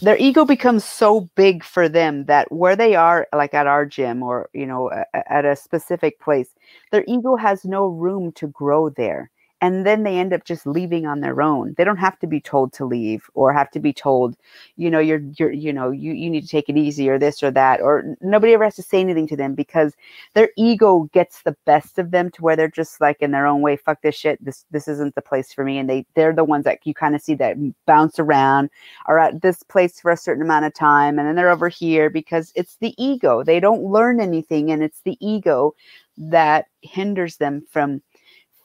their 0.01 0.17
ego 0.17 0.45
becomes 0.45 0.83
so 0.83 1.21
big 1.35 1.63
for 1.63 1.89
them 1.89 2.25
that 2.25 2.51
where 2.51 2.75
they 2.75 2.95
are 2.95 3.27
like 3.33 3.53
at 3.53 3.67
our 3.67 3.85
gym 3.85 4.23
or 4.23 4.49
you 4.53 4.65
know 4.65 4.91
at 5.13 5.45
a 5.45 5.55
specific 5.55 6.19
place 6.19 6.55
their 6.91 7.03
ego 7.07 7.35
has 7.35 7.65
no 7.65 7.87
room 7.87 8.31
to 8.33 8.47
grow 8.47 8.89
there 8.89 9.31
and 9.61 9.85
then 9.85 10.03
they 10.03 10.17
end 10.17 10.33
up 10.33 10.45
just 10.45 10.65
leaving 10.65 11.05
on 11.05 11.19
their 11.19 11.41
own. 11.41 11.75
They 11.77 11.83
don't 11.83 11.97
have 11.97 12.17
to 12.19 12.27
be 12.27 12.39
told 12.39 12.71
to 12.73 12.85
leave 12.85 13.29
or 13.33 13.51
have 13.51 13.69
to 13.71 13.79
be 13.79 13.91
told 13.91 14.37
you 14.77 14.89
know 14.89 14.99
you're 14.99 15.21
you're 15.37 15.51
you 15.51 15.73
know 15.73 15.91
you, 15.91 16.13
you 16.13 16.29
need 16.29 16.41
to 16.41 16.47
take 16.47 16.69
it 16.69 16.77
easy 16.77 17.09
or 17.09 17.19
this 17.19 17.43
or 17.43 17.51
that 17.51 17.81
or 17.81 18.15
nobody 18.21 18.53
ever 18.53 18.63
has 18.63 18.75
to 18.75 18.83
say 18.83 18.99
anything 18.99 19.27
to 19.27 19.35
them 19.35 19.53
because 19.55 19.93
their 20.33 20.49
ego 20.57 21.09
gets 21.13 21.41
the 21.41 21.55
best 21.65 21.99
of 21.99 22.11
them 22.11 22.31
to 22.31 22.41
where 22.41 22.55
they're 22.55 22.69
just 22.69 23.01
like 23.01 23.21
in 23.21 23.31
their 23.31 23.45
own 23.47 23.61
way 23.61 23.75
fuck 23.75 24.01
this 24.01 24.15
shit. 24.15 24.43
This 24.43 24.65
this 24.71 24.87
isn't 24.87 25.15
the 25.15 25.21
place 25.21 25.51
for 25.53 25.63
me. 25.63 25.77
And 25.77 25.89
they 25.89 26.05
they're 26.15 26.33
the 26.33 26.43
ones 26.43 26.63
that 26.65 26.79
you 26.85 26.93
kind 26.93 27.15
of 27.15 27.21
see 27.21 27.35
that 27.35 27.57
bounce 27.85 28.19
around 28.19 28.69
are 29.07 29.19
at 29.19 29.41
this 29.41 29.63
place 29.63 29.99
for 29.99 30.11
a 30.11 30.17
certain 30.17 30.43
amount 30.43 30.65
of 30.65 30.73
time 30.73 31.19
and 31.19 31.27
then 31.27 31.35
they're 31.35 31.49
over 31.49 31.69
here 31.69 32.09
because 32.09 32.51
it's 32.55 32.77
the 32.77 32.93
ego. 33.03 33.43
They 33.43 33.59
don't 33.59 33.83
learn 33.83 34.19
anything 34.19 34.71
and 34.71 34.83
it's 34.83 35.01
the 35.01 35.17
ego 35.19 35.75
that 36.17 36.65
hinders 36.81 37.37
them 37.37 37.65
from 37.71 38.01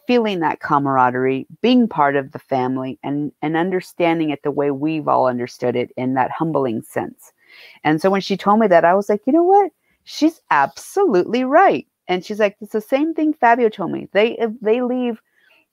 feeling 0.06 0.40
that 0.40 0.60
camaraderie, 0.60 1.46
being 1.62 1.88
part 1.88 2.16
of 2.16 2.32
the 2.32 2.38
family, 2.38 2.98
and 3.02 3.32
and 3.42 3.56
understanding 3.56 4.30
it 4.30 4.42
the 4.42 4.50
way 4.50 4.70
we've 4.70 5.08
all 5.08 5.26
understood 5.26 5.76
it 5.76 5.90
in 5.96 6.14
that 6.14 6.30
humbling 6.30 6.82
sense. 6.82 7.32
And 7.84 8.00
so 8.00 8.10
when 8.10 8.20
she 8.20 8.36
told 8.36 8.60
me 8.60 8.66
that, 8.68 8.84
I 8.84 8.94
was 8.94 9.08
like, 9.08 9.22
you 9.26 9.32
know 9.32 9.44
what? 9.44 9.70
She's 10.04 10.40
absolutely 10.50 11.44
right. 11.44 11.86
And 12.08 12.24
she's 12.24 12.38
like, 12.38 12.56
it's 12.60 12.72
the 12.72 12.80
same 12.80 13.14
thing 13.14 13.32
Fabio 13.32 13.68
told 13.68 13.92
me. 13.92 14.08
They 14.12 14.38
they 14.60 14.82
leave, 14.82 15.20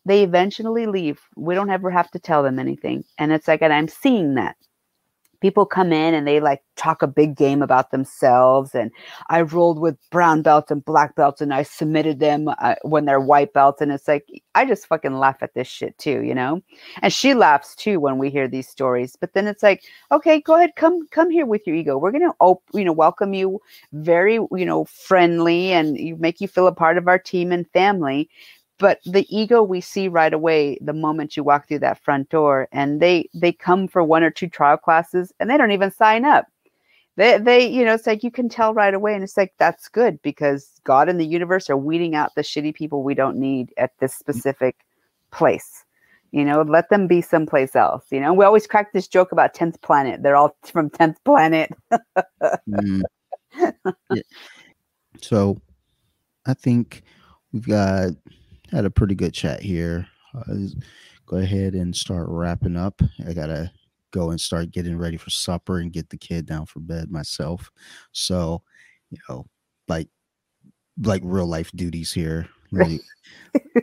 they 0.06 0.24
eventually 0.24 0.86
leave. 0.86 1.20
We 1.36 1.56
don't 1.56 1.70
ever 1.70 1.92
have 1.92 2.12
to 2.12 2.20
tell 2.20 2.44
them 2.44 2.60
anything. 2.60 3.04
And 3.18 3.32
it's 3.32 3.48
like, 3.48 3.62
and 3.62 3.74
I'm 3.74 3.88
seeing 3.88 4.36
that. 4.36 4.56
People 5.42 5.66
come 5.66 5.92
in 5.92 6.14
and 6.14 6.28
they 6.28 6.40
like 6.40 6.62
talk 6.76 7.02
a 7.02 7.08
big 7.08 7.36
game 7.36 7.62
about 7.62 7.92
themselves. 7.92 8.74
And 8.76 8.92
I 9.30 9.42
rolled 9.42 9.80
with 9.80 9.98
brown 10.12 10.42
belts 10.42 10.72
and 10.72 10.84
black 10.86 11.16
belts 11.16 11.42
and 11.42 11.54
I 11.54 11.64
submitted 11.64 12.20
them 12.20 12.48
uh, 12.48 12.76
when 12.84 13.06
they're 13.06 13.20
white 13.20 13.54
belts. 13.54 13.82
And 13.82 13.92
it's 13.92 14.08
like, 14.08 14.26
I 14.56 14.66
just 14.66 14.88
fucking 14.88 15.18
laugh 15.18 15.38
at 15.42 15.54
this 15.54 15.68
shit 15.68 15.98
too, 15.98 16.22
you 16.22 16.36
know? 16.36 16.62
And 17.02 17.12
she 17.12 17.34
laughs 17.34 17.76
too 17.76 18.00
when 18.00 18.18
we 18.18 18.30
hear 18.30 18.48
these 18.48 18.68
stories. 18.68 19.16
But 19.20 19.34
then 19.34 19.48
it's 19.48 19.64
like, 19.64 19.84
okay, 20.12 20.40
go 20.42 20.56
ahead, 20.56 20.72
come, 20.76 21.08
come 21.10 21.30
here 21.30 21.46
with 21.46 21.66
your 21.66 21.76
ego. 21.76 21.98
We're 21.98 22.12
to, 22.12 22.34
op- 22.40 22.64
you 22.74 22.86
know, 22.86 22.94
welcome 22.94 23.34
you 23.34 23.60
very, 23.94 24.36
you 24.36 24.66
know, 24.66 24.86
friendly 24.86 25.74
and 25.74 25.98
you 25.98 26.16
make 26.18 26.40
you 26.40 26.48
feel 26.48 26.68
a 26.68 26.72
part 26.72 26.98
of 26.98 27.08
our 27.08 27.20
team 27.20 27.52
and 27.52 27.70
family. 27.72 28.30
But 28.82 29.00
the 29.06 29.28
ego 29.30 29.62
we 29.62 29.80
see 29.80 30.08
right 30.08 30.34
away 30.34 30.80
the 30.82 30.92
moment 30.92 31.38
you 31.38 31.44
walk 31.44 31.68
through 31.68 31.80
that 31.80 32.04
front 32.04 32.30
door 32.30 32.68
and 32.72 33.00
they 33.00 33.30
they 33.32 33.52
come 33.52 33.88
for 33.88 34.04
one 34.04 34.24
or 34.24 34.32
two 34.32 34.50
trial 34.50 34.76
classes 34.76 35.32
and 35.40 35.52
they 35.52 35.56
don't 35.56 35.72
even 35.72 35.92
sign 35.92 36.26
up. 36.26 36.48
They 37.16 37.38
they 37.38 37.68
you 37.68 37.86
know 37.86 37.94
it's 37.94 38.08
like 38.08 38.24
you 38.24 38.32
can 38.32 38.50
tell 38.50 38.74
right 38.74 38.96
away 38.96 39.14
and 39.14 39.24
it's 39.24 39.38
like 39.38 39.54
that's 39.60 39.88
good 39.88 40.20
because 40.24 40.82
god 40.84 41.10
and 41.10 41.20
the 41.20 41.26
universe 41.28 41.70
are 41.70 41.78
weeding 41.78 42.16
out 42.16 42.34
the 42.34 42.42
shitty 42.42 42.74
people 42.74 43.04
we 43.04 43.14
don't 43.14 43.38
need 43.38 43.72
at 43.78 43.92
this 44.00 44.16
specific 44.16 44.78
place. 45.30 45.86
You 46.32 46.44
know 46.44 46.64
let 46.64 46.90
them 46.90 47.06
be 47.06 47.22
someplace 47.22 47.76
else 47.76 48.06
you 48.10 48.20
know? 48.20 48.34
We 48.34 48.46
always 48.46 48.66
crack 48.66 48.94
this 48.94 49.08
joke 49.08 49.32
about 49.32 49.54
10th 49.54 49.80
planet. 49.84 50.24
They're 50.24 50.36
all 50.36 50.58
from 50.66 50.90
10th 50.90 51.18
planet. 51.24 51.72
Mm. 52.68 53.04
Yeah. 54.10 54.22
So 55.22 55.62
I 56.46 56.54
think 56.54 57.04
we've 57.52 57.68
got 57.68 58.12
had 58.72 58.86
a 58.86 58.92
pretty 58.92 59.16
good 59.16 59.34
chat 59.34 59.62
here. 59.62 60.08
Uh, 60.36 60.68
go 61.26 61.38
ahead 61.38 61.74
and 61.74 61.96
start 61.96 62.28
wrapping 62.30 62.78
up. 62.78 63.02
I 63.28 63.34
gotta 63.34 63.72
go 64.12 64.32
and 64.32 64.40
start 64.40 64.72
getting 64.72 64.98
ready 64.98 65.18
for 65.18 65.30
supper 65.30 65.80
and 65.80 65.92
get 65.94 66.10
the 66.10 66.18
kid 66.18 66.46
down 66.46 66.66
for 66.66 66.80
bed 66.80 67.12
myself. 67.12 67.72
So, 68.12 68.62
you 69.10 69.18
know, 69.30 69.46
like 69.88 70.08
like 71.04 71.22
real 71.26 71.48
life 71.48 71.72
duties 71.76 72.12
here. 72.14 72.48
Like, 72.72 73.02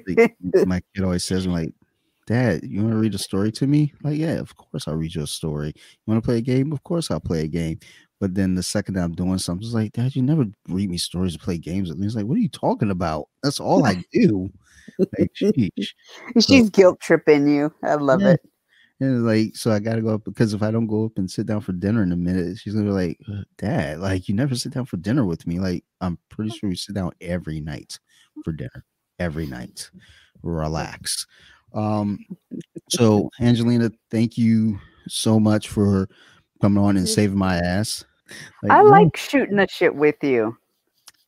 like, 0.07 0.37
my 0.67 0.81
kid 0.95 1.05
always 1.05 1.25
says, 1.25 1.47
I'm 1.47 1.53
like, 1.53 1.73
Dad, 2.27 2.61
you 2.63 2.83
want 2.83 2.93
to 2.93 2.99
read 2.99 3.15
a 3.15 3.19
story 3.19 3.51
to 3.53 3.67
me? 3.67 3.93
Like, 4.03 4.19
yeah, 4.19 4.35
of 4.35 4.55
course 4.57 4.87
I'll 4.87 4.97
read 4.97 5.15
you 5.15 5.23
a 5.23 5.27
story. 5.27 5.73
You 5.77 6.05
want 6.07 6.23
to 6.23 6.27
play 6.27 6.39
a 6.39 6.43
game? 6.43 6.73
Of 6.73 6.83
course 6.85 7.11
I'll 7.11 7.21
play 7.21 7.41
a 7.45 7.49
game. 7.49 7.79
But 8.21 8.35
then 8.35 8.55
the 8.57 8.63
second 8.63 8.95
that 8.95 9.05
I'm 9.05 9.15
doing 9.15 9.39
something, 9.39 9.65
it's 9.65 9.75
like, 9.75 9.93
Dad, 9.93 10.17
you 10.17 10.23
never 10.23 10.47
read 10.69 10.91
me 10.91 10.99
stories 10.99 11.35
to 11.35 11.39
play 11.39 11.57
games 11.59 11.89
with 11.89 11.99
me. 11.99 12.07
It's 12.07 12.17
like, 12.17 12.27
what 12.27 12.37
are 12.37 12.41
you 12.41 12.49
talking 12.49 12.91
about? 12.91 13.29
That's 13.43 13.61
all 13.61 13.87
I 13.87 14.03
do. 14.13 14.51
Like, 14.99 15.33
sheesh. 15.35 15.93
she's 16.41 16.71
guilt 16.71 16.99
tripping 17.01 17.47
you 17.47 17.73
i 17.83 17.95
love 17.95 18.23
Yeah. 18.23 18.31
it 18.31 18.41
And 19.01 19.25
like, 19.27 19.55
so 19.55 19.71
I 19.71 19.79
gotta 19.79 20.03
go 20.03 20.15
up 20.15 20.25
because 20.25 20.55
if 20.55 20.63
I 20.63 20.71
don't 20.73 20.87
go 20.89 21.05
up 21.05 21.19
and 21.19 21.31
sit 21.31 21.47
down 21.47 21.61
for 21.61 21.73
dinner 21.73 22.03
in 22.03 22.11
a 22.11 22.17
minute, 22.17 22.59
she's 22.59 22.75
gonna 22.75 22.87
be 22.87 22.91
like, 22.91 23.21
"Uh, 23.31 23.43
Dad, 23.59 24.01
like 24.01 24.29
you 24.29 24.35
never 24.35 24.57
sit 24.57 24.73
down 24.73 24.87
for 24.87 24.97
dinner 24.97 25.25
with 25.25 25.47
me. 25.47 25.61
Like, 25.61 25.85
I'm 26.01 26.19
pretty 26.31 26.51
sure 26.51 26.69
we 26.69 26.75
sit 26.77 26.95
down 26.97 27.13
every 27.21 27.61
night 27.61 28.01
for 28.45 28.51
dinner. 28.53 28.85
Every 29.21 29.47
night. 29.47 29.91
Relax. 30.43 31.27
Um, 31.75 32.19
so 32.89 33.31
Angelina, 33.41 33.91
thank 34.11 34.37
you 34.39 34.79
so 35.07 35.39
much 35.39 35.69
for 35.69 36.09
coming 36.61 36.83
on 36.83 36.97
and 36.97 37.09
saving 37.09 37.39
my 37.39 37.57
ass. 37.59 38.05
I 38.71 38.83
no- 38.83 38.91
like 38.91 39.17
shooting 39.17 39.57
the 39.57 39.67
shit 39.69 39.95
with 39.95 40.23
you 40.23 40.57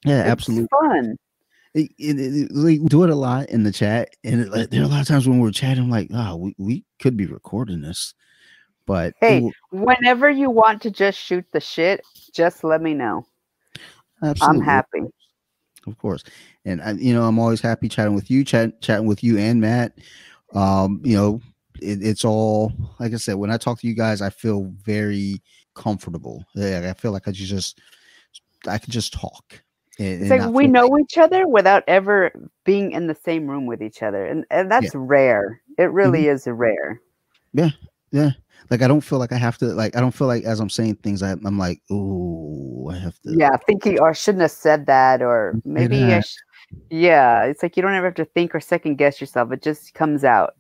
yeah, 0.05 0.20
It's 0.20 0.31
absolutely. 0.31 0.68
fun 0.70 1.16
it, 1.74 1.90
it, 1.98 2.18
it, 2.18 2.52
like 2.52 2.85
do 2.86 3.05
it 3.05 3.10
a 3.10 3.14
lot 3.14 3.48
in 3.51 3.62
the 3.62 3.72
chat, 3.72 4.16
and 4.24 4.40
it, 4.40 4.51
like, 4.51 4.70
there 4.70 4.82
are 4.82 4.86
a 4.86 4.89
lot 4.89 5.02
of 5.02 5.06
times 5.06 5.28
when 5.28 5.39
we're 5.39 5.52
chatting, 5.52 5.85
I'm 5.85 5.90
like, 5.90 6.10
oh, 6.12 6.36
we, 6.36 6.55
we 6.59 6.85
could 7.01 7.16
be 7.16 7.27
recording 7.27 7.81
this, 7.81 8.14
but 8.86 9.14
Hey, 9.20 9.51
whenever 9.70 10.28
you 10.28 10.51
want 10.51 10.82
to 10.82 10.90
just 10.90 11.18
shoot 11.18 11.44
the 11.52 11.60
shit, 11.60 12.01
just 12.32 12.64
let 12.64 12.82
me 12.82 12.94
know. 12.94 13.24
absolutely, 14.22 14.60
I'm 14.60 14.66
happy. 14.66 15.01
of 15.86 15.97
course, 15.98 16.24
and 16.64 16.82
I, 16.82 16.93
you 16.93 17.14
know, 17.14 17.22
I'm 17.22 17.39
always 17.39 17.60
happy 17.60 17.89
chatting 17.89 18.14
with 18.14 18.31
you, 18.31 18.44
chat, 18.44 18.81
chatting 18.82 19.06
with 19.06 19.22
you 19.22 19.39
and 19.39 19.60
Matt. 19.60 19.93
Um, 20.52 21.01
you 21.05 21.16
know, 21.16 21.40
it, 21.81 22.02
it's 22.02 22.24
all 22.24 22.72
like 22.98 23.12
I 23.12 23.16
said. 23.16 23.36
When 23.36 23.52
I 23.52 23.59
talk 23.59 23.78
to 23.81 23.86
you 23.86 23.94
guys, 23.94 24.22
I 24.22 24.31
feel 24.31 24.64
very 24.82 25.40
comfortable. 25.75 26.45
Yeah, 26.55 26.89
I 26.91 26.99
feel 26.99 27.13
like 27.13 27.29
I 27.29 27.33
just, 27.33 27.81
I 28.67 28.79
can 28.79 28.93
just 28.93 29.13
talk. 29.13 29.63
And, 29.99 30.23
It's 30.23 30.31
and 30.31 30.41
like 30.47 30.55
we 30.55 30.67
know 30.67 30.99
each 30.99 31.19
other 31.19 31.47
without 31.47 31.85
ever 31.87 32.33
being 32.65 32.93
in 32.93 33.07
the 33.07 33.15
same 33.15 33.47
room 33.47 33.67
with 33.67 33.83
each 33.83 34.03
other. 34.03 34.25
And, 34.25 34.45
and 34.51 34.71
that's 34.71 34.95
rare. 34.95 35.61
It 35.79 35.91
really 35.93 36.27
Mm-hmm. 36.27 36.37
is 36.37 36.47
rare. 36.47 37.01
Yeah. 37.53 37.71
Yeah. 38.13 38.31
Like 38.71 38.83
I 38.83 38.89
don't 38.89 39.01
feel 39.01 39.19
like 39.19 39.33
I 39.33 39.37
have 39.37 39.59
to 39.59 39.67
like 39.67 39.97
I 39.97 40.01
don't 40.01 40.13
feel 40.15 40.27
like 40.27 40.45
as 40.45 40.61
I'm 40.61 40.71
saying 40.71 40.97
things 40.97 41.23
I, 41.23 41.33
I'm 41.33 41.59
like 41.59 41.81
oh 41.91 42.89
I 42.93 42.99
have 42.99 43.19
to 43.21 43.37
Yeah, 43.37 43.57
thinking 43.67 43.99
or 43.99 44.15
shouldn't 44.15 44.43
have 44.43 44.51
said 44.51 44.87
that 44.87 45.23
or 45.23 45.59
maybe 45.65 45.97
I 45.97 46.09
that. 46.19 46.27
sh- 46.27 46.37
yeah, 46.91 47.45
it's 47.45 47.63
like 47.63 47.77
you 47.77 47.83
don't 47.83 47.95
ever 47.95 48.07
have 48.07 48.15
to 48.17 48.25
think 48.25 48.55
or 48.55 48.61
second 48.61 48.97
guess 48.97 49.21
yourself. 49.21 49.53
It 49.53 49.63
just 49.63 49.95
comes 49.95 50.25
out 50.25 50.55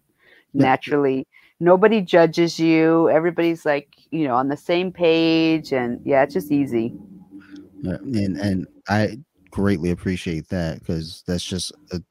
Yeah. 0.52 0.62
naturally. 0.62 1.26
Nobody 1.60 2.00
judges 2.00 2.58
you. 2.58 3.10
Everybody's 3.10 3.66
like, 3.66 3.88
you 4.10 4.26
know, 4.26 4.34
on 4.34 4.48
the 4.48 4.56
same 4.56 4.90
page 4.90 5.72
and 5.72 6.00
yeah, 6.04 6.22
it's 6.22 6.32
just 6.34 6.50
easy. 6.50 6.94
And 7.84 8.36
and 8.38 8.66
I 8.88 9.18
greatly 9.50 9.90
appreciate 9.90 10.48
that 10.48 10.80
because 10.80 11.22
that's 11.26 11.44
just 11.44 11.72
a, 11.92 12.02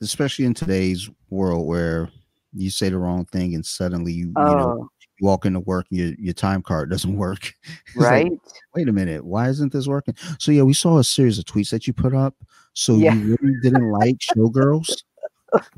especially 0.00 0.44
in 0.46 0.54
today's 0.54 1.10
world 1.28 1.66
where 1.66 2.08
you 2.54 2.70
say 2.70 2.88
the 2.88 2.98
wrong 2.98 3.24
thing 3.26 3.54
and 3.54 3.64
suddenly 3.64 4.12
you 4.12 4.34
you 4.44 4.56
know 4.56 4.74
Oh, 4.78 4.88
you 5.18 5.26
walk 5.26 5.44
into 5.44 5.60
work 5.60 5.86
and 5.90 5.98
your 6.00 6.12
your 6.18 6.34
time 6.34 6.62
card 6.62 6.90
doesn't 6.90 7.16
work. 7.16 7.52
It's 7.94 7.96
like, 7.96 8.10
right? 8.10 8.32
Wait 8.74 8.88
a 8.88 8.92
minute, 8.92 9.24
why 9.24 9.48
isn't 9.48 9.72
this 9.72 9.88
working? 9.88 10.14
So 10.38 10.52
yeah, 10.52 10.62
we 10.62 10.74
saw 10.74 10.98
a 10.98 11.04
series 11.04 11.38
of 11.38 11.44
tweets 11.44 11.70
that 11.70 11.86
you 11.86 11.92
put 11.92 12.14
up. 12.14 12.34
So 12.72 12.96
Yeah. 12.96 13.14
you 13.14 13.36
really 13.42 13.56
didn't 13.62 13.90
like 13.90 14.16
Showgirls? 14.36 15.02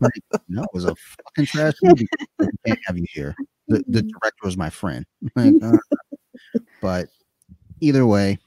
Like, 0.00 0.12
no, 0.48 0.62
it 0.62 0.70
was 0.72 0.84
a 0.84 0.94
fucking 0.94 1.46
trash 1.46 1.74
movie. 1.82 2.06
We 2.38 2.48
can't 2.66 2.78
have 2.86 2.98
you 2.98 3.06
here. 3.12 3.34
The 3.68 3.84
the 3.88 4.02
director 4.02 4.44
was 4.44 4.56
my 4.56 4.70
friend. 4.70 5.06
Like, 5.36 5.54
uh, 5.62 5.78
but 6.80 7.08
either 7.80 8.06
way, 8.06 8.38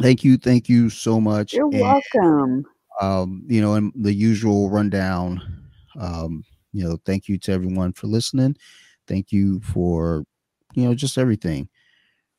thank 0.00 0.24
you, 0.24 0.36
thank 0.36 0.68
you 0.68 0.90
so 0.90 1.20
much. 1.20 1.52
You're 1.52 1.66
And, 1.66 1.80
welcome. 1.80 2.66
um, 3.00 3.44
you 3.48 3.60
know, 3.60 3.74
and 3.74 3.92
the 3.96 4.12
usual 4.12 4.70
rundown. 4.70 5.42
Um, 5.98 6.44
you 6.72 6.84
know, 6.84 6.98
thank 7.04 7.28
you 7.28 7.38
to 7.38 7.52
everyone 7.52 7.92
for 7.92 8.06
listening. 8.06 8.56
Thank 9.08 9.32
you 9.32 9.60
for, 9.60 10.24
you 10.74 10.84
know, 10.84 10.94
just 10.94 11.18
everything. 11.18 11.68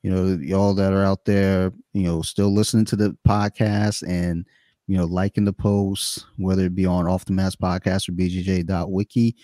You 0.03 0.11
know, 0.11 0.25
y'all 0.41 0.73
that 0.75 0.93
are 0.93 1.03
out 1.03 1.25
there, 1.25 1.73
you 1.93 2.03
know, 2.03 2.21
still 2.21 2.53
listening 2.53 2.85
to 2.85 2.95
the 2.95 3.17
podcast 3.27 4.07
and 4.07 4.45
you 4.89 4.97
know, 4.97 5.05
liking 5.05 5.45
the 5.45 5.53
posts, 5.53 6.25
whether 6.37 6.65
it 6.65 6.73
be 6.73 6.87
on 6.87 7.05
Off 7.05 7.23
the 7.23 7.31
Mats 7.31 7.55
Podcast 7.55 8.09
or 8.09 8.13
BJJ.wiki. 8.13 9.35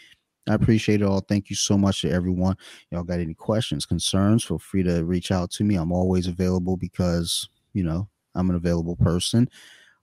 I 0.50 0.54
appreciate 0.56 1.04
it 1.04 1.06
all. 1.06 1.20
Thank 1.20 1.52
you 1.52 1.56
so 1.56 1.78
much 1.78 2.02
to 2.02 2.10
everyone. 2.10 2.58
Y'all 2.90 3.04
got 3.04 3.20
any 3.20 3.36
questions, 3.36 3.86
concerns? 3.86 4.44
Feel 4.44 4.58
free 4.58 4.82
to 4.82 5.06
reach 5.06 5.32
out 5.32 5.52
to 5.52 5.64
me. 5.64 5.76
I'm 5.76 5.92
always 5.92 6.26
available 6.26 6.78
because, 6.78 7.48
you 7.74 7.84
know, 7.84 8.10
I'm 8.34 8.50
an 8.50 8.56
available 8.56 8.96
person. 8.96 9.48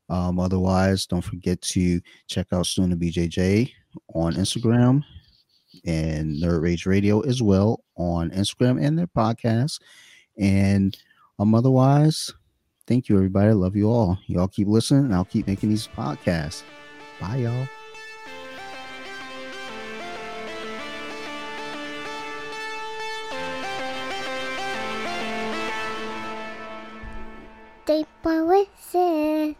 Um, 0.08 0.38
otherwise, 0.38 1.06
don't 1.06 1.24
forget 1.24 1.60
to 1.62 2.00
check 2.28 2.46
out 2.52 2.66
Student 2.66 3.00
BJJ 3.02 3.72
on 4.14 4.34
Instagram 4.34 5.02
and 5.84 6.40
Nerd 6.40 6.62
Rage 6.62 6.86
Radio 6.86 7.18
as 7.22 7.42
well 7.42 7.82
on 7.96 8.30
Instagram 8.30 8.80
and 8.80 8.96
their 8.96 9.08
podcast. 9.08 9.80
And 10.38 10.96
um, 11.40 11.52
otherwise, 11.56 12.32
thank 12.92 13.08
you, 13.08 13.16
everybody. 13.16 13.48
I 13.48 13.52
love 13.52 13.74
you 13.74 13.88
all. 13.88 14.18
Y'all 14.26 14.48
keep 14.48 14.68
listening, 14.68 15.06
and 15.06 15.14
I'll 15.14 15.24
keep 15.24 15.46
making 15.46 15.70
these 15.70 15.88
podcasts. 15.88 16.62
Bye, 17.18 17.36
y'all. 17.36 17.66
They 27.86 28.04
were 28.22 28.66
it. 28.92 29.56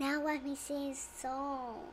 Now 0.00 0.20
let 0.24 0.44
me 0.44 0.56
sing 0.56 0.90
a 0.90 0.94
song. 0.94 1.84